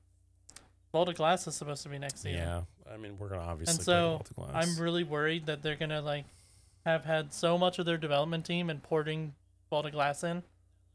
Vault 0.93 1.09
of 1.09 1.15
Glass 1.17 1.47
is 1.47 1.55
supposed 1.55 1.83
to 1.83 1.89
be 1.89 1.99
next 1.99 2.23
season. 2.23 2.39
yeah 2.41 2.61
i 2.93 2.97
mean 2.97 3.17
we're 3.19 3.29
gonna 3.29 3.43
obviously 3.43 3.75
And 3.75 3.83
so 3.83 4.09
Vault 4.11 4.31
of 4.31 4.37
Glass. 4.37 4.51
I'm 4.55 4.83
really 4.83 5.05
worried 5.05 5.47
that 5.47 5.63
they're 5.63 5.77
gonna 5.77 6.01
like 6.01 6.25
have 6.87 7.05
had 7.05 7.33
so 7.35 7.59
much 7.59 7.79
of 7.79 7.87
their 7.87 7.99
development 7.99 8.47
team 8.47 8.71
and 8.71 8.83
porting 8.83 9.35
Vault 9.71 9.85
of 9.87 9.93
Glass 9.93 10.25
in 10.25 10.43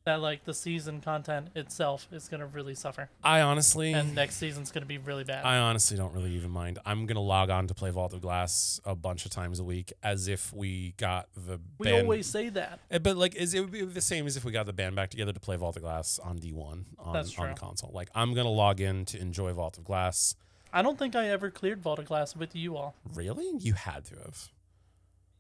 that 0.06 0.22
like 0.22 0.44
the 0.46 0.54
season 0.54 1.02
content 1.02 1.48
itself 1.56 2.08
is 2.12 2.28
gonna 2.28 2.46
really 2.46 2.76
suffer, 2.76 3.10
i 3.24 3.42
honestly 3.42 3.94
and 3.94 4.14
next 4.16 4.36
season's 4.38 4.72
gonna 4.72 4.86
be 4.86 4.98
really 4.98 5.24
bad. 5.24 5.46
I 5.46 5.58
honestly 5.58 5.98
don't 5.98 6.14
really 6.14 6.32
even 6.32 6.52
mind. 6.52 6.80
I'm 6.86 7.06
gonna 7.06 7.22
log 7.22 7.50
on 7.50 7.68
to 7.68 7.74
play 7.74 7.90
Vault 7.90 8.14
of 8.14 8.22
Glass 8.22 8.80
a 8.86 8.96
bunch 8.96 9.26
of 9.26 9.32
times 9.32 9.60
a 9.60 9.64
week, 9.64 9.94
as 10.04 10.28
if 10.28 10.54
we 10.54 10.94
got 10.98 11.28
the 11.36 11.60
we 11.78 11.86
band. 11.86 12.04
always 12.04 12.28
say 12.28 12.50
that. 12.50 12.80
Eh, 12.92 12.98
but 13.00 13.18
like, 13.18 13.36
is 13.36 13.54
it 13.54 13.62
would 13.62 13.72
be 13.72 13.84
the 13.84 14.02
same 14.02 14.28
as 14.28 14.36
if 14.38 14.44
we 14.44 14.52
got 14.52 14.66
the 14.66 14.74
band 14.74 14.96
back 14.96 15.10
together 15.10 15.34
to 15.34 15.40
play 15.40 15.56
Vault 15.56 15.76
of 15.76 15.82
Glass 15.82 16.20
on 16.20 16.40
D1 16.40 16.86
on 17.00 17.16
on 17.38 17.56
console. 17.56 17.92
Like, 17.94 18.10
I'm 18.14 18.34
gonna 18.34 18.50
log 18.50 18.82
in 18.82 19.06
to 19.06 19.20
enjoy 19.20 19.54
Vault 19.54 19.78
of 19.78 19.84
Glass. 19.84 20.36
I 20.76 20.82
don't 20.82 20.98
think 20.98 21.16
I 21.16 21.30
ever 21.30 21.52
cleared 21.52 21.82
Vault 21.82 22.00
of 22.00 22.06
Glass 22.06 22.36
with 22.36 22.56
you 22.56 22.76
all. 22.76 22.96
Really, 23.14 23.50
you 23.60 23.74
had 23.74 24.06
to 24.06 24.16
have. 24.16 24.50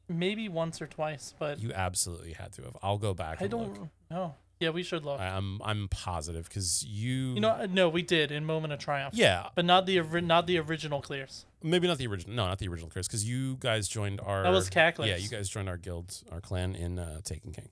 Maybe 0.07 0.47
once 0.47 0.81
or 0.81 0.85
twice, 0.85 1.33
but 1.39 1.59
You 1.59 1.73
absolutely 1.73 2.33
had 2.33 2.53
to 2.53 2.63
have. 2.63 2.77
I'll 2.83 2.97
go 2.97 3.13
back. 3.13 3.41
I 3.41 3.45
and 3.45 3.51
don't 3.51 3.89
know. 4.11 4.35
Yeah, 4.63 4.69
we 4.69 4.81
should 4.83 5.03
look. 5.03 5.19
I'm 5.19 5.61
I'm 5.63 5.87
positive 5.89 6.45
because 6.47 6.83
you. 6.85 7.33
you 7.35 7.39
know, 7.39 7.49
uh, 7.49 7.67
no, 7.69 7.89
we 7.89 8.01
did 8.01 8.31
in 8.31 8.45
Moment 8.45 8.71
of 8.73 8.79
Triumph. 8.79 9.13
Yeah, 9.15 9.47
but 9.55 9.65
not 9.65 9.85
the 9.85 9.99
ori- 9.99 10.21
not 10.21 10.47
the 10.47 10.57
original 10.59 11.01
clears. 11.01 11.45
maybe 11.61 11.87
not 11.87 11.97
the 11.97 12.07
original. 12.07 12.35
No, 12.35 12.47
not 12.47 12.59
the 12.59 12.67
original 12.67 12.89
Chris, 12.89 13.07
because 13.07 13.27
you 13.27 13.57
guys 13.59 13.87
joined 13.87 14.19
our. 14.21 14.43
That 14.43 14.51
was 14.51 14.69
Cacklers. 14.69 15.09
Yeah, 15.09 15.17
you 15.17 15.29
guys 15.29 15.49
joined 15.49 15.67
our 15.69 15.77
guild, 15.77 16.17
our 16.31 16.39
clan 16.41 16.75
in 16.75 16.97
uh, 16.99 17.19
Taken 17.23 17.51
King. 17.51 17.69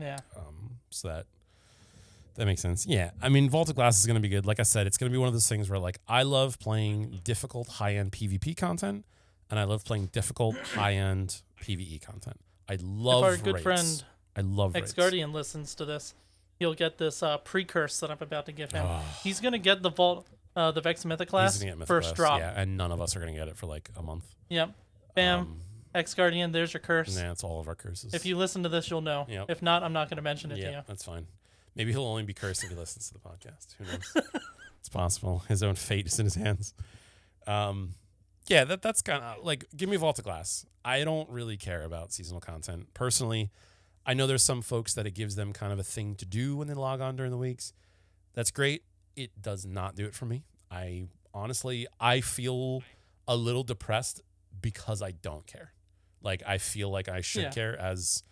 Yeah, 0.00 0.18
Um, 0.36 0.76
so 0.90 1.08
that 1.08 1.26
that 2.36 2.46
makes 2.46 2.60
sense. 2.62 2.86
Yeah, 2.86 3.10
I 3.20 3.28
mean, 3.28 3.50
Vault 3.50 3.68
of 3.68 3.74
Glass 3.74 3.98
is 3.98 4.06
going 4.06 4.14
to 4.14 4.20
be 4.20 4.28
good. 4.28 4.46
Like 4.46 4.60
I 4.60 4.62
said, 4.62 4.86
it's 4.86 4.96
going 4.96 5.10
to 5.10 5.12
be 5.12 5.18
one 5.18 5.26
of 5.26 5.34
those 5.34 5.48
things 5.48 5.68
where 5.68 5.78
like 5.80 5.98
I 6.06 6.22
love 6.22 6.60
playing 6.60 7.20
difficult 7.24 7.66
high 7.68 7.96
end 7.96 8.12
PvP 8.12 8.56
content, 8.56 9.04
and 9.50 9.58
I 9.58 9.64
love 9.64 9.84
playing 9.84 10.06
difficult 10.12 10.56
high 10.74 10.92
end 10.94 11.42
PVE 11.60 12.00
content. 12.00 12.36
I 12.68 12.78
love 12.80 13.24
if 13.24 13.28
our 13.30 13.36
good 13.52 13.60
friend 13.62 14.04
I 14.38 14.42
love 14.42 14.76
Ex 14.76 14.92
Guardian 14.92 15.32
listens 15.32 15.74
to 15.74 15.84
this, 15.84 16.14
he'll 16.58 16.74
get 16.74 16.98
this 16.98 17.22
uh, 17.22 17.38
precurse 17.38 17.98
that 18.00 18.10
I'm 18.10 18.18
about 18.20 18.46
to 18.46 18.52
give 18.52 18.70
him. 18.70 18.86
Oh. 18.86 19.02
He's 19.22 19.40
gonna 19.40 19.58
get 19.58 19.82
the 19.82 19.90
vault, 19.90 20.28
uh, 20.54 20.70
the 20.70 20.80
Vex 20.80 21.04
Mythic 21.04 21.28
class 21.28 21.60
gonna 21.60 21.86
first 21.86 22.14
Class, 22.14 22.16
drop. 22.16 22.40
Yeah, 22.40 22.52
and 22.56 22.76
none 22.76 22.92
of 22.92 23.00
us 23.00 23.16
are 23.16 23.20
going 23.20 23.32
to 23.32 23.38
get 23.38 23.48
it 23.48 23.56
for 23.56 23.66
like 23.66 23.90
a 23.96 24.02
month. 24.02 24.24
Yep. 24.48 24.74
Bam. 25.14 25.40
Um, 25.40 25.60
Ex 25.94 26.14
Guardian, 26.14 26.52
there's 26.52 26.72
your 26.72 26.80
curse. 26.80 27.16
nah, 27.16 27.32
it's 27.32 27.42
all 27.42 27.60
of 27.60 27.66
our 27.66 27.74
curses. 27.74 28.14
If 28.14 28.24
you 28.26 28.36
listen 28.36 28.62
to 28.62 28.68
this, 28.68 28.90
you'll 28.90 29.00
know. 29.00 29.26
Yep. 29.28 29.46
If 29.50 29.62
not, 29.62 29.82
I'm 29.82 29.92
not 29.92 30.08
gonna 30.08 30.22
mention 30.22 30.52
it 30.52 30.56
to 30.56 30.60
yeah, 30.60 30.70
you. 30.70 30.82
that's 30.86 31.04
fine. 31.04 31.26
Maybe 31.74 31.92
he'll 31.92 32.04
only 32.04 32.24
be 32.24 32.34
cursed 32.34 32.62
if 32.62 32.70
he 32.70 32.76
listens 32.76 33.08
to 33.08 33.14
the 33.14 33.20
podcast. 33.20 33.74
Who 33.78 33.84
knows? 33.84 34.30
it's 34.80 34.88
possible. 34.88 35.44
His 35.48 35.62
own 35.62 35.74
fate 35.74 36.06
is 36.06 36.18
in 36.18 36.26
his 36.26 36.34
hands. 36.34 36.74
Um, 37.46 37.94
yeah, 38.46 38.64
that 38.64 38.82
that's 38.82 39.02
kind 39.02 39.22
of 39.22 39.44
like 39.44 39.64
give 39.76 39.88
me 39.88 39.96
Vault 39.96 40.18
of 40.18 40.24
Glass. 40.24 40.66
I 40.84 41.04
don't 41.04 41.28
really 41.30 41.56
care 41.56 41.82
about 41.82 42.12
seasonal 42.12 42.40
content 42.40 42.92
personally. 42.94 43.50
I 44.08 44.14
know 44.14 44.26
there's 44.26 44.42
some 44.42 44.62
folks 44.62 44.94
that 44.94 45.06
it 45.06 45.12
gives 45.12 45.36
them 45.36 45.52
kind 45.52 45.72
of 45.72 45.78
a 45.78 45.82
thing 45.84 46.14
to 46.16 46.24
do 46.24 46.56
when 46.56 46.66
they 46.66 46.74
log 46.74 47.00
on 47.02 47.14
during 47.14 47.30
the 47.30 47.36
weeks. 47.38 47.72
That's 48.32 48.50
great. 48.50 48.82
It 49.14 49.40
does 49.40 49.66
not 49.66 49.94
do 49.94 50.06
it 50.06 50.14
for 50.14 50.24
me. 50.24 50.44
I 50.70 51.08
honestly 51.34 51.86
I 52.00 52.20
feel 52.22 52.82
a 53.28 53.36
little 53.36 53.62
depressed 53.64 54.22
because 54.60 55.02
I 55.02 55.10
don't 55.12 55.46
care. 55.46 55.72
Like 56.22 56.42
I 56.46 56.56
feel 56.58 56.90
like 56.90 57.08
I 57.08 57.20
should 57.20 57.42
Yeah. 57.44 57.50
care 57.50 57.78
as 57.78 58.22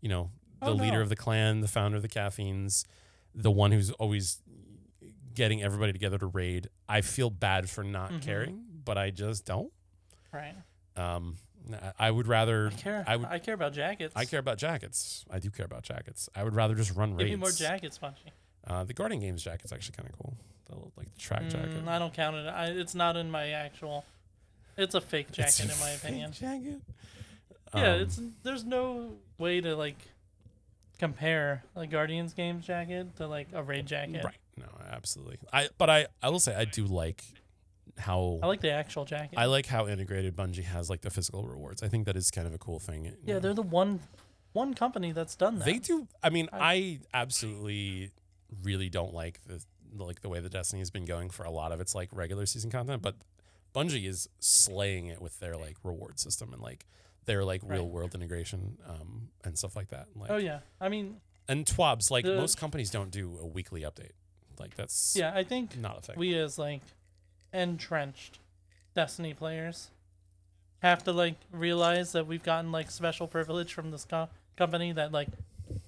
you 0.00 0.08
know 0.08 0.30
the 0.60 0.68
Oh, 0.68 0.72
leader 0.74 0.98
no. 0.98 1.02
of 1.02 1.08
the 1.08 1.16
clan, 1.16 1.60
the 1.60 1.68
founder 1.68 1.96
of 1.96 2.02
the 2.02 2.08
caffeines, 2.08 2.84
the 3.34 3.50
one 3.50 3.72
who's 3.72 3.90
always 3.92 4.40
getting 5.34 5.62
everybody 5.62 5.92
together 5.92 6.16
to 6.18 6.26
raid. 6.26 6.68
I 6.88 7.00
feel 7.00 7.28
bad 7.28 7.68
for 7.68 7.82
not 7.82 8.12
Mhm. 8.12 8.22
caring, 8.22 8.64
but 8.84 8.96
I 8.96 9.10
just 9.10 9.44
don't. 9.44 9.72
Right. 10.32 10.54
Um, 10.96 11.38
I- 11.72 11.92
I 11.98 12.10
would 12.10 12.26
rather. 12.26 12.68
I 12.68 12.70
care. 12.80 13.04
I 13.06 13.14
I, 13.14 13.38
care 13.38 13.54
about 13.54 13.72
jackets. 13.72 14.12
I 14.16 14.24
care 14.24 14.40
about 14.40 14.58
jackets. 14.58 15.24
I 15.30 15.38
do 15.38 15.50
care 15.50 15.66
about 15.66 15.82
jackets. 15.82 16.28
I 16.34 16.44
would 16.44 16.54
rather 16.54 16.74
just 16.74 16.94
run 16.94 17.10
Give 17.10 17.18
raids. 17.20 17.30
me 17.30 17.36
more 17.36 17.50
jackets, 17.50 17.98
Punchy. 17.98 18.32
Uh, 18.66 18.84
the 18.84 18.94
Guardian 18.94 19.20
Games 19.20 19.42
jacket's 19.42 19.72
actually 19.72 19.96
kind 19.96 20.08
of 20.08 20.18
cool. 20.18 20.34
The, 20.70 20.76
like 20.96 21.12
the 21.14 21.20
track 21.20 21.48
jacket. 21.48 21.84
Mm, 21.84 21.88
I 21.88 21.98
don't 21.98 22.12
count 22.14 22.36
it. 22.36 22.46
I, 22.48 22.66
it's 22.66 22.94
not 22.94 23.16
in 23.16 23.30
my 23.30 23.50
actual. 23.50 24.04
It's 24.76 24.94
a 24.94 25.00
fake 25.00 25.30
jacket, 25.32 25.60
a 25.60 25.62
in 25.64 25.68
my 25.68 25.74
fake 25.90 26.02
opinion. 26.02 26.32
Jacket. 26.32 26.80
Yeah, 27.74 27.92
Um, 27.94 28.00
it's 28.00 28.20
there's 28.42 28.64
no 28.64 29.12
way 29.38 29.60
to 29.60 29.76
like 29.76 29.98
compare 30.98 31.62
a 31.76 31.86
Guardians 31.86 32.32
games 32.34 32.66
jacket 32.66 33.16
to 33.16 33.26
like 33.26 33.48
a 33.52 33.62
raid 33.62 33.86
jacket. 33.86 34.24
right. 34.24 34.36
No, 34.56 34.66
absolutely. 34.90 35.38
I 35.52 35.68
but 35.78 35.90
I 35.90 36.06
I 36.22 36.28
will 36.30 36.38
say 36.40 36.54
I 36.54 36.64
do 36.64 36.84
like 36.86 37.24
how 37.98 38.38
I 38.42 38.46
like 38.46 38.60
the 38.60 38.70
actual 38.72 39.04
jacket. 39.04 39.38
I 39.38 39.46
like 39.46 39.66
how 39.66 39.86
integrated 39.86 40.36
Bungie 40.36 40.64
has 40.64 40.90
like 40.90 41.00
the 41.02 41.10
physical 41.10 41.46
rewards. 41.46 41.82
I 41.82 41.88
think 41.88 42.06
that 42.06 42.16
is 42.16 42.30
kind 42.30 42.46
of 42.46 42.54
a 42.54 42.58
cool 42.58 42.78
thing. 42.80 43.12
yeah, 43.24 43.34
know. 43.34 43.40
they're 43.40 43.54
the 43.54 43.62
one 43.62 44.00
one 44.52 44.74
company 44.74 45.12
that's 45.12 45.34
done 45.36 45.58
that. 45.58 45.64
They 45.64 45.78
do. 45.78 46.06
I 46.22 46.30
mean, 46.30 46.48
I- 46.52 46.58
I 46.74 46.98
absolutely 47.12 48.10
really 48.62 48.88
don't 48.88 49.12
like 49.14 49.40
the 49.46 49.62
like 49.96 50.20
the 50.22 50.28
way 50.28 50.40
the 50.40 50.48
Destiny 50.48 50.80
has 50.80 50.90
been 50.90 51.04
going 51.04 51.30
for 51.30 51.44
a 51.44 51.50
lot 51.50 51.70
of 51.72 51.80
its 51.80 51.94
like 51.94 52.08
regular 52.12 52.46
season 52.46 52.70
content, 52.70 53.00
but 53.02 53.14
Bungie 53.74 54.08
is 54.08 54.28
slaying 54.40 55.06
it 55.06 55.20
with 55.22 55.38
their 55.40 55.56
like 55.56 55.76
reward 55.84 56.18
system 56.18 56.52
and 56.52 56.60
like 56.62 56.86
their 57.26 57.44
like 57.44 57.62
real 57.64 57.84
Right. 57.84 57.92
world 57.92 58.14
integration 58.14 58.78
um, 58.88 59.28
and 59.44 59.56
stuff 59.56 59.74
like 59.76 59.88
that. 59.88 60.06
Like, 60.16 60.30
oh 60.30 60.36
yeah, 60.36 60.60
I 60.80 60.88
mean, 60.88 61.20
and 61.48 61.64
TWABs 61.64 62.10
like 62.10 62.24
The- 62.24 62.36
most 62.36 62.58
companies 62.58 62.90
don't 62.90 63.10
do 63.10 63.38
a 63.40 63.46
weekly 63.46 63.82
update. 63.82 64.12
Like 64.58 64.74
that's 64.76 65.16
yeah, 65.16 65.32
I 65.34 65.42
think 65.44 65.76
not 65.78 66.04
thing. 66.04 66.16
we 66.18 66.34
as 66.36 66.58
like 66.58 66.82
entrenched 67.54 68.38
Destiny 68.94 69.34
players 69.34 69.88
have 70.82 71.02
to 71.04 71.12
like 71.12 71.36
realize 71.50 72.12
that 72.12 72.26
we've 72.26 72.42
gotten 72.42 72.70
like 72.70 72.90
special 72.90 73.26
privilege 73.26 73.72
from 73.72 73.90
this 73.90 74.04
co- 74.04 74.28
company 74.56 74.92
that 74.92 75.10
like 75.12 75.28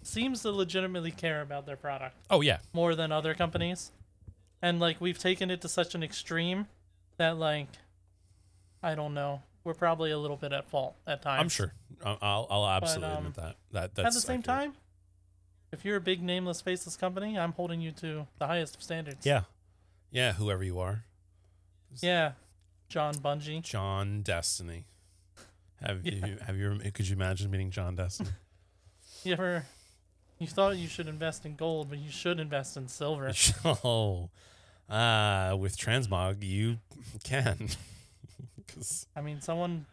seems 0.03 0.43
to 0.43 0.51
legitimately 0.51 1.11
care 1.11 1.43
about 1.43 1.67
their 1.67 1.77
product 1.77 2.17
oh 2.31 2.41
yeah, 2.41 2.59
more 2.73 2.95
than 2.95 3.13
other 3.13 3.35
companies. 3.35 3.91
And 4.63 4.81
like 4.81 5.01
we've 5.01 5.19
taken 5.19 5.51
it 5.51 5.61
to 5.61 5.69
such 5.69 5.95
an 5.95 6.03
extreme 6.03 6.67
that 7.19 7.37
like 7.37 7.69
I 8.83 8.95
don't 8.95 9.15
know, 9.15 9.43
we're 9.65 9.75
probably 9.75 10.11
a 10.11 10.19
little 10.19 10.37
bit 10.37 10.53
at 10.53 10.69
fault 10.69 10.97
at 11.07 11.23
times. 11.23 11.41
I'm 11.41 11.49
sure. 11.49 11.75
I- 12.05 12.19
I'll 12.23 12.47
I'll 12.51 12.67
absolutely 12.67 13.09
um, 13.11 13.19
admit 13.19 13.35
that. 13.35 13.57
That 13.73 13.95
that's 13.95 14.09
at 14.09 14.15
the 14.15 14.21
same 14.21 14.41
accurate. 14.41 14.59
time, 14.59 14.73
if 15.73 15.85
you're 15.85 15.97
a 15.97 16.01
big 16.01 16.23
nameless 16.23 16.61
faceless 16.61 16.97
company, 16.97 17.39
I'm 17.39 17.53
holding 17.53 17.81
you 17.81 17.93
to 17.93 18.27
the 18.39 18.47
highest 18.47 18.77
of 18.77 18.83
standards. 18.83 19.25
Yeah, 19.27 19.43
yeah. 20.11 20.33
Whoever 20.33 20.65
you 20.65 20.79
are, 20.79 21.05
Yeah. 22.01 22.33
John 22.89 23.15
Bungie. 23.15 23.63
John 23.63 24.23
Destiny. 24.23 24.85
Have 25.83 26.07
Yeah. 26.07 26.27
you 26.27 26.39
have 26.47 26.57
you 26.57 26.79
could 26.93 27.09
you 27.09 27.17
imagine 27.17 27.51
meeting 27.51 27.71
John 27.71 27.95
Destiny? 27.97 28.31
You 29.25 29.33
ever 29.33 29.67
you 30.39 30.47
thought 30.47 30.77
you 30.77 30.87
should 30.87 31.09
invest 31.09 31.45
in 31.47 31.57
gold, 31.57 31.89
but 31.89 31.99
you 31.99 32.11
should 32.13 32.39
invest 32.39 32.77
in 32.77 32.87
silver. 32.87 33.33
oh, 33.65 34.31
uh, 34.89 35.57
with 35.59 35.77
transmog 35.77 36.43
you 36.45 36.79
can. 37.25 37.71
'Cause 38.69 39.07
I 39.17 39.21
mean 39.23 39.41
someone 39.41 39.87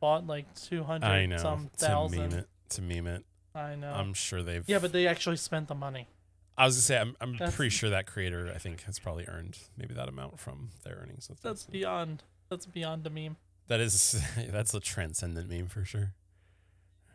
bought 0.00 0.26
like 0.26 0.52
two 0.54 0.82
hundred. 0.84 1.06
I 1.06 1.26
know 1.26 1.38
some 1.38 1.70
to 1.78 2.08
meme 2.10 2.32
it 2.32 2.48
to 2.70 2.82
meme 2.82 3.06
it. 3.06 3.24
I 3.54 3.74
know. 3.76 3.92
I'm 3.92 4.12
sure 4.12 4.42
they've. 4.42 4.68
yeah, 4.68 4.80
but 4.80 4.92
they 4.92 5.06
actually 5.06 5.36
spent 5.36 5.68
the 5.68 5.74
money. 5.74 6.08
I 6.56 6.66
was 6.66 6.76
gonna 6.76 6.82
say 6.82 6.98
I'm 6.98 7.16
I'm 7.20 7.32
That's- 7.32 7.56
pretty 7.56 7.70
sure 7.70 7.90
that 7.90 8.06
creator 8.06 8.50
I 8.54 8.58
think 8.58 8.82
has 8.82 8.98
probably 8.98 9.26
earned 9.26 9.58
maybe 9.76 9.94
that 9.94 10.08
amount 10.08 10.38
from 10.38 10.70
their 10.84 10.94
earnings. 10.96 11.28
with 11.28 11.40
That's 11.42 11.64
beyond. 11.64 12.22
That's 12.48 12.66
beyond 12.66 13.06
a 13.06 13.10
meme. 13.10 13.36
that 13.68 13.80
is 13.80 14.22
that's 14.50 14.72
a 14.74 14.80
transcendent 14.80 15.48
meme 15.50 15.66
for 15.68 15.84
sure. 15.84 16.12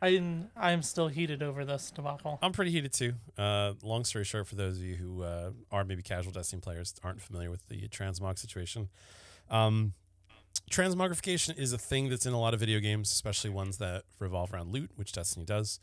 I'm 0.01 0.49
I'm 0.55 0.81
still 0.81 1.09
heated 1.09 1.43
over 1.43 1.65
this 1.65 1.91
debacle. 1.91 2.39
I'm 2.41 2.53
pretty 2.53 2.71
heated 2.71 2.93
too. 2.93 3.13
Uh, 3.37 3.73
long 3.83 4.05
story 4.05 4.23
short, 4.23 4.47
for 4.47 4.55
those 4.55 4.77
of 4.77 4.83
you 4.83 4.95
who 4.95 5.23
uh, 5.23 5.51
are 5.71 5.83
maybe 5.83 6.01
casual 6.01 6.31
Destiny 6.31 6.61
players, 6.61 6.93
aren't 7.03 7.21
familiar 7.21 7.51
with 7.51 7.67
the 7.67 7.87
transmog 7.89 8.39
situation, 8.39 8.87
um, 9.49 9.93
transmogrification 10.71 11.57
is 11.57 11.73
a 11.73 11.77
thing 11.77 12.09
that's 12.09 12.25
in 12.25 12.31
a 12.33 12.39
lot 12.39 12.53
of 12.53 12.59
video 12.61 12.79
games, 12.79 13.11
especially 13.11 13.49
ones 13.49 13.77
that 13.77 14.03
revolve 14.19 14.53
around 14.53 14.71
loot, 14.71 14.91
which 14.95 15.11
Destiny 15.11 15.45
does. 15.45 15.79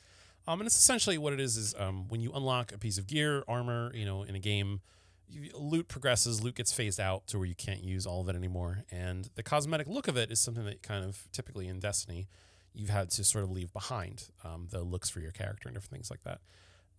Um, 0.48 0.60
and 0.60 0.66
it's 0.66 0.78
essentially 0.78 1.18
what 1.18 1.32
it 1.32 1.40
is: 1.40 1.56
is 1.56 1.74
um, 1.78 2.08
when 2.08 2.20
you 2.20 2.32
unlock 2.32 2.72
a 2.72 2.78
piece 2.78 2.98
of 2.98 3.06
gear, 3.06 3.42
armor, 3.48 3.92
you 3.94 4.04
know, 4.04 4.22
in 4.22 4.34
a 4.34 4.38
game, 4.38 4.80
you, 5.28 5.50
loot 5.54 5.88
progresses, 5.88 6.42
loot 6.42 6.54
gets 6.54 6.72
phased 6.72 7.00
out 7.00 7.26
to 7.28 7.38
where 7.38 7.46
you 7.46 7.54
can't 7.54 7.82
use 7.82 8.06
all 8.06 8.20
of 8.20 8.28
it 8.28 8.36
anymore, 8.36 8.84
and 8.90 9.28
the 9.34 9.42
cosmetic 9.42 9.86
look 9.86 10.08
of 10.08 10.16
it 10.16 10.30
is 10.30 10.40
something 10.40 10.64
that 10.64 10.82
kind 10.82 11.04
of 11.04 11.28
typically 11.32 11.66
in 11.66 11.80
Destiny 11.80 12.28
you've 12.76 12.90
had 12.90 13.10
to 13.10 13.24
sort 13.24 13.42
of 13.42 13.50
leave 13.50 13.72
behind 13.72 14.28
um, 14.44 14.68
the 14.70 14.82
looks 14.82 15.08
for 15.08 15.20
your 15.20 15.32
character 15.32 15.66
and 15.66 15.74
different 15.74 15.92
things 15.92 16.10
like 16.10 16.22
that. 16.24 16.40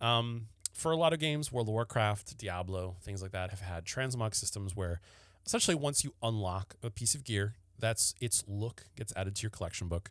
Um, 0.04 0.48
for 0.74 0.92
a 0.92 0.96
lot 0.96 1.12
of 1.12 1.20
games, 1.20 1.52
World 1.52 1.68
of 1.68 1.72
Warcraft, 1.72 2.36
Diablo, 2.36 2.96
things 3.02 3.22
like 3.22 3.30
that, 3.30 3.50
have 3.50 3.60
had 3.60 3.84
transmog 3.84 4.34
systems 4.34 4.76
where 4.76 5.00
essentially 5.46 5.74
once 5.74 6.04
you 6.04 6.14
unlock 6.22 6.74
a 6.82 6.90
piece 6.90 7.14
of 7.14 7.24
gear, 7.24 7.54
that's 7.78 8.14
its 8.20 8.44
look 8.46 8.84
gets 8.96 9.12
added 9.16 9.36
to 9.36 9.42
your 9.42 9.50
collection 9.50 9.88
book, 9.88 10.10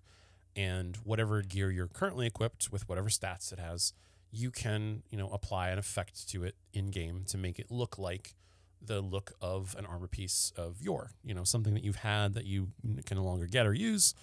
and 0.58 0.98
whatever 1.04 1.42
gear 1.44 1.70
you're 1.72 1.88
currently 1.88 2.26
equipped 2.26 2.72
with, 2.72 2.90
whatever 2.90 3.08
stats 3.08 3.54
it 3.54 3.60
has, 3.60 3.94
you 4.32 4.52
can 4.52 5.04
you 5.10 5.18
know 5.18 5.30
apply 5.30 5.70
an 5.70 5.78
effect 5.78 6.28
to 6.30 6.44
it 6.44 6.56
in 6.74 6.88
game 6.88 7.24
to 7.28 7.38
make 7.38 7.60
it 7.60 7.68
look 7.70 7.98
like 7.98 8.36
the 8.82 9.00
look 9.00 9.32
of 9.42 9.76
an 9.78 9.86
armor 9.86 10.08
piece 10.08 10.52
of 10.58 10.82
your 10.82 11.12
you 11.24 11.34
know 11.34 11.44
something 11.44 11.74
that 11.74 11.84
you've 11.84 11.98
had 11.98 12.34
that 12.34 12.46
you 12.46 12.70
can 13.06 13.18
no 13.18 13.24
longer 13.24 13.46
get 13.46 13.66
or 13.66 13.74
use. 13.74 14.14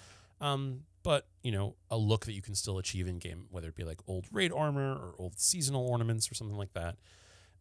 Um, 0.41 0.81
but 1.05 1.27
you 1.43 1.53
know 1.53 1.77
a 1.91 1.97
look 1.97 2.27
that 2.27 2.33
you 2.33 2.43
can 2.43 2.55
still 2.55 2.79
achieve 2.79 3.07
in 3.07 3.19
game 3.19 3.47
whether 3.51 3.69
it 3.69 3.77
be 3.77 3.85
like 3.85 4.01
old 4.09 4.27
raid 4.33 4.53
armor 4.53 4.93
or 4.93 5.15
old 5.19 5.39
seasonal 5.39 5.87
ornaments 5.87 6.31
or 6.31 6.35
something 6.35 6.57
like 6.57 6.73
that 6.73 6.97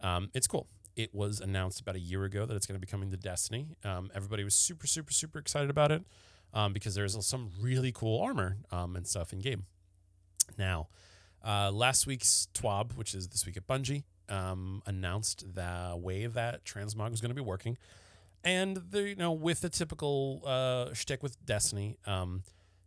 um, 0.02 0.30
it's 0.34 0.48
cool. 0.48 0.68
It 0.96 1.14
was 1.14 1.40
announced 1.40 1.80
about 1.80 1.96
a 1.96 2.00
year 2.00 2.24
ago 2.26 2.46
that 2.46 2.56
it's 2.56 2.66
going 2.68 2.80
to 2.80 2.86
be 2.86 2.90
coming 2.90 3.10
to 3.12 3.18
destiny. 3.18 3.78
Um, 3.84 4.12
everybody 4.14 4.44
was 4.44 4.54
super 4.56 4.88
super 4.88 5.14
super 5.14 5.40
excited 5.40 5.70
about 5.70 5.92
it 5.92 6.04
um, 6.54 6.74
because 6.74 6.96
there's 6.96 7.26
some 7.26 7.50
really 7.62 7.92
cool 7.92 8.22
armor 8.22 8.58
um, 8.72 8.96
and 8.96 9.08
stuff 9.08 9.34
in 9.34 9.40
game 9.40 9.66
now 10.58 10.88
uh, 11.46 11.72
last 11.72 12.08
week's 12.08 12.48
twab 12.54 12.96
which 12.96 13.14
is 13.14 13.28
this 13.30 13.46
week 13.46 13.58
at 13.58 13.68
bungie 13.68 14.04
um, 14.30 14.82
announced 14.86 15.44
the 15.56 15.96
way 15.98 16.26
that 16.26 16.64
transmog 16.66 17.12
was 17.12 17.22
going 17.22 17.30
to 17.30 17.36
be 17.36 17.42
working 17.42 17.78
and 18.44 18.78
the 18.92 19.10
you 19.10 19.16
know 19.16 19.32
with 19.32 19.62
the 19.62 19.70
typical 19.70 20.42
uh, 20.46 20.94
shtick 20.94 21.24
with 21.24 21.44
Destiny, 21.46 21.98
um, 22.06 22.44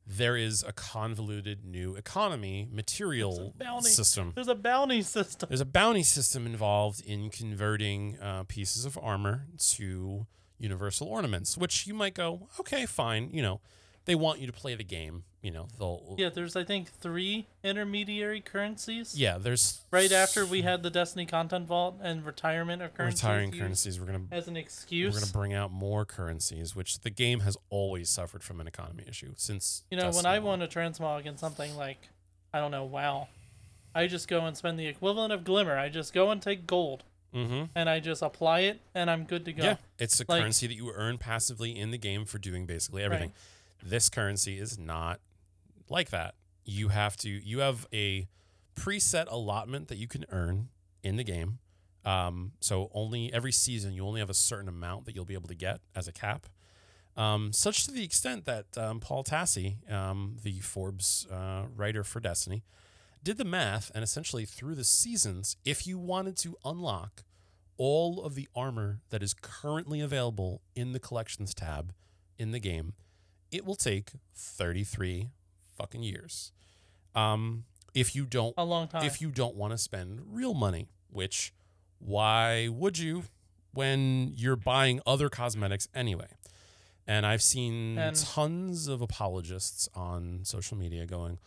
there 0.06 0.36
is 0.36 0.62
a 0.62 0.72
convoluted 0.72 1.64
new 1.64 1.97
economy 1.97 2.68
material 2.70 3.55
bounty. 3.56 3.88
system. 3.88 4.32
There's 4.34 4.48
a 4.48 4.55
bounty 4.55 5.02
system. 5.02 5.48
There's 5.48 5.60
a 5.60 5.66
bounty 5.66 6.02
system 6.02 6.47
involved 6.47 7.01
in 7.05 7.30
converting 7.30 8.18
uh, 8.20 8.44
pieces 8.44 8.84
of 8.84 8.98
armor 9.01 9.47
to 9.70 10.26
universal 10.59 11.07
ornaments, 11.09 11.57
which 11.57 11.87
you 11.87 11.95
might 11.95 12.15
go, 12.15 12.49
okay, 12.61 12.87
fine. 12.87 13.31
You 13.33 13.43
know, 13.43 13.61
they 14.05 14.15
want 14.15 14.41
you 14.41 14.47
to 14.47 14.53
play 14.53 14.74
the 14.74 14.85
game. 14.85 15.24
You 15.43 15.53
know, 15.53 15.69
they'll 15.78 16.16
Yeah, 16.19 16.28
there's 16.28 16.57
I 16.57 16.65
think 16.65 16.91
three 16.91 17.47
intermediary 17.62 18.41
currencies. 18.41 19.16
yeah. 19.16 19.39
There's 19.39 19.81
Right 19.93 20.11
after 20.11 20.45
we 20.45 20.62
had 20.62 20.83
the 20.83 20.91
Destiny 20.91 21.24
content 21.24 21.66
vault 21.69 21.99
and 22.03 22.24
retirement 22.27 22.83
of 22.83 22.95
currencies. 22.95 23.23
retiring 23.23 23.53
currencies. 23.53 24.01
We're 24.01 24.07
gonna 24.07 24.24
as 24.33 24.49
an 24.49 24.57
excuse. 24.57 25.15
we're 25.15 25.20
gonna 25.20 25.33
bring 25.33 25.53
out 25.55 25.70
more 25.70 26.05
currencies, 26.05 26.74
which 26.74 27.01
the 27.01 27.11
game 27.11 27.41
has 27.41 27.57
always 27.70 28.09
suffered 28.11 28.43
from 28.43 28.61
an 28.61 28.66
economy 28.66 29.05
issue 29.07 29.35
since. 29.37 29.85
You 29.91 29.99
know, 29.99 30.11
when 30.11 30.27
I 30.27 30.39
1. 30.41 30.61
want 30.61 30.62
a 30.65 30.66
transmog 30.66 31.27
in 31.27 31.37
something 31.37 31.77
like, 31.77 32.09
I 32.53 32.59
don't 32.59 32.73
know, 32.73 32.85
WoW, 32.85 33.28
I 33.95 34.09
just 34.09 34.27
go 34.27 34.45
and 34.47 34.57
spend 34.57 34.81
the 34.81 34.87
equivalent 34.89 35.33
of 35.33 35.45
Glimmer. 35.45 35.78
I 35.78 35.89
just 35.91 36.12
go 36.12 36.31
and 36.33 36.43
take 36.43 36.66
gold 36.66 37.05
Mm-hmm. 37.37 37.65
and 37.75 37.89
I 37.89 38.01
just 38.01 38.23
apply 38.23 38.61
it 38.61 38.81
and 38.95 39.11
I'm 39.11 39.25
good 39.25 39.45
to 39.45 39.53
go. 39.53 39.63
Yeah, 39.63 39.77
it's 39.99 40.19
a 40.21 40.25
Like- 40.27 40.41
currency 40.41 40.67
that 40.67 40.75
you 40.75 40.91
earn 40.93 41.19
passively 41.19 41.79
in 41.79 41.91
the 41.91 41.99
game 41.99 42.25
for 42.25 42.39
doing 42.39 42.65
basically 42.67 43.03
everything. 43.03 43.33
This 43.85 44.09
currency 44.09 44.59
is 44.59 44.79
not 44.79 45.21
like 45.91 46.11
that. 46.11 46.35
You 46.65 46.89
have 46.89 47.17
to 47.19 47.29
you 47.29 47.59
have 47.61 47.87
a 47.93 48.27
preset 48.75 49.27
allotment 49.31 49.89
that 49.89 49.97
you 49.99 50.09
can 50.09 50.25
earn 50.31 50.69
in 51.03 51.17
the 51.17 51.25
game. 51.25 51.59
Um, 52.05 52.53
so 52.61 52.91
only 52.95 53.33
every 53.33 53.53
season 53.53 53.93
you 53.93 54.07
only 54.07 54.21
have 54.21 54.31
a 54.31 54.35
certain 54.35 54.69
amount 54.69 55.05
that 55.07 55.15
you'll 55.15 55.25
be 55.25 55.35
able 55.35 55.49
to 55.49 55.55
get 55.55 55.81
as 55.95 56.07
a 56.09 56.13
cap. 56.13 56.47
Um, 57.17 57.53
such 57.53 57.85
to 57.87 57.93
the 57.93 58.05
extent 58.05 58.45
that 58.45 58.67
um, 58.77 59.01
Paul 59.01 59.25
Tassi, 59.25 59.91
um, 59.91 60.37
the 60.43 60.61
Forbes 60.61 61.27
uh, 61.31 61.65
writer 61.75 62.05
for 62.05 62.21
Destiny, 62.21 62.63
did 63.25 63.39
the 63.39 63.45
math 63.45 63.91
and 63.95 64.05
essentially 64.05 64.45
through 64.45 64.75
the 64.75 64.85
seasons, 64.85 65.57
if 65.65 65.87
you 65.87 65.99
wanted 65.99 66.37
to 66.39 66.57
unlock 66.65 67.25
all 67.78 68.23
of 68.24 68.35
the 68.35 68.48
armor 68.55 69.01
that 69.11 69.23
is 69.23 69.35
currently 69.35 70.01
available 70.01 70.62
in 70.74 70.93
the 70.93 70.98
collections 71.01 71.55
tab 71.55 71.93
in 72.39 72.51
the 72.53 72.59
game, 72.61 72.94
it 73.51 73.65
will 73.65 73.74
take 73.77 74.11
33 74.35 75.31
fucking 75.77 76.03
years. 76.03 76.53
Um, 77.15 77.65
if 77.94 78.15
you 78.15 78.27
don't 78.27 78.55
A 78.59 78.65
long 78.65 78.89
time. 78.89 79.05
if 79.05 79.20
you 79.20 79.31
don't 79.31 79.57
want 79.57 79.73
to 79.73 79.78
spend 79.78 80.20
real 80.27 80.53
money, 80.55 80.89
which 81.11 81.53
why 81.98 82.69
would 82.69 82.98
you 82.98 83.24
when 83.73 84.32
you're 84.36 84.57
buying 84.57 85.01
other 85.07 85.28
cosmetics 85.28 85.89
anyway? 85.94 86.28
And 87.07 87.24
I've 87.24 87.43
seen 87.43 87.98
And- 87.98 88.16
tons 88.16 88.89
of 88.89 89.01
apologists 89.01 89.89
on 89.94 90.40
social 90.44 90.77
media 90.77 91.07
going, 91.07 91.39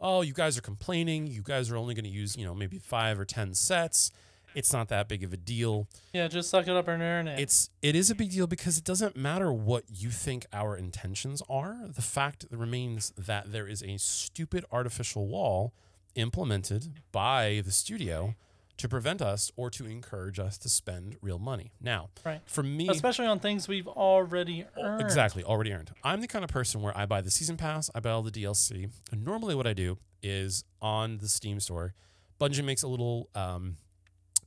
"Oh, 0.00 0.20
you 0.22 0.32
guys 0.32 0.56
are 0.56 0.60
complaining. 0.62 1.26
You 1.26 1.42
guys 1.42 1.70
are 1.70 1.76
only 1.76 1.94
going 1.94 2.04
to 2.04 2.10
use, 2.10 2.36
you 2.36 2.44
know, 2.44 2.54
maybe 2.54 2.78
5 2.78 3.18
or 3.18 3.24
10 3.24 3.52
sets. 3.54 4.10
It's 4.54 4.72
not 4.72 4.88
that 4.88 5.08
big 5.08 5.22
of 5.22 5.32
a 5.32 5.36
deal." 5.36 5.86
yeah, 6.12 6.28
just 6.28 6.50
suck 6.50 6.66
it 6.66 6.74
up 6.76 6.88
and 6.88 7.02
earn 7.02 7.28
it. 7.28 7.38
It's 7.40 7.70
it 7.82 7.94
is 7.94 8.10
a 8.10 8.14
big 8.14 8.30
deal 8.30 8.46
because 8.46 8.78
it 8.78 8.84
doesn't 8.84 9.16
matter 9.16 9.52
what 9.52 9.84
you 9.88 10.10
think 10.10 10.46
our 10.52 10.76
intentions 10.76 11.42
are. 11.48 11.76
The 11.88 12.02
fact 12.02 12.44
remains 12.50 13.12
that 13.16 13.52
there 13.52 13.66
is 13.66 13.82
a 13.82 13.98
stupid 13.98 14.64
artificial 14.72 15.26
wall 15.28 15.72
implemented 16.14 17.00
by 17.12 17.62
the 17.64 17.70
studio 17.70 18.34
to 18.76 18.88
prevent 18.88 19.20
us 19.20 19.50
or 19.56 19.70
to 19.70 19.86
encourage 19.86 20.38
us 20.38 20.56
to 20.58 20.68
spend 20.68 21.16
real 21.20 21.38
money. 21.38 21.72
Now, 21.80 22.10
Right. 22.24 22.40
for 22.46 22.62
me, 22.62 22.88
Especially 22.88 23.26
on 23.26 23.40
things 23.40 23.66
we've 23.66 23.88
already 23.88 24.64
earned. 24.76 25.00
Exactly, 25.00 25.42
already 25.42 25.72
earned. 25.72 25.90
I'm 26.04 26.20
the 26.20 26.28
kind 26.28 26.44
of 26.44 26.50
person 26.50 26.80
where 26.80 26.96
I 26.96 27.04
buy 27.04 27.20
the 27.20 27.30
season 27.30 27.56
pass, 27.56 27.90
I 27.94 28.00
buy 28.00 28.10
all 28.10 28.22
the 28.22 28.30
DLC. 28.30 28.88
And 29.10 29.24
normally, 29.24 29.54
what 29.56 29.66
I 29.66 29.72
do 29.72 29.98
is 30.22 30.64
on 30.80 31.18
the 31.18 31.28
Steam 31.28 31.58
store, 31.58 31.94
Bungie 32.40 32.64
makes 32.64 32.84
a 32.84 32.88
little 32.88 33.28
um, 33.34 33.78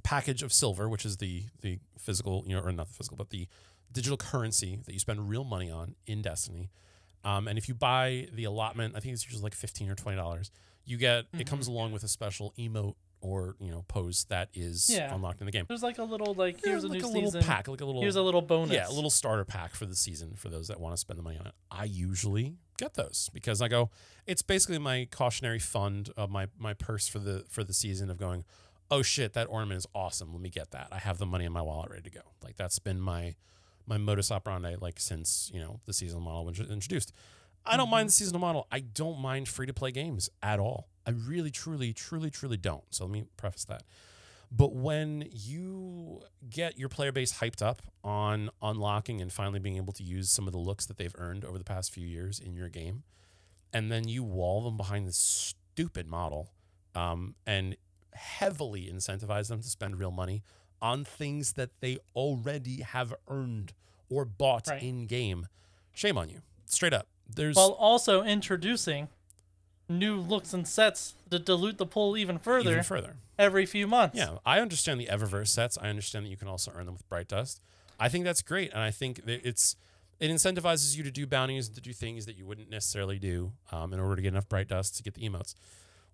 package 0.02 0.44
of 0.44 0.52
silver, 0.54 0.88
which 0.90 1.06
is 1.06 1.18
the 1.18 1.46
the 1.62 1.80
physical, 1.98 2.44
you 2.48 2.56
know, 2.56 2.62
or 2.62 2.72
not 2.72 2.88
the 2.88 2.94
physical, 2.94 3.18
but 3.18 3.30
the 3.30 3.48
digital 3.92 4.18
currency 4.18 4.80
that 4.86 4.94
you 4.94 5.00
spend 5.00 5.30
real 5.30 5.44
money 5.44 5.70
on 5.70 5.96
in 6.06 6.22
Destiny. 6.22 6.70
Um, 7.24 7.48
and 7.48 7.58
if 7.58 7.68
you 7.68 7.76
buy 7.76 8.28
the 8.34 8.46
allotment, 8.46 8.96
I 8.96 9.00
think 9.00 9.14
it's 9.14 9.26
usually 9.26 9.44
like 9.44 9.54
fifteen 9.56 9.90
or 9.90 9.96
twenty 9.96 10.18
dollars. 10.18 10.52
You 10.86 10.98
get 10.98 11.26
it 11.38 11.46
comes 11.48 11.68
along 11.68 11.92
with 11.92 12.04
a 12.04 12.08
special 12.08 12.54
emote 12.58 12.96
or 13.24 13.56
you 13.60 13.70
know 13.70 13.86
pose 13.88 14.26
that 14.30 14.50
is 14.56 14.90
Yeah. 14.90 15.14
unlocked 15.14 15.40
in 15.42 15.46
the 15.46 15.52
game. 15.52 15.66
There's 15.68 15.84
like 15.84 16.00
a 16.00 16.04
little 16.04 16.34
like 16.34 16.60
here's 16.66 16.84
Yeah, 16.84 16.90
a 16.90 16.92
like 16.92 17.02
new 17.04 17.08
a 17.08 17.10
little 17.26 17.42
pack, 17.44 17.68
like 17.68 17.82
a 17.82 17.86
little 17.86 18.02
Here's 18.02 18.16
a 18.16 18.22
little 18.24 18.42
bonus. 18.42 18.74
yeah, 18.74 18.88
a 18.90 18.92
little 18.92 19.12
starter 19.12 19.46
pack 19.46 19.76
for 19.76 19.86
the 19.86 19.96
season 19.96 20.34
for 20.36 20.50
those 20.50 20.68
that 20.70 20.80
want 20.80 20.94
to 20.94 20.98
spend 20.98 21.20
the 21.20 21.24
money 21.24 21.38
on 21.38 21.46
it. 21.46 21.54
I 21.70 21.84
usually 21.84 22.56
get 22.80 22.96
those 22.96 23.30
because 23.32 23.62
I 23.62 23.68
go, 23.68 23.92
it's 24.26 24.42
basically 24.42 24.80
my 24.80 25.08
cautionary 25.12 25.60
fund 25.60 26.10
of 26.18 26.32
my 26.32 26.48
my 26.58 26.74
purse 26.74 27.08
for 27.08 27.20
the 27.20 27.46
for 27.48 27.64
the 27.64 27.74
season 27.74 28.10
of 28.10 28.18
going, 28.18 28.44
oh 28.92 29.02
shit, 29.02 29.34
that 29.34 29.48
ornament 29.50 29.78
is 29.78 29.88
awesome. 29.96 30.34
Let 30.34 30.42
me 30.42 30.50
get 30.50 30.72
that. 30.72 30.90
I 30.92 31.00
have 31.00 31.18
the 31.18 31.26
money 31.26 31.46
in 31.46 31.54
my 31.54 31.62
wallet 31.62 31.90
ready 31.90 32.04
to 32.04 32.10
go. 32.12 32.22
Like 32.44 32.58
that's 32.58 32.78
been 32.78 33.00
my 33.00 33.36
my 33.88 33.98
modus 33.98 34.32
operandi 34.32 34.76
like 34.80 35.00
since 35.00 35.50
you 35.54 35.60
know 35.60 35.80
the 35.86 35.94
seasonal 35.94 36.22
model 36.22 36.46
was 36.46 36.60
introduced. 36.60 37.14
I 37.66 37.78
don't 37.78 37.90
mind 37.90 38.10
the 38.10 38.14
seasonal 38.14 38.42
model. 38.42 38.68
I 38.72 38.80
don't 38.80 39.20
mind 39.20 39.48
free 39.48 39.68
to 39.68 39.74
play 39.74 39.92
games 39.92 40.30
at 40.42 40.60
all. 40.60 40.90
I 41.06 41.12
really, 41.12 41.52
truly, 41.52 41.94
truly, 41.94 42.30
truly 42.30 42.58
don't. 42.58 42.84
So 42.90 43.06
let 43.06 43.12
me 43.12 43.26
preface 43.38 43.66
that. 43.66 43.84
But 44.52 44.74
when 44.74 45.28
you 45.32 46.22
get 46.50 46.78
your 46.78 46.90
player 46.90 47.12
base 47.12 47.34
hyped 47.34 47.62
up 47.62 47.84
on 48.04 48.50
unlocking 48.62 49.22
and 49.22 49.32
finally 49.32 49.60
being 49.60 49.78
able 49.78 49.94
to 49.94 50.04
use 50.04 50.30
some 50.30 50.48
of 50.48 50.54
the 50.54 50.60
looks 50.60 50.88
that 50.88 50.98
they've 50.98 51.16
earned 51.18 51.46
over 51.46 51.58
the 51.58 51.64
past 51.64 51.94
few 51.94 52.06
years 52.06 52.40
in 52.40 52.56
your 52.56 52.68
game, 52.68 53.04
and 53.72 53.92
then 53.92 54.08
you 54.08 54.24
wall 54.24 54.64
them 54.64 54.76
behind 54.76 55.08
this 55.08 55.18
stupid 55.18 56.08
model 56.08 56.50
um, 56.96 57.36
and 57.46 57.78
heavily 58.14 58.90
incentivize 58.92 59.48
them 59.50 59.62
to 59.62 59.68
spend 59.70 60.00
real 60.00 60.12
money 60.12 60.44
on 60.82 61.04
things 61.06 61.54
that 61.54 61.70
they 61.80 61.98
already 62.16 62.82
have 62.82 63.14
earned 63.28 63.74
or 64.10 64.26
bought 64.26 64.68
Right. 64.68 64.82
in 64.84 65.06
game, 65.08 65.48
shame 65.94 66.18
on 66.18 66.30
you. 66.30 66.42
Straight 66.66 66.94
up. 66.94 67.08
There's 67.34 67.56
While 67.56 67.72
also 67.72 68.24
introducing 68.24 69.08
new 69.88 70.18
looks 70.20 70.54
and 70.54 70.68
sets 70.68 71.14
to 71.30 71.38
dilute 71.40 71.78
the 71.78 71.86
pool 71.86 72.18
even 72.18 72.38
further 72.40 72.72
Even 72.72 72.84
further. 72.84 73.16
every 73.38 73.66
few 73.66 73.88
months. 73.88 74.18
Yeah, 74.18 74.38
I 74.46 74.60
understand 74.60 75.00
the 75.00 75.08
Eververse 75.08 75.48
sets. 75.50 75.78
I 75.82 75.90
understand 75.90 76.26
that 76.26 76.30
you 76.30 76.38
can 76.38 76.48
also 76.48 76.72
earn 76.76 76.86
them 76.86 76.94
with 76.96 77.08
Bright 77.10 77.28
Dust. 77.28 77.62
I 78.00 78.10
think 78.10 78.26
that's 78.26 78.42
great, 78.42 78.72
and 78.72 78.82
I 78.82 78.90
think 78.92 79.26
that 79.26 79.46
it's 79.48 79.76
it 80.20 80.30
incentivizes 80.30 80.96
you 80.96 81.04
to 81.04 81.12
do 81.12 81.26
bounties 81.26 81.68
and 81.68 81.76
to 81.76 81.82
do 81.82 81.94
things 81.94 82.26
that 82.28 82.38
you 82.38 82.46
wouldn't 82.46 82.70
necessarily 82.70 83.18
do 83.18 83.54
um, 83.72 83.92
in 83.92 84.00
order 84.00 84.16
to 84.16 84.22
get 84.22 84.30
enough 84.30 84.48
Bright 84.48 84.68
Dust 84.68 84.96
to 84.98 85.04
get 85.04 85.16
the 85.16 85.28
emotes. 85.28 85.56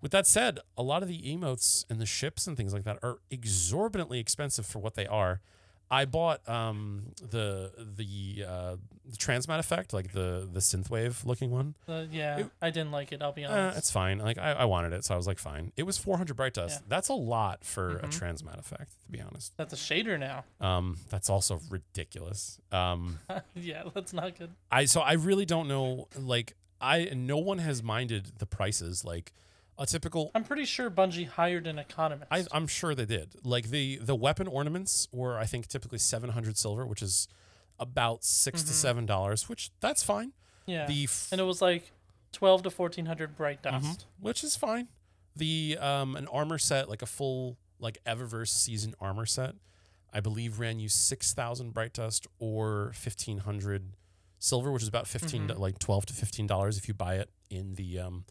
With 0.02 0.12
that 0.12 0.28
said, 0.28 0.60
a 0.78 0.84
lot 0.84 1.02
of 1.02 1.10
the 1.10 1.22
emotes 1.24 1.86
and 1.90 2.00
the 2.00 2.06
ships 2.06 2.46
and 2.48 2.56
things 2.56 2.74
like 2.74 2.84
that 2.84 3.00
are 3.02 3.18
exorbitantly 3.32 4.20
expensive 4.20 4.66
for 4.66 4.80
what 4.80 4.94
they 4.96 5.08
are. 5.08 5.42
I 5.90 6.04
bought 6.04 6.48
um, 6.50 7.14
the 7.32 7.72
the 7.96 8.44
uh, 8.46 8.76
the 9.06 9.16
transmat 9.16 9.58
effect, 9.58 9.94
like 9.94 10.12
the 10.12 10.46
the 10.52 10.60
synthwave 10.60 11.26
looking 11.26 11.50
one. 11.50 11.76
Uh, 11.88 12.04
yeah, 12.12 12.40
It- 12.40 12.50
I 12.62 12.72
didn't 12.72 12.92
like 12.92 13.14
it. 13.14 13.22
I'll 13.22 13.32
be 13.32 13.46
Uh, 13.46 13.52
honest. 13.58 13.78
it's 13.78 13.90
fine. 13.92 14.20
Like 14.20 14.38
I, 14.38 14.52
I 14.52 14.66
wanted 14.66 14.92
it, 14.92 15.06
so 15.06 15.14
I 15.14 15.18
was 15.18 15.28
like, 15.28 15.40
fine. 15.40 15.72
It 15.78 15.84
was 15.84 15.98
400 15.98 16.36
bright 16.36 16.54
dust. 16.54 16.82
Yeah. 16.82 16.86
That's 16.90 17.08
a 17.08 17.14
lot 17.14 17.64
for 17.64 18.00
a 18.00 18.08
Mhm. 18.08 18.20
transmat 18.20 18.60
effect, 18.60 18.92
to 19.06 19.12
be 19.12 19.22
honest. 19.22 19.54
That's 19.56 19.72
a 19.74 19.78
shader 19.78 20.20
now. 20.20 20.44
Um, 20.60 20.98
that's 21.10 21.30
also 21.30 21.62
ridiculous. 21.70 22.60
Um, 22.74 23.20
yeah, 23.56 23.84
that's 23.94 24.12
not 24.12 24.38
good. 24.38 24.50
I 24.70 24.86
so 24.86 25.00
I 25.00 25.14
really 25.14 25.46
don't 25.46 25.70
know. 25.70 26.10
Like 26.20 26.56
I, 26.82 27.06
no 27.16 27.38
one 27.38 27.60
has 27.60 27.82
minded 27.82 28.34
the 28.40 28.46
prices. 28.46 29.06
Like 29.06 29.32
a 29.78 29.86
typical. 29.86 30.32
I'm 30.36 30.44
pretty 30.44 30.66
sure 30.66 30.90
Bungie 30.90 31.28
hired 31.28 31.68
an 31.68 31.78
economist. 31.80 32.28
I, 32.32 32.46
I'm 32.52 32.68
sure 32.68 32.96
they 32.96 33.06
did. 33.06 33.36
Like 33.44 33.70
the 33.70 33.98
the 33.98 34.16
weapon 34.16 34.48
ornaments 34.48 35.08
were, 35.12 35.38
I 35.38 35.46
think, 35.46 35.68
typically 35.68 36.00
700 36.00 36.58
silver, 36.58 36.86
which 36.86 37.02
is 37.02 37.28
about 37.80 38.24
6 38.24 38.64
to 38.64 38.70
Mhm. 38.72 38.74
seven 38.74 39.06
dollars, 39.06 39.48
which 39.48 39.70
that's 39.80 40.02
fine. 40.04 40.34
yeah, 40.66 40.86
The 40.88 41.04
f- 41.04 41.30
and 41.32 41.40
it 41.40 41.44
was 41.46 41.62
like 41.62 41.92
twelve 42.32 42.64
to 42.64 42.70
fourteen 42.72 43.06
hundred 43.06 43.36
bright 43.38 43.62
Mhm. 43.64 43.82
dust. 43.82 44.06
which 44.20 44.44
is 44.44 44.56
fine. 44.56 44.88
The 45.36 45.78
um 45.80 46.16
an 46.16 46.28
armor 46.28 46.58
set, 46.58 46.90
like 46.90 47.02
a 47.02 47.06
full 47.06 47.58
like 47.80 48.00
Eververse 48.06 48.50
season 48.50 48.96
armor 49.00 49.26
set, 49.28 49.54
I 50.12 50.20
believe 50.20 50.60
ran 50.60 50.80
you 50.80 50.90
six 50.90 51.34
thousand 51.34 51.72
bright 51.76 51.94
dust 51.94 52.26
or 52.40 52.92
fifteen 52.94 53.40
hundred 53.40 53.94
silver, 54.40 54.72
which 54.72 54.82
is 54.82 54.88
about 54.90 55.08
15 55.08 55.48
Mhm. 55.48 55.60
like 55.60 55.78
twelve 55.80 56.06
to 56.08 56.14
fifteen 56.14 56.48
dollars 56.48 56.78
if 56.80 56.88
you 56.88 56.94
buy 56.96 57.16
it 57.16 57.30
in 57.52 57.76
the 57.76 58.00
um 58.00 58.26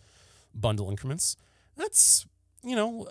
bundle 0.61 0.91
increments. 0.91 1.37
That's 1.77 2.27
you 2.65 2.75
know 2.75 3.09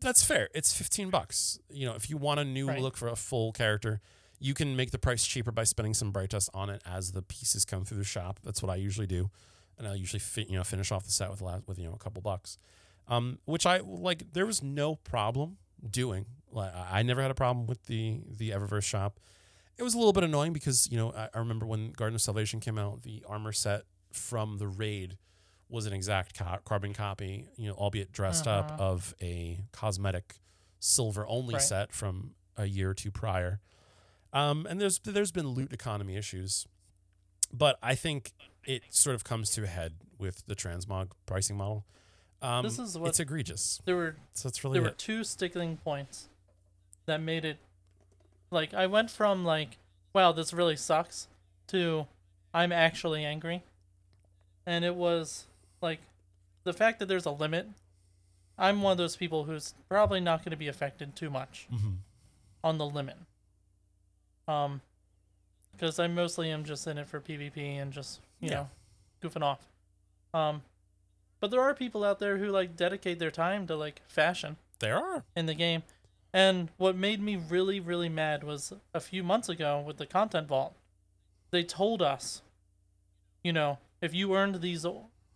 that's 0.00 0.22
fair. 0.24 0.48
It's 0.54 0.72
fifteen 0.72 1.10
bucks. 1.10 1.58
You 1.70 1.86
know, 1.86 1.94
if 1.94 2.10
you 2.10 2.16
want 2.16 2.40
a 2.40 2.44
new 2.44 2.68
Right. 2.68 2.80
look 2.80 2.96
for 2.96 3.08
a 3.08 3.16
full 3.16 3.52
character, 3.52 4.00
you 4.38 4.54
can 4.54 4.76
make 4.76 4.90
the 4.90 4.98
price 4.98 5.24
cheaper 5.26 5.50
by 5.52 5.64
spending 5.64 5.94
some 5.94 6.10
bright 6.12 6.30
dust 6.30 6.50
on 6.54 6.70
it 6.70 6.82
as 6.86 7.12
the 7.12 7.22
pieces 7.22 7.64
come 7.64 7.84
through 7.84 7.98
the 7.98 8.04
shop. 8.04 8.40
That's 8.42 8.62
what 8.62 8.70
I 8.70 8.76
usually 8.76 9.06
do 9.06 9.30
and 9.78 9.86
I'll 9.86 9.96
usually 9.96 10.18
fi- 10.20 10.46
you 10.48 10.56
know 10.56 10.64
finish 10.64 10.90
off 10.90 11.04
the 11.04 11.12
set 11.12 11.30
with 11.30 11.40
last, 11.40 11.66
with 11.68 11.78
you 11.78 11.86
know 11.86 11.94
a 11.94 11.98
couple 11.98 12.20
bucks, 12.20 12.58
um, 13.06 13.38
which 13.44 13.64
I 13.64 13.78
like. 13.78 14.32
There 14.32 14.44
was 14.46 14.62
no 14.62 14.96
problem 14.96 15.58
doing. 15.88 16.26
Like 16.50 16.74
I 16.74 16.98
I 16.98 17.02
never 17.02 17.22
had 17.22 17.30
a 17.30 17.34
problem 17.34 17.66
with 17.66 17.84
the 17.86 18.20
the 18.28 18.50
Eververse 18.50 18.82
shop. 18.84 19.20
It 19.76 19.84
was 19.84 19.94
a 19.94 19.98
little 19.98 20.12
bit 20.12 20.24
annoying 20.24 20.52
because 20.52 20.88
you 20.90 20.96
know 20.96 21.12
I, 21.12 21.28
I 21.32 21.38
remember 21.38 21.64
when 21.64 21.92
Garden 21.92 22.16
of 22.16 22.20
Salvation 22.20 22.58
came 22.58 22.76
out, 22.78 23.02
the 23.02 23.22
armor 23.28 23.52
set 23.52 23.82
from 24.12 24.58
the 24.58 24.66
raid 24.66 25.16
was 25.68 25.86
an 25.86 25.92
exact 25.92 26.38
co- 26.38 26.58
carbon 26.64 26.94
copy, 26.94 27.48
you 27.56 27.68
know, 27.68 27.74
albeit 27.74 28.10
dressed 28.12 28.46
up 28.46 28.72
Uh-huh. 28.72 28.82
of 28.84 29.14
a 29.20 29.64
cosmetic 29.72 30.36
silver 30.80 31.26
only 31.26 31.54
Right. 31.54 31.62
set 31.62 31.92
from 31.92 32.34
a 32.56 32.64
year 32.66 32.90
or 32.90 32.94
two 32.94 33.10
prior. 33.10 33.60
Um, 34.32 34.66
and 34.66 34.80
there's 34.80 34.98
there's 35.00 35.32
been 35.32 35.48
loot 35.48 35.72
economy 35.72 36.16
issues, 36.16 36.66
but 37.52 37.78
I 37.82 37.94
think 37.94 38.32
it 38.64 38.82
sort 38.90 39.14
of 39.16 39.24
comes 39.24 39.50
to 39.50 39.64
a 39.64 39.66
head 39.66 39.94
with 40.18 40.44
the 40.46 40.54
transmog 40.54 41.12
pricing 41.26 41.56
model. 41.56 41.84
Um, 42.42 42.62
This 42.64 42.78
is 42.78 42.96
what- 42.96 43.08
it's 43.08 43.20
egregious. 43.20 43.80
There 43.84 43.96
were 43.96 44.16
So 44.34 44.48
that's 44.48 44.62
really 44.62 44.74
there 44.74 44.82
were 44.88 44.94
two 44.94 45.24
sticking 45.24 45.76
points 45.78 46.28
that 47.06 47.20
made 47.20 47.44
it 47.44 47.58
like 48.50 48.72
I 48.74 48.86
went 48.86 49.10
from 49.10 49.44
like 49.44 49.78
wow 50.12 50.32
this 50.32 50.52
really 50.52 50.76
sucks 50.76 51.26
to 51.68 52.06
I'm 52.54 52.72
actually 52.72 53.24
angry, 53.24 53.62
and 54.64 54.84
it 54.84 54.94
was 54.94 55.46
like 55.80 56.00
the 56.64 56.72
fact 56.72 56.98
that 56.98 57.06
there's 57.06 57.26
a 57.26 57.30
limit. 57.30 57.68
I'm 58.58 58.82
one 58.82 58.92
of 58.92 58.98
those 58.98 59.14
people 59.16 59.44
who's 59.44 59.74
probably 59.88 60.20
not 60.20 60.40
going 60.44 60.50
to 60.50 60.56
be 60.56 60.66
affected 60.68 61.14
too 61.14 61.30
much 61.30 61.66
Mhm. 61.72 61.98
on 62.64 62.78
the 62.78 62.86
limit. 62.86 63.16
Um, 64.46 64.80
because 65.72 65.98
I 65.98 66.08
mostly 66.08 66.50
am 66.50 66.64
just 66.64 66.86
in 66.86 66.98
it 66.98 67.06
for 67.06 67.20
PvP 67.20 67.76
and 67.80 67.92
just 67.92 68.20
you 68.40 68.48
Yeah. 68.50 68.54
know 68.54 68.70
goofing 69.22 69.42
off. 69.42 69.66
Um, 70.34 70.62
but 71.40 71.50
there 71.50 71.60
are 71.60 71.74
people 71.74 72.02
out 72.04 72.18
there 72.18 72.38
who 72.38 72.50
like 72.50 72.76
dedicate 72.76 73.18
their 73.18 73.30
time 73.30 73.66
to 73.68 73.76
like 73.76 74.02
fashion 74.08 74.56
There 74.80 74.96
are. 74.98 75.24
in 75.36 75.46
the 75.46 75.54
game. 75.54 75.82
And 76.32 76.70
what 76.76 76.94
made 76.96 77.20
me 77.20 77.36
really, 77.36 77.80
really 77.80 78.08
mad 78.08 78.44
was 78.44 78.72
a 78.92 79.00
few 79.00 79.22
months 79.22 79.48
ago 79.48 79.80
with 79.80 79.96
the 79.96 80.06
content 80.06 80.46
vault. 80.48 80.74
They 81.50 81.62
told 81.64 82.02
us, 82.02 82.42
you 83.42 83.52
know, 83.52 83.78
if 84.02 84.12
you 84.14 84.34
earned 84.36 84.60
these 84.60 84.84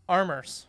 armors, 0.09 0.67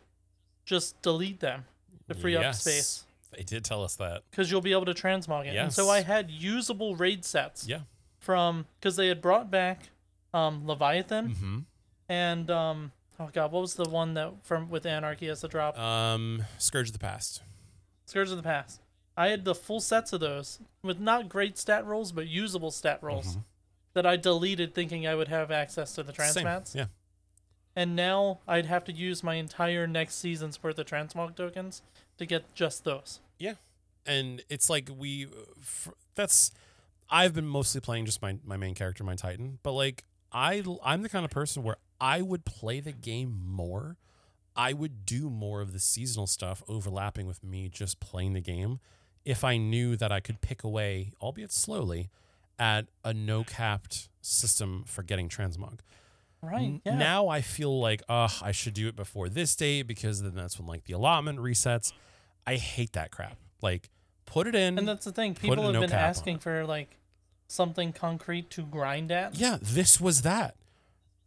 just 0.66 1.02
delete 1.02 1.40
them 1.40 1.66
to 2.08 2.16
free 2.16 2.36
up 2.36 2.54
space 2.56 3.06
They 3.36 3.44
did 3.44 3.64
tell 3.66 3.84
us 3.84 3.96
that. 3.96 4.24
because 4.30 4.52
you'll 4.52 4.62
be 4.62 4.72
able 4.74 4.86
to 4.86 4.94
transmog 4.94 5.46
it. 5.46 5.56
And 5.56 5.74
so 5.74 5.90
I 5.90 6.02
had 6.02 6.30
usable 6.30 6.96
raid 6.96 7.26
sets 7.26 7.68
Yeah. 7.68 7.82
from 8.20 8.66
because 8.80 8.96
they 8.96 9.08
had 9.08 9.22
brought 9.22 9.50
back 9.52 9.90
um, 10.34 10.66
Leviathan 10.68 11.30
Mm-hmm. 11.30 11.60
and 12.10 12.50
um, 12.52 12.92
oh 13.20 13.30
god, 13.32 13.52
what 13.52 13.62
was 13.62 13.76
the 13.76 13.88
one 13.90 14.14
that 14.16 14.32
from 14.44 14.70
with 14.70 14.86
Anarchy 14.86 15.28
as 15.30 15.42
the 15.42 15.48
drop? 15.48 15.78
Um, 15.78 16.44
Scourge 16.58 16.88
of 16.90 16.94
the 16.94 17.00
Past. 17.00 17.42
Scourge 18.06 18.30
of 18.32 18.38
the 18.38 18.44
Past. 18.44 18.82
I 19.16 19.28
had 19.28 19.46
the 19.46 19.54
full 19.56 19.80
sets 19.80 20.12
of 20.14 20.20
those 20.22 20.60
with 20.84 21.00
not 21.00 21.30
great 21.30 21.58
stat 21.58 21.86
rolls, 21.86 22.12
but 22.12 22.28
usable 22.28 22.72
stat 22.72 22.98
rolls 23.04 23.36
Mhm. 23.38 23.44
that 23.94 24.06
I 24.08 24.16
deleted 24.16 24.74
thinking 24.74 25.06
I 25.08 25.14
would 25.14 25.28
have 25.28 25.52
access 25.52 25.94
to 25.96 26.04
the 26.04 26.12
transmats. 26.12 26.70
Same. 26.70 26.80
Yeah. 26.80 26.86
And 27.76 27.96
now 27.96 28.40
I'd 28.48 28.68
have 28.68 28.84
to 28.86 28.92
use 28.92 29.24
my 29.24 29.36
entire 29.36 29.88
next 29.88 30.16
season's 30.16 30.62
worth 30.62 30.78
of 30.78 30.86
transmog 30.86 31.36
tokens 31.36 31.82
to 32.18 32.26
get 32.26 32.54
just 32.54 32.84
those. 32.84 33.20
Yeah, 33.40 33.56
and 34.06 34.44
it's 34.50 34.70
like 34.70 34.90
we 34.96 35.28
that's 36.16 36.52
i've 37.10 37.34
been 37.34 37.48
mostly 37.48 37.82
playing 37.82 38.06
just 38.06 38.22
my, 38.22 38.38
my 38.46 38.58
main 38.58 38.76
character 38.76 39.04
my 39.04 39.16
titan. 39.16 39.60
But 39.64 39.74
like 39.74 40.04
i 40.32 40.64
i'm 40.84 41.02
the 41.02 41.10
kind 41.10 41.26
of 41.26 41.32
person 41.32 41.64
where 41.64 41.78
i 42.00 42.22
would 42.22 42.46
play 42.46 42.80
the 42.80 42.92
game 42.92 43.42
more. 43.46 43.98
I 44.56 44.74
would 44.74 45.04
do 45.04 45.32
more 45.32 45.62
of 45.62 45.74
the 45.74 45.80
seasonal 45.80 46.28
stuff 46.28 46.62
overlapping 46.68 47.26
with 47.26 47.44
me 47.44 47.70
just 47.70 48.00
playing 48.00 48.34
the 48.34 48.42
game 48.42 48.80
if 49.26 49.44
i 49.44 49.58
knew 49.58 49.96
that 49.96 50.12
i 50.12 50.20
could 50.20 50.42
pick 50.42 50.64
away 50.64 51.14
albeit 51.22 51.52
slowly 51.52 52.10
at 52.60 52.86
a 53.04 53.14
no 53.14 53.44
capped 53.44 54.10
system 54.22 54.84
for 54.86 55.02
getting 55.02 55.28
transmog 55.28 55.80
Right. 56.44 56.82
Yeah. 56.86 56.96
Now 56.98 57.30
I 57.30 57.42
feel 57.42 57.80
like, 57.80 58.04
ugh, 58.10 58.32
I 58.42 58.52
should 58.52 58.74
do 58.74 58.88
it 58.90 58.96
before 58.96 59.30
this 59.30 59.56
date 59.56 59.84
because 59.84 60.22
then 60.22 60.36
that's 60.36 60.60
when 60.60 60.68
like 60.68 60.84
the 60.84 60.94
allotment 60.94 61.40
resets. 61.40 61.94
I 62.46 62.56
hate 62.56 62.94
that 62.94 63.12
crap. 63.12 63.38
Like, 63.62 63.90
put 64.26 64.46
it 64.48 64.54
in. 64.56 64.78
and 64.78 64.88
that's 64.88 65.06
the 65.06 65.12
thing. 65.14 65.36
People 65.36 65.64
have 65.64 65.74
no 65.74 65.82
been 65.82 65.94
asking 65.94 66.40
for 66.40 66.66
like 66.66 66.98
something 67.48 67.94
concrete 67.94 68.50
to 68.52 68.64
grind 68.64 69.12
at. 69.12 69.36
yeah, 69.40 69.58
this 69.62 70.02
was 70.02 70.24
that. 70.24 70.56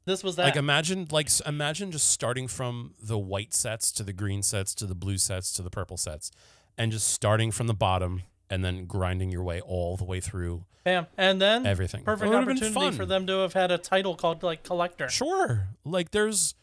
This 0.05 0.22
was 0.22 0.36
that. 0.36 0.44
Like, 0.44 0.56
imagine, 0.56 1.09
like, 1.10 1.28
imagine 1.47 1.90
just 1.90 2.10
starting 2.10 2.47
from 2.47 2.94
the 3.02 3.18
white 3.18 3.52
sets 3.52 3.90
to 3.93 4.05
the 4.05 4.12
green 4.12 4.43
sets 4.43 4.72
to 4.76 4.86
the 4.86 4.94
blue 4.94 5.18
sets 5.18 5.52
to 5.55 5.62
the 5.62 5.70
purple 5.70 5.97
sets, 5.97 6.30
and 6.78 6.93
just 6.93 7.09
starting 7.09 7.51
from 7.51 7.66
the 7.66 7.74
bottom 7.74 8.22
and 8.51 8.64
then 8.64 8.86
grinding 8.86 9.31
your 9.31 9.43
way 9.43 9.60
all 9.60 9.97
the 9.97 10.05
way 10.05 10.20
through 10.20 10.64
Bam. 10.85 11.06
And 11.18 11.40
then 11.40 11.66
everything. 11.66 12.05
perfect 12.05 12.27
It 12.27 12.35
would've 12.35 12.48
opportunity 12.48 12.97
for 12.97 13.06
them 13.06 13.27
to 13.27 13.39
have 13.40 13.55
had 13.55 13.73
a 13.73 13.78
title 13.78 14.14
called 14.14 14.43
like 14.44 14.62
collector. 14.62 15.09
Sure. 15.09 15.68
Like 15.85 16.12
there's 16.12 16.55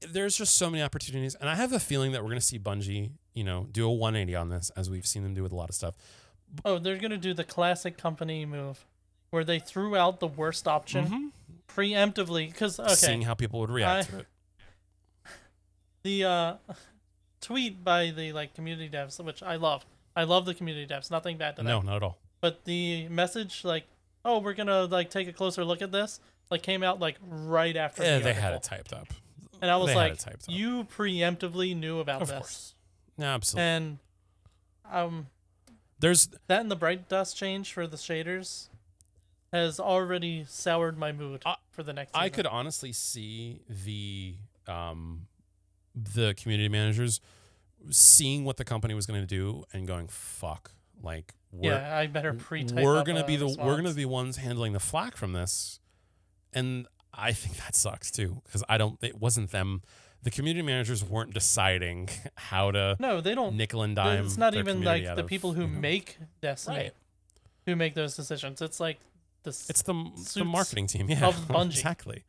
there's 0.00 0.36
just 0.36 0.56
so 0.56 0.68
many 0.68 0.82
opportunities 0.82 1.34
and 1.36 1.48
I 1.48 1.54
have 1.54 1.72
a 1.72 1.80
feeling 1.80 2.12
that 2.12 2.22
we're 2.22 2.28
going 2.30 2.40
to 2.40 2.44
see 2.46 2.58
Bungie, 2.58 3.12
you 3.32 3.44
know, 3.44 3.68
do 3.72 3.86
a 3.86 3.92
180 3.92 4.34
on 4.36 4.50
this 4.50 4.70
as 4.76 4.90
we've 4.90 5.06
seen 5.06 5.22
them 5.22 5.32
do 5.32 5.42
with 5.42 5.52
a 5.52 5.56
lot 5.56 5.68
of 5.70 5.74
stuff. 5.74 5.94
Oh, 6.64 6.78
they're 6.78 6.98
gonna 6.98 7.16
do 7.16 7.34
the 7.34 7.44
classic 7.44 7.96
company 7.96 8.44
move, 8.44 8.84
where 9.30 9.44
they 9.44 9.58
threw 9.58 9.96
out 9.96 10.20
the 10.20 10.26
worst 10.26 10.68
option 10.68 11.32
preemptively. 11.68 12.48
Because 12.50 12.78
okay, 12.78 12.94
Seeing 12.94 13.22
how 13.22 13.34
people 13.34 13.60
would 13.60 13.70
react 13.70 14.08
I- 14.08 14.10
to 14.10 14.18
it. 14.20 14.26
the 16.02 16.24
uh, 16.24 16.54
tweet 17.40 17.82
by 17.82 18.10
the 18.10 18.32
like 18.32 18.54
community 18.54 18.88
devs, 18.90 19.22
which 19.24 19.42
I 19.42 19.56
love. 19.56 19.86
I 20.16 20.24
love 20.24 20.44
the 20.46 20.54
community 20.54 20.86
devs. 20.92 21.10
Nothing 21.10 21.36
bad 21.38 21.56
to 21.56 21.62
them. 21.62 21.66
No, 21.66 21.80
not 21.80 21.96
at 21.96 22.02
all. 22.02 22.18
But 22.40 22.64
the 22.64 23.08
message 23.08 23.64
like, 23.64 23.84
oh, 24.24 24.38
we're 24.40 24.54
gonna 24.54 24.84
like 24.84 25.10
take 25.10 25.28
a 25.28 25.32
closer 25.32 25.64
look 25.64 25.80
at 25.82 25.92
this, 25.92 26.20
like 26.50 26.62
came 26.62 26.82
out 26.82 27.00
like 27.00 27.16
right 27.26 27.76
after. 27.76 28.02
Yeah, 28.02 28.18
the 28.18 28.24
they 28.24 28.32
had 28.34 28.52
it 28.54 28.62
typed 28.62 28.92
up. 28.92 29.08
and 29.60 29.70
I 29.70 29.76
was 29.76 29.88
they 29.88 29.94
like, 29.94 30.12
it 30.14 30.18
typed 30.18 30.44
up. 30.48 30.54
you 30.54 30.84
preemptively 30.84 31.76
knew 31.76 31.98
about 32.00 32.22
Of 32.22 32.28
this, 32.28 32.36
course. 32.38 32.74
Absolutely. 33.20 33.62
and 33.68 33.98
um, 34.90 35.26
There's 36.00 36.28
that 36.48 36.60
and 36.60 36.70
the 36.70 36.76
bright 36.76 37.08
dust 37.08 37.36
change 37.36 37.72
for 37.72 37.86
the 37.86 37.96
shaders 37.96 38.68
has 39.52 39.78
already 39.78 40.44
soured 40.48 40.98
my 40.98 41.12
mood 41.12 41.42
I- 41.46 41.56
for 41.70 41.82
the 41.82 41.92
next. 41.92 42.10
I 42.16 42.28
could 42.28 42.46
honestly 42.46 42.92
see 42.92 43.60
the 43.68 44.34
um 44.66 45.26
the 45.94 46.34
community 46.34 46.68
managers 46.68 47.20
seeing 47.90 48.44
what 48.44 48.56
the 48.56 48.64
company 48.64 48.94
was 48.94 49.06
going 49.06 49.20
to 49.20 49.26
do 49.26 49.64
and 49.72 49.86
going, 49.86 50.08
"Fuck!" 50.08 50.72
Like 51.02 51.34
we're 51.50 51.72
yeah, 51.72 51.96
I 51.98 52.06
better 52.06 52.32
pre-type. 52.32 52.82
we're 52.84 53.02
gonna 53.04 53.26
be 53.26 53.36
the 53.36 53.48
we're 53.48 53.76
gonna 53.76 53.92
be 53.94 54.04
ones 54.04 54.36
handling 54.36 54.72
the 54.72 54.80
flack 54.80 55.16
from 55.16 55.32
this, 55.32 55.80
and 56.52 56.86
I 57.12 57.32
think 57.32 57.56
that 57.58 57.74
sucks 57.74 58.10
too 58.10 58.40
because 58.44 58.62
I 58.68 58.78
don't. 58.78 58.98
It 59.02 59.20
wasn't 59.20 59.50
them. 59.50 59.82
The 60.22 60.30
community 60.30 60.62
managers 60.64 61.02
weren't 61.02 61.34
deciding 61.34 62.08
how 62.36 62.70
to 62.70 62.96
No, 63.00 63.20
they 63.20 63.34
don't. 63.34 63.56
nickel 63.56 63.82
and 63.82 63.96
dime. 63.96 64.24
It's 64.26 64.36
not 64.38 64.54
even 64.54 64.82
like 64.82 65.02
the 65.04 65.22
of, 65.22 65.26
people 65.26 65.52
who 65.52 65.62
you 65.62 65.66
know- 65.68 65.80
make 65.80 66.16
Destiny 66.40 66.76
Right. 66.76 66.92
who 67.66 67.74
make 67.74 67.94
those 67.94 68.14
decisions. 68.14 68.62
It's 68.62 68.78
like 68.78 69.00
this. 69.42 69.68
It's 69.68 69.82
the 69.82 69.94
the 70.34 70.44
marketing 70.44 70.86
team, 70.86 71.10
yeah, 71.10 71.26
of 71.26 71.34
Bungie. 71.48 71.66
exactly. 71.70 72.22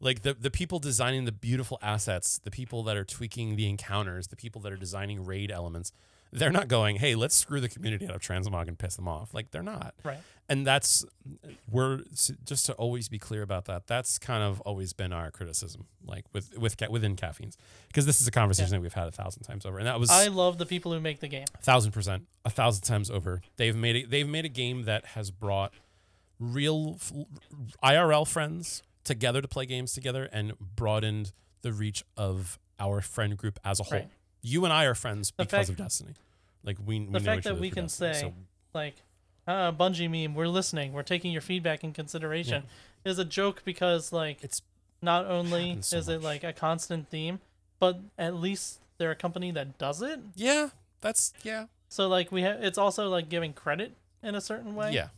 Like 0.00 0.22
the 0.22 0.34
the 0.34 0.50
people 0.50 0.78
designing 0.78 1.24
the 1.26 1.32
beautiful 1.32 1.78
assets, 1.82 2.40
the 2.42 2.50
people 2.50 2.82
that 2.84 2.96
are 2.96 3.04
tweaking 3.04 3.56
the 3.56 3.68
encounters, 3.68 4.28
the 4.28 4.36
people 4.36 4.60
that 4.62 4.72
are 4.72 4.76
designing 4.76 5.24
raid 5.24 5.50
elements. 5.50 5.92
They're 6.32 6.52
not 6.52 6.68
going, 6.68 6.96
hey, 6.96 7.16
let's 7.16 7.34
screw 7.34 7.60
the 7.60 7.68
community 7.68 8.06
out 8.06 8.14
of 8.14 8.22
Transmog 8.22 8.68
and 8.68 8.78
piss 8.78 8.94
them 8.94 9.08
off. 9.08 9.34
Like 9.34 9.50
they're 9.50 9.64
not. 9.64 9.94
right. 10.04 10.20
and 10.48 10.64
that's 10.64 11.04
we're 11.68 12.02
just 12.44 12.66
to 12.66 12.72
always 12.74 13.08
be 13.08 13.18
clear 13.18 13.42
about 13.42 13.64
that 13.64 13.86
that's 13.88 14.16
kind 14.18 14.42
of 14.42 14.60
always 14.62 14.92
been 14.92 15.12
our 15.12 15.30
criticism 15.32 15.86
like 16.06 16.24
with 16.32 16.56
with 16.56 16.76
within 16.88 17.16
caffeines 17.16 17.56
because 17.88 18.06
this 18.06 18.20
is 18.20 18.26
a 18.28 18.30
conversation 18.30 18.70
that 18.72 18.80
we've 18.80 18.92
had 18.94 19.08
a 19.08 19.12
thousand 19.12 19.42
times 19.42 19.66
over 19.66 19.78
and 19.78 19.86
that 19.88 19.98
was 20.00 20.08
I 20.10 20.26
love 20.28 20.58
the 20.58 20.66
people 20.66 20.92
who 20.92 21.00
make 21.00 21.18
the 21.20 21.28
game. 21.28 21.46
a 21.54 21.62
thousand 21.62 21.92
percent 21.92 22.26
a 22.44 22.50
thousand 22.50 22.82
times 22.84 23.10
over 23.10 23.42
they've 23.56 23.76
made 23.76 23.96
it 23.96 24.10
they've 24.10 24.28
made 24.28 24.44
a 24.44 24.48
game 24.48 24.84
that 24.84 25.04
has 25.06 25.30
brought 25.32 25.72
real 26.38 26.94
f- 26.96 27.12
irl 27.84 28.26
friends 28.26 28.82
together 29.04 29.40
to 29.40 29.48
play 29.48 29.66
games 29.66 29.92
together 29.92 30.28
and 30.32 30.52
broadened 30.76 31.32
the 31.62 31.72
reach 31.72 32.04
of 32.16 32.58
our 32.78 33.00
friend 33.00 33.36
group 33.36 33.58
as 33.64 33.80
a 33.80 33.82
whole 33.84 33.98
Right. 34.00 34.08
you 34.42 34.64
and 34.64 34.72
i 34.72 34.84
are 34.84 34.94
friends 34.94 35.32
The 35.36 35.44
because 35.44 35.66
fact- 35.66 35.68
of 35.70 35.76
destiny 35.76 36.14
like 36.62 36.78
we, 36.84 37.00
we 37.00 37.06
the 37.06 37.12
know 37.12 37.20
fact 37.20 37.44
that 37.44 37.58
we 37.58 37.70
can 37.70 37.84
Destiny, 37.84 38.14
say 38.14 38.20
so- 38.20 38.34
like 38.74 38.96
uh 39.46 39.72
Bungie 39.72 40.08
meme, 40.10 40.34
we're 40.34 40.46
listening, 40.48 40.92
we're 40.92 41.02
taking 41.02 41.32
your 41.32 41.40
feedback 41.40 41.82
in 41.82 41.92
consideration 41.92 42.64
is 43.04 43.18
a 43.18 43.24
joke 43.24 43.62
because 43.64 44.12
like 44.12 44.44
it's 44.44 44.60
not 45.02 45.24
only 45.26 45.78
so 45.80 45.96
is 45.96 46.08
it 46.08 46.22
like 46.22 46.44
a 46.44 46.52
constant 46.52 47.08
theme, 47.08 47.40
but 47.78 47.98
at 48.18 48.34
least 48.34 48.80
they're 48.98 49.10
a 49.10 49.16
company 49.16 49.50
that 49.52 49.78
does 49.78 50.02
it. 50.02 50.20
yeah 50.36 50.68
that's 51.00 51.32
yeah 51.42 51.66
So 51.88 52.06
like 52.08 52.30
we 52.30 52.42
have 52.42 52.62
it's 52.62 52.76
also 52.78 53.08
like 53.08 53.28
giving 53.30 53.54
credit 53.54 53.94
in 54.22 54.34
a 54.34 54.40
certain 54.42 54.74
way. 54.74 54.92
yeah 54.92 55.08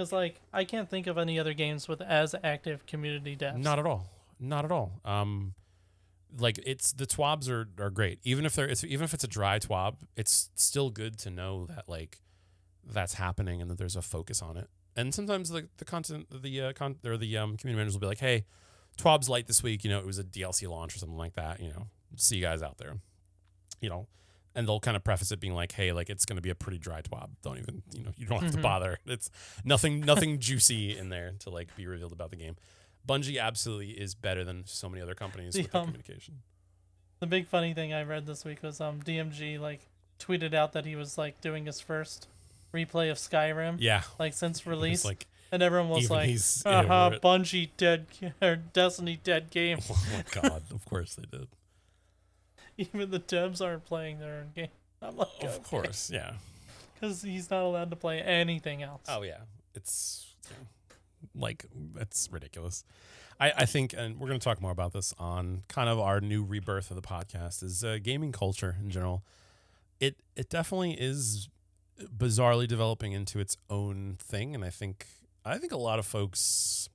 Because 0.00 0.12
like 0.12 0.40
I 0.50 0.64
can't 0.64 0.88
think 0.88 1.06
of 1.06 1.18
any 1.18 1.38
other 1.38 1.52
games 1.52 1.86
with 1.86 2.00
as 2.00 2.34
active 2.42 2.86
community 2.86 3.36
devs. 3.36 3.62
Not 3.62 3.78
at 3.78 3.84
all. 3.84 4.08
Not 4.40 4.64
at 4.64 4.72
all. 4.72 4.92
Um, 5.04 5.52
like 6.38 6.58
it's 6.64 6.92
the 6.92 7.06
twabs 7.06 7.50
are 7.50 7.68
are 7.78 7.90
great. 7.90 8.18
Even 8.24 8.46
if 8.46 8.54
they're 8.54 8.66
it's, 8.66 8.82
even 8.82 9.04
if 9.04 9.12
it's 9.12 9.24
a 9.24 9.28
dry 9.28 9.58
twab, 9.58 9.96
it's 10.16 10.48
still 10.54 10.88
good 10.88 11.18
to 11.18 11.30
know 11.30 11.66
that 11.66 11.86
like 11.86 12.22
that's 12.82 13.12
happening 13.12 13.60
and 13.60 13.70
that 13.70 13.76
there's 13.76 13.94
a 13.94 14.00
focus 14.00 14.40
on 14.40 14.56
it. 14.56 14.70
And 14.96 15.14
sometimes 15.14 15.50
the 15.50 15.68
the 15.76 15.84
content 15.84 16.28
the 16.30 16.62
uh, 16.62 16.72
con 16.72 16.96
or 17.04 17.18
the 17.18 17.36
um, 17.36 17.58
community 17.58 17.76
managers 17.76 17.92
will 17.92 18.00
be 18.00 18.06
like, 18.06 18.20
hey, 18.20 18.46
twabs 18.96 19.28
light 19.28 19.48
this 19.48 19.62
week. 19.62 19.84
You 19.84 19.90
know, 19.90 19.98
it 19.98 20.06
was 20.06 20.18
a 20.18 20.24
DLC 20.24 20.66
launch 20.66 20.96
or 20.96 20.98
something 20.98 21.18
like 21.18 21.34
that. 21.34 21.60
You 21.60 21.68
know, 21.68 21.88
see 22.16 22.36
you 22.36 22.42
guys 22.42 22.62
out 22.62 22.78
there. 22.78 22.94
You 23.82 23.90
know. 23.90 24.06
And 24.54 24.66
they'll 24.66 24.80
kind 24.80 24.96
of 24.96 25.04
preface 25.04 25.30
it 25.30 25.38
being 25.38 25.54
like, 25.54 25.70
"Hey, 25.72 25.92
like 25.92 26.10
it's 26.10 26.24
going 26.24 26.36
to 26.36 26.42
be 26.42 26.50
a 26.50 26.54
pretty 26.56 26.78
dry 26.78 27.02
twab. 27.02 27.30
Don't 27.42 27.58
even, 27.58 27.82
you 27.92 28.02
know, 28.02 28.10
you 28.16 28.26
don't 28.26 28.42
have 28.42 28.50
to 28.52 28.58
Mhm. 28.58 28.62
bother. 28.62 28.98
It's 29.06 29.30
nothing, 29.64 30.00
nothing 30.00 30.40
juicy 30.40 30.96
in 30.98 31.08
there 31.08 31.32
to 31.40 31.50
like 31.50 31.74
be 31.76 31.86
revealed 31.86 32.12
about 32.12 32.30
the 32.30 32.36
game." 32.36 32.56
Bungie 33.08 33.40
absolutely 33.40 33.90
is 33.92 34.14
better 34.14 34.44
than 34.44 34.64
so 34.66 34.88
many 34.88 35.00
other 35.02 35.14
companies 35.14 35.54
The, 35.54 35.62
with 35.62 35.70
their 35.72 35.80
um, 35.80 35.86
communication. 35.88 36.42
The 37.20 37.26
big 37.26 37.46
funny 37.46 37.72
thing 37.74 37.92
I 37.94 38.02
read 38.02 38.26
this 38.26 38.44
week 38.44 38.62
was 38.62 38.80
um 38.80 39.00
DMG 39.02 39.58
like 39.58 39.80
tweeted 40.18 40.52
out 40.52 40.72
that 40.72 40.84
he 40.84 40.96
was 40.96 41.16
like 41.16 41.40
doing 41.40 41.66
his 41.66 41.80
first 41.80 42.26
replay 42.74 43.10
of 43.10 43.16
Skyrim 43.18 43.76
Yeah, 43.78 44.02
like 44.18 44.34
since 44.34 44.66
release, 44.66 45.04
like 45.04 45.26
and 45.52 45.62
everyone 45.62 45.90
was 45.90 46.10
like, 46.10 46.28
he's 46.28 46.62
in 46.66 46.72
"Haha, 46.72 47.06
over 47.06 47.14
it. 47.16 47.22
Bungie 47.22 47.70
dead 47.76 48.06
or 48.42 48.56
Destiny 48.56 49.18
dead 49.22 49.50
game." 49.50 49.78
oh 49.90 50.06
my 50.12 50.24
god, 50.42 50.62
of 50.72 50.84
course 50.84 51.14
they 51.14 51.24
did. 51.30 51.48
Even 52.80 53.10
the 53.10 53.20
devs 53.20 53.60
aren't 53.64 53.84
playing 53.84 54.18
their 54.18 54.40
own 54.40 54.50
game. 54.54 54.68
I'm 55.02 55.16
like, 55.16 55.28
Of 55.42 55.62
course, 55.62 56.10
yeah. 56.12 56.32
because 56.94 57.22
he's 57.22 57.50
not 57.50 57.62
allowed 57.62 57.90
to 57.90 57.96
play 57.96 58.20
anything 58.20 58.82
else. 58.82 59.02
Oh 59.08 59.22
yeah, 59.22 59.38
it's 59.74 60.26
like 61.34 61.64
it's 61.96 62.28
ridiculous. 62.30 62.84
I, 63.38 63.52
I 63.58 63.64
think, 63.66 63.94
and 63.96 64.18
we're 64.20 64.28
going 64.28 64.38
to 64.38 64.44
talk 64.44 64.60
more 64.60 64.70
about 64.70 64.92
this 64.92 65.14
on 65.18 65.62
kind 65.68 65.88
of 65.88 65.98
our 65.98 66.20
new 66.20 66.42
rebirth 66.44 66.90
of 66.90 66.96
the 66.96 67.02
podcast 67.02 67.62
is 67.62 67.82
uh, 67.82 67.96
gaming 68.02 68.32
culture 68.32 68.76
in 68.82 68.90
general. 68.90 69.22
It 69.98 70.16
it 70.36 70.48
definitely 70.50 70.92
is 71.00 71.48
bizarrely 72.16 72.66
developing 72.68 73.12
into 73.12 73.38
its 73.38 73.56
own 73.70 74.16
thing, 74.18 74.54
and 74.54 74.64
I 74.64 74.70
think 74.70 75.06
I 75.44 75.56
think 75.58 75.72
a 75.72 75.78
lot 75.78 75.98
of 75.98 76.06
folks 76.06 76.88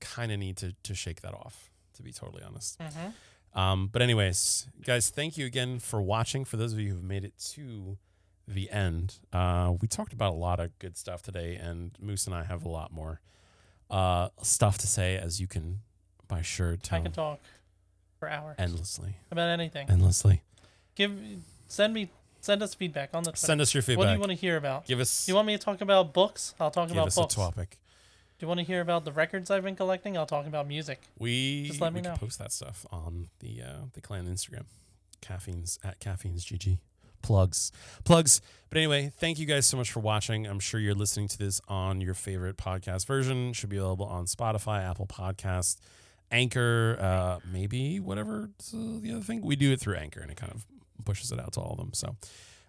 kind 0.00 0.30
of 0.32 0.38
need 0.38 0.56
to 0.58 0.74
to 0.84 0.94
shake 0.94 1.20
that 1.22 1.34
off. 1.34 1.70
To 1.96 2.02
be 2.02 2.12
totally 2.12 2.42
honest. 2.42 2.78
Mhm. 2.78 3.12
Um, 3.54 3.88
but 3.92 4.00
anyways, 4.02 4.68
guys, 4.84 5.10
thank 5.10 5.36
you 5.36 5.46
again 5.46 5.78
for 5.78 6.00
watching. 6.00 6.44
For 6.44 6.56
those 6.56 6.72
of 6.72 6.78
you 6.80 6.90
who've 6.90 7.02
made 7.02 7.24
it 7.24 7.34
to 7.52 7.98
the 8.46 8.70
end, 8.70 9.18
uh, 9.32 9.74
we 9.80 9.88
talked 9.88 10.12
about 10.12 10.32
a 10.32 10.36
lot 10.36 10.60
of 10.60 10.78
good 10.78 10.96
stuff 10.96 11.22
today, 11.22 11.56
and 11.56 11.92
Moose 12.00 12.26
and 12.26 12.34
I 12.34 12.44
have 12.44 12.64
a 12.64 12.68
lot 12.68 12.92
more 12.92 13.20
uh, 13.90 14.28
stuff 14.42 14.78
to 14.78 14.86
say, 14.86 15.16
as 15.16 15.40
you 15.40 15.46
can 15.46 15.80
by 16.28 16.42
sure 16.42 16.76
tell. 16.76 17.00
I 17.00 17.02
can 17.02 17.12
talk 17.12 17.40
for 18.18 18.28
hours 18.28 18.56
endlessly, 18.58 19.16
about 19.30 19.48
anything. 19.48 19.90
endlessly. 19.90 20.42
Give, 20.94 21.12
send 21.66 21.92
me, 21.92 22.10
send 22.40 22.62
us 22.62 22.74
feedback 22.74 23.10
on 23.14 23.24
the. 23.24 23.30
Twitter. 23.30 23.46
Send 23.46 23.60
us 23.60 23.74
your 23.74 23.82
feedback. 23.82 23.98
What 23.98 24.06
do 24.06 24.12
you 24.12 24.20
want 24.20 24.30
to 24.30 24.36
hear 24.36 24.56
about? 24.56 24.86
give 24.86 25.00
us 25.00 25.26
you 25.28 25.34
want 25.34 25.46
me 25.46 25.56
to 25.56 25.62
talk 25.62 25.80
about 25.80 26.12
books? 26.12 26.54
I'll 26.60 26.70
talk 26.70 26.88
give 26.88 26.96
about 26.96 27.08
us 27.08 27.16
books. 27.16 27.34
a 27.34 27.36
topic. 27.36 27.78
Do 28.40 28.44
you 28.44 28.48
want 28.48 28.60
to 28.60 28.64
hear 28.64 28.80
about 28.80 29.04
the 29.04 29.12
records 29.12 29.50
I've 29.50 29.64
been 29.64 29.76
collecting? 29.76 30.16
I'll 30.16 30.24
talk 30.24 30.46
about 30.46 30.66
music. 30.66 30.98
We 31.18 31.64
Just 31.66 31.78
let 31.82 31.92
we 31.92 32.00
me 32.00 32.08
know. 32.08 32.14
post 32.16 32.38
that 32.38 32.52
stuff 32.52 32.86
on 32.90 33.28
the 33.40 33.60
uh, 33.62 33.76
the 33.92 34.00
clan 34.00 34.26
Instagram, 34.26 34.64
caffeines 35.20 35.78
at 35.84 36.00
caffeines 36.00 36.46
GG. 36.46 36.78
Plugs, 37.20 37.70
plugs. 38.04 38.40
But 38.70 38.78
anyway, 38.78 39.12
thank 39.18 39.38
you 39.38 39.44
guys 39.44 39.66
so 39.66 39.76
much 39.76 39.92
for 39.92 40.00
watching. 40.00 40.46
I'm 40.46 40.58
sure 40.58 40.80
you're 40.80 40.94
listening 40.94 41.28
to 41.28 41.36
this 41.38 41.60
on 41.68 42.00
your 42.00 42.14
favorite 42.14 42.56
podcast 42.56 43.06
version. 43.06 43.50
it 43.50 43.56
Should 43.56 43.68
be 43.68 43.76
available 43.76 44.06
on 44.06 44.24
Spotify, 44.24 44.88
Apple 44.88 45.06
Podcast, 45.06 45.76
Anchor, 46.32 46.96
uh, 46.98 47.40
maybe 47.52 48.00
whatever 48.00 48.48
the 48.72 49.10
other 49.12 49.20
thing. 49.20 49.42
We 49.42 49.54
do 49.54 49.70
it 49.70 49.80
through 49.80 49.96
Anchor, 49.96 50.20
and 50.20 50.30
it 50.30 50.38
kind 50.38 50.50
of 50.52 50.64
pushes 51.04 51.30
it 51.30 51.38
out 51.38 51.52
to 51.52 51.60
all 51.60 51.72
of 51.72 51.76
them. 51.78 51.90
So. 51.92 52.16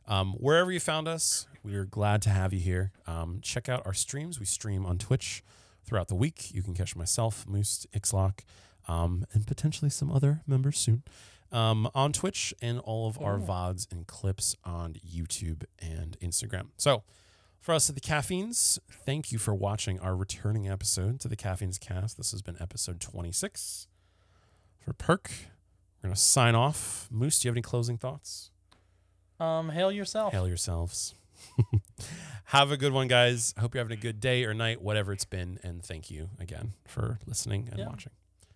Um, 0.07 0.33
wherever 0.33 0.71
you 0.71 0.79
found 0.81 1.07
us, 1.07 1.45
we 1.63 1.75
are 1.75 1.85
glad 1.85 2.23
to 2.23 2.31
have 2.31 2.51
you 2.53 2.59
here. 2.59 2.91
Um, 3.07 3.39
check 3.41 3.69
out 3.69 3.83
our 3.85 3.93
streams. 3.93 4.39
We 4.39 4.45
stream 4.47 4.83
on 4.85 4.97
Twitch 4.97 5.43
throughout 5.83 6.07
the 6.07 6.15
week. 6.15 6.53
You 6.53 6.61
can 6.63 6.73
catch 6.73 6.95
myself, 6.95 7.45
Moose, 7.47 7.85
Ixlock, 7.93 8.39
um, 8.87 9.25
and 9.33 9.45
potentially 9.45 9.89
some 9.89 10.11
other 10.11 10.41
members 10.47 10.77
soon 10.77 11.03
um, 11.51 11.89
on 11.93 12.13
Twitch 12.13 12.53
and 12.61 12.79
all 12.79 13.07
of 13.07 13.19
our 13.21 13.37
VODs 13.37 13.91
and 13.91 14.07
clips 14.07 14.55
on 14.63 14.93
YouTube 14.93 15.63
and 15.79 16.17
Instagram. 16.21 16.67
So, 16.77 17.03
for 17.59 17.75
us 17.75 17.89
at 17.89 17.95
the 17.95 18.01
Caffeines, 18.01 18.79
thank 18.89 19.31
you 19.31 19.37
for 19.37 19.53
watching 19.53 19.99
our 19.99 20.15
returning 20.15 20.67
episode 20.67 21.19
to 21.19 21.27
the 21.27 21.35
Caffeines 21.35 21.77
cast. 21.77 22.17
This 22.17 22.31
has 22.31 22.41
been 22.41 22.57
episode 22.59 22.99
26. 22.99 23.87
For 24.79 24.93
Perk, 24.93 25.29
we're 26.01 26.07
going 26.07 26.15
to 26.15 26.19
sign 26.19 26.55
off. 26.55 27.07
Moose, 27.11 27.39
do 27.39 27.47
you 27.47 27.49
have 27.51 27.55
any 27.55 27.61
closing 27.61 27.99
thoughts? 27.99 28.49
Um, 29.39 29.69
hail 29.69 29.91
yourself. 29.91 30.33
Hail 30.33 30.47
yourselves. 30.47 31.13
Have 32.45 32.71
a 32.71 32.77
good 32.77 32.91
one, 32.91 33.07
guys. 33.07 33.53
Hope 33.59 33.73
you're 33.73 33.83
having 33.83 33.97
a 33.97 34.01
good 34.01 34.19
day 34.19 34.43
or 34.43 34.53
night, 34.53 34.81
whatever 34.81 35.13
it's 35.13 35.25
been. 35.25 35.59
And 35.63 35.83
thank 35.83 36.11
you 36.11 36.29
again 36.39 36.73
for 36.85 37.19
listening 37.25 37.67
and 37.69 37.79
Yeah. 37.79 37.87
watching. 37.87 38.11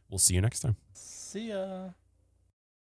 We'll 0.09 0.19
see 0.19 0.33
you 0.35 0.41
next 0.41 0.59
time. 0.59 0.75
See 0.93 1.49
ya. 1.49 1.89